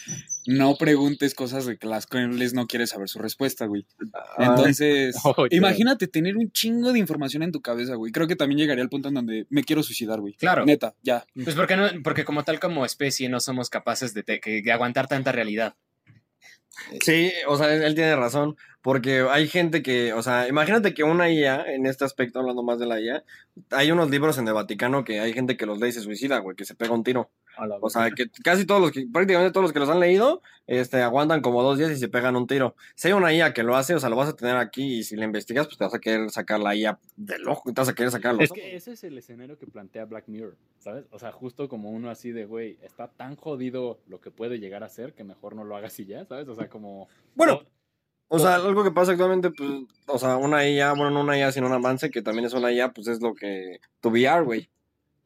no 0.47 0.77
preguntes 0.77 1.35
cosas 1.35 1.67
de 1.67 1.79
que 1.79 1.89
las 1.89 2.07
cuales 2.07 2.55
no 2.55 2.69
quieres 2.69 2.91
saber 2.91 3.09
su 3.09 3.19
respuesta, 3.19 3.67
güey. 3.67 3.85
ah, 4.15 4.37
Entonces, 4.51 5.17
Oye. 5.37 5.57
imagínate 5.57 6.07
tener 6.07 6.37
un 6.37 6.53
chingo 6.53 6.93
de 6.93 7.01
información 7.01 7.43
en 7.43 7.51
tu 7.51 7.61
cabeza, 7.61 7.97
güey. 7.97 8.13
Creo 8.13 8.29
que 8.29 8.37
también 8.37 8.59
llegaría 8.61 8.85
al 8.85 8.89
punto 8.91 9.09
en 9.09 9.15
donde 9.15 9.47
me 9.51 9.65
quiero 9.65 9.83
suicidar, 9.83 10.21
güey. 10.21 10.35
Claro. 10.35 10.65
Neta, 10.65 10.95
ya. 11.03 11.27
Pues 11.43 11.57
porque, 11.57 11.77
no, 11.77 11.89
porque 12.05 12.25
como 12.25 12.45
tal 12.45 12.61
como 12.61 12.85
especie 12.85 13.29
no 13.29 13.41
somos 13.41 13.69
capaces 13.69 14.15
de, 14.15 14.23
te- 14.23 14.39
que- 14.41 14.63
de 14.63 14.71
aguantar 14.73 15.09
tanta 15.09 15.33
realidad. 15.33 15.75
Sí, 17.01 17.33
o 17.47 17.57
sea, 17.57 17.73
él, 17.75 17.83
él 17.83 17.95
tiene 17.95 18.17
razón, 18.17 18.57
porque 18.83 19.27
hay 19.31 19.49
gente 19.49 19.83
que, 19.83 20.13
o 20.13 20.23
sea, 20.23 20.49
imagínate 20.49 20.95
que 20.95 21.05
una 21.05 21.31
IA, 21.31 21.65
en 21.75 21.87
este 21.87 22.05
aspecto, 22.05 22.39
hablando 22.39 22.63
más 22.63 22.79
de 22.79 22.87
la 22.87 23.01
IA, 23.01 23.25
hay 23.71 23.91
unos 23.91 24.11
libros 24.11 24.39
en 24.39 24.49
el 24.49 24.55
Vaticano 24.55 25.05
que 25.05 25.21
hay 25.21 25.33
gente 25.33 25.57
que 25.57 25.67
los 25.67 25.81
lee 25.81 25.89
y 25.89 25.93
se 25.93 26.01
suicida, 26.01 26.39
güey, 26.39 26.57
que 26.57 26.65
se 26.65 26.75
pega 26.75 26.95
un 26.95 27.05
tiro. 27.05 27.31
O 27.81 27.91
sea, 27.91 28.11
que 28.11 28.31
casi 28.43 28.65
todos 28.65 28.81
los 28.81 28.93
que, 28.93 29.07
prácticamente 29.13 29.53
todos 29.53 29.65
los 29.65 29.73
que 29.73 29.79
los 29.79 29.89
han 29.89 30.01
leído, 30.01 30.43
este, 30.67 31.03
aguantan 31.03 31.41
como 31.41 31.63
dos 31.63 31.79
días 31.79 31.91
y 31.91 31.97
se 31.97 32.09
pegan 32.09 32.37
un 32.37 32.47
tiro. 32.47 32.75
Si 32.95 33.09
hay 33.09 33.15
una 33.15 33.33
IA 33.33 33.53
que 33.53 33.63
lo 33.63 33.77
hace, 33.77 33.95
o 33.95 34.01
sea, 34.01 34.09
lo 34.09 34.17
vas 34.17 34.29
a 34.29 34.37
tener 34.37 34.57
aquí 34.57 34.99
y 34.99 35.03
si 35.03 35.17
la 35.17 35.25
investigas, 35.25 35.67
pues 35.67 35.79
te 35.79 35.85
vas 35.85 35.95
a 35.95 35.99
querer 35.99 36.31
sacar 36.31 36.61
la 36.61 36.75
IA 36.75 36.99
del 37.17 37.49
ojo, 37.49 37.63
te 37.73 37.81
vas 37.81 37.89
a 37.89 37.95
querer 37.95 38.11
sacar 38.11 38.35
los 38.35 38.45
Es 38.45 38.53
que 38.53 38.77
ese 38.77 38.93
es 38.93 39.05
el 39.05 39.19
escenario 39.19 39.59
que 39.59 39.67
plantea 39.67 40.05
Black 40.05 40.29
Mirror, 40.29 40.57
¿sabes? 40.79 41.07
O 41.11 41.19
sea, 41.19 41.33
justo 41.33 41.69
como 41.69 41.91
uno 41.91 42.11
así 42.11 42.31
de, 42.33 42.45
güey, 42.45 42.79
está 42.83 43.09
tan 43.09 43.37
jodido 43.37 43.99
lo 44.07 44.21
que 44.21 44.31
puede 44.31 44.59
llegar 44.59 44.85
a 44.85 44.89
ser 44.89 45.15
que 45.15 45.25
mejor 45.25 45.55
no 45.57 45.65
lo 45.65 45.77
hagas 45.77 45.99
y 46.01 46.07
ya, 46.07 46.25
¿sabes? 46.25 46.49
O 46.49 46.55
sea, 46.55 46.69
como... 46.69 47.09
Bueno, 47.35 47.63
o 48.31 48.39
sea, 48.39 48.57
algo 48.57 48.85
que 48.85 48.91
pasa 48.91 49.13
actualmente, 49.13 49.51
pues, 49.51 49.71
o 50.07 50.19
sea, 50.19 50.37
una 50.37 50.69
IA, 50.69 50.93
bueno, 50.93 51.11
no 51.11 51.23
una 51.23 51.39
IA, 51.39 51.51
sino 51.51 51.67
un 51.67 51.73
avance 51.73 52.11
que 52.11 52.21
también 52.21 52.45
es 52.45 52.53
una 52.53 52.71
IA, 52.71 52.93
pues 52.93 53.09
es 53.09 53.23
lo 53.23 53.35
que, 53.35 53.81
tu 54.01 54.11
VR, 54.11 54.45
güey. 54.45 54.69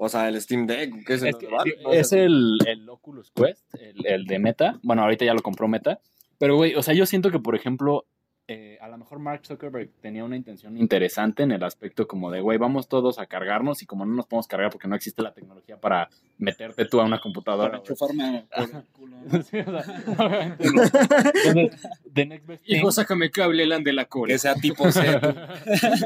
O 0.04 0.08
sea, 0.08 0.28
el 0.28 0.40
Steam 0.40 0.66
Deck, 0.66 1.04
que 1.06 1.14
es, 1.14 1.22
Es, 1.22 1.28
el 1.34 1.38
que- 1.38 1.46
es 1.92 2.06
O 2.06 2.08
sea, 2.10 2.22
el, 2.24 2.58
el 2.66 2.88
Oculus 2.88 3.30
Quest, 3.30 3.62
el, 3.80 4.04
el 4.04 4.24
de 4.26 4.38
Meta. 4.40 4.80
Bueno, 4.82 5.02
ahorita 5.02 5.24
ya 5.24 5.32
lo 5.34 5.42
compró 5.42 5.68
Meta. 5.68 6.00
Pero, 6.38 6.56
güey, 6.56 6.74
o 6.74 6.82
sea, 6.82 6.92
yo 6.92 7.06
siento 7.06 7.30
que, 7.30 7.38
por 7.38 7.54
ejemplo, 7.54 8.04
eh, 8.48 8.76
a 8.80 8.88
lo 8.88 8.98
mejor 8.98 9.20
Mark 9.20 9.46
Zuckerberg 9.46 9.90
tenía 10.00 10.24
una 10.24 10.34
intención 10.36 10.76
interesante 10.76 11.44
en 11.44 11.52
el 11.52 11.62
aspecto 11.62 12.08
como 12.08 12.32
de, 12.32 12.40
güey, 12.40 12.58
vamos 12.58 12.88
todos 12.88 13.20
a 13.20 13.26
cargarnos 13.26 13.80
y 13.82 13.86
como 13.86 14.04
no 14.04 14.12
nos 14.14 14.26
podemos 14.26 14.48
cargar 14.48 14.70
porque 14.72 14.88
no 14.88 14.96
existe 14.96 15.22
la 15.22 15.32
tecnología 15.32 15.76
para 15.80 16.10
meterte 16.38 16.84
tú 16.86 17.00
a 17.00 17.04
una 17.04 17.20
computadora. 17.20 17.80
Para 17.80 17.82
güey. 17.82 17.90
enchufarme 17.92 18.46
por 18.50 18.76
el 18.80 18.86
culo. 18.86 19.16
¿no? 19.24 19.42
Sí, 19.44 19.58
o 19.60 19.64
sea, 19.82 20.02
obviamente 20.26 20.64
no. 20.64 20.82
Entonces, 21.44 21.88
the 22.12 22.26
next 22.26 22.46
best 22.48 22.64
thing- 22.64 22.76
Hijo, 22.78 22.90
sácame 22.90 23.30
cable, 23.30 23.62
Elan 23.62 23.84
de 23.84 23.92
la 23.92 24.06
cola. 24.06 24.32
Que 24.32 24.38
sea 24.40 24.54
tipo 24.56 24.90
C. 24.90 25.00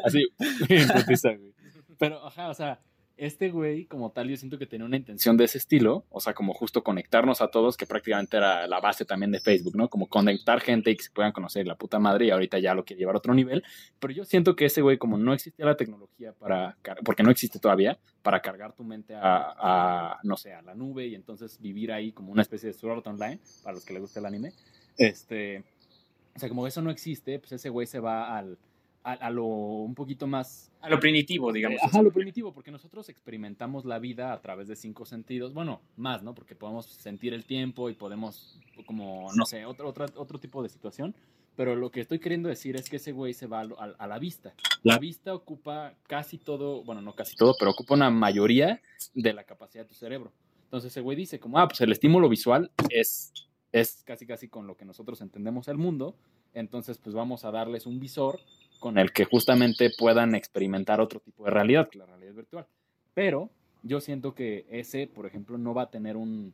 Así, 0.04 0.22
güey. 0.68 1.52
Pero, 1.98 2.26
ajá, 2.26 2.50
o 2.50 2.54
sea, 2.54 2.78
este 3.16 3.50
güey, 3.50 3.86
como 3.86 4.10
tal, 4.10 4.28
yo 4.28 4.36
siento 4.36 4.58
que 4.58 4.66
tenía 4.66 4.84
una 4.84 4.96
intención 4.96 5.36
de 5.36 5.44
ese 5.44 5.58
estilo, 5.58 6.04
o 6.10 6.20
sea, 6.20 6.34
como 6.34 6.52
justo 6.52 6.82
conectarnos 6.82 7.40
a 7.40 7.48
todos, 7.48 7.76
que 7.76 7.86
prácticamente 7.86 8.36
era 8.36 8.66
la 8.66 8.78
base 8.80 9.04
también 9.04 9.32
de 9.32 9.40
Facebook, 9.40 9.76
¿no? 9.76 9.88
Como 9.88 10.06
conectar 10.06 10.60
gente 10.60 10.90
y 10.90 10.96
que 10.96 11.04
se 11.04 11.10
puedan 11.10 11.32
conocer 11.32 11.66
la 11.66 11.76
puta 11.76 11.98
madre, 11.98 12.26
y 12.26 12.30
ahorita 12.30 12.58
ya 12.58 12.74
lo 12.74 12.84
quiere 12.84 13.00
llevar 13.00 13.14
a 13.14 13.18
otro 13.18 13.34
nivel. 13.34 13.64
Pero 13.98 14.12
yo 14.12 14.24
siento 14.24 14.54
que 14.54 14.66
ese 14.66 14.82
güey, 14.82 14.98
como 14.98 15.16
no 15.16 15.32
existía 15.32 15.64
la 15.64 15.76
tecnología 15.76 16.32
para, 16.32 16.76
porque 17.04 17.22
no 17.22 17.30
existe 17.30 17.58
todavía, 17.58 17.98
para 18.22 18.40
cargar 18.40 18.74
tu 18.74 18.84
mente 18.84 19.14
a, 19.14 19.20
a, 19.22 20.20
no 20.22 20.36
sé, 20.36 20.52
a 20.52 20.60
la 20.60 20.74
nube 20.74 21.06
y 21.06 21.14
entonces 21.14 21.58
vivir 21.60 21.92
ahí 21.92 22.12
como 22.12 22.32
una 22.32 22.42
especie 22.42 22.68
de 22.68 22.74
Sword 22.74 23.06
Online, 23.06 23.38
para 23.62 23.74
los 23.74 23.84
que 23.84 23.94
les 23.94 24.02
gusta 24.02 24.20
el 24.20 24.26
anime, 24.26 24.52
este, 24.98 25.64
o 26.34 26.38
sea, 26.38 26.48
como 26.48 26.66
eso 26.66 26.82
no 26.82 26.90
existe, 26.90 27.38
pues 27.38 27.52
ese 27.52 27.70
güey 27.70 27.86
se 27.86 27.98
va 27.98 28.36
al, 28.36 28.58
a, 29.06 29.12
a 29.26 29.30
lo 29.30 29.44
un 29.44 29.94
poquito 29.94 30.26
más... 30.26 30.70
A 30.80 30.88
lo 30.90 30.98
primitivo, 31.00 31.52
digamos. 31.52 31.80
Ajá, 31.82 32.02
lo 32.02 32.12
primitivo, 32.12 32.52
porque 32.52 32.70
nosotros 32.70 33.08
experimentamos 33.08 33.84
la 33.84 33.98
vida 33.98 34.32
a 34.32 34.40
través 34.40 34.68
de 34.68 34.76
cinco 34.76 35.04
sentidos, 35.06 35.54
bueno, 35.54 35.80
más, 35.96 36.22
¿no? 36.22 36.34
Porque 36.34 36.54
podemos 36.54 36.86
sentir 36.86 37.32
el 37.34 37.44
tiempo 37.44 37.88
y 37.90 37.94
podemos, 37.94 38.58
como, 38.86 39.28
no 39.34 39.44
sé, 39.46 39.64
otro, 39.64 39.88
otro, 39.88 40.06
otro 40.16 40.38
tipo 40.38 40.62
de 40.62 40.68
situación. 40.68 41.14
Pero 41.56 41.74
lo 41.74 41.90
que 41.90 42.00
estoy 42.00 42.18
queriendo 42.18 42.48
decir 42.48 42.76
es 42.76 42.90
que 42.90 42.96
ese 42.96 43.12
güey 43.12 43.32
se 43.32 43.46
va 43.46 43.60
a, 43.62 43.64
a- 43.78 43.94
a 43.98 44.06
la 44.06 44.18
vista. 44.18 44.54
La 44.82 44.98
vista 44.98 45.32
ocupa 45.34 45.94
casi 46.06 46.36
todo, 46.38 46.84
bueno, 46.84 47.00
no 47.00 47.14
casi 47.14 47.34
todo, 47.34 47.54
pero 47.58 47.70
ocupa 47.70 47.94
una 47.94 48.10
mayoría 48.10 48.82
de 49.14 49.32
la 49.32 49.44
capacidad 49.44 49.84
de 49.84 49.88
tu 49.88 49.94
cerebro. 49.94 50.32
Entonces 50.64 50.92
ese 50.92 51.00
güey 51.00 51.16
dice 51.16 51.40
como, 51.40 51.58
ah, 51.58 51.66
pues 51.68 51.80
el 51.80 51.92
estímulo 51.92 52.28
visual 52.28 52.70
es, 52.90 53.32
es 53.72 54.02
casi 54.04 54.26
casi 54.26 54.48
con 54.48 54.66
lo 54.66 54.76
que 54.76 54.84
nosotros 54.84 55.20
entendemos 55.20 55.68
el 55.68 55.78
mundo. 55.78 56.16
Entonces 56.52 56.98
pues 56.98 57.14
vamos 57.14 57.44
a 57.44 57.50
darles 57.50 57.86
un 57.86 58.00
visor 58.00 58.38
con 58.78 58.98
el 58.98 59.12
que 59.12 59.24
justamente 59.24 59.90
puedan 59.96 60.34
experimentar 60.34 61.00
otro 61.00 61.20
tipo 61.20 61.44
de 61.44 61.50
realidad, 61.50 61.88
que 61.88 61.98
la 61.98 62.06
realidad 62.06 62.34
virtual. 62.34 62.66
Pero 63.14 63.50
yo 63.82 64.00
siento 64.00 64.34
que 64.34 64.66
ese, 64.70 65.06
por 65.06 65.26
ejemplo, 65.26 65.58
no 65.58 65.74
va 65.74 65.82
a 65.82 65.90
tener 65.90 66.16
un, 66.16 66.52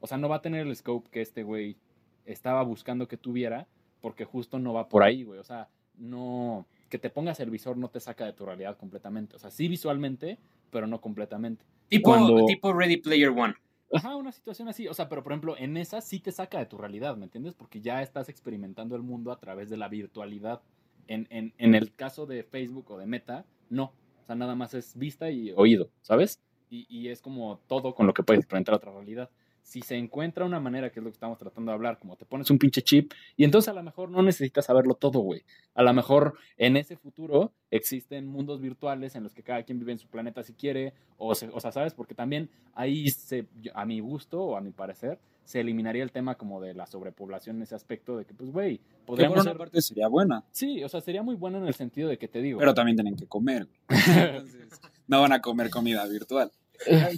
o 0.00 0.06
sea, 0.06 0.18
no 0.18 0.28
va 0.28 0.36
a 0.36 0.42
tener 0.42 0.66
el 0.66 0.76
scope 0.76 1.10
que 1.10 1.20
este 1.20 1.42
güey 1.42 1.76
estaba 2.24 2.62
buscando 2.62 3.08
que 3.08 3.16
tuviera, 3.16 3.66
porque 4.00 4.24
justo 4.24 4.58
no 4.58 4.72
va 4.72 4.88
por 4.88 5.02
ahí, 5.02 5.24
güey. 5.24 5.38
O 5.38 5.44
sea, 5.44 5.68
no, 5.96 6.66
que 6.88 6.98
te 6.98 7.10
pongas 7.10 7.40
el 7.40 7.50
visor 7.50 7.76
no 7.76 7.88
te 7.88 8.00
saca 8.00 8.24
de 8.24 8.32
tu 8.32 8.44
realidad 8.44 8.76
completamente. 8.76 9.36
O 9.36 9.38
sea, 9.38 9.50
sí 9.50 9.68
visualmente, 9.68 10.38
pero 10.70 10.86
no 10.86 11.00
completamente. 11.00 11.64
Tipo, 11.88 12.10
Cuando- 12.10 12.44
tipo 12.46 12.72
Ready 12.72 12.98
Player 12.98 13.30
One. 13.30 13.54
Ajá, 13.92 14.16
una 14.16 14.32
situación 14.32 14.68
así. 14.68 14.88
O 14.88 14.94
sea, 14.94 15.08
pero 15.08 15.22
por 15.22 15.32
ejemplo, 15.32 15.56
en 15.56 15.76
esa 15.76 16.00
sí 16.00 16.18
te 16.18 16.32
saca 16.32 16.58
de 16.58 16.66
tu 16.66 16.76
realidad, 16.76 17.16
¿me 17.16 17.24
entiendes? 17.24 17.54
Porque 17.54 17.80
ya 17.80 18.02
estás 18.02 18.28
experimentando 18.28 18.96
el 18.96 19.02
mundo 19.02 19.30
a 19.30 19.38
través 19.38 19.70
de 19.70 19.76
la 19.76 19.88
virtualidad. 19.88 20.60
En, 21.08 21.26
en, 21.30 21.52
en 21.58 21.74
el 21.74 21.94
caso 21.94 22.26
de 22.26 22.42
Facebook 22.42 22.90
o 22.90 22.98
de 22.98 23.06
Meta, 23.06 23.44
no. 23.70 23.92
O 24.22 24.26
sea, 24.26 24.34
nada 24.36 24.54
más 24.54 24.74
es 24.74 24.96
vista 24.96 25.30
y 25.30 25.52
oído, 25.56 25.90
¿sabes? 26.02 26.40
Y, 26.68 26.86
y 26.88 27.08
es 27.08 27.22
como 27.22 27.60
todo 27.68 27.94
con 27.94 28.06
lo 28.06 28.14
que 28.14 28.22
puedes 28.24 28.40
experimentar 28.40 28.74
otra 28.74 28.90
realidad. 28.92 29.30
Si 29.62 29.82
se 29.82 29.96
encuentra 29.96 30.44
una 30.44 30.60
manera, 30.60 30.90
que 30.90 31.00
es 31.00 31.04
lo 31.04 31.10
que 31.10 31.14
estamos 31.14 31.38
tratando 31.38 31.70
de 31.70 31.74
hablar, 31.74 31.98
como 31.98 32.16
te 32.16 32.24
pones 32.24 32.50
un 32.52 32.58
pinche 32.58 32.82
chip, 32.82 33.12
y 33.36 33.42
entonces 33.44 33.68
a 33.68 33.72
lo 33.72 33.82
mejor 33.82 34.10
no 34.10 34.22
necesitas 34.22 34.66
saberlo 34.66 34.94
todo, 34.94 35.18
güey. 35.20 35.42
A 35.74 35.82
lo 35.82 35.92
mejor 35.92 36.34
en 36.56 36.76
ese 36.76 36.96
futuro 36.96 37.52
existen 37.70 38.26
mundos 38.28 38.60
virtuales 38.60 39.16
en 39.16 39.24
los 39.24 39.34
que 39.34 39.42
cada 39.42 39.64
quien 39.64 39.78
vive 39.80 39.90
en 39.92 39.98
su 39.98 40.06
planeta 40.08 40.42
si 40.44 40.54
quiere, 40.54 40.92
o, 41.18 41.34
se- 41.34 41.48
o 41.52 41.58
sea, 41.60 41.72
¿sabes? 41.72 41.94
Porque 41.94 42.14
también 42.14 42.48
ahí, 42.74 43.08
se, 43.10 43.46
a 43.74 43.84
mi 43.84 43.98
gusto 44.00 44.40
o 44.40 44.56
a 44.56 44.60
mi 44.60 44.70
parecer, 44.70 45.18
se 45.46 45.60
eliminaría 45.60 46.02
el 46.02 46.12
tema 46.12 46.34
como 46.34 46.60
de 46.60 46.74
la 46.74 46.86
sobrepoblación 46.86 47.56
en 47.56 47.62
ese 47.62 47.74
aspecto 47.74 48.18
de 48.18 48.24
que, 48.26 48.34
pues, 48.34 48.50
güey, 48.50 48.78
Que 48.78 48.84
por 48.84 49.06
podríamos 49.06 49.36
una 49.36 49.44
ser... 49.44 49.56
parte 49.56 49.80
sería 49.80 50.08
buena, 50.08 50.44
Sí, 50.50 50.84
o 50.84 50.88
sea, 50.88 51.00
sería 51.00 51.22
muy 51.22 51.36
bueno 51.36 51.58
en 51.58 51.66
el 51.66 51.74
sentido 51.74 52.08
de 52.08 52.18
que 52.18 52.28
te 52.28 52.42
digo... 52.42 52.58
pero 52.58 52.74
también 52.74 52.96
tienen 52.96 53.16
que 53.16 53.26
comer. 53.26 53.66
Entonces, 53.88 54.80
no 55.06 55.20
van 55.22 55.32
a 55.32 55.40
comer 55.40 55.70
comida 55.70 56.06
virtual. 56.06 56.50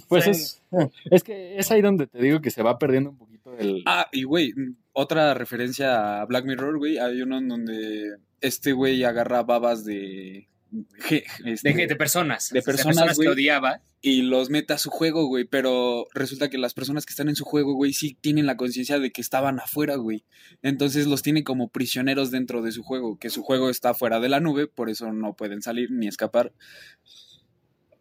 pues 0.07 0.27
es, 0.27 0.63
es 1.11 1.23
que 1.23 1.57
es 1.57 1.69
ahí 1.71 1.81
donde 1.81 2.07
te 2.07 2.21
digo 2.21 2.39
que 2.39 2.51
se 2.51 2.63
va 2.63 2.77
perdiendo 2.77 3.09
un 3.09 3.17
poquito 3.17 3.57
el... 3.57 3.83
Ah, 3.85 4.07
y 4.11 4.23
güey, 4.23 4.53
otra 4.93 5.33
referencia 5.33 6.21
a 6.21 6.25
Black 6.25 6.45
Mirror, 6.45 6.77
güey. 6.77 6.97
Hay 6.97 7.21
uno 7.21 7.37
en 7.37 7.47
donde 7.47 8.17
este 8.41 8.73
güey 8.73 9.03
agarra 9.05 9.43
babas 9.43 9.85
de. 9.85 10.48
Este, 11.45 11.73
De, 11.73 11.87
de 11.87 11.95
personas. 11.95 12.49
de 12.49 12.61
personas, 12.61 13.17
que 13.17 13.27
odiaba. 13.27 13.81
y 14.01 14.21
los 14.21 14.49
mete 14.49 14.73
a 14.73 14.77
su 14.77 14.89
juego, 14.89 15.25
güey. 15.25 15.45
Pero 15.45 16.07
resulta 16.13 16.49
que 16.49 16.57
las 16.57 16.73
personas 16.73 17.05
que 17.05 17.11
están 17.11 17.29
en 17.29 17.35
su 17.35 17.45
juego, 17.45 17.73
güey, 17.73 17.93
sí 17.93 18.17
tienen 18.19 18.45
la 18.45 18.57
conciencia 18.57 18.99
de 18.99 19.11
que 19.11 19.21
estaban 19.21 19.59
afuera, 19.59 19.95
güey. 19.95 20.25
Entonces 20.61 21.07
los 21.07 21.21
tiene 21.21 21.43
como 21.43 21.69
prisioneros 21.69 22.31
dentro 22.31 22.61
de 22.61 22.71
su 22.71 22.83
juego. 22.83 23.17
Que 23.17 23.29
su 23.29 23.43
juego 23.43 23.69
está 23.69 23.93
fuera 23.93 24.19
de 24.19 24.29
la 24.29 24.39
nube, 24.39 24.67
por 24.67 24.89
eso 24.89 25.11
no 25.11 25.35
pueden 25.35 25.61
salir 25.61 25.91
ni 25.91 26.07
escapar. 26.07 26.53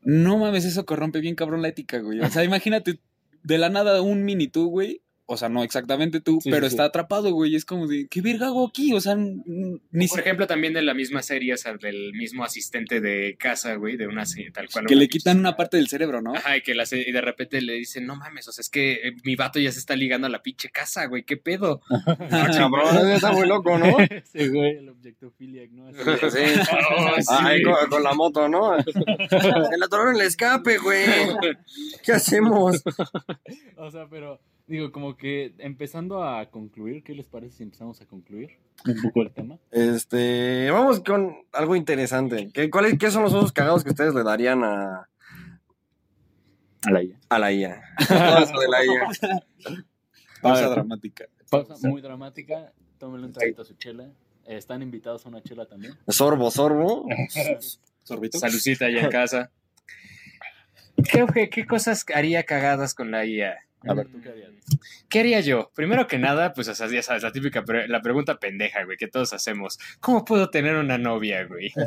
No 0.02 0.38
mames, 0.38 0.64
eso 0.64 0.86
corrompe 0.86 1.20
bien 1.20 1.34
cabrón 1.34 1.62
la 1.62 1.68
ética, 1.68 1.98
güey. 1.98 2.20
O 2.20 2.30
sea, 2.30 2.44
imagínate 2.44 3.00
de 3.42 3.58
la 3.58 3.68
nada 3.70 4.02
un 4.02 4.24
mini 4.24 4.48
tú, 4.48 4.68
güey. 4.68 5.02
O 5.30 5.36
sea, 5.36 5.50
no 5.50 5.62
exactamente 5.62 6.20
tú, 6.22 6.40
Sí, 6.42 6.50
pero 6.50 6.64
sí, 6.66 6.70
sí. 6.70 6.74
está 6.76 6.84
atrapado, 6.84 7.30
güey. 7.32 7.54
Es 7.54 7.66
como 7.66 7.86
de, 7.86 8.08
¿qué 8.08 8.22
verga 8.22 8.46
hago 8.46 8.66
aquí? 8.66 8.94
O 8.94 9.00
sea, 9.00 9.14
ni 9.14 9.78
Por 10.08 10.16
si- 10.16 10.20
ejemplo, 10.20 10.46
también 10.46 10.72
de 10.72 10.80
la 10.80 10.94
misma 10.94 11.20
serie, 11.20 11.52
o 11.52 11.56
sea, 11.58 11.74
del 11.76 12.14
mismo 12.14 12.44
asistente 12.44 13.02
de 13.02 13.36
casa, 13.38 13.74
güey, 13.74 13.98
de 13.98 14.06
una 14.06 14.24
se- 14.24 14.50
tal 14.52 14.70
cual. 14.70 14.86
que 14.86 14.96
le 14.96 15.06
quitan 15.08 15.38
una 15.38 15.54
parte 15.54 15.76
del 15.76 15.88
cerebro, 15.88 16.22
¿no? 16.22 16.34
Ajá, 16.34 16.56
y 16.56 16.62
que 16.62 16.74
la 16.74 16.86
se- 16.86 17.06
y 17.06 17.12
de 17.12 17.20
repente 17.20 17.60
le 17.60 17.74
dicen, 17.74 18.06
no 18.06 18.16
mames, 18.16 18.48
o 18.48 18.52
sea, 18.52 18.62
es 18.62 18.70
que 18.70 18.92
eh, 19.06 19.12
mi 19.22 19.36
vato 19.36 19.58
ya 19.60 19.70
se 19.70 19.78
está 19.80 19.94
ligando 19.96 20.26
a 20.26 20.30
la 20.30 20.42
pinche 20.42 20.70
casa, 20.70 21.04
güey, 21.06 21.24
¿qué 21.24 21.36
pedo? 21.36 21.82
Ah, 22.30 22.48
cabrón, 22.70 23.10
está 23.10 23.30
muy 23.32 23.46
loco, 23.46 23.76
¿no? 23.78 23.96
Ese 24.10 24.48
güey, 24.48 24.76
el 24.78 24.88
objectophiliac, 24.88 25.70
¿no? 25.72 25.88
Así 25.88 25.98
de- 25.98 26.54
Sí. 26.54 26.60
Oh, 26.96 27.14
sí. 27.20 27.26
Ay, 27.38 27.62
con, 27.62 27.74
con 27.90 28.02
la 28.02 28.14
moto, 28.14 28.48
¿no? 28.48 28.76
Se 28.82 28.98
le 29.78 29.84
atoraron 29.84 30.14
el 30.16 30.22
escape, 30.22 30.78
güey. 30.78 31.04
¿Qué 32.02 32.12
hacemos? 32.12 32.82
O 33.76 33.90
sea, 33.90 34.06
pero 34.08 34.40
digo, 34.68 34.92
como 34.92 35.16
que 35.16 35.54
empezando 35.58 36.22
a 36.22 36.50
concluir, 36.50 37.02
¿qué 37.02 37.14
les 37.14 37.26
parece 37.26 37.56
si 37.58 37.62
empezamos 37.64 38.00
a 38.00 38.06
concluir 38.06 38.50
un 38.86 39.02
poco 39.02 39.22
el 39.22 39.32
tema? 39.32 39.58
Este, 39.70 40.70
vamos 40.70 41.00
con 41.00 41.34
algo 41.52 41.74
interesante. 41.74 42.50
¿Qué, 42.52 42.70
cuáles- 42.70 42.98
qué 42.98 43.10
son 43.10 43.22
los 43.24 43.32
usos 43.34 43.52
cagados 43.52 43.82
que 43.82 43.90
ustedes 43.90 44.14
le 44.14 44.22
darían 44.22 44.62
a, 44.62 45.08
A 46.84 46.90
la 46.92 47.02
IA. 47.02 47.18
a 47.28 47.38
la 47.38 47.52
IA? 47.52 47.82
Todo 48.06 48.38
eso 48.44 48.60
de 48.60 48.68
la 48.68 48.84
IA. 48.84 49.42
Pausa 50.42 50.60
ver. 50.62 50.70
dramática. 50.70 51.24
Pausa 51.50 51.74
muy 51.88 52.00
dramática. 52.00 52.72
Tómenle 52.98 53.26
un 53.26 53.32
traguito 53.32 53.62
a 53.62 53.64
su 53.64 53.74
chela. 53.74 54.04
Eh, 54.46 54.56
Están 54.56 54.82
invitados 54.82 55.24
a 55.26 55.28
una 55.28 55.42
chela 55.42 55.66
también. 55.66 55.94
Sorbo, 56.06 56.50
sorbo. 56.50 57.06
¿Sorbito? 58.04 58.38
Salucita 58.38 58.86
allá 58.86 59.02
en 59.02 59.10
casa. 59.10 59.50
¿Qué, 61.10 61.26
qué, 61.34 61.50
qué 61.50 61.66
cosas 61.66 62.04
haría 62.14 62.44
cagadas 62.44 62.94
con 62.94 63.10
la 63.10 63.24
IA? 63.26 63.56
A 63.86 63.94
ver, 63.94 64.08
¿tú 64.08 64.20
qué 64.20 64.30
harías? 64.30 64.50
¿Qué 65.08 65.20
haría 65.20 65.40
yo? 65.40 65.70
Primero 65.74 66.06
que 66.08 66.18
nada, 66.18 66.52
pues, 66.52 66.68
o 66.68 66.74
sea, 66.74 66.88
ya 66.88 67.02
sabes, 67.02 67.22
la 67.22 67.32
típica, 67.32 67.64
pre- 67.64 67.86
la 67.88 68.02
pregunta 68.02 68.38
pendeja, 68.38 68.84
güey, 68.84 68.96
que 68.96 69.06
todos 69.06 69.32
hacemos. 69.32 69.78
¿Cómo 70.00 70.24
puedo 70.24 70.50
tener 70.50 70.74
una 70.76 70.98
novia, 70.98 71.44
güey? 71.44 71.72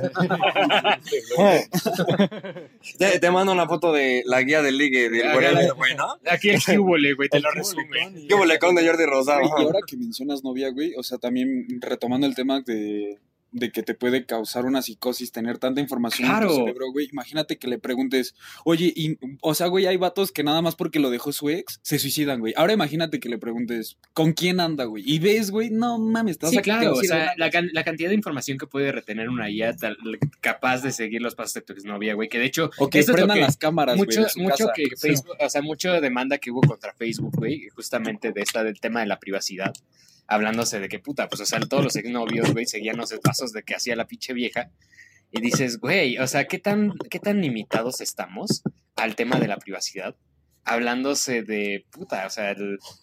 Te, 2.97 3.19
te 3.19 3.31
mando 3.31 3.51
una 3.51 3.67
foto 3.67 3.91
de 3.93 4.23
la 4.25 4.41
guía 4.41 4.61
del 4.61 4.77
ligue 4.77 5.09
del 5.09 5.23
ya. 5.23 5.73
güey, 5.73 5.95
¿no? 5.95 6.17
Aquí 6.29 6.49
el 6.49 6.61
cúbole, 6.63 7.13
güey, 7.13 7.29
te 7.29 7.39
lo 7.39 7.51
resume. 7.51 8.25
¿Qué 8.27 8.35
bolecón 8.35 8.75
de 8.75 8.85
Jordi 8.87 9.05
Rosado? 9.05 9.39
Güey, 9.41 9.63
Y 9.63 9.65
ahora 9.65 9.79
que 9.85 9.97
mencionas 9.97 10.43
novia, 10.43 10.69
güey, 10.69 10.93
o 10.95 11.03
sea, 11.03 11.17
también 11.17 11.65
retomando 11.81 12.27
el 12.27 12.35
tema 12.35 12.61
de, 12.61 13.17
de 13.51 13.71
que 13.71 13.83
te 13.83 13.93
puede 13.93 14.25
causar 14.25 14.65
una 14.65 14.81
psicosis 14.81 15.31
tener 15.31 15.57
tanta 15.57 15.81
información 15.81 16.25
en 16.27 16.31
Claro. 16.31 16.47
tu 16.49 16.55
cerebro, 16.55 16.91
güey. 16.91 17.09
Imagínate 17.11 17.57
que 17.57 17.67
le 17.67 17.77
preguntes, 17.79 18.33
oye, 18.63 18.93
y, 18.95 19.17
o 19.41 19.53
sea, 19.55 19.67
güey, 19.67 19.85
hay 19.87 19.97
vatos 19.97 20.31
que 20.31 20.43
nada 20.43 20.61
más 20.61 20.75
porque 20.75 20.99
lo 20.99 21.09
dejó 21.09 21.33
su 21.33 21.49
ex 21.49 21.79
se 21.81 21.99
suicidan, 21.99 22.39
güey. 22.39 22.53
Ahora 22.55 22.73
imagínate 22.73 23.19
que 23.19 23.27
le 23.29 23.37
preguntes, 23.37 23.97
¿con 24.13 24.33
quién 24.33 24.59
anda, 24.59 24.85
güey? 24.85 25.03
Y 25.05 25.19
ves, 25.19 25.51
güey, 25.51 25.69
no 25.69 25.99
mames, 25.99 26.37
vas 26.39 26.51
Sí, 26.51 26.57
claro, 26.59 26.93
o 26.93 27.03
sea, 27.03 27.33
la, 27.37 27.49
can- 27.49 27.69
la 27.73 27.83
cantidad 27.83 28.09
de 28.09 28.15
información 28.15 28.57
que 28.57 28.67
puede 28.67 28.91
retener 28.91 29.27
una 29.29 29.49
IA 29.49 29.75
tal- 29.75 29.97
capaz 30.39 30.81
de 30.81 30.91
seguir 30.91 31.21
los 31.21 31.35
pasos 31.35 31.55
de 31.55 31.61
tu 31.61 31.73
exnovia, 31.73 32.13
güey, 32.13 32.29
que 32.29 32.39
de 32.39 32.45
hecho... 32.45 32.71
O 32.77 32.89
que 32.89 33.03
prendan 33.03 33.35
que- 33.37 33.41
las 33.41 33.57
cámaras, 33.57 33.97
güey, 33.97 34.07
mucho 34.37 34.67
casa. 34.67 34.73
que 34.75 34.95
Facebook, 34.97 35.35
o 35.39 35.49
sea, 35.49 35.61
mucho 35.61 35.99
demanda 35.99 36.37
que 36.37 36.51
hubo 36.51 36.61
contra 36.61 36.93
Facebook, 36.93 37.35
güey, 37.35 37.67
justamente 37.75 38.31
de 38.31 38.41
esta 38.41 38.63
del 38.63 38.79
tema 38.79 39.01
de 39.01 39.07
la 39.07 39.19
privacidad, 39.19 39.73
hablándose 40.31 40.79
de 40.79 40.87
que 40.87 40.99
puta, 40.99 41.27
pues 41.27 41.41
o 41.41 41.45
sea, 41.45 41.59
todos 41.59 41.83
los 41.83 41.95
exnovios, 41.97 42.53
güey, 42.53 42.65
seguían 42.65 42.95
los 42.95 43.13
pasos 43.21 43.51
de 43.51 43.63
que 43.63 43.75
hacía 43.75 43.97
la 43.97 44.07
pinche 44.07 44.33
vieja. 44.33 44.71
Y 45.29 45.41
dices, 45.41 45.77
güey, 45.77 46.17
o 46.17 46.27
sea, 46.27 46.47
¿qué 46.47 46.57
tan, 46.57 46.93
qué 47.09 47.19
tan 47.19 47.41
limitados 47.41 47.99
estamos 47.99 48.63
al 48.95 49.15
tema 49.15 49.39
de 49.39 49.47
la 49.47 49.57
privacidad? 49.57 50.15
hablándose 50.63 51.41
de 51.41 51.85
puta, 51.89 52.27
o 52.27 52.29
sea, 52.29 52.55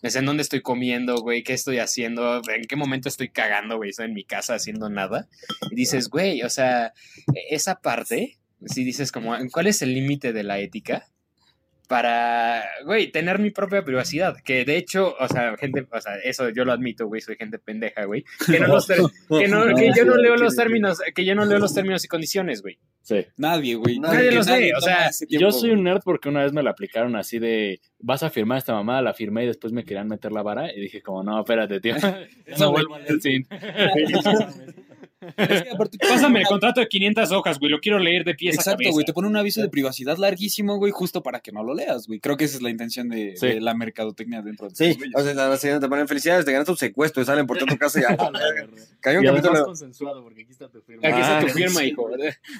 es 0.02 0.14
en 0.14 0.24
dónde 0.24 0.42
estoy 0.42 0.62
comiendo, 0.62 1.20
güey, 1.20 1.42
qué 1.42 1.54
estoy 1.54 1.78
haciendo, 1.80 2.40
en 2.48 2.64
qué 2.68 2.76
momento 2.76 3.08
estoy 3.08 3.30
cagando, 3.30 3.76
güey, 3.78 3.90
estoy 3.90 4.06
en 4.06 4.14
mi 4.14 4.24
casa 4.24 4.54
haciendo 4.54 4.88
nada. 4.88 5.28
Y 5.70 5.74
dices, 5.74 6.08
güey, 6.08 6.42
o 6.42 6.50
sea, 6.50 6.92
esa 7.50 7.80
parte, 7.80 8.38
si 8.64 8.84
dices 8.84 9.10
como, 9.10 9.36
¿cuál 9.52 9.66
es 9.66 9.82
el 9.82 9.92
límite 9.92 10.32
de 10.32 10.44
la 10.44 10.60
ética? 10.60 11.08
Para, 11.88 12.62
güey, 12.84 13.10
tener 13.10 13.38
mi 13.38 13.50
propia 13.50 13.82
privacidad. 13.82 14.36
Que 14.44 14.64
de 14.66 14.76
hecho, 14.76 15.16
o 15.18 15.26
sea, 15.26 15.56
gente, 15.56 15.86
o 15.90 16.00
sea, 16.00 16.16
eso 16.22 16.50
yo 16.50 16.64
lo 16.66 16.72
admito, 16.72 17.06
güey, 17.06 17.20
soy 17.22 17.34
gente 17.36 17.58
pendeja, 17.58 18.04
güey. 18.04 18.24
Que, 18.46 18.60
no 18.60 18.66
los 18.68 18.86
ter- 18.86 18.98
que, 19.28 19.48
no, 19.48 19.74
que 19.74 19.90
yo 19.96 20.04
no 20.04 20.16
leo 20.16 20.36
los 20.36 20.54
términos, 20.54 21.00
que 21.14 21.24
yo 21.24 21.34
no 21.34 21.46
leo 21.46 21.58
los 21.58 21.72
términos 21.74 22.04
y 22.04 22.08
condiciones, 22.08 22.60
güey. 22.60 22.78
Sí. 23.00 23.26
Nadie, 23.38 23.74
güey. 23.76 23.98
Nadie 23.98 24.28
Que 24.28 24.34
lo 24.34 24.44
sé, 24.44 24.72
o 24.76 24.80
sea, 24.82 25.08
tiempo, 25.26 25.46
Yo 25.46 25.50
soy 25.50 25.70
un 25.70 25.82
nerd 25.82 26.02
porque 26.04 26.28
una 26.28 26.42
vez 26.42 26.52
me 26.52 26.62
la 26.62 26.70
aplicaron 26.70 27.16
así 27.16 27.38
de, 27.38 27.80
vas 28.00 28.22
a 28.22 28.28
firmar 28.28 28.58
esta 28.58 28.74
mamada, 28.74 29.00
la 29.00 29.14
firmé 29.14 29.44
y 29.44 29.46
después 29.46 29.72
me 29.72 29.84
querían 29.84 30.08
meter 30.08 30.30
la 30.30 30.42
vara 30.42 30.70
y 30.70 30.78
dije 30.78 31.00
como, 31.00 31.22
no, 31.22 31.40
espérate, 31.40 31.80
tío. 31.80 31.94
No 32.58 32.70
vuelvo 32.70 32.96
a 32.96 32.98
leer 32.98 33.18
sin. 33.22 33.46
Es 35.36 35.62
que 35.62 35.70
aparte- 35.70 35.98
Pásame 36.08 36.40
el 36.40 36.46
contrato 36.46 36.80
de 36.80 36.88
500 36.88 37.32
hojas, 37.32 37.58
güey, 37.58 37.70
lo 37.72 37.80
quiero 37.80 37.98
leer 37.98 38.24
de 38.24 38.34
pies 38.34 38.56
a 38.56 38.60
Exacto, 38.60 38.78
cabeza. 38.78 38.92
güey. 38.92 39.04
Te 39.04 39.12
pone 39.12 39.28
un 39.28 39.36
aviso 39.36 39.60
de 39.60 39.68
privacidad 39.68 40.16
larguísimo, 40.16 40.76
güey, 40.78 40.92
justo 40.92 41.22
para 41.22 41.40
que 41.40 41.50
no 41.52 41.62
lo 41.64 41.74
leas, 41.74 42.06
güey. 42.06 42.20
Creo 42.20 42.36
que 42.36 42.44
esa 42.44 42.56
es 42.56 42.62
la 42.62 42.70
intención 42.70 43.08
de, 43.08 43.36
Sí. 43.36 43.46
de 43.46 43.60
la 43.60 43.74
mercadotecnia 43.74 44.42
dentro 44.42 44.68
de 44.68 44.74
Sí, 44.76 44.98
o 45.14 45.20
sea, 45.22 45.34
la 45.34 45.56
siguiente 45.56 45.84
te 45.84 45.88
ponen 45.90 46.06
felicidades, 46.08 46.44
te 46.44 46.52
ganaste 46.52 46.70
un 46.70 46.76
secuestro 46.78 47.22
y 47.22 47.26
salen 47.26 47.46
por 47.46 47.58
toda 47.58 47.70
tu 47.72 47.78
casa 47.78 47.98
y 47.98 48.02
ya. 48.02 48.16
Cayó 49.00 49.18
un 49.20 49.24
Y 49.24 49.28
capítulo. 49.28 49.64
consensuado 49.64 50.22
porque 50.22 50.42
aquí 50.42 50.52
está 50.52 50.68
tu 50.68 50.80
firma. 50.82 51.08
Aquí 51.08 51.20
está 51.20 51.40
tu 51.40 51.46
Ah, 51.46 51.50
firma, 51.50 51.80
sí. 51.80 51.86
hijo. 51.88 52.08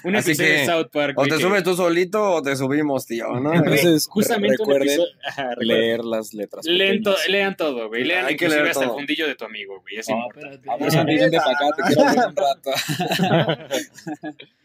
Un 0.03 0.15
Así 0.15 0.31
episodio 0.31 0.49
que, 0.49 0.57
de 0.59 0.65
South 0.65 0.87
Park. 0.91 1.13
O 1.17 1.23
te 1.23 1.29
que- 1.29 1.37
subes 1.41 1.63
tú 1.63 1.75
solito 1.75 2.31
o 2.31 2.41
te 2.41 2.55
subimos, 2.55 3.05
tío, 3.05 3.39
¿no? 3.39 3.53
Entonces, 3.53 4.07
Justamente 4.09 4.55
un 4.61 4.67
recuerden 4.67 4.87
episodio- 4.89 5.13
Ajá, 5.27 5.49
leer 5.59 6.03
las 6.05 6.33
letras. 6.33 6.65
Lean 6.65 7.01
to- 7.03 7.15
lean 7.29 7.55
todo, 7.55 7.87
güey. 7.87 8.03
Lean 8.03 8.25
Hay 8.25 8.35
que 8.35 8.45
inclusive 8.45 8.61
leer 8.63 8.71
hasta 8.71 8.83
el 8.83 8.89
todo. 8.89 8.97
fundillo 8.97 9.27
de 9.27 9.35
tu 9.35 9.45
amigo, 9.45 9.79
güey. 9.81 9.97
Es 9.97 10.09
No, 10.09 10.17
importante. 10.17 10.55
espérate. 10.57 10.97
A 10.97 11.03
vente 11.03 11.37
para 11.37 11.51
acá, 11.51 11.65
te 11.75 11.93
quiero 11.93 12.33
rato. 12.55 12.71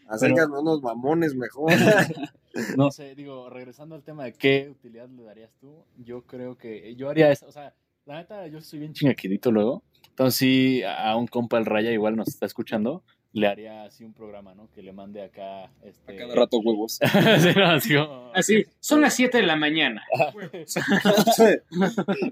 Acércame 0.09 0.59
unos 0.59 0.82
mamones 0.82 1.35
mejor. 1.35 1.72
No 2.76 2.93
sé, 2.93 3.16
digo, 3.16 3.51
regresando 3.51 3.97
al 3.97 4.05
tema 4.05 4.22
de 4.22 4.32
qué 4.32 4.68
utilidad 4.70 5.09
le 5.09 5.24
darías 5.24 5.51
tú, 5.61 5.74
yo 5.99 6.22
creo 6.22 6.57
que 6.57 6.95
yo 6.95 7.11
haría 7.11 7.32
eso, 7.32 7.49
o 7.49 7.51
sea, 7.51 7.74
la 8.07 8.18
neta, 8.18 8.47
yo 8.47 8.61
soy 8.61 8.78
bien 8.78 8.93
chingaquidito 8.93 9.51
luego, 9.51 9.82
entonces 10.11 10.39
sí, 10.39 10.82
a 10.85 11.16
un 11.16 11.26
compa 11.26 11.59
el 11.59 11.66
Raya 11.66 11.91
igual 11.91 12.14
nos 12.14 12.28
está 12.28 12.47
escuchando, 12.47 13.03
le 13.35 13.47
haría 13.49 13.85
así 13.85 14.05
un 14.05 14.14
programa, 14.14 14.55
¿no? 14.55 14.70
Que 14.72 14.82
le 14.82 14.93
mande 14.93 15.22
acá, 15.22 15.70
este... 15.82 16.14
A 16.14 16.16
cada 16.16 16.35
rato 16.35 16.59
huevos. 16.61 16.99
Sí, 17.41 17.49
no, 17.57 17.64
así 17.66 17.95
como- 17.95 18.24
Así, 18.35 18.64
son 18.80 19.01
las 19.01 19.14
7 19.14 19.39
de 19.39 19.45
la 19.45 19.57
mañana. 19.57 20.03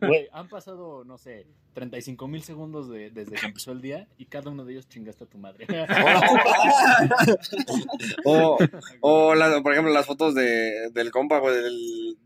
Güey, 0.00 0.28
han 0.32 0.48
pasado, 0.48 1.04
no 1.04 1.18
sé, 1.18 1.46
35 1.74 2.28
mil 2.28 2.42
segundos 2.42 2.88
de- 2.88 3.10
desde 3.10 3.34
que 3.36 3.46
empezó 3.46 3.72
el 3.72 3.80
día 3.80 4.06
y 4.16 4.26
cada 4.26 4.50
uno 4.50 4.64
de 4.64 4.72
ellos 4.74 4.88
chingaste 4.88 5.24
a 5.24 5.26
tu 5.26 5.38
madre. 5.38 5.66
o, 8.24 8.58
o 9.00 9.34
la- 9.34 9.60
por 9.62 9.72
ejemplo, 9.72 9.92
las 9.92 10.06
fotos 10.06 10.34
de, 10.34 10.90
del 10.90 11.10
compa, 11.10 11.38
güey, 11.38 11.54
del, 11.62 12.16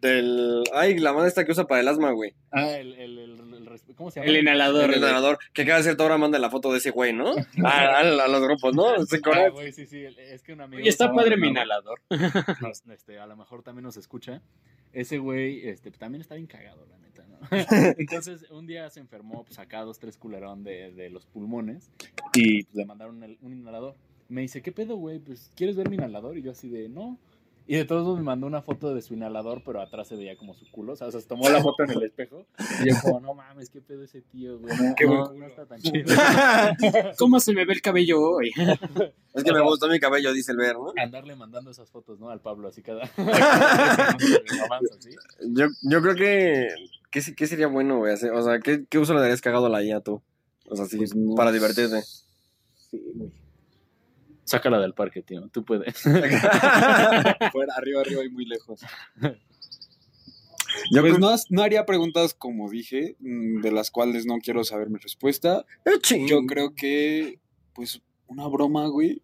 del... 0.00 0.62
Ay, 0.74 0.98
la 0.98 1.12
mano 1.12 1.26
esta 1.26 1.44
que 1.44 1.52
usa 1.52 1.66
para 1.66 1.80
el 1.80 1.88
asma, 1.88 2.12
güey. 2.12 2.34
ah, 2.52 2.70
el, 2.70 2.94
el, 2.94 3.18
el, 3.18 3.38
¿cómo 3.96 4.10
se 4.10 4.20
llama? 4.20 4.30
El 4.30 4.38
inhalador. 4.38 4.84
El 4.90 4.94
entrenador, 4.96 5.38
que 5.52 5.64
cada 5.66 5.82
cierta 5.82 6.04
hora 6.04 6.18
manda 6.18 6.38
la 6.38 6.50
foto 6.50 6.70
de 6.72 6.78
ese 6.78 6.90
güey, 6.90 7.12
¿no? 7.12 7.32
A, 7.64 7.68
a- 7.68 7.98
a 8.00 8.28
los 8.28 8.42
grupos, 8.42 8.74
¿no? 8.74 9.04
Sí, 9.06 9.16
Ah, 9.24 9.48
güey, 9.50 9.72
sí, 9.72 9.86
sí, 9.86 10.04
es 10.04 10.42
que 10.42 10.52
un 10.52 10.60
amigo... 10.60 10.80
Oye, 10.80 10.88
está 10.88 11.12
padre 11.12 11.36
mi 11.36 11.48
inhalador. 11.48 12.00
nos- 12.60 12.82
este, 12.90 13.18
a 13.18 13.26
lo 13.26 13.36
mejor 13.36 13.62
también 13.62 13.84
nos 13.84 13.96
escucha. 13.96 14.40
Ese 14.92 15.18
güey 15.18 15.68
este, 15.68 15.90
también 15.90 16.20
está 16.22 16.34
bien 16.34 16.46
cagado, 16.46 16.86
la 16.86 16.98
neta, 16.98 17.24
¿no? 17.26 17.38
Entonces, 17.98 18.46
un 18.50 18.66
día 18.66 18.88
se 18.90 19.00
enfermó, 19.00 19.44
pues 19.44 19.58
acá 19.58 19.82
dos, 19.82 19.98
tres 19.98 20.16
culerón 20.16 20.64
de, 20.64 20.92
de 20.92 21.10
los 21.10 21.26
pulmones 21.26 21.90
y 22.34 22.62
pues, 22.64 22.74
le 22.74 22.84
mandaron 22.86 23.22
el- 23.22 23.38
un 23.42 23.52
inhalador. 23.52 23.96
Me 24.28 24.42
dice, 24.42 24.60
¿qué 24.62 24.72
pedo, 24.72 24.96
güey? 24.96 25.18
Pues, 25.18 25.50
¿quieres 25.56 25.74
ver 25.76 25.88
mi 25.88 25.96
inhalador? 25.96 26.36
Y 26.38 26.42
yo 26.42 26.50
así 26.52 26.68
de, 26.68 26.88
no. 26.88 27.18
Y 27.70 27.76
de 27.76 27.84
todos 27.84 28.02
modos 28.02 28.18
me 28.18 28.24
mandó 28.24 28.46
una 28.46 28.62
foto 28.62 28.94
de 28.94 29.02
su 29.02 29.12
inhalador, 29.12 29.62
pero 29.62 29.82
atrás 29.82 30.08
se 30.08 30.16
veía 30.16 30.38
como 30.38 30.54
su 30.54 30.64
culo. 30.70 30.94
O 30.94 30.96
sea, 30.96 31.10
se 31.10 31.20
tomó 31.20 31.50
la 31.50 31.60
foto 31.62 31.82
en 31.84 31.90
el 31.90 32.02
espejo. 32.04 32.46
Y 32.82 32.88
yo 32.88 32.96
como, 33.02 33.20
no 33.20 33.34
mames, 33.34 33.68
¿qué 33.68 33.82
pedo 33.82 34.04
ese 34.04 34.22
tío, 34.22 34.58
güey? 34.58 34.74
No, 34.74 34.94
Qué 34.96 35.04
buen 35.04 35.18
no, 35.18 35.26
culo. 35.26 35.38
no 35.40 35.46
está 35.46 35.66
tan 35.66 35.78
chido. 35.78 36.06
¿Cómo 37.18 37.38
se 37.40 37.52
me 37.52 37.66
ve 37.66 37.74
el 37.74 37.82
cabello 37.82 38.22
hoy? 38.22 38.52
Es 39.34 39.44
que 39.44 39.52
me 39.52 39.60
gustó 39.60 39.86
mi 39.86 40.00
cabello, 40.00 40.32
dice 40.32 40.52
el 40.52 40.56
ver, 40.56 40.76
¿no? 40.76 40.94
Andarle 40.96 41.36
mandando 41.36 41.70
esas 41.70 41.90
fotos, 41.90 42.18
¿no? 42.18 42.30
Al 42.30 42.40
Pablo, 42.40 42.68
así 42.68 42.80
cada... 42.80 43.04
Yo, 45.40 45.66
yo 45.82 46.02
creo 46.02 46.14
que... 46.14 46.68
¿Qué, 47.10 47.20
qué 47.36 47.46
sería 47.46 47.66
bueno, 47.68 47.98
güey? 47.98 48.14
hacer? 48.14 48.32
O 48.32 48.42
sea, 48.42 48.60
¿qué, 48.60 48.84
¿qué 48.88 48.98
uso 48.98 49.12
le 49.14 49.20
darías 49.20 49.40
cagado 49.40 49.66
a 49.66 49.70
la 49.70 49.82
IA 49.82 50.00
tú? 50.00 50.22
O 50.68 50.76
sea, 50.76 50.86
sí, 50.86 50.96
Pues 50.96 51.14
no 51.14 51.34
para 51.34 51.52
divertirte. 51.52 52.02
Sí, 52.90 53.02
güey. 53.14 53.30
Sácala 54.48 54.80
del 54.80 54.94
parque, 54.94 55.20
tío. 55.22 55.46
Tú 55.52 55.62
puedes. 55.62 55.94
Fuera, 56.02 57.74
arriba, 57.76 58.00
arriba 58.00 58.24
y 58.24 58.30
muy 58.30 58.46
lejos. 58.46 58.80
Yo 60.90 61.02
pues 61.02 61.14
creo- 61.14 61.18
no, 61.18 61.36
no 61.50 61.62
haría 61.62 61.84
preguntas 61.84 62.32
como 62.32 62.70
dije, 62.70 63.16
mm, 63.20 63.60
de 63.60 63.72
las 63.72 63.90
cuales 63.90 64.24
no 64.24 64.38
quiero 64.38 64.64
saber 64.64 64.88
mi 64.88 64.98
respuesta. 64.98 65.66
Eh. 65.84 66.26
Yo 66.26 66.46
creo 66.46 66.74
que, 66.74 67.40
pues, 67.74 68.00
una 68.26 68.46
broma, 68.48 68.86
güey. 68.88 69.20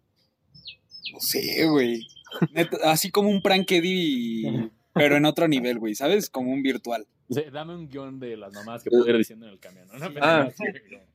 No 1.11 1.19
sé, 1.19 1.65
güey. 1.69 2.05
Neta, 2.51 2.77
así 2.91 3.09
como 3.09 3.29
un 3.29 3.41
prank 3.41 3.71
Eddie, 3.71 4.69
pero 4.93 5.15
en 5.15 5.25
otro 5.25 5.47
nivel, 5.47 5.79
güey, 5.79 5.95
¿sabes? 5.95 6.29
Como 6.29 6.51
un 6.51 6.61
virtual. 6.61 7.07
Sí, 7.31 7.41
dame 7.51 7.73
un 7.73 7.87
guion 7.89 8.19
de 8.19 8.37
las 8.37 8.53
mamás 8.53 8.83
que 8.83 8.91
puedo 8.91 9.09
ir 9.09 9.17
diciendo 9.17 9.47
en 9.47 9.53
el 9.53 9.59
camión. 9.59 9.87
¿no? 9.87 10.05
Ah. 10.21 10.49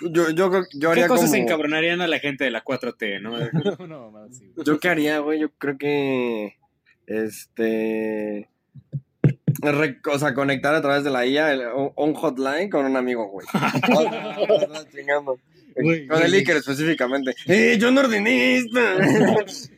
Yo, 0.00 0.30
yo, 0.30 0.50
creo- 0.50 0.66
yo 0.74 0.88
¿Qué 0.88 0.92
haría 0.92 1.08
cosas 1.08 1.30
como... 1.30 1.42
encabronarían 1.42 2.00
a 2.00 2.06
la 2.06 2.18
gente 2.20 2.44
de 2.44 2.50
la 2.50 2.62
4T, 2.64 3.20
no? 3.20 3.32
Mamá 3.88 4.26
así. 4.30 4.46
güey. 4.54 4.64
¿Yo 4.66 4.78
qué 4.80 4.88
haría, 4.88 5.18
güey? 5.20 5.40
Yo 5.40 5.50
creo 5.58 5.76
que. 5.78 6.56
Este. 7.06 8.48
re- 9.60 10.00
o 10.12 10.18
sea, 10.18 10.34
conectar 10.34 10.74
a 10.74 10.82
través 10.82 11.04
de 11.04 11.10
la 11.10 11.26
IA 11.26 11.52
el- 11.52 11.62
un, 11.96 12.14
hotline 12.14 12.70
con 12.70 12.84
un 12.86 12.96
amigo, 12.96 13.28
güey. 13.28 13.46
Chingando. 14.94 15.38
Con 16.08 16.22
el. 16.22 16.34
Iker 16.34 16.56
específicamente. 16.56 17.34
¡Eh, 17.46 17.76
yo 17.78 17.92
no 17.92 18.00
ordené 18.00 18.56
esto! 18.56 18.80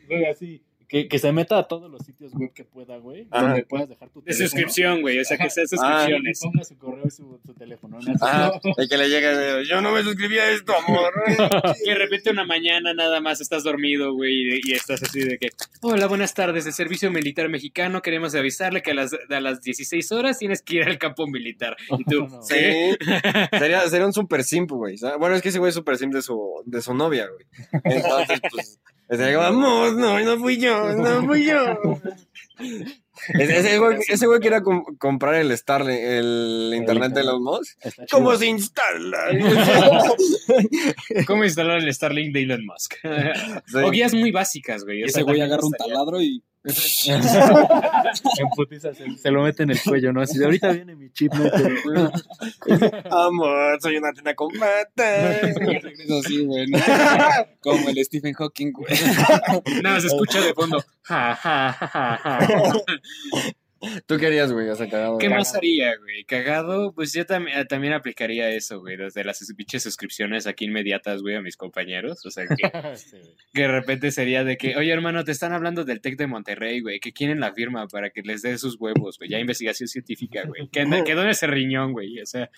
Güey, 0.07 0.25
así. 0.25 0.61
Que, 0.91 1.07
que 1.07 1.19
se 1.19 1.31
meta 1.31 1.57
a 1.57 1.67
todos 1.69 1.89
los 1.89 2.01
sitios 2.05 2.33
web 2.33 2.51
que 2.53 2.65
pueda, 2.65 2.97
güey. 2.97 3.25
Ajá. 3.31 3.45
Donde 3.47 3.63
puedas 3.63 3.87
dejar 3.87 4.09
tu 4.09 4.21
De 4.21 4.33
suscripción, 4.33 4.99
güey. 5.01 5.19
O 5.19 5.23
sea, 5.23 5.37
que 5.37 5.49
sea 5.49 5.63
Y 5.63 5.67
suscripciones. 5.67 6.39
ponga 6.41 6.63
su 6.65 6.77
correo 6.77 7.05
y 7.07 7.09
su, 7.09 7.39
su 7.45 7.53
teléfono. 7.53 7.97
¿no? 7.99 8.13
Ah, 8.21 8.51
y 8.77 8.89
que 8.89 8.97
le 8.97 9.07
llegue. 9.09 9.65
Yo 9.69 9.79
no 9.79 9.93
me 9.93 10.03
suscribí 10.03 10.37
a 10.37 10.51
esto, 10.51 10.73
amor. 10.75 11.13
Que 11.85 11.91
de 11.91 11.97
repente 11.97 12.29
una 12.29 12.43
mañana 12.45 12.93
nada 12.93 13.21
más 13.21 13.39
estás 13.39 13.63
dormido, 13.63 14.13
güey, 14.13 14.33
y, 14.33 14.59
y 14.65 14.73
estás 14.73 15.01
así 15.01 15.21
de 15.21 15.37
que, 15.37 15.49
hola, 15.81 16.07
buenas 16.07 16.33
tardes, 16.33 16.65
de 16.65 16.71
Servicio 16.73 17.09
Militar 17.09 17.47
Mexicano, 17.49 18.01
queremos 18.01 18.35
avisarle 18.35 18.81
que 18.81 18.91
a 18.91 18.93
las, 18.95 19.13
a 19.13 19.39
las 19.39 19.61
16 19.61 20.11
horas 20.11 20.37
tienes 20.39 20.61
que 20.61 20.75
ir 20.77 20.83
al 20.83 20.97
campo 20.97 21.25
militar. 21.27 21.77
Y 21.97 22.03
tú, 22.03 22.27
No. 22.27 22.41
Sí. 22.43 22.55
Sería, 23.57 23.81
sería 23.89 24.05
un 24.05 24.13
super 24.13 24.43
simp, 24.43 24.71
güey. 24.71 24.97
Bueno, 25.19 25.35
es 25.35 25.41
que 25.41 25.49
ese 25.49 25.59
güey 25.59 25.69
es 25.69 25.75
super 25.75 25.97
simp 25.97 26.13
de 26.13 26.21
su, 26.21 26.61
de 26.65 26.81
su 26.81 26.93
novia, 26.93 27.27
güey. 27.27 27.45
Entonces, 27.95 28.41
pues. 28.51 28.79
Sería 29.17 29.35
como, 29.35 29.61
vamos, 29.61 29.93
no, 29.95 30.19
no 30.19 30.37
fui 30.39 30.57
yo, 30.57 30.93
no 30.95 31.25
fui 31.25 31.45
yo. 31.45 31.77
Ese, 33.37 33.59
ese 33.59 33.77
güey, 33.77 33.97
ese 34.07 34.25
güey 34.25 34.39
quería 34.39 34.61
com- 34.61 34.83
comprar 34.97 35.35
el 35.35 35.55
Starlink, 35.55 35.99
el 35.99 36.73
internet 36.75 37.11
de 37.13 37.23
los 37.23 37.39
Musk. 37.39 37.77
¿Cómo 38.09 38.35
se 38.35 38.47
instala? 38.47 39.19
¿cómo 41.27 41.43
instalar 41.43 41.79
el 41.79 41.93
Starlink 41.93 42.33
de 42.33 42.41
Elon 42.43 42.65
Musk? 42.65 42.95
Sí. 43.67 43.77
O 43.77 43.91
guías 43.91 44.13
muy 44.13 44.31
básicas, 44.31 44.83
güey. 44.83 45.03
o 45.03 45.05
Ese 45.05 45.15
sea, 45.15 45.23
güey 45.23 45.41
agarra 45.41 45.65
un 45.65 45.73
taladro 45.73 46.21
y 46.21 46.41
En 46.63 48.49
putiza 48.55 48.93
se, 48.93 49.17
se 49.17 49.31
lo 49.31 49.41
mete 49.41 49.63
en 49.63 49.71
el 49.71 49.81
cuello, 49.81 50.13
¿no? 50.13 50.21
Así 50.21 50.37
de 50.37 50.45
ahorita 50.45 50.71
viene 50.71 50.95
mi 50.95 51.11
chip, 51.11 51.33
¿no? 51.33 52.11
Amor, 53.27 53.81
soy 53.81 53.97
una 53.97 54.11
tienda 54.11 54.35
con 54.35 54.51
regresa 54.53 56.19
así, 56.19 56.45
güey. 56.45 56.67
¿no? 56.67 56.79
Como 57.61 57.89
el 57.89 58.05
Stephen 58.05 58.33
Hawking, 58.33 58.71
güey. 58.73 58.93
Nada, 59.81 60.01
se 60.01 60.07
escucha 60.07 60.39
de 60.39 60.53
fondo. 60.53 60.83
Ja, 61.03 61.35
ja, 61.35 61.73
ja, 61.73 62.19
¿Tú 64.05 64.17
querías, 64.17 64.51
güey? 64.51 64.69
O 64.69 64.75
sea, 64.75 64.89
cagado. 64.89 65.17
¿Qué 65.17 65.29
más 65.29 65.55
haría, 65.55 65.95
güey? 65.97 66.23
Cagado, 66.25 66.93
pues 66.93 67.13
yo 67.13 67.25
también, 67.25 67.65
también 67.67 67.93
aplicaría 67.93 68.49
eso, 68.49 68.79
güey, 68.79 68.97
desde 68.97 69.23
las 69.23 69.39
pinches 69.55 69.83
suscripciones 69.83 70.47
aquí 70.47 70.65
inmediatas, 70.65 71.21
güey, 71.21 71.35
a 71.35 71.41
mis 71.41 71.57
compañeros. 71.57 72.25
O 72.25 72.31
sea, 72.31 72.45
que, 72.47 72.55
Sí, 72.95 73.17
güey. 73.17 73.35
que 73.53 73.61
de 73.61 73.67
repente 73.67 74.11
sería 74.11 74.43
de 74.43 74.57
que, 74.57 74.75
oye, 74.75 74.91
hermano, 74.91 75.23
te 75.23 75.31
están 75.31 75.53
hablando 75.53 75.83
del 75.83 76.01
TEC 76.01 76.17
de 76.17 76.27
Monterrey, 76.27 76.81
güey, 76.81 76.99
que 76.99 77.11
quieren 77.13 77.39
la 77.39 77.53
firma 77.53 77.87
para 77.87 78.11
que 78.11 78.21
les 78.21 78.41
dé 78.41 78.57
sus 78.57 78.79
huevos, 78.79 79.17
güey, 79.17 79.29
ya 79.29 79.39
investigación 79.39 79.87
científica, 79.87 80.43
güey. 80.45 80.67
Que, 80.69 80.85
que 81.03 81.15
done 81.15 81.31
ese 81.31 81.47
riñón, 81.47 81.93
güey, 81.93 82.19
o 82.21 82.25
sea, 82.25 82.49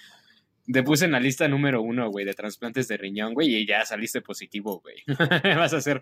Te 0.72 0.82
puse 0.82 1.05
en 1.05 1.11
la 1.11 1.20
lista 1.20 1.47
número 1.47 1.82
uno, 1.82 2.09
güey, 2.09 2.26
de 2.26 2.34
trasplantes 2.34 2.88
de 2.88 2.95
riñón, 2.95 3.34
güey, 3.34 3.53
y 3.53 3.68
ya 3.68 3.86
saliste 3.86 4.22
positivo, 4.22 4.82
güey. 4.82 4.95
Vas 5.57 5.74
a 5.74 5.82
ser, 5.82 6.01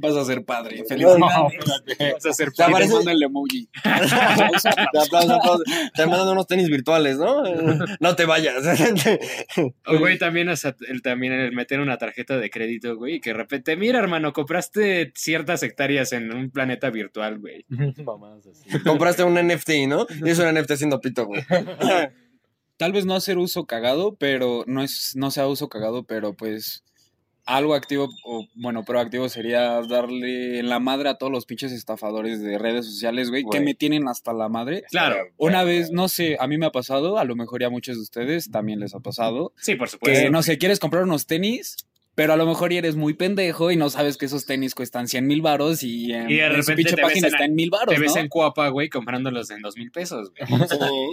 Vas 0.00 0.16
a 0.16 0.24
ser 0.24 0.44
padre. 0.44 0.82
Felicidades. 0.88 1.20
vas 1.20 2.26
a 2.26 2.32
ser 2.32 2.50
Te 2.56 2.64
Te 2.64 2.70
mando 2.70 3.10
el 3.10 3.22
emoji. 3.22 3.68
Te 5.94 6.06
mandan 6.06 6.28
unos 6.28 6.46
tenis 6.46 6.68
virtuales, 6.68 7.18
¿no? 7.18 7.42
No 8.00 8.16
te 8.16 8.24
vayas. 8.24 8.64
O, 9.86 9.98
güey, 9.98 10.18
también, 10.18 10.48
o 10.48 10.56
sea, 10.56 10.76
el, 10.88 11.02
también 11.02 11.32
el 11.32 11.52
meter 11.52 11.80
una 11.80 11.98
tarjeta 11.98 12.38
de 12.38 12.50
crédito, 12.50 12.96
güey, 12.96 13.16
y 13.16 13.20
que 13.20 13.30
de 13.30 13.34
repente, 13.34 13.76
mira, 13.76 13.98
hermano, 13.98 14.32
compraste 14.32 15.12
ciertas 15.14 15.62
hectáreas 15.62 16.12
en 16.12 16.32
un 16.32 16.50
planeta 16.50 16.90
virtual, 16.90 17.38
güey. 17.38 17.64
Compraste 18.84 19.24
un 19.24 19.34
NFT, 19.34 19.70
¿no? 19.88 20.06
Y 20.24 20.30
es 20.30 20.38
un 20.38 20.52
NFT 20.54 20.72
haciendo 20.72 21.00
pito, 21.00 21.26
güey. 21.26 21.42
Tal 22.80 22.92
vez 22.92 23.04
no 23.04 23.14
hacer 23.14 23.36
uso 23.36 23.66
cagado, 23.66 24.16
pero 24.16 24.64
no 24.66 24.82
es, 24.82 25.12
no 25.14 25.30
sea 25.30 25.46
uso 25.46 25.68
cagado, 25.68 26.04
pero 26.04 26.32
pues 26.32 26.82
algo 27.44 27.74
activo 27.74 28.08
o 28.24 28.46
bueno, 28.54 28.86
proactivo 28.86 29.28
sería 29.28 29.82
darle 29.82 30.58
en 30.60 30.70
la 30.70 30.78
madre 30.80 31.10
a 31.10 31.16
todos 31.16 31.30
los 31.30 31.44
pinches 31.44 31.72
estafadores 31.72 32.40
de 32.40 32.56
redes 32.56 32.86
sociales, 32.86 33.28
güey, 33.28 33.44
que 33.52 33.60
me 33.60 33.74
tienen 33.74 34.08
hasta 34.08 34.32
la 34.32 34.48
madre. 34.48 34.84
Claro. 34.90 35.16
Una 35.36 35.62
vez, 35.62 35.90
no 35.90 36.08
sé, 36.08 36.38
a 36.40 36.46
mí 36.46 36.56
me 36.56 36.64
ha 36.64 36.72
pasado, 36.72 37.18
a 37.18 37.24
lo 37.24 37.36
mejor 37.36 37.60
ya 37.60 37.66
a 37.66 37.70
muchos 37.70 37.96
de 37.96 38.02
ustedes 38.02 38.50
también 38.50 38.80
les 38.80 38.94
ha 38.94 39.00
pasado, 39.00 39.52
Sí, 39.58 39.74
por 39.74 39.90
supuesto. 39.90 40.18
que 40.18 40.30
no 40.30 40.42
sé, 40.42 40.56
quieres 40.56 40.80
comprar 40.80 41.02
unos 41.02 41.26
tenis, 41.26 41.76
pero 42.20 42.34
a 42.34 42.36
lo 42.36 42.44
mejor 42.44 42.70
eres 42.70 42.96
muy 42.96 43.14
pendejo 43.14 43.70
y 43.70 43.76
no 43.76 43.88
sabes 43.88 44.18
que 44.18 44.26
esos 44.26 44.44
tenis 44.44 44.74
cuestan 44.74 45.08
100 45.08 45.26
mil 45.26 45.40
varos 45.40 45.82
y 45.82 46.12
en, 46.12 46.28
Y 46.28 46.34
de 46.34 46.50
repente 46.50 46.74
pinche 46.74 46.90
te 46.96 46.96
ves 46.96 47.04
página 47.10 47.28
en- 47.28 47.32
está 47.34 47.44
en 47.46 47.54
mil 47.54 47.70
varos, 47.70 47.94
Te 47.94 47.98
ves 47.98 48.14
¿no? 48.14 48.20
en 48.20 48.28
Cuapa, 48.28 48.68
güey, 48.68 48.90
comprándolos 48.90 49.50
en 49.50 49.62
dos 49.62 49.74
mil 49.78 49.90
pesos, 49.90 50.30
güey. 50.36 50.60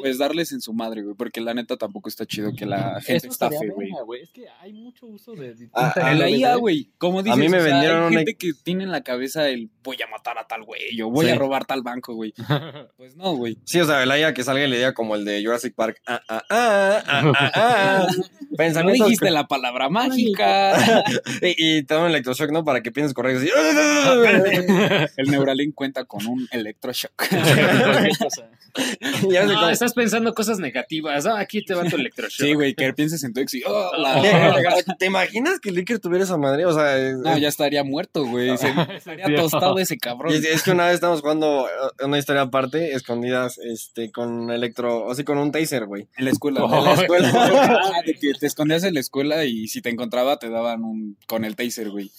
Pues 0.01 0.17
darles 0.17 0.51
en 0.51 0.59
su 0.59 0.73
madre, 0.73 1.03
güey, 1.03 1.15
porque 1.15 1.39
la 1.39 1.53
neta 1.53 1.77
tampoco 1.77 2.09
está 2.09 2.25
chido 2.25 2.51
que 2.53 2.65
la 2.65 2.99
gente 2.99 3.27
Eso 3.27 3.29
estafe, 3.29 3.69
güey. 4.03 4.21
Es 4.21 4.31
que 4.31 4.47
hay 4.59 4.73
mucho 4.73 5.05
uso 5.07 5.31
de. 5.33 5.55
Ah, 5.73 5.93
ah, 5.95 6.13
la 6.13 6.29
IA, 6.29 6.53
¿eh? 6.53 6.55
güey. 6.57 6.91
Como 6.97 7.23
dices, 7.23 7.37
mí 7.39 7.47
me 7.47 7.59
o 7.59 7.61
sea, 7.63 7.71
vendieron 7.71 8.01
hay 8.01 8.07
una- 8.09 8.17
gente 8.19 8.35
que 8.35 8.51
tiene 8.61 8.83
en 8.83 8.91
la 8.91 9.01
cabeza 9.03 9.47
el 9.47 9.69
voy 9.83 9.97
a 10.05 10.07
matar 10.07 10.37
a 10.37 10.45
tal 10.45 10.63
güey 10.63 11.01
o 11.01 11.09
voy 11.09 11.27
Sí. 11.27 11.31
a 11.31 11.35
robar 11.35 11.63
tal 11.63 11.83
banco, 11.83 12.15
güey. 12.15 12.33
Pues 12.97 13.15
no, 13.15 13.33
güey. 13.35 13.57
Sí, 13.63 13.79
o 13.79 13.85
sea, 13.85 14.03
el 14.03 14.09
IA 14.09 14.33
que 14.33 14.43
salga 14.43 14.65
y 14.65 14.69
le 14.69 14.75
diga 14.75 14.93
como 14.93 15.15
el 15.15 15.23
de 15.23 15.41
Jurassic 15.41 15.73
Park. 15.73 16.01
Ah, 16.05 16.21
ah, 16.27 16.43
ah, 16.49 17.03
ah, 17.07 17.31
ah, 17.33 17.51
ah. 17.55 18.07
No 18.57 18.63
Pensamientos. 18.63 19.07
dijiste 19.07 19.29
la 19.31 19.47
palabra 19.47 19.89
mágica. 19.89 21.03
Y, 21.41 21.77
y 21.77 21.83
te 21.83 21.93
da 21.93 22.01
un 22.01 22.07
electroshock, 22.07 22.51
¿no? 22.51 22.63
Para 22.63 22.81
que 22.81 22.91
pienses 22.91 23.13
correcto. 23.13 23.41
Así. 23.41 23.49
El 25.17 25.29
Neuralink 25.31 25.75
cuenta 25.75 26.05
con 26.05 26.25
un 26.25 26.47
electroshock. 26.51 27.23
Ya 29.29 29.45
No, 29.45 29.69
estás 29.69 29.93
pensando 29.93 30.33
cosas 30.33 30.59
negativas. 30.59 31.25
Ah, 31.25 31.39
aquí 31.39 31.63
te 31.63 31.73
va 31.73 31.83
tu 31.85 31.95
electroshock. 31.95 32.45
Sí, 32.45 32.53
güey, 32.53 32.73
que 32.75 32.93
pienses 32.93 33.23
en 33.23 33.33
tu 33.33 33.41
ex 33.41 33.53
y 33.55 33.63
oh, 33.65 33.91
la- 33.97 34.21
¿Te 34.99 35.05
imaginas 35.05 35.59
que 35.59 35.69
el 35.69 35.75
Licker 35.75 35.99
tuviera 35.99 36.23
esa 36.23 36.37
madre? 36.37 36.65
O 36.65 36.73
sea, 36.73 36.97
es- 36.97 37.17
No, 37.17 37.37
ya 37.37 37.47
estaría 37.47 37.83
muerto, 37.83 38.25
güey. 38.25 38.57
Se 38.57 38.67
estaría 38.97 39.35
tostado 39.35 39.77
ese 39.79 39.97
cabrón. 39.97 40.33
y 40.33 40.37
es, 40.37 40.45
es 40.45 40.63
que 40.63 40.71
una 40.71 40.85
vez 40.85 40.95
estábamos 40.95 41.21
jugando 41.21 41.67
eh, 41.67 42.05
una 42.05 42.17
historia 42.17 42.43
aparte, 42.43 42.93
escondidas, 42.93 43.57
este, 43.59 44.11
con 44.11 44.51
electro, 44.51 45.05
o 45.05 45.15
sea, 45.15 45.25
con 45.25 45.37
un 45.37 45.51
taser, 45.51 45.85
güey. 45.85 46.07
En 46.17 46.25
la 46.25 46.31
escuela. 46.31 46.63
Oh, 46.63 46.77
en 46.79 46.85
la 46.85 46.93
escuela. 46.93 47.31
Ah, 47.33 48.01
de 48.05 48.13
que 48.13 48.33
te 48.39 48.47
escondías 48.47 48.83
en 48.83 48.93
la 48.93 48.99
escuela 48.99 49.45
y 49.45 49.67
si 49.67 49.81
te 49.81 49.89
encontraba 49.89 50.37
te 50.37 50.49
daban 50.49 50.83
un 50.83 51.17
con 51.27 51.45
el 51.45 51.55
taser, 51.55 51.89
güey. 51.89 52.11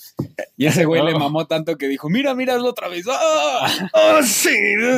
Y 0.56 0.66
ese 0.66 0.84
güey 0.84 1.02
le 1.04 1.14
Oh. 1.14 1.18
mamó 1.18 1.46
tanto 1.46 1.76
que 1.76 1.88
dijo, 1.88 2.08
mira, 2.10 2.34
mira, 2.34 2.54
hazlo 2.54 2.68
otra 2.70 2.88
vez. 2.88 3.06
¡Ah! 3.08 3.88
¡Oh, 3.92 4.22
sí! 4.22 4.50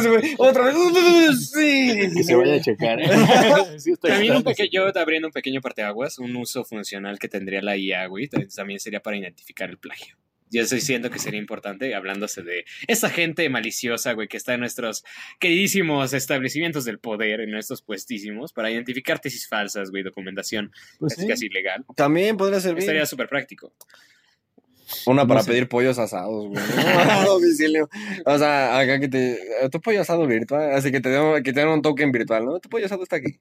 güey. 0.09 0.35
Otra 0.39 0.65
vez. 0.67 1.50
¡Uh, 1.55 1.61
¡Sí! 1.61 2.11
Que 2.15 2.25
se 2.25 2.35
vaya 2.35 2.55
a 2.55 2.61
checar. 2.61 2.99
También 4.03 4.37
un 4.37 4.43
pequeño, 4.43 4.71
yo 4.71 5.01
abriendo 5.01 5.29
un 5.29 5.33
pequeño 5.33 5.61
parteaguas, 5.61 6.19
un 6.19 6.35
uso 6.37 6.65
funcional 6.65 7.19
que 7.19 7.29
tendría 7.29 7.63
la 7.63 7.77
IA, 7.77 8.07
güey, 8.07 8.29
también 8.29 8.81
sería 8.81 9.01
para 9.01 9.17
identificar 9.17 9.71
el 9.71 9.79
plagio. 9.79 10.17
Yo 10.53 10.63
estoy 10.63 10.81
diciendo 10.81 11.11
que 11.11 11.21
sería 11.21 11.39
importante, 11.39 11.95
hablándose 11.95 12.43
de 12.43 12.65
esa 12.89 13.09
gente 13.09 13.49
maliciosa, 13.49 14.15
güey, 14.15 14.27
que 14.27 14.37
está 14.37 14.55
en 14.55 14.61
nuestros 14.61 15.05
queridísimos 15.39 16.13
establecimientos 16.13 16.85
del 16.85 16.99
poder, 16.99 17.41
en 17.41 17.53
nuestros 17.53 17.83
puestísimos, 17.83 18.53
para 18.53 18.69
identificar 18.69 19.21
tesis 19.21 19.47
falsas, 19.49 19.91
güey, 19.91 20.03
documentación 20.03 20.73
Pues 20.99 21.15
casi, 21.15 21.23
sí. 21.23 21.29
casi 21.29 21.47
ilegal. 21.47 21.85
También 21.95 22.37
podría 22.37 22.61
servir. 22.61 22.81
Estaría 22.81 23.07
súper 23.07 23.29
práctico. 23.29 23.73
Una 25.07 25.27
para 25.27 25.41
No 25.41 25.45
sé. 25.45 25.51
pedir 25.53 25.69
pollos 25.69 25.99
asados, 25.99 26.49
güey. 26.49 26.59
A 27.23 27.25
domicilio. 27.25 27.89
O 28.27 28.39
sea, 28.39 28.79
acá 28.79 28.99
que 29.01 29.09
te. 29.09 29.39
Tu 29.71 29.81
pollo 29.81 30.01
asado 30.01 30.27
virtual. 30.27 30.73
Así 30.73 30.91
que 30.93 31.01
te 31.01 31.09
den, 31.09 31.43
que 31.43 31.53
te 31.53 31.61
den 31.61 31.69
un 31.69 31.83
token 31.83 32.13
virtual, 32.13 32.45
¿no? 32.45 32.59
Tu 32.61 32.69
pollo 32.69 32.87
asado 32.87 33.03
está 33.03 33.17
aquí. 33.17 33.41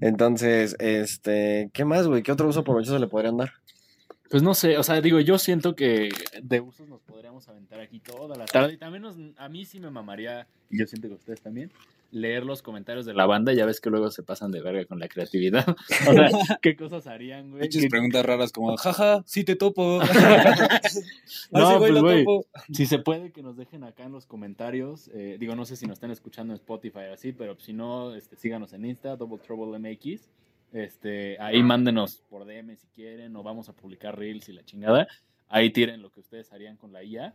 Entonces, 0.00 0.76
este. 0.78 1.70
¿Qué 1.72 1.84
más, 1.84 2.06
güey? 2.06 2.22
¿Qué 2.22 2.32
otro 2.32 2.48
uso 2.48 2.64
provechoso 2.64 2.98
le 2.98 3.06
podrían 3.06 3.36
dar? 3.36 3.52
Pues 4.30 4.42
no 4.44 4.54
sé, 4.54 4.78
o 4.78 4.82
sea, 4.84 5.00
digo, 5.00 5.18
yo 5.18 5.38
siento 5.38 5.74
que 5.74 6.08
de 6.40 6.60
usos 6.60 6.88
nos 6.88 7.00
podríamos 7.00 7.48
aventar 7.48 7.80
aquí 7.80 7.98
toda 7.98 8.38
la 8.38 8.44
tarde. 8.44 8.74
Y 8.74 8.76
también 8.76 9.02
nos- 9.02 9.16
a 9.36 9.48
mí 9.48 9.64
sí 9.64 9.80
me 9.80 9.90
mamaría, 9.90 10.46
y 10.70 10.78
yo 10.78 10.86
siento 10.86 11.08
que 11.08 11.14
ustedes 11.14 11.40
también, 11.40 11.72
leer 12.12 12.44
los 12.44 12.62
comentarios 12.62 13.06
de 13.06 13.14
la 13.14 13.26
banda. 13.26 13.52
Ya 13.52 13.66
ves 13.66 13.80
que 13.80 13.90
luego 13.90 14.10
se 14.10 14.22
pasan 14.22 14.50
de 14.50 14.60
verga 14.62 14.84
con 14.84 14.98
la 14.98 15.08
creatividad. 15.08 15.64
O 16.08 16.12
sea, 16.12 16.58
¿qué 16.62 16.76
cosas 16.76 17.06
harían, 17.06 17.50
güey? 17.50 17.62
Muchas 17.62 17.82
¿Qué- 17.82 17.88
preguntas 17.88 18.24
raras 18.26 18.52
como, 18.52 18.76
jaja, 18.76 19.22
sí 19.26 19.44
te 19.44 19.56
topo. 19.56 20.00
No, 21.50 21.78
güey, 21.78 21.92
pues, 21.92 22.02
güey. 22.02 22.24
topo. 22.24 22.46
Si 22.72 22.86
se 22.86 22.98
puede, 22.98 23.32
que 23.32 23.42
nos 23.42 23.56
dejen 23.56 23.84
acá 23.84 24.04
en 24.04 24.12
los 24.12 24.26
comentarios. 24.26 25.08
eh, 25.14 25.36
digo, 25.38 25.54
no 25.56 25.64
sé 25.64 25.76
si 25.76 25.86
nos 25.86 25.94
están 25.94 26.10
escuchando 26.10 26.52
en 26.52 26.56
Spotify 26.56 27.06
o 27.10 27.14
así, 27.14 27.32
pero 27.32 27.58
si 27.58 27.72
no, 27.72 28.14
este, 28.14 28.36
síganos 28.36 28.72
en 28.72 28.84
Insta, 28.84 29.16
Double 29.16 29.38
Trouble 29.38 29.78
MX. 29.78 30.28
Este, 30.72 31.36
ahí 31.40 31.62
mándenos 31.62 32.22
por 32.30 32.44
DM 32.44 32.76
si 32.76 32.86
quieren, 32.88 33.34
o 33.36 33.42
vamos 33.42 33.68
a 33.68 33.72
publicar 33.72 34.16
Reels 34.18 34.48
y 34.48 34.52
la 34.52 34.64
chingada. 34.64 35.08
Ahí 35.48 35.70
tiren 35.70 36.00
lo 36.02 36.10
que 36.10 36.20
ustedes 36.20 36.52
harían 36.52 36.76
con 36.76 36.92
la 36.92 37.02
IA. 37.02 37.34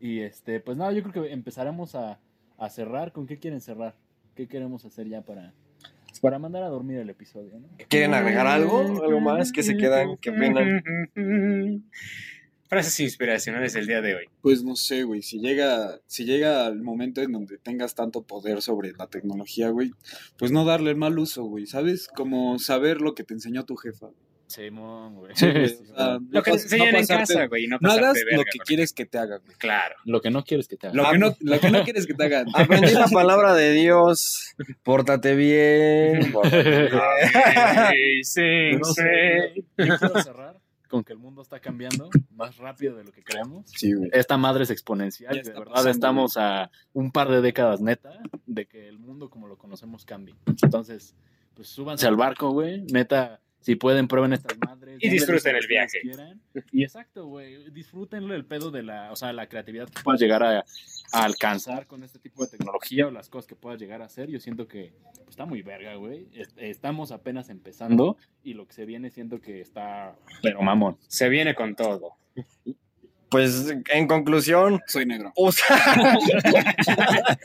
Y 0.00 0.20
este, 0.20 0.58
pues 0.58 0.76
nada, 0.76 0.92
yo 0.92 1.02
creo 1.04 1.24
que 1.24 1.32
empezaremos 1.32 1.94
a, 1.94 2.18
a 2.58 2.70
cerrar. 2.70 3.12
¿Con 3.12 3.26
qué 3.28 3.38
quieren 3.38 3.60
cerrar? 3.60 3.94
¿Qué 4.34 4.48
queremos 4.48 4.84
hacer 4.84 5.08
ya 5.08 5.22
para, 5.22 5.52
para 6.20 6.38
mandar 6.38 6.62
a 6.62 6.68
dormir 6.68 6.98
el 6.98 7.10
episodio? 7.10 7.58
¿no? 7.58 7.68
¿Quieren 7.88 8.14
agregar 8.14 8.46
algo? 8.46 8.80
¿Algo 8.80 9.20
más? 9.20 9.52
¿Qué 9.52 9.62
se 9.62 9.76
quedan? 9.76 10.16
¿Qué 10.16 10.30
opinan? 10.30 10.82
Frases 12.68 13.00
inspiracionales 13.00 13.74
del 13.74 13.86
día 13.86 14.00
de 14.00 14.14
hoy. 14.14 14.24
Pues 14.40 14.64
no 14.64 14.76
sé, 14.76 15.02
güey, 15.02 15.20
si 15.20 15.38
llega, 15.40 16.00
si 16.06 16.24
llega 16.24 16.66
el 16.68 16.80
momento 16.80 17.20
en 17.20 17.32
donde 17.32 17.58
tengas 17.58 17.94
tanto 17.94 18.22
poder 18.22 18.62
sobre 18.62 18.92
la 18.92 19.08
tecnología, 19.08 19.68
güey, 19.68 19.92
pues 20.38 20.52
no 20.52 20.64
darle 20.64 20.88
el 20.88 20.96
mal 20.96 21.18
uso, 21.18 21.44
güey, 21.44 21.66
¿sabes? 21.66 22.08
Como 22.08 22.58
saber 22.58 23.02
lo 23.02 23.14
que 23.14 23.24
te 23.24 23.34
enseñó 23.34 23.66
tu 23.66 23.76
jefa. 23.76 24.08
Simón, 24.52 25.14
güey. 25.16 25.34
Sí, 25.34 25.50
güey, 25.50 25.64
o 25.64 25.96
sea, 25.96 26.18
Lo 26.30 26.42
que 26.42 26.50
te 26.52 26.56
enseñan 26.58 26.92
no 26.92 26.98
en 26.98 27.06
pasarte- 27.06 27.34
casa, 27.34 27.46
güey. 27.46 27.66
No, 27.66 27.78
No 27.80 27.90
hagas 27.90 28.14
verga 28.14 28.36
lo 28.36 28.44
que 28.44 28.58
con- 28.58 28.66
quieres 28.66 28.92
que 28.92 29.06
te 29.06 29.18
hagan, 29.18 29.40
güey. 29.44 29.56
Claro. 29.58 29.96
Lo 30.04 30.20
que 30.20 30.30
no 30.30 30.44
quieres 30.44 30.68
que 30.68 30.76
te 30.76 30.86
hagan. 30.88 30.96
Lo 30.96 31.10
que 31.10 31.18
no, 31.18 31.36
lo 31.40 31.60
que 31.60 31.70
no 31.70 31.82
quieres 31.84 32.06
que 32.06 32.14
te 32.14 32.24
hagan. 32.24 32.46
Aprendí 32.54 32.92
la 32.92 33.08
palabra 33.08 33.54
de 33.54 33.72
Dios. 33.72 34.54
Pórtate 34.82 35.34
bien. 35.34 36.30
pórtate 36.32 36.88
bien. 36.90 38.24
Sí, 38.24 38.76
No 38.78 38.84
sé, 38.84 39.54
Yo 39.78 39.98
quiero 39.98 40.22
cerrar 40.22 40.58
con 40.88 41.02
que 41.04 41.14
el 41.14 41.18
mundo 41.18 41.40
está 41.40 41.58
cambiando 41.58 42.10
más 42.34 42.58
rápido 42.58 42.96
de 42.96 43.04
lo 43.04 43.12
que 43.12 43.22
creemos. 43.24 43.64
Sí, 43.74 43.94
güey. 43.94 44.10
Esta 44.12 44.36
madre 44.36 44.64
es 44.64 44.70
exponencial. 44.70 45.34
De 45.34 45.50
verdad 45.50 45.64
pasando, 45.72 45.90
estamos 45.90 46.36
a 46.36 46.70
un 46.92 47.10
par 47.10 47.30
de 47.30 47.40
décadas 47.40 47.80
neta 47.80 48.10
de 48.44 48.66
que 48.66 48.88
el 48.88 48.98
mundo 48.98 49.30
como 49.30 49.48
lo 49.48 49.56
conocemos 49.56 50.04
cambie. 50.04 50.34
Entonces, 50.62 51.14
pues 51.54 51.68
súbanse 51.68 52.06
al 52.06 52.16
barco, 52.16 52.50
güey. 52.50 52.82
Neta, 52.92 53.40
si 53.62 53.76
pueden, 53.76 54.06
prueben 54.08 54.32
estas 54.34 54.58
madres. 54.58 54.98
Y 55.00 55.08
disfruten 55.08 55.56
el 55.56 55.66
viaje. 55.66 56.00
Y 56.70 56.82
exacto, 56.82 57.26
güey. 57.26 57.70
Disfrútenlo 57.70 58.34
el 58.34 58.44
pedo 58.44 58.70
de 58.70 58.82
la, 58.82 59.10
o 59.10 59.16
sea, 59.16 59.32
la 59.32 59.48
creatividad 59.48 59.88
que 59.88 60.02
puedas 60.02 60.20
llegar 60.20 60.42
a, 60.42 60.58
a 61.12 61.24
alcanzar 61.24 61.86
con 61.86 62.02
este 62.04 62.18
tipo 62.18 62.44
de 62.44 62.50
tecnología 62.50 63.06
o 63.06 63.10
las 63.10 63.28
cosas 63.28 63.46
que 63.46 63.56
puedas 63.56 63.80
llegar 63.80 64.02
a 64.02 64.04
hacer. 64.04 64.28
Yo 64.28 64.38
siento 64.40 64.68
que 64.68 64.92
pues, 65.16 65.30
está 65.30 65.46
muy 65.46 65.62
verga, 65.62 65.94
güey. 65.94 66.28
Est- 66.34 66.58
Estamos 66.58 67.10
apenas 67.12 67.48
empezando 67.48 68.16
y 68.44 68.54
lo 68.54 68.66
que 68.66 68.74
se 68.74 68.84
viene 68.84 69.10
siento 69.10 69.40
que 69.40 69.60
está, 69.60 70.14
pero 70.42 70.60
mamón. 70.62 70.98
Se 71.08 71.28
viene 71.28 71.54
con 71.54 71.74
todo. 71.74 72.16
Pues 73.32 73.74
en 73.88 74.06
conclusión, 74.06 74.80
Soy 74.86 75.06
negro. 75.06 75.32
usa, 75.34 75.64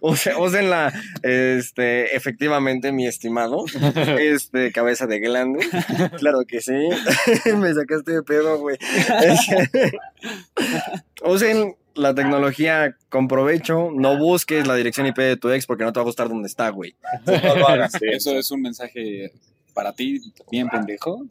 Use- 0.00 0.34
úsenla, 0.38 0.92
este, 1.22 2.16
efectivamente, 2.16 2.92
mi 2.92 3.06
estimado, 3.06 3.64
este, 4.18 4.72
cabeza 4.72 5.06
de 5.06 5.18
glande, 5.20 5.66
claro 6.18 6.38
que 6.46 6.60
sí, 6.60 6.72
me 7.56 7.74
sacaste 7.74 8.12
de 8.12 8.22
pedo, 8.22 8.58
güey. 8.58 8.78
Usen 11.24 11.74
la 11.94 12.14
tecnología 12.14 12.96
con 13.08 13.26
provecho, 13.26 13.90
no 13.92 14.18
busques 14.18 14.66
la 14.66 14.74
dirección 14.74 15.06
IP 15.06 15.16
de 15.18 15.36
tu 15.36 15.50
ex 15.50 15.66
porque 15.66 15.84
no 15.84 15.92
te 15.92 15.98
va 15.98 16.02
a 16.02 16.06
gustar 16.06 16.28
donde 16.28 16.46
está, 16.46 16.68
güey. 16.68 16.94
No 17.26 17.56
lo 17.56 17.68
hagas. 17.68 17.92
Eso 18.02 18.38
es 18.38 18.50
un 18.50 18.62
mensaje 18.62 19.32
para 19.76 19.92
ti, 19.94 20.20
bien 20.50 20.68
pendejo. 20.68 21.24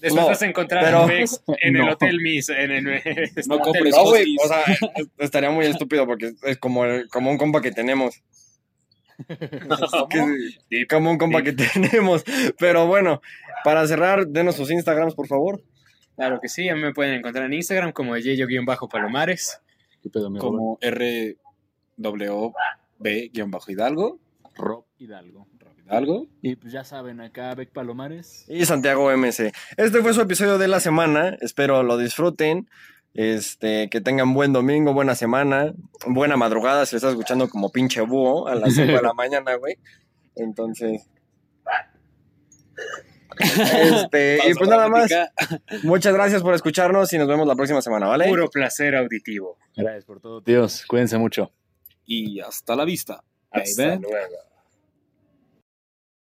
Después 0.00 0.14
No, 0.14 0.26
vas 0.26 0.42
a 0.42 0.46
encontrar 0.46 0.84
pero- 0.84 1.08
en 1.62 1.76
el 1.76 1.86
No. 1.86 1.92
Hotel 1.92 2.20
Miss. 2.20 2.48
En 2.50 2.70
el, 2.72 2.84
No 2.84 2.90
Hotel 3.54 3.60
compres 3.60 3.84
Miss. 3.84 3.94
No, 3.94 4.02
o 4.02 4.48
sea, 4.48 4.64
estaría 5.18 5.50
muy 5.50 5.64
estúpido 5.66 6.04
porque 6.06 6.34
es 6.42 6.58
como, 6.58 6.84
el- 6.84 7.08
como 7.08 7.30
un 7.30 7.38
compa 7.38 7.62
que 7.62 7.70
tenemos. 7.70 8.20
Como 10.90 11.10
un 11.12 11.18
compa 11.18 11.42
que 11.44 11.52
tenemos. 11.52 12.24
Pero 12.58 12.88
bueno, 12.88 13.22
para 13.62 13.86
cerrar, 13.86 14.26
denos 14.26 14.56
sus 14.56 14.72
Instagrams, 14.72 15.14
por 15.14 15.28
favor. 15.28 15.62
Claro 16.16 16.40
que 16.40 16.48
sí, 16.48 16.68
a 16.68 16.74
mí 16.74 16.80
me 16.82 16.92
pueden 16.92 17.14
encontrar 17.14 17.46
en 17.46 17.52
Instagram 17.52 17.92
como 17.92 18.16
Yeyo-Palomares. 18.16 19.60
Como 20.40 20.78
RWB-Hidalgo. 22.98 24.18
Rob 24.56 24.84
Hidalgo. 24.98 25.46
Hidalgo. 25.84 26.26
Y 26.42 26.56
pues 26.56 26.72
ya 26.72 26.84
saben, 26.84 27.20
acá 27.20 27.54
Beck 27.54 27.70
Palomares. 27.70 28.44
Y 28.48 28.64
Santiago 28.64 29.10
MC. 29.10 29.52
Este 29.76 30.00
fue 30.02 30.14
su 30.14 30.20
episodio 30.20 30.58
de 30.58 30.68
la 30.68 30.80
semana. 30.80 31.36
Espero 31.40 31.82
lo 31.82 31.96
disfruten. 31.98 32.68
Este, 33.14 33.88
que 33.90 34.00
tengan 34.00 34.34
buen 34.34 34.52
domingo, 34.52 34.92
buena 34.92 35.14
semana, 35.14 35.72
buena 36.04 36.36
madrugada 36.36 36.84
si 36.84 36.94
lo 36.94 36.96
estás 36.96 37.12
escuchando 37.12 37.48
como 37.48 37.70
pinche 37.70 38.00
búho 38.00 38.48
a 38.48 38.56
las 38.56 38.74
5 38.74 38.90
de 38.90 39.02
la 39.02 39.12
mañana, 39.14 39.54
güey. 39.54 39.76
Entonces. 40.36 41.08
Este, 43.36 44.38
y 44.48 44.54
pues 44.54 44.70
nada 44.70 44.88
más. 44.88 45.10
Muchas 45.82 46.14
gracias 46.14 46.40
por 46.40 46.54
escucharnos 46.54 47.12
y 47.12 47.18
nos 47.18 47.26
vemos 47.26 47.48
la 47.48 47.56
próxima 47.56 47.82
semana, 47.82 48.06
¿vale? 48.06 48.28
Puro 48.28 48.48
placer 48.48 48.94
auditivo. 48.94 49.58
Gracias 49.76 50.04
por 50.04 50.20
todo, 50.20 50.40
tíos. 50.40 50.84
Cuídense 50.86 51.18
mucho. 51.18 51.50
Y 52.06 52.38
hasta 52.38 52.76
la 52.76 52.84
vista. 52.84 53.24
Hasta 53.50 53.88
baby. 53.88 54.02
luego. 54.02 54.36